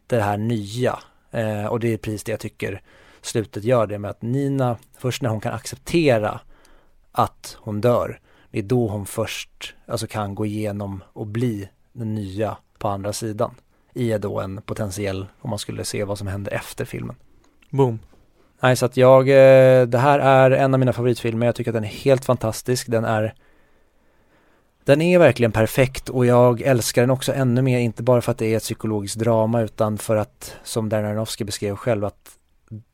det 0.07 0.21
här 0.21 0.37
nya. 0.37 0.99
Eh, 1.31 1.67
och 1.67 1.81
det 1.81 1.93
är 1.93 1.97
precis 1.97 2.25
det 2.25 2.33
jag 2.33 2.41
tycker 2.41 2.83
slutet 3.23 3.65
gör 3.65 3.87
det 3.87 3.99
med 3.99 4.11
att 4.11 4.23
Nina, 4.23 4.77
först 4.99 5.23
när 5.23 5.31
hon 5.31 5.41
kan 5.41 5.55
acceptera 5.55 6.41
att 7.13 7.57
hon 7.61 7.81
dör, 7.81 8.21
det 8.51 8.59
är 8.59 8.63
då 8.63 8.89
hon 8.89 9.07
först 9.07 9.75
alltså 9.87 10.07
kan 10.07 10.35
gå 10.35 10.47
igenom 10.47 11.05
och 11.13 11.27
bli 11.27 11.69
den 11.93 12.15
nya 12.15 12.57
på 12.79 12.89
andra 12.89 13.13
sidan. 13.13 13.55
I 13.95 14.19
då 14.19 14.41
en 14.41 14.63
potentiell, 14.63 15.27
om 15.41 15.51
man 15.51 15.59
skulle 15.59 15.85
se 15.85 16.05
vad 16.05 16.19
som 16.19 16.27
händer 16.27 16.53
efter 16.53 16.85
filmen. 16.85 17.17
Boom. 17.71 17.99
Nej, 18.63 18.77
så 18.77 18.87
att 18.87 18.97
jag, 18.97 19.29
eh, 19.29 19.87
det 19.87 19.99
här 19.99 20.19
är 20.19 20.51
en 20.51 20.75
av 20.75 20.81
mina 20.81 20.93
favoritfilmer. 20.93 21.47
Jag 21.47 21.55
tycker 21.55 21.71
att 21.71 21.75
den 21.75 21.85
är 21.85 21.89
helt 21.89 22.25
fantastisk. 22.25 22.87
Den 22.89 23.05
är 23.05 23.35
den 24.85 25.01
är 25.01 25.19
verkligen 25.19 25.53
perfekt 25.53 26.09
och 26.09 26.27
jag 26.27 26.61
älskar 26.61 27.03
den 27.03 27.11
också 27.11 27.33
ännu 27.33 27.63
mer, 27.63 27.79
inte 27.79 28.03
bara 28.03 28.21
för 28.21 28.33
att 28.33 28.39
det 28.39 28.47
är 28.47 28.57
ett 28.57 28.63
psykologiskt 28.63 29.19
drama 29.19 29.63
utan 29.63 29.99
för 29.99 30.17
att, 30.17 30.57
som 30.63 30.89
Darren 30.89 31.07
Aronofsky 31.07 31.45
beskrev 31.45 31.77
själv, 31.77 32.05
att 32.05 32.31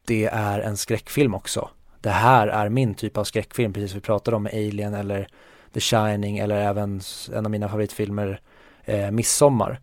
det 0.05 0.25
är 0.33 0.61
en 0.61 0.77
skräckfilm 0.77 1.35
också. 1.35 1.71
Det 2.01 2.11
här 2.11 2.49
är 2.49 2.69
min 2.69 2.95
typ 2.95 3.17
av 3.17 3.25
skräckfilm, 3.25 3.73
precis 3.73 3.91
som 3.91 4.01
vi 4.01 4.07
pratade 4.07 4.37
om 4.37 4.43
med 4.43 4.53
Alien 4.53 4.95
eller 4.95 5.29
The 5.75 5.81
Shining 5.81 6.39
eller 6.39 6.57
även 6.57 7.01
en 7.33 7.47
av 7.47 7.51
mina 7.51 7.69
favoritfilmer, 7.69 8.41
eh, 8.85 9.11
Midsommar. 9.11 9.81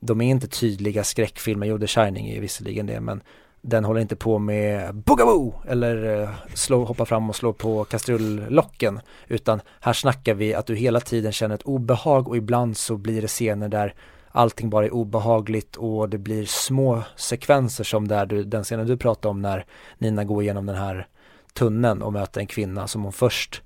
De 0.00 0.20
är 0.20 0.30
inte 0.30 0.48
tydliga 0.48 1.04
skräckfilmer, 1.04 1.66
jo 1.66 1.78
The 1.78 1.86
Shining 1.86 2.28
är 2.28 2.40
visserligen 2.40 2.86
det, 2.86 3.00
men 3.00 3.22
den 3.62 3.84
håller 3.84 4.00
inte 4.00 4.16
på 4.16 4.38
med 4.38 4.94
boogaboo 4.94 5.54
eller 5.68 6.22
eh, 6.22 6.30
slå, 6.54 6.84
hoppa 6.84 7.04
fram 7.04 7.28
och 7.28 7.36
slå 7.36 7.52
på 7.52 7.84
kastrullocken 7.84 9.00
utan 9.28 9.60
här 9.80 9.92
snackar 9.92 10.34
vi 10.34 10.54
att 10.54 10.66
du 10.66 10.74
hela 10.74 11.00
tiden 11.00 11.32
känner 11.32 11.54
ett 11.54 11.62
obehag 11.62 12.28
och 12.28 12.36
ibland 12.36 12.76
så 12.76 12.96
blir 12.96 13.22
det 13.22 13.28
scener 13.28 13.68
där 13.68 13.94
allting 14.32 14.70
bara 14.70 14.84
är 14.84 14.94
obehagligt 14.94 15.76
och 15.76 16.08
det 16.08 16.18
blir 16.18 16.46
små 16.46 17.02
sekvenser 17.16 17.84
som 17.84 18.08
där 18.08 18.26
du, 18.26 18.44
den 18.44 18.64
scenen 18.64 18.86
du 18.86 18.96
pratade 18.96 19.30
om 19.30 19.42
när 19.42 19.64
Nina 19.98 20.24
går 20.24 20.42
igenom 20.42 20.66
den 20.66 20.76
här 20.76 21.06
tunneln 21.54 22.02
och 22.02 22.12
möter 22.12 22.40
en 22.40 22.46
kvinna 22.46 22.86
som 22.86 23.02
hon 23.02 23.12
först 23.12 23.62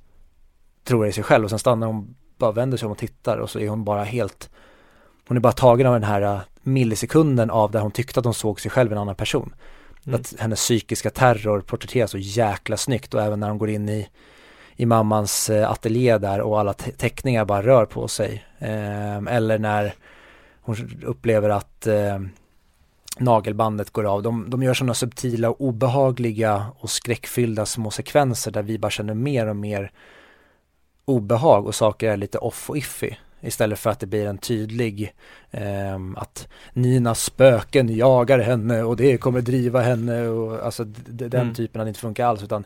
tror 0.85 1.07
är 1.07 1.13
sig 1.13 1.25
själv 1.25 1.45
och 1.45 1.51
sen 1.51 1.59
stannar 1.59 1.87
hon, 1.87 2.15
bara 2.39 2.53
vänder 2.53 2.77
sig 2.77 2.87
om 2.87 2.93
och 2.93 2.99
tittar 2.99 3.39
och 3.39 3.51
så 3.51 3.59
är 3.59 3.69
hon 3.69 3.85
bara 3.85 4.05
helt 4.05 4.51
hon 5.29 5.37
är 5.37 5.41
bara 5.41 5.53
tagen 5.53 5.87
av 5.87 5.93
den 5.93 6.05
här 6.05 6.23
eh, 6.23 6.41
millisekunden 6.63 7.51
av 7.51 7.71
där 7.71 7.81
hon 7.81 7.91
tyckte 7.91 8.21
att 8.21 8.25
hon 8.25 8.35
såg 8.35 8.61
sig 8.61 8.71
själv 8.71 8.93
en 8.93 8.99
annan 8.99 9.15
person. 9.15 9.55
Mm. 10.07 10.21
Att 10.21 10.35
hennes 10.39 10.59
psykiska 10.59 11.11
terror 11.11 11.61
porträtteras 11.61 12.11
så 12.11 12.19
jäkla 12.19 12.77
snyggt 12.77 13.15
och 13.15 13.23
även 13.23 13.41
när 13.41 13.49
hon 13.49 13.59
går 13.59 13.71
in 13.71 13.89
i, 13.89 14.09
i 14.77 14.87
mammans 14.87 15.51
eh, 15.51 15.71
ateljé 15.71 16.19
där 16.19 16.41
och 16.41 16.61
alla 16.61 16.73
te- 16.73 16.93
teckningar 16.93 17.45
bara 17.45 17.63
rör 17.63 17.87
på 17.87 18.09
sig. 18.09 18.45
Eh, 18.59 19.17
eller 19.17 19.59
när 19.59 19.95
hon 20.61 21.03
upplever 21.05 21.51
att 21.51 21.87
eh, 21.87 22.19
nagelbandet 23.19 23.91
går 23.91 24.05
av. 24.05 24.23
De, 24.23 24.51
de 24.51 24.63
gör 24.63 24.75
sådana 24.75 24.95
subtila 24.95 25.51
och 25.51 25.61
obehagliga 25.61 26.67
och 26.79 26.91
skräckfyllda 26.91 27.67
små 27.67 27.91
sekvenser 27.91 28.51
där 28.51 28.63
vi 28.63 28.79
bara 28.79 28.91
känner 28.91 29.15
mer 29.15 29.47
och 29.47 29.57
mer 29.57 29.93
obehag 31.05 31.67
och 31.67 31.75
saker 31.75 32.11
är 32.11 32.17
lite 32.17 32.39
off 32.39 32.71
och 32.71 32.77
iffy. 32.77 33.17
Istället 33.45 33.79
för 33.79 33.91
att 33.91 34.01
det 34.01 34.07
blir 34.07 34.27
en 34.27 34.39
tydlig 34.39 35.15
ehm, 35.51 36.17
att 36.17 36.49
Ninas 36.73 37.25
spöken 37.25 37.97
jagar 37.97 38.39
henne 38.39 38.83
och 38.83 38.97
det 38.97 39.19
kommer 39.19 39.41
driva 39.41 39.81
henne 39.81 40.27
och 40.29 40.65
alltså 40.67 40.85
d- 40.85 41.29
den 41.29 41.41
Mm. 41.43 41.55
typen 41.55 41.81
av 41.81 41.89
inte 41.89 42.01
funkar 42.01 42.27
alls 42.27 42.43
utan 42.43 42.65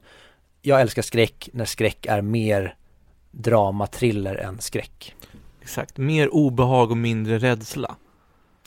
jag 0.62 0.80
älskar 0.80 1.02
skräck 1.02 1.48
när 1.52 1.64
skräck 1.64 2.06
är 2.06 2.22
mer 2.22 2.74
drama, 3.30 3.86
thriller 3.86 4.34
än 4.34 4.58
skräck. 4.60 5.14
Exakt. 5.62 5.96
Mer 5.96 6.34
obehag 6.34 6.90
och 6.90 6.96
mindre 6.96 7.38
rädsla. 7.38 7.96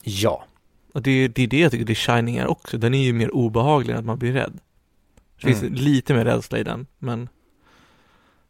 Ja, 0.03 0.45
Och 0.93 1.01
det, 1.01 1.27
det 1.27 1.43
är 1.43 1.47
det 1.47 1.59
jag 1.59 1.71
tycker 1.71 1.85
The 1.85 1.95
Shining 1.95 2.37
är 2.37 2.47
också. 2.47 2.77
Den 2.77 2.93
är 2.93 3.03
ju 3.03 3.13
mer 3.13 3.35
obehaglig 3.35 3.93
än 3.93 3.99
att 3.99 4.05
man 4.05 4.19
blir 4.19 4.33
rädd. 4.33 4.59
Det 5.41 5.47
finns 5.47 5.61
Mm. 5.61 5.73
lite 5.73 6.13
mer 6.13 6.25
rädsla 6.25 6.57
i 6.57 6.63
den, 6.63 6.87
men 6.99 7.29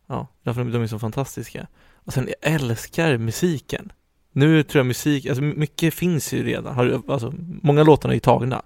ja, 0.08 0.28
därför 0.44 0.64
de 0.64 0.82
är 0.84 0.88
så 0.88 1.00
fantastiska. 1.00 1.68
Och 2.06 2.14
sen, 2.14 2.30
jag 2.42 2.54
älskar 2.54 3.18
musiken. 3.18 3.92
Nu 4.32 4.64
tror 4.64 4.80
jag 4.80 4.86
musik, 4.86 5.26
alltså 5.26 5.44
mycket 5.44 5.94
finns 5.94 6.34
ju 6.34 6.44
redan. 6.44 6.76
Har, 6.76 7.02
alltså, 7.08 7.34
många 7.62 7.84
låtar 7.84 8.10
är 8.10 8.14
ju 8.14 8.20
tagna 8.20 8.62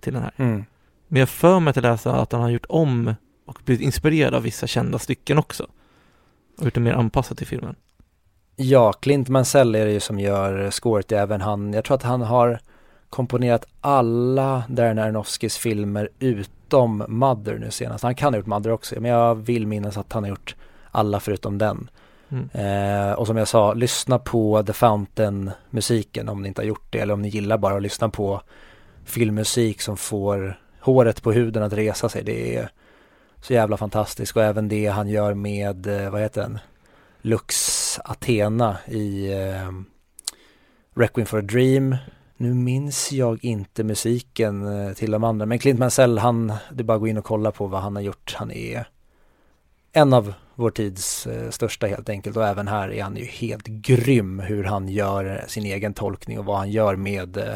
till 0.00 0.12
den 0.12 0.22
här. 0.22 0.32
mm. 0.36 0.64
Men 1.08 1.20
jag 1.20 1.28
för 1.28 1.60
mig 1.60 1.70
att 1.70 1.82
läsa 1.82 2.12
att 2.12 2.32
han 2.32 2.40
har 2.40 2.50
gjort 2.50 2.66
om 2.68 3.14
och 3.46 3.58
blivit 3.64 3.84
inspirerad 3.84 4.34
av 4.34 4.42
vissa 4.42 4.66
kända 4.66 4.98
stycken 4.98 5.38
också. 5.38 5.66
Och 6.58 6.64
gjort 6.64 6.74
det 6.74 6.80
mer 6.80 6.92
anpassat 6.92 7.38
till 7.38 7.46
filmen. 7.46 7.76
ja 8.56 8.92
Clint 8.92 9.28
Mansell 9.28 9.74
är 9.74 9.86
det 9.86 9.92
ju 9.92 10.00
som 10.00 10.20
gör 10.20 10.70
scoret, 10.70 11.12
även 11.12 11.40
han, 11.40 11.72
jag 11.72 11.84
tror 11.84 11.94
att 11.94 12.02
han 12.02 12.22
har 12.22 12.60
komponerat 13.10 13.64
alla 13.80 14.64
Darren 14.68 14.98
Aronofskys 14.98 15.58
filmer 15.58 16.08
utom 16.18 17.04
Mother 17.08 17.58
nu 17.58 17.70
senast. 17.70 18.04
Han 18.04 18.14
kan 18.14 18.32
ha 18.32 18.38
gjort 18.38 18.46
Mother 18.46 18.70
också, 18.70 19.00
men 19.00 19.10
jag 19.10 19.34
vill 19.34 19.66
minnas 19.66 19.96
att 19.96 20.12
han 20.12 20.22
har 20.22 20.30
gjort 20.30 20.56
alla 20.90 21.20
förutom 21.20 21.58
den. 21.58 21.90
Mm. 22.28 22.48
Eh, 22.52 23.12
och 23.12 23.26
som 23.26 23.36
jag 23.36 23.48
sa, 23.48 23.74
lyssna 23.74 24.18
på 24.18 24.62
The 24.62 24.72
Fountain-musiken 24.72 26.28
om 26.28 26.42
ni 26.42 26.48
inte 26.48 26.60
har 26.60 26.66
gjort 26.66 26.86
det 26.90 26.98
eller 26.98 27.14
om 27.14 27.22
ni 27.22 27.28
gillar 27.28 27.58
bara 27.58 27.76
att 27.76 27.82
lyssna 27.82 28.08
på 28.08 28.40
filmmusik 29.04 29.82
som 29.82 29.96
får 29.96 30.60
håret 30.80 31.22
på 31.22 31.32
huden 31.32 31.62
att 31.62 31.72
resa 31.72 32.08
sig. 32.08 32.22
Det 32.22 32.56
är 32.56 32.68
så 33.40 33.52
jävla 33.52 33.76
fantastiskt 33.76 34.36
och 34.36 34.42
även 34.42 34.68
det 34.68 34.86
han 34.86 35.08
gör 35.08 35.34
med, 35.34 35.86
eh, 35.86 36.10
vad 36.10 36.20
heter 36.20 36.42
den, 36.42 36.58
Lux 37.20 37.98
Athena 38.04 38.76
i 38.86 39.32
eh, 39.32 39.70
Requiem 40.94 41.26
for 41.26 41.38
a 41.38 41.42
Dream. 41.42 41.96
Nu 42.36 42.54
minns 42.54 43.12
jag 43.12 43.44
inte 43.44 43.84
musiken 43.84 44.86
eh, 44.86 44.92
till 44.92 45.10
de 45.10 45.24
andra, 45.24 45.46
men 45.46 45.58
Clint 45.58 45.78
Mansell, 45.78 46.18
han, 46.18 46.52
det 46.72 46.82
är 46.82 46.84
bara 46.84 46.94
att 46.94 47.00
gå 47.00 47.08
in 47.08 47.18
och 47.18 47.24
kolla 47.24 47.50
på 47.50 47.66
vad 47.66 47.80
han 47.80 47.96
har 47.96 48.02
gjort. 48.02 48.34
Han 48.38 48.50
är 48.50 48.88
en 49.92 50.12
av 50.12 50.34
vår 50.54 50.70
tids 50.70 51.26
eh, 51.26 51.50
största 51.50 51.86
helt 51.86 52.08
enkelt 52.08 52.36
och 52.36 52.46
även 52.46 52.68
här 52.68 52.92
är 52.92 53.02
han 53.02 53.16
ju 53.16 53.24
helt 53.24 53.66
grym 53.66 54.40
hur 54.40 54.64
han 54.64 54.88
gör 54.88 55.44
sin 55.48 55.64
egen 55.64 55.94
tolkning 55.94 56.38
och 56.38 56.44
vad 56.44 56.58
han 56.58 56.70
gör 56.70 56.96
med 56.96 57.36
eh, 57.36 57.54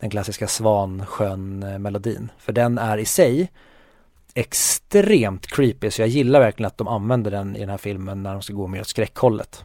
den 0.00 0.10
klassiska 0.10 0.46
Svansjön-melodin. 0.46 2.30
För 2.38 2.52
den 2.52 2.78
är 2.78 2.98
i 2.98 3.04
sig 3.04 3.50
extremt 4.34 5.46
creepy 5.46 5.90
så 5.90 6.02
jag 6.02 6.08
gillar 6.08 6.40
verkligen 6.40 6.66
att 6.66 6.78
de 6.78 6.88
använder 6.88 7.30
den 7.30 7.56
i 7.56 7.60
den 7.60 7.68
här 7.68 7.78
filmen 7.78 8.22
när 8.22 8.32
de 8.32 8.42
ska 8.42 8.52
gå 8.52 8.66
mer 8.66 8.80
åt 8.80 8.86
skräckhållet. 8.86 9.64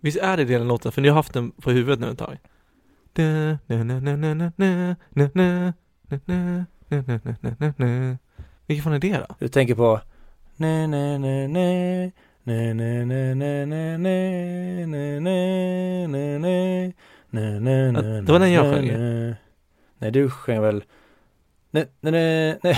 Visst 0.00 0.18
är 0.18 0.36
det 0.36 0.44
den 0.44 0.68
låten? 0.68 0.92
För 0.92 1.02
ni 1.02 1.08
har 1.08 1.14
haft 1.14 1.32
den 1.32 1.50
på 1.50 1.70
huvudet 1.70 2.00
nu 2.00 2.10
ett 2.10 2.18
tag. 2.18 2.38
Vilken 8.66 8.84
fan 8.84 8.92
är 8.92 8.98
det 8.98 9.26
då? 9.28 9.34
Du 9.38 9.48
tänker 9.48 9.74
på 9.74 10.00
ne 10.62 10.86
ne 10.86 11.18
ne 11.18 11.46
ne 11.48 12.12
ne 12.46 12.74
ne 12.74 13.04
ne 13.04 13.34
ne 13.34 13.66
ne 13.66 13.66
ne 13.66 13.96
ne 13.96 15.20
ne 15.20 15.20
ne 16.06 16.38
ne 16.38 16.92
ne 17.30 17.60
ne 17.60 17.92
ne 17.92 18.20
Det 18.22 18.32
var 18.32 18.38
den 18.38 18.52
jag 18.52 18.64
sjöng. 18.74 18.88
Nej 19.98 20.10
du 20.10 20.30
sjöng 20.30 20.60
väl 20.62 20.84
ne 21.70 21.86
ne 22.00 22.10
ne 22.10 22.58
ne 22.62 22.74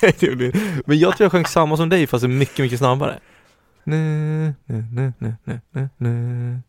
Det 0.00 0.22
gjorde 0.22 0.44
jag. 0.44 0.54
Men 0.86 0.98
jag 0.98 1.16
tror 1.16 1.24
jag 1.24 1.32
sjöng 1.32 1.46
samma 1.46 1.76
som 1.76 1.88
dig 1.88 2.06
fast 2.06 2.24
mycket, 2.24 2.58
mycket 2.58 2.78
snabbare. 2.78 3.18
Ne, 3.84 3.96
ne, 4.66 4.84
ne, 4.92 5.12
ne, 5.18 5.34
ne, 5.44 5.60
ne, 5.70 5.88
ne. 5.98 6.62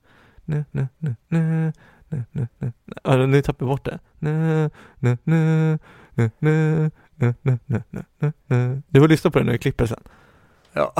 Ne, 0.45 0.65
ne, 0.71 0.87
ne, 0.99 1.15
ne, 1.29 1.71
ne, 2.09 2.25
ne, 2.31 2.47
ne. 2.59 2.71
Ja, 3.03 3.15
nu 3.15 3.41
tappar 3.41 3.65
jag 3.65 3.69
bort 3.69 3.85
det. 3.85 3.99
Du 8.87 8.99
får 8.99 9.07
lyssna 9.07 9.31
på 9.31 9.39
det 9.39 9.45
när 9.45 9.51
vi 9.51 9.57
klipper 9.57 9.85
sen. 9.85 10.03
Ja. 10.75 10.93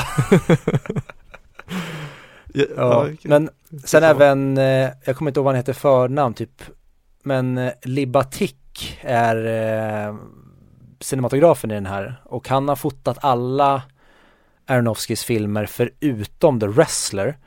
ja, 2.53 3.07
ja, 3.07 3.07
men 3.23 3.49
sen 3.83 4.03
även, 4.03 4.57
eh, 4.57 4.89
jag 5.05 5.15
kommer 5.15 5.31
inte 5.31 5.39
ihåg 5.39 5.45
vad 5.45 5.53
han 5.53 5.59
heter 5.59 5.73
förnamn 5.73 6.33
typ, 6.33 6.63
men 7.23 7.57
eh, 7.57 7.71
Libatik 7.83 8.99
är 9.01 9.45
eh, 10.07 10.15
cinematografen 10.99 11.71
i 11.71 11.73
den 11.73 11.85
här 11.85 12.21
och 12.23 12.49
han 12.49 12.67
har 12.67 12.75
fotat 12.75 13.17
alla 13.21 13.81
Aronofskys 14.65 15.23
filmer 15.23 15.65
förutom 15.65 16.59
The 16.59 16.67
Wrestler. 16.67 17.37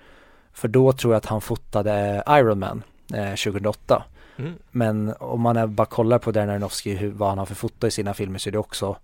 För 0.53 0.69
då 0.69 0.93
tror 0.93 1.13
jag 1.13 1.19
att 1.19 1.27
han 1.27 1.41
fotade 1.41 2.23
Iron 2.29 2.59
Man 2.59 2.83
eh, 3.15 3.35
2008. 3.35 4.05
Mm. 4.39 4.53
Men 4.71 5.15
om 5.21 5.41
man 5.41 5.75
bara 5.75 5.87
kollar 5.87 6.19
på 6.19 6.31
Darren 6.33 6.51
Aronofsky, 6.51 6.95
hur, 6.95 7.11
vad 7.11 7.29
han 7.29 7.39
har 7.39 7.47
för 7.47 7.55
foto 7.55 7.87
i 7.87 7.91
sina 7.91 8.15
filmer 8.15 8.39
så 8.39 8.49
är 8.49 8.53
det 8.53 8.59
också 8.59 8.97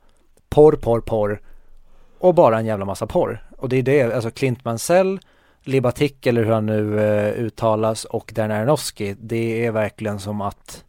porr, 0.49 0.73
porr, 0.73 1.01
porr 1.01 1.41
och 2.19 2.35
bara 2.35 2.59
en 2.59 2.67
jävla 2.67 2.85
massa 2.85 3.07
porr. 3.07 3.45
Och 3.59 3.69
det 3.69 3.77
är 3.77 3.83
det, 3.83 4.13
alltså 4.15 4.31
Clint 4.31 4.65
Mansell, 4.65 5.21
Libatik 5.63 6.27
eller 6.27 6.45
hur 6.45 6.53
han 6.53 6.67
nu 6.67 7.01
eh, 7.01 7.33
uttalas 7.45 8.05
och 8.05 8.33
Darren 8.35 8.51
Aronofsky, 8.51 9.15
det 9.21 9.67
är 9.67 9.71
verkligen 9.71 10.19
som 10.21 10.41
att, 10.41 10.85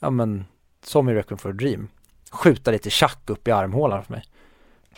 ja 0.00 0.10
men, 0.10 0.44
som 0.84 1.08
i 1.08 1.14
Requiem 1.14 1.38
for 1.38 1.50
a 1.50 1.52
Dream, 1.52 1.88
skjuta 2.30 2.70
lite 2.70 2.90
tjack 2.90 3.30
upp 3.30 3.48
i 3.48 3.50
armhålan 3.50 4.04
för 4.04 4.12
mig. 4.12 4.22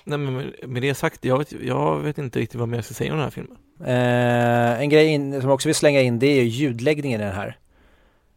Nej 0.05 0.19
men 0.19 0.53
med- 0.67 0.83
det 0.83 0.95
sagt, 0.95 1.25
jag 1.25 1.39
vet, 1.39 1.53
jag 1.53 1.99
vet 1.99 2.19
inte 2.19 2.39
riktigt 2.39 2.61
vad 2.61 2.69
mer 2.69 2.79
jag 2.79 2.85
ska 2.85 2.95
säga 2.95 3.13
om 3.13 3.19
den 3.19 3.25
här 3.25 3.31
filmen. 3.31 3.57
Eh, 3.81 4.81
en 4.81 4.89
grej 4.89 5.07
in, 5.07 5.33
som 5.41 5.49
jag 5.49 5.55
också 5.55 5.69
vill 5.69 5.75
slänga 5.75 6.01
in 6.01 6.19
det 6.19 6.27
är 6.27 6.43
ju 6.43 6.49
ljudläggningen 6.49 7.21
i 7.21 7.25
den 7.25 7.35
här. 7.35 7.57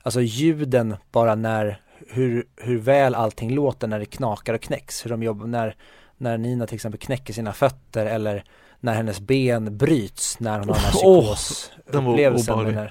Alltså 0.03 0.21
ljuden 0.21 0.95
bara 1.11 1.35
när, 1.35 1.81
hur, 2.07 2.47
hur 2.55 2.77
väl 2.77 3.15
allting 3.15 3.51
låter 3.55 3.87
när 3.87 3.99
det 3.99 4.05
knakar 4.05 4.53
och 4.53 4.61
knäcks. 4.61 5.05
Hur 5.05 5.09
de 5.09 5.23
jobbar, 5.23 5.47
när, 5.47 5.75
när 6.17 6.37
Nina 6.37 6.67
till 6.67 6.75
exempel 6.75 6.99
knäcker 6.99 7.33
sina 7.33 7.53
fötter 7.53 8.05
eller 8.05 8.43
när 8.79 8.93
hennes 8.93 9.19
ben 9.19 9.77
bryts 9.77 10.39
när 10.39 10.59
hon 10.59 10.69
har 10.69 10.75
den 10.75 10.83
här 10.83 10.91
psykosupplevelsen. 10.91 12.63
med 12.63 12.73
den. 12.73 12.89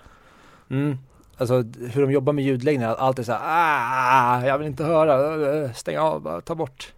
Mm. 0.70 0.98
Alltså 1.36 1.54
hur 1.92 2.02
de 2.02 2.12
jobbar 2.12 2.32
med 2.32 2.44
ljudläggningen, 2.44 2.90
att 2.90 2.98
allt 2.98 3.18
är 3.18 3.22
så 3.22 3.32
här, 3.32 3.40
ah, 3.42 4.46
jag 4.46 4.58
vill 4.58 4.66
inte 4.66 4.84
höra, 4.84 5.74
stäng 5.74 5.98
av, 5.98 6.40
ta 6.40 6.54
bort. 6.54 6.92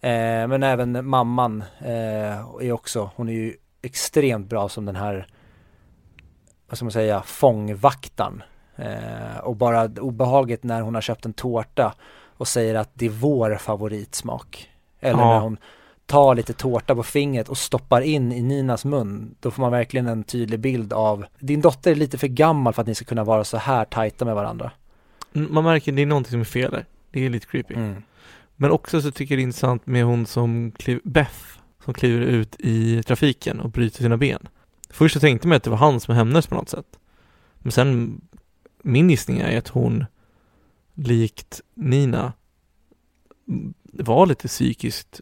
Eh, 0.00 0.46
men 0.48 0.62
även 0.62 1.08
mamman 1.08 1.64
eh, 1.78 2.38
är 2.60 2.72
också, 2.72 3.10
hon 3.16 3.28
är 3.28 3.32
ju 3.32 3.56
extremt 3.82 4.48
bra 4.48 4.68
som 4.68 4.84
den 4.84 4.96
här, 4.96 5.26
vad 6.68 6.78
ska 6.78 6.84
man 6.84 6.92
säga, 6.92 7.22
fångvaktaren. 7.22 8.42
Eh, 8.80 9.38
och 9.42 9.56
bara 9.56 9.84
obehaget 9.84 10.62
när 10.64 10.80
hon 10.80 10.94
har 10.94 11.00
köpt 11.02 11.26
en 11.26 11.32
tårta 11.32 11.94
och 12.36 12.48
säger 12.48 12.74
att 12.74 12.90
det 12.94 13.06
är 13.06 13.10
vår 13.10 13.56
favoritsmak. 13.56 14.70
Eller 15.00 15.18
Ja. 15.20 15.32
när 15.34 15.40
hon 15.40 15.56
tar 16.06 16.34
lite 16.34 16.52
tårta 16.52 16.94
på 16.94 17.02
fingret 17.02 17.48
och 17.48 17.58
stoppar 17.58 18.00
in 18.00 18.32
i 18.32 18.42
Ninas 18.42 18.84
mun. 18.84 19.34
Då 19.40 19.50
får 19.50 19.62
man 19.62 19.72
verkligen 19.72 20.06
en 20.06 20.24
tydlig 20.24 20.60
bild 20.60 20.92
av, 20.92 21.24
din 21.38 21.60
dotter 21.60 21.90
är 21.90 21.94
lite 21.94 22.18
för 22.18 22.26
gammal 22.26 22.72
för 22.72 22.82
att 22.82 22.88
ni 22.88 22.94
ska 22.94 23.04
kunna 23.04 23.24
vara 23.24 23.44
så 23.44 23.56
här 23.56 23.84
tajta 23.84 24.24
med 24.24 24.34
varandra. 24.34 24.70
Mm, 25.34 25.54
Man 25.54 25.64
märker 25.64 25.92
det 25.92 26.02
är 26.02 26.06
någonting 26.06 26.30
som 26.30 26.40
är 26.40 26.44
fel 26.44 26.70
där. 26.70 26.84
Det 27.10 27.26
är 27.26 27.30
lite 27.30 27.46
creepy. 27.46 27.74
Mm. 27.74 28.02
Men 28.56 28.70
också 28.70 29.02
så 29.02 29.10
tycker 29.10 29.34
jag 29.34 29.38
det 29.38 29.42
är 29.42 29.44
intressant 29.44 29.86
med 29.86 30.04
hon 30.04 30.26
som 30.26 30.72
kliv, 30.78 31.00
Beth, 31.04 31.38
som 31.84 31.94
kliver 31.94 32.20
ut 32.26 32.56
i 32.58 33.02
trafiken 33.02 33.60
och 33.60 33.70
bryter 33.70 33.98
sina 34.02 34.16
ben. 34.16 34.48
Först 34.90 35.14
så 35.14 35.20
tänkte 35.20 35.48
man 35.48 35.56
att 35.56 35.62
det 35.62 35.70
var 35.70 35.76
han 35.76 36.00
som 36.00 36.14
hämndes 36.14 36.46
på 36.46 36.54
något 36.54 36.68
sätt. 36.68 36.86
Men 37.58 37.72
sen, 37.72 38.20
min 38.82 39.10
gissning 39.10 39.38
är 39.38 39.58
att 39.58 39.68
hon, 39.68 40.04
likt 40.94 41.60
Nina, 41.74 42.32
var 43.92 44.26
lite 44.26 44.48
psykiskt 44.48 45.20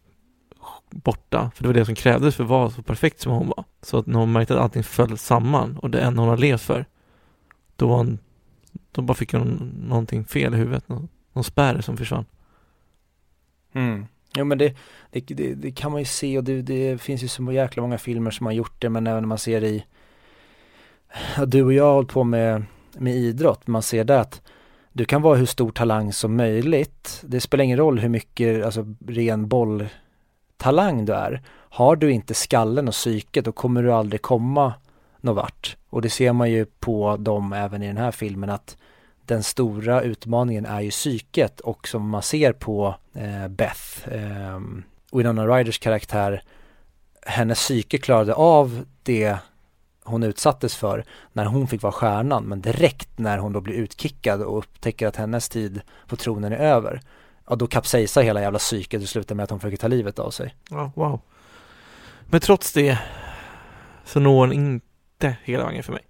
borta. 0.91 1.51
För 1.55 1.63
det 1.63 1.69
var 1.69 1.75
det 1.75 1.85
som 1.85 1.95
krävdes 1.95 2.37
för 2.37 2.45
att 2.45 2.51
vara 2.51 2.71
så 2.71 2.83
perfekt 2.83 3.21
som 3.21 3.33
hon 3.33 3.49
var. 3.49 3.65
Så 3.83 3.99
att 3.99 4.07
när 4.07 4.19
hon 4.19 4.33
märkte 4.33 4.55
att 4.55 4.61
allting 4.61 4.85
föll 4.85 5.19
samman 5.19 5.79
och 5.79 5.91
det 5.91 6.01
enda 6.01 6.21
hon 6.21 6.29
har 6.29 6.37
levt 6.37 6.63
för, 6.63 6.87
då 7.77 7.89
var 7.89 7.97
hon, 7.97 8.19
då 8.93 9.03
bara 9.03 9.15
fick 9.15 9.33
hon 9.33 9.75
någonting 9.89 10.25
fel 10.25 10.55
i 10.55 10.57
huvudet. 10.57 10.89
Någon, 10.89 11.09
någon 11.33 11.45
spärr 11.45 11.81
som 11.81 11.97
försvann. 11.97 12.25
Mm. 13.73 14.07
Jo 14.35 14.45
men 14.45 14.59
det, 14.59 14.77
det, 15.11 15.21
det, 15.21 15.55
det 15.55 15.71
kan 15.71 15.93
man 15.93 16.01
ju 16.01 16.05
se 16.05 16.39
och 16.39 16.45
det, 16.45 16.63
det 16.63 17.01
finns 17.01 17.23
ju 17.23 17.29
så 17.29 17.53
jäkla 17.53 17.83
många 17.83 17.99
filmer 17.99 18.31
som 18.31 18.47
har 18.47 18.53
gjort 18.53 18.81
det 18.83 18.89
men 18.89 19.07
även 19.07 19.23
när 19.23 19.29
man 19.29 19.39
ser 19.39 19.65
i 19.65 19.85
ja, 21.37 21.47
Du 21.47 21.63
och 21.63 21.73
jag 21.73 21.85
har 21.85 21.95
hållit 21.95 22.11
på 22.11 22.25
med, 22.25 22.63
med 22.99 23.17
idrott, 23.17 23.67
man 23.67 23.83
ser 23.83 24.05
där 24.05 24.19
att 24.19 24.43
du 24.93 25.05
kan 25.05 25.23
vara 25.23 25.37
hur 25.37 25.47
stor 25.47 25.71
talang 25.71 26.13
som 26.13 26.37
möjligt. 26.37 27.23
Det 27.27 27.41
spelar 27.41 27.65
ingen 27.65 27.79
roll 27.79 27.99
hur 27.99 28.09
mycket 28.09 28.65
alltså, 28.65 28.95
ren 29.07 29.49
bolltalang 29.49 31.05
du 31.05 31.13
är. 31.13 31.43
Har 31.51 31.97
du 31.97 32.13
inte 32.13 32.35
skallen 32.35 32.89
och 32.89 32.95
psyket 32.95 33.45
då 33.45 33.53
kommer 33.53 33.83
du 33.83 33.93
aldrig 33.93 34.23
komma 34.23 34.73
någon 35.21 35.37
vart. 35.37 35.77
Och 35.91 36.03
det 36.03 36.11
ser 36.11 36.33
man 36.33 36.51
ju 36.51 36.65
på 36.65 37.17
dem 37.17 37.53
även 37.53 37.83
i 37.83 37.87
den 37.87 37.97
här 37.97 38.11
filmen 38.11 38.51
att 38.51 38.77
den 39.25 39.43
stora 39.43 40.03
utmaningen 40.03 40.67
är 40.67 40.81
ju 40.81 40.91
psyket 40.91 41.61
och 41.61 41.89
som 41.89 42.09
man 42.09 42.23
ser 42.23 42.53
på 42.53 42.95
eh, 43.15 43.49
Beth, 43.49 44.09
eh, 44.09 44.61
Winona 45.13 45.47
Ryders 45.47 45.79
karaktär, 45.79 46.43
hennes 47.27 47.59
psyke 47.59 47.99
klarade 47.99 48.35
av 48.35 48.85
det 49.03 49.37
hon 50.09 50.23
utsattes 50.23 50.77
för 50.77 51.05
när 51.33 51.45
hon 51.45 51.69
fick 51.69 51.83
vara 51.83 51.93
stjärnan 51.93 52.45
men 52.45 52.61
direkt 52.61 53.19
när 53.19 53.39
hon 53.39 53.53
då 53.53 53.61
blir 53.61 53.75
utkickad 53.75 54.43
och 54.43 54.59
upptäcker 54.59 55.07
att 55.07 55.17
hennes 55.17 55.49
tid 55.49 55.81
på 56.07 56.17
tronen 56.17 56.53
är 56.53 56.57
över 56.57 57.01
ja 57.49 57.57
då 57.57 57.67
kapsejsar 57.67 58.23
hela 58.23 58.41
jävla 58.41 58.59
psyket 58.59 59.03
och 59.03 59.09
slutar 59.09 59.35
med 59.35 59.45
att 59.45 59.51
hon 59.51 59.61
försöker 59.61 59.77
ta 59.77 59.89
livet 59.89 60.19
av 60.19 60.31
sig. 60.31 60.55
Ja, 60.71 60.93
wow. 60.95 61.21
Men 62.27 62.41
trots 62.41 62.73
det 62.73 62.99
så 64.05 64.21
når 64.21 64.47
den 64.47 64.57
inte 64.57 65.37
hela 65.45 65.65
vägen 65.65 65.83
för 65.83 65.93
mig. 65.93 66.03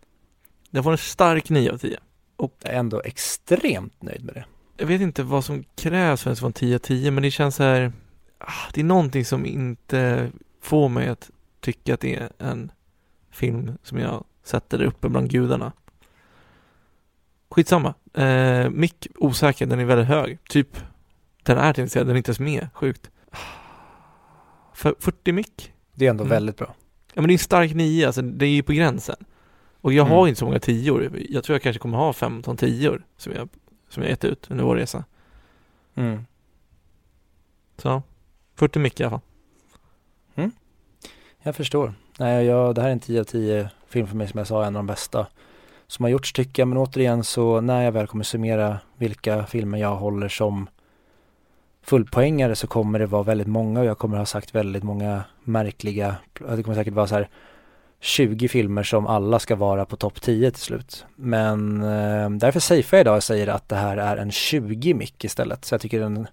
Den 0.70 0.84
får 0.84 0.92
en 0.92 0.98
stark 0.98 1.48
9 1.48 1.72
av 1.72 1.78
10. 1.78 1.98
Jag 2.38 2.50
är 2.62 2.78
ändå 2.78 3.02
extremt 3.02 4.02
nöjd 4.02 4.24
med 4.24 4.34
det. 4.34 4.44
Jag 4.76 4.86
vet 4.86 5.00
inte 5.00 5.22
vad 5.22 5.44
som 5.44 5.64
krävs 5.74 6.22
för 6.22 6.30
att 6.30 6.40
vara 6.40 6.48
en 6.48 6.52
10 6.52 6.74
av 6.74 6.78
10 6.78 7.10
men 7.10 7.22
det 7.22 7.30
känns 7.30 7.56
så 7.56 7.62
här, 7.62 7.92
ah, 8.38 8.70
det 8.72 8.80
är 8.80 8.84
någonting 8.84 9.24
som 9.24 9.46
inte 9.46 10.30
får 10.60 10.88
mig 10.88 11.08
att 11.08 11.30
tycka 11.60 11.94
att 11.94 12.00
det 12.00 12.14
är 12.14 12.32
en 12.38 12.72
film 13.30 13.78
som 13.82 13.98
jag 13.98 14.24
sätter 14.42 14.78
där 14.78 14.84
uppe 14.84 15.08
bland 15.08 15.30
gudarna. 15.30 15.72
Skitsamma. 17.50 17.94
Eh, 18.14 18.70
mick 18.70 19.06
osäker, 19.14 19.66
den 19.66 19.80
är 19.80 19.84
väldigt 19.84 20.06
hög. 20.08 20.38
Typ, 20.48 20.76
den 21.42 21.58
är 21.58 21.86
säga, 21.86 22.04
den 22.04 22.12
är 22.14 22.16
inte 22.16 22.28
ens 22.30 22.40
med. 22.40 22.68
Sjukt. 22.74 23.10
För 24.74 24.94
40 24.98 25.32
mick? 25.32 25.72
Det 25.94 26.06
är 26.06 26.10
ändå 26.10 26.24
Mm. 26.24 26.30
väldigt 26.30 26.56
bra. 26.56 26.74
Ja 27.14 27.20
men 27.22 27.28
det 27.28 27.30
är 27.30 27.34
en 27.34 27.38
stark 27.38 27.74
9, 27.74 28.06
alltså 28.06 28.22
det 28.22 28.46
är 28.46 28.50
ju 28.50 28.62
på 28.62 28.72
gränsen. 28.72 29.16
Och 29.80 29.92
jag 29.92 30.06
Mm. 30.06 30.16
har 30.16 30.28
inte 30.28 30.38
så 30.38 30.44
många 30.44 30.58
tior. 30.58 31.10
Jag 31.28 31.44
tror 31.44 31.54
jag 31.54 31.62
kanske 31.62 31.80
kommer 31.80 31.98
ha 31.98 32.12
15 32.12 32.56
tior 32.56 33.04
som 33.16 33.32
jag, 33.32 33.48
som 33.88 34.02
jag 34.02 34.10
gett 34.10 34.24
ut 34.24 34.50
under 34.50 34.64
vår 34.64 34.76
resa. 34.76 35.04
Mm. 35.94 36.24
Så, 37.76 38.02
40 38.54 38.78
mick 38.78 39.00
i 39.00 39.04
alla 39.04 39.10
fall. 39.10 39.20
Jag 41.42 41.56
förstår. 41.56 41.94
Nej, 42.20 42.46
jag, 42.46 42.74
det 42.74 42.80
här 42.80 42.88
är 42.88 42.92
en 42.92 43.00
10 43.00 43.20
av 43.20 43.24
10 43.24 43.70
film 43.88 44.06
för 44.06 44.16
mig 44.16 44.28
som 44.28 44.38
jag 44.38 44.46
sa, 44.46 44.64
en 44.64 44.76
av 44.76 44.82
de 44.82 44.86
bästa 44.86 45.26
som 45.86 46.02
har 46.02 46.10
gjorts 46.10 46.32
tycker 46.32 46.62
jag. 46.62 46.68
Men 46.68 46.78
återigen 46.78 47.24
så 47.24 47.60
när 47.60 47.82
jag 47.82 47.92
väl 47.92 48.06
kommer 48.06 48.24
summera 48.24 48.78
vilka 48.96 49.46
filmer 49.46 49.78
jag 49.78 49.96
håller 49.96 50.28
som 50.28 50.68
fullpoängare 51.82 52.56
så 52.56 52.66
kommer 52.66 52.98
det 52.98 53.06
vara 53.06 53.22
väldigt 53.22 53.46
många 53.46 53.80
och 53.80 53.86
jag 53.86 53.98
kommer 53.98 54.18
ha 54.18 54.26
sagt 54.26 54.54
väldigt 54.54 54.82
många 54.82 55.24
märkliga, 55.44 56.16
det 56.56 56.62
kommer 56.62 56.74
säkert 56.74 56.94
vara 56.94 57.06
så 57.06 57.14
här 57.14 57.28
20 58.00 58.48
filmer 58.48 58.82
som 58.82 59.06
alla 59.06 59.38
ska 59.38 59.56
vara 59.56 59.84
på 59.84 59.96
topp 59.96 60.20
10 60.20 60.50
till 60.50 60.62
slut. 60.62 61.06
Men 61.16 61.82
eh, 61.82 62.30
därför 62.30 62.60
safear 62.60 62.98
jag 62.98 63.00
idag 63.00 63.16
och 63.16 63.24
säger 63.24 63.46
att 63.46 63.68
det 63.68 63.76
här 63.76 63.96
är 63.96 64.16
en 64.16 64.30
20 64.30 64.94
mick 64.94 65.24
istället. 65.24 65.64
Så 65.64 65.74
jag 65.74 65.80
tycker 65.80 66.00
den, 66.00 66.26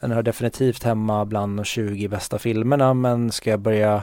den 0.00 0.10
hör 0.10 0.22
definitivt 0.22 0.82
hemma 0.82 1.24
bland 1.24 1.58
de 1.58 1.64
20 1.64 2.08
bästa 2.08 2.38
filmerna 2.38 2.94
men 2.94 3.32
ska 3.32 3.50
jag 3.50 3.60
börja 3.60 4.02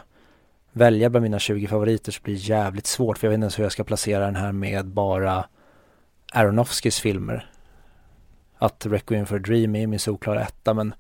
välja 0.77 1.09
bland 1.09 1.23
mina 1.23 1.39
20 1.39 1.67
favoriter 1.67 2.11
så 2.11 2.21
blir 2.23 2.33
det 2.33 2.39
jävligt 2.39 2.87
svårt 2.87 3.17
för 3.17 3.27
jag 3.27 3.29
vet 3.29 3.35
inte 3.35 3.43
ens 3.43 3.59
hur 3.59 3.63
jag 3.63 3.71
ska 3.71 3.83
placera 3.83 4.25
den 4.25 4.35
här 4.35 4.51
med 4.51 4.85
bara 4.85 5.45
Aronofskys 6.33 6.99
filmer. 6.99 7.49
Att 8.57 8.85
Requiem 8.85 9.25
for 9.25 9.35
a 9.35 9.39
Dream 9.39 9.75
är 9.75 9.87
min 9.87 9.99
solklara 9.99 10.41
etta 10.41 10.73
men 10.73 10.93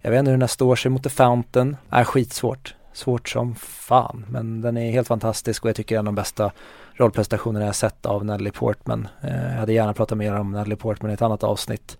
jag 0.00 0.10
vet 0.10 0.18
inte 0.18 0.30
hur 0.30 0.34
den 0.34 0.42
här 0.42 0.48
står 0.48 0.76
sig 0.76 0.90
mot 0.90 1.02
The 1.02 1.08
Fountain. 1.08 1.76
Är 1.90 2.04
skitsvårt. 2.04 2.74
Svårt 2.92 3.28
som 3.28 3.54
fan 3.54 4.24
men 4.28 4.60
den 4.60 4.76
är 4.76 4.90
helt 4.90 5.08
fantastisk 5.08 5.64
och 5.64 5.68
jag 5.68 5.76
tycker 5.76 5.94
det 5.94 5.96
är 5.96 6.00
en 6.00 6.08
av 6.08 6.14
de 6.14 6.20
bästa 6.20 6.52
rollprestationerna 6.94 7.66
jag 7.66 7.74
sett 7.74 8.06
av 8.06 8.24
Natalie 8.24 8.52
Portman. 8.52 9.08
Eh, 9.20 9.50
jag 9.50 9.58
hade 9.58 9.72
gärna 9.72 9.94
pratat 9.94 10.18
mer 10.18 10.34
om 10.34 10.52
Natalie 10.52 10.76
Portman 10.76 11.10
i 11.10 11.14
ett 11.14 11.22
annat 11.22 11.44
avsnitt. 11.44 11.98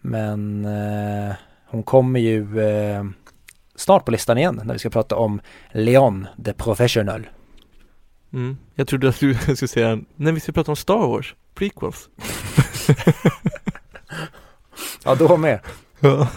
Men 0.00 0.64
eh, 0.64 1.34
hon 1.66 1.82
kommer 1.82 2.20
ju 2.20 2.60
eh, 2.60 3.04
snart 3.76 4.04
på 4.04 4.10
listan 4.10 4.38
igen 4.38 4.60
när 4.64 4.72
vi 4.72 4.78
ska 4.78 4.90
prata 4.90 5.16
om 5.16 5.40
Leon 5.72 6.26
the 6.44 6.52
Professional. 6.52 7.26
Mm. 8.32 8.56
Jag 8.74 8.88
trodde 8.88 9.08
att 9.08 9.20
du 9.20 9.34
skulle 9.38 9.56
säga, 9.56 9.98
när 10.16 10.32
vi 10.32 10.40
ska 10.40 10.52
prata 10.52 10.72
om 10.72 10.76
Star 10.76 11.06
Wars, 11.08 11.34
prequels. 11.54 12.08
Ja, 15.04 15.14
då 15.14 15.36
med. 15.36 15.60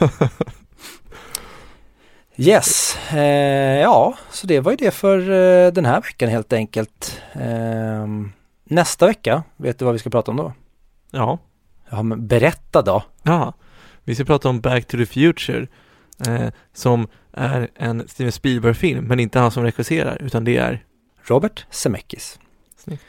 Yes, 2.39 2.97
eh, 3.13 3.79
ja, 3.81 4.17
så 4.31 4.47
det 4.47 4.59
var 4.59 4.71
ju 4.71 4.77
det 4.77 4.91
för 4.91 5.19
eh, 5.19 5.71
den 5.71 5.85
här 5.85 6.01
veckan 6.01 6.29
helt 6.29 6.53
enkelt. 6.53 7.21
Eh, 7.33 8.07
nästa 8.63 9.07
vecka, 9.07 9.43
vet 9.57 9.79
du 9.79 9.85
vad 9.85 9.93
vi 9.93 9.99
ska 9.99 10.09
prata 10.09 10.31
om 10.31 10.37
då? 10.37 10.53
ja, 11.11 11.39
Ja, 11.89 12.03
men 12.03 12.27
berätta 12.27 12.81
då. 12.81 13.03
ja. 13.23 13.53
Vi 14.03 14.15
ska 14.15 14.25
prata 14.25 14.49
om 14.49 14.61
Back 14.61 14.85
to 14.85 14.97
the 14.97 15.05
Future, 15.05 15.67
eh, 16.27 16.47
som 16.73 17.07
är 17.37 17.67
en 17.75 18.07
Steven 18.07 18.31
Spielberg-film, 18.31 19.05
men 19.05 19.19
inte 19.19 19.39
han 19.39 19.51
som 19.51 19.63
regisserar, 19.63 20.21
utan 20.21 20.43
det 20.43 20.57
är 20.57 20.83
Robert 21.23 21.65
Zemeckis. 21.69 22.39
Snyggt. 22.77 23.03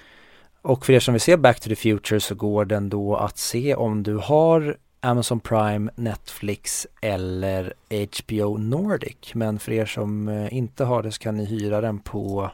Och 0.63 0.87
för 0.87 0.93
er 0.93 1.01
som 1.01 1.15
vill 1.15 1.21
se 1.21 1.37
Back 1.37 1.61
to 1.61 1.69
the 1.69 1.77
Future 1.77 2.21
så 2.21 2.35
går 2.35 2.65
den 2.65 2.89
då 2.89 3.17
att 3.17 3.39
se 3.39 3.75
om 3.75 4.03
du 4.03 4.15
har 4.15 4.77
Amazon 5.01 5.41
Prime, 5.41 5.91
Netflix 5.95 6.87
eller 7.01 7.73
HBO 7.89 8.57
Nordic. 8.57 9.35
Men 9.35 9.59
för 9.59 9.73
er 9.73 9.87
som 9.87 10.29
eh, 10.29 10.55
inte 10.55 10.85
har 10.85 11.03
det 11.03 11.13
så 11.13 11.19
kan 11.19 11.37
ni 11.37 11.45
hyra 11.45 11.81
den 11.81 11.99
på 11.99 12.51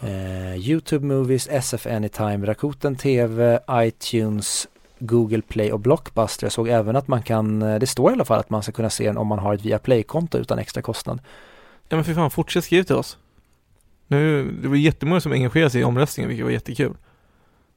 eh, 0.00 0.56
YouTube 0.56 1.06
Movies, 1.06 1.48
SF 1.50 1.86
Anytime, 1.86 2.46
Rakuten 2.46 2.96
TV, 2.96 3.58
iTunes, 3.70 4.68
Google 5.00 5.42
Play 5.42 5.72
och 5.72 5.80
Blockbuster. 5.80 6.44
Jag 6.44 6.52
såg 6.52 6.68
även 6.68 6.96
att 6.96 7.08
man 7.08 7.22
kan, 7.22 7.62
eh, 7.62 7.78
det 7.78 7.86
står 7.86 8.10
i 8.10 8.14
alla 8.14 8.24
fall 8.24 8.40
att 8.40 8.50
man 8.50 8.62
ska 8.62 8.72
kunna 8.72 8.90
se 8.90 9.06
den 9.06 9.16
om 9.16 9.26
man 9.26 9.38
har 9.38 9.54
ett 9.54 9.64
Viaplay-konto 9.64 10.38
utan 10.38 10.58
extra 10.58 10.82
kostnad. 10.82 11.20
Ja 11.88 11.96
men 11.96 12.04
för 12.04 12.14
fan, 12.14 12.30
fortsätt 12.30 12.64
skriva 12.64 12.84
till 12.84 12.96
oss. 12.96 13.18
Nu, 14.06 14.50
det 14.62 14.68
var 14.68 14.76
jättemånga 14.76 15.20
som 15.20 15.32
engagerade 15.32 15.70
sig 15.70 15.80
i 15.80 15.84
omröstningen, 15.84 16.28
vilket 16.28 16.44
var 16.44 16.52
jättekul. 16.52 16.96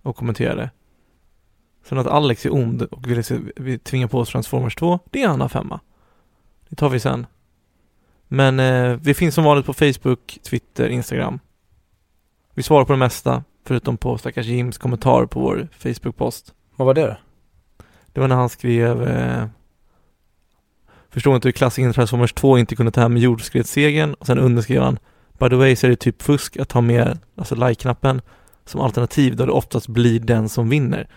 Och 0.01 0.15
kommenterade. 0.15 0.69
Sen 1.83 1.97
att 1.97 2.07
Alex 2.07 2.45
är 2.45 2.53
ond 2.53 2.81
och 2.81 3.07
vill 3.07 3.23
se, 3.23 3.39
vi 3.55 3.79
tvinga 3.79 4.07
på 4.07 4.19
oss 4.19 4.29
Transformers 4.29 4.75
2, 4.75 4.99
det 5.11 5.21
är 5.21 5.25
en 5.25 5.31
annan 5.31 5.49
femma. 5.49 5.79
Det 6.69 6.75
tar 6.75 6.89
vi 6.89 6.99
sen. 6.99 7.25
Men 8.27 8.59
eh, 8.59 8.99
vi 9.01 9.13
finns 9.13 9.35
som 9.35 9.43
vanligt 9.43 9.65
på 9.65 9.73
Facebook, 9.73 10.39
Twitter, 10.43 10.89
Instagram. 10.89 11.39
Vi 12.53 12.63
svarar 12.63 12.85
på 12.85 12.93
det 12.93 12.99
mesta, 12.99 13.43
förutom 13.65 13.97
på 13.97 14.17
stackars 14.17 14.45
Jims 14.45 14.77
kommentar 14.77 15.25
på 15.25 15.39
vår 15.39 15.67
Facebook-post. 15.77 16.53
Vad 16.75 16.85
var 16.85 16.93
det 16.93 17.07
då? 17.07 17.17
Det 18.13 18.19
var 18.19 18.27
när 18.27 18.35
han 18.35 18.49
skrev 18.49 19.03
eh, 19.07 19.45
Förstår 21.09 21.35
inte 21.35 21.47
hur 21.47 21.53
klassikern 21.53 21.93
Transformers 21.93 22.33
2 22.33 22.57
inte 22.57 22.75
kunde 22.75 22.91
ta 22.91 23.01
hem 23.01 23.17
jordskredssegern 23.17 24.13
och 24.13 24.25
sen 24.25 24.39
underskrev 24.39 24.81
han 24.81 24.99
By 25.39 25.49
the 25.49 25.55
way 25.55 25.75
så 25.75 25.87
är 25.87 25.89
det 25.89 25.95
typ 25.95 26.21
fusk 26.21 26.57
att 26.57 26.71
ha 26.71 26.81
med 26.81 27.19
alltså 27.35 27.55
like-knappen 27.55 28.21
som 28.65 28.81
alternativ 28.81 29.35
då 29.35 29.45
det 29.45 29.51
oftast 29.51 29.87
blir 29.87 30.19
den 30.19 30.49
som 30.49 30.69
vinner. 30.69 31.07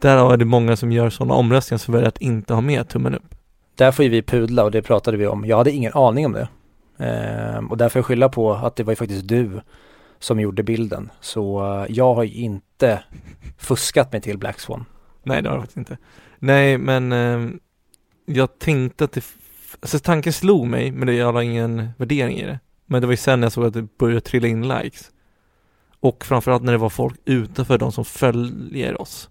Därav 0.00 0.32
är 0.32 0.36
det 0.36 0.44
många 0.44 0.76
som 0.76 0.92
gör 0.92 1.10
sådana 1.10 1.34
omröstningar 1.34 1.78
som 1.78 1.94
väljer 1.94 2.08
att 2.08 2.20
inte 2.20 2.54
ha 2.54 2.60
med 2.60 2.88
tummen 2.88 3.14
upp. 3.14 3.34
Där 3.74 3.92
får 3.92 4.02
ju 4.04 4.08
vi 4.08 4.22
pudla 4.22 4.64
och 4.64 4.70
det 4.70 4.82
pratade 4.82 5.16
vi 5.16 5.26
om. 5.26 5.44
Jag 5.44 5.56
hade 5.56 5.70
ingen 5.70 5.92
aning 5.94 6.26
om 6.26 6.32
det. 6.32 6.48
Ehm, 6.98 7.70
och 7.70 7.76
därför 7.76 7.98
jag 7.98 8.06
skylla 8.06 8.28
på 8.28 8.52
att 8.52 8.76
det 8.76 8.82
var 8.82 8.92
ju 8.92 8.96
faktiskt 8.96 9.28
du 9.28 9.60
som 10.18 10.40
gjorde 10.40 10.62
bilden. 10.62 11.10
Så 11.20 11.64
eh, 11.64 11.86
jag 11.88 12.14
har 12.14 12.22
ju 12.22 12.34
inte 12.34 13.02
fuskat 13.58 14.12
mig 14.12 14.20
till 14.20 14.38
Black 14.38 14.60
Swan. 14.60 14.84
Nej 15.24 15.42
det 15.42 15.48
har 15.48 15.56
jag 15.56 15.62
faktiskt 15.62 15.76
inte. 15.76 15.98
Nej 16.38 16.78
men 16.78 17.12
eh, 17.12 17.50
jag 18.26 18.58
tänkte 18.58 19.04
att 19.04 19.12
det, 19.12 19.24
alltså 19.80 19.98
tanken 19.98 20.32
slog 20.32 20.66
mig 20.66 20.90
men 20.90 21.06
det 21.06 21.14
jag 21.14 21.32
har 21.32 21.42
ingen 21.42 21.90
värdering 21.96 22.38
i 22.38 22.46
det. 22.46 22.60
Men 22.86 23.00
det 23.00 23.06
var 23.06 23.12
ju 23.12 23.16
sen 23.16 23.42
jag 23.42 23.52
såg 23.52 23.64
att 23.64 23.74
det 23.74 23.98
började 23.98 24.20
trilla 24.20 24.48
in 24.48 24.68
likes. 24.68 25.10
Och 26.00 26.24
framförallt 26.24 26.62
när 26.62 26.72
det 26.72 26.78
var 26.78 26.88
folk 26.88 27.20
utanför 27.24 27.78
de 27.78 27.92
som 27.92 28.04
följer 28.04 29.00
oss 29.00 29.30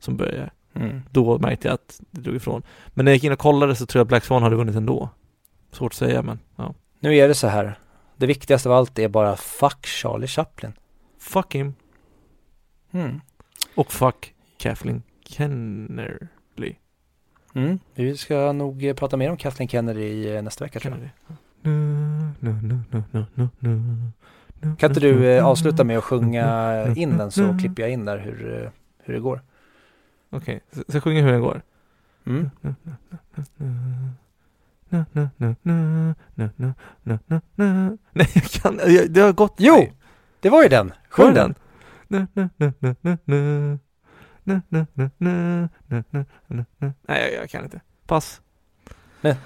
som 0.00 0.16
började. 0.16 0.50
Mm. 0.74 1.02
Då 1.10 1.38
märkte 1.38 1.68
jag 1.68 1.74
att 1.74 2.00
det 2.10 2.20
drog 2.20 2.36
ifrån. 2.36 2.62
Men 2.86 3.04
när 3.04 3.12
jag 3.12 3.16
gick 3.16 3.24
in 3.24 3.32
och 3.32 3.38
kollade 3.38 3.74
så 3.74 3.86
tror 3.86 4.00
jag 4.00 4.06
Black 4.06 4.24
Swan 4.24 4.42
hade 4.42 4.56
vunnit 4.56 4.76
ändå. 4.76 5.08
Svårt 5.72 5.92
att 5.92 5.96
säga 5.96 6.22
men 6.22 6.38
ja. 6.56 6.74
Nu 7.00 7.16
är 7.16 7.28
det 7.28 7.34
så 7.34 7.46
här. 7.46 7.78
Det 8.16 8.26
viktigaste 8.26 8.68
av 8.68 8.74
allt 8.74 8.98
är 8.98 9.08
bara 9.08 9.36
fuck 9.36 9.86
Charlie 9.86 10.26
Chaplin. 10.26 10.72
Fuck 11.18 11.54
him. 11.54 11.74
Mm. 12.90 13.20
Och 13.74 13.92
fuck 13.92 14.34
Kathleen 14.58 15.02
Kennerly. 15.28 16.76
Mm. 17.54 17.78
Vi 17.94 18.16
ska 18.16 18.52
nog 18.52 18.92
prata 18.96 19.16
mer 19.16 19.30
om 19.30 19.36
Kathleen 19.36 19.68
Kennedy 19.68 20.40
nästa 20.42 20.64
vecka 20.64 20.80
tror 20.80 20.94
jag. 20.94 21.10
Kan 24.78 24.90
inte 24.90 25.00
du 25.00 25.40
avsluta 25.40 25.84
med 25.84 25.98
att 25.98 26.04
sjunga 26.04 26.86
in 26.96 27.18
den 27.18 27.30
så 27.30 27.58
klipper 27.60 27.82
jag 27.82 27.90
in 27.90 28.04
där 28.04 28.18
hur, 28.18 28.70
hur 29.04 29.14
det 29.14 29.20
går. 29.20 29.40
Okej, 30.30 30.60
okay. 30.72 30.84
så 30.88 30.96
jag 30.96 31.02
sjunger 31.02 31.22
hur 31.22 31.32
den 31.32 31.40
går? 31.40 31.62
Mm. 32.26 32.50
Nej, 38.12 38.26
jag 38.34 38.44
kan 38.44 38.76
Det 39.08 39.20
har 39.20 39.32
gått 39.32 39.54
Jo! 39.56 39.86
Det 40.40 40.50
var 40.50 40.62
ju 40.62 40.68
den! 40.68 40.92
Sjung 41.08 41.34
den! 41.34 41.54
Nej, 47.06 47.34
jag 47.40 47.50
kan 47.50 47.64
inte. 47.64 47.80
Pass. 48.06 48.40
Inte 49.22 49.36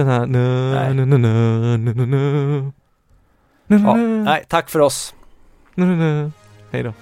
den 0.00 0.08
här. 0.08 0.26
Nej. 0.26 0.88
Ja, 3.66 3.94
nej, 3.96 4.44
tack 4.48 4.70
för 4.70 4.80
oss. 4.80 5.14
Hej 6.70 6.82
då. 6.82 6.92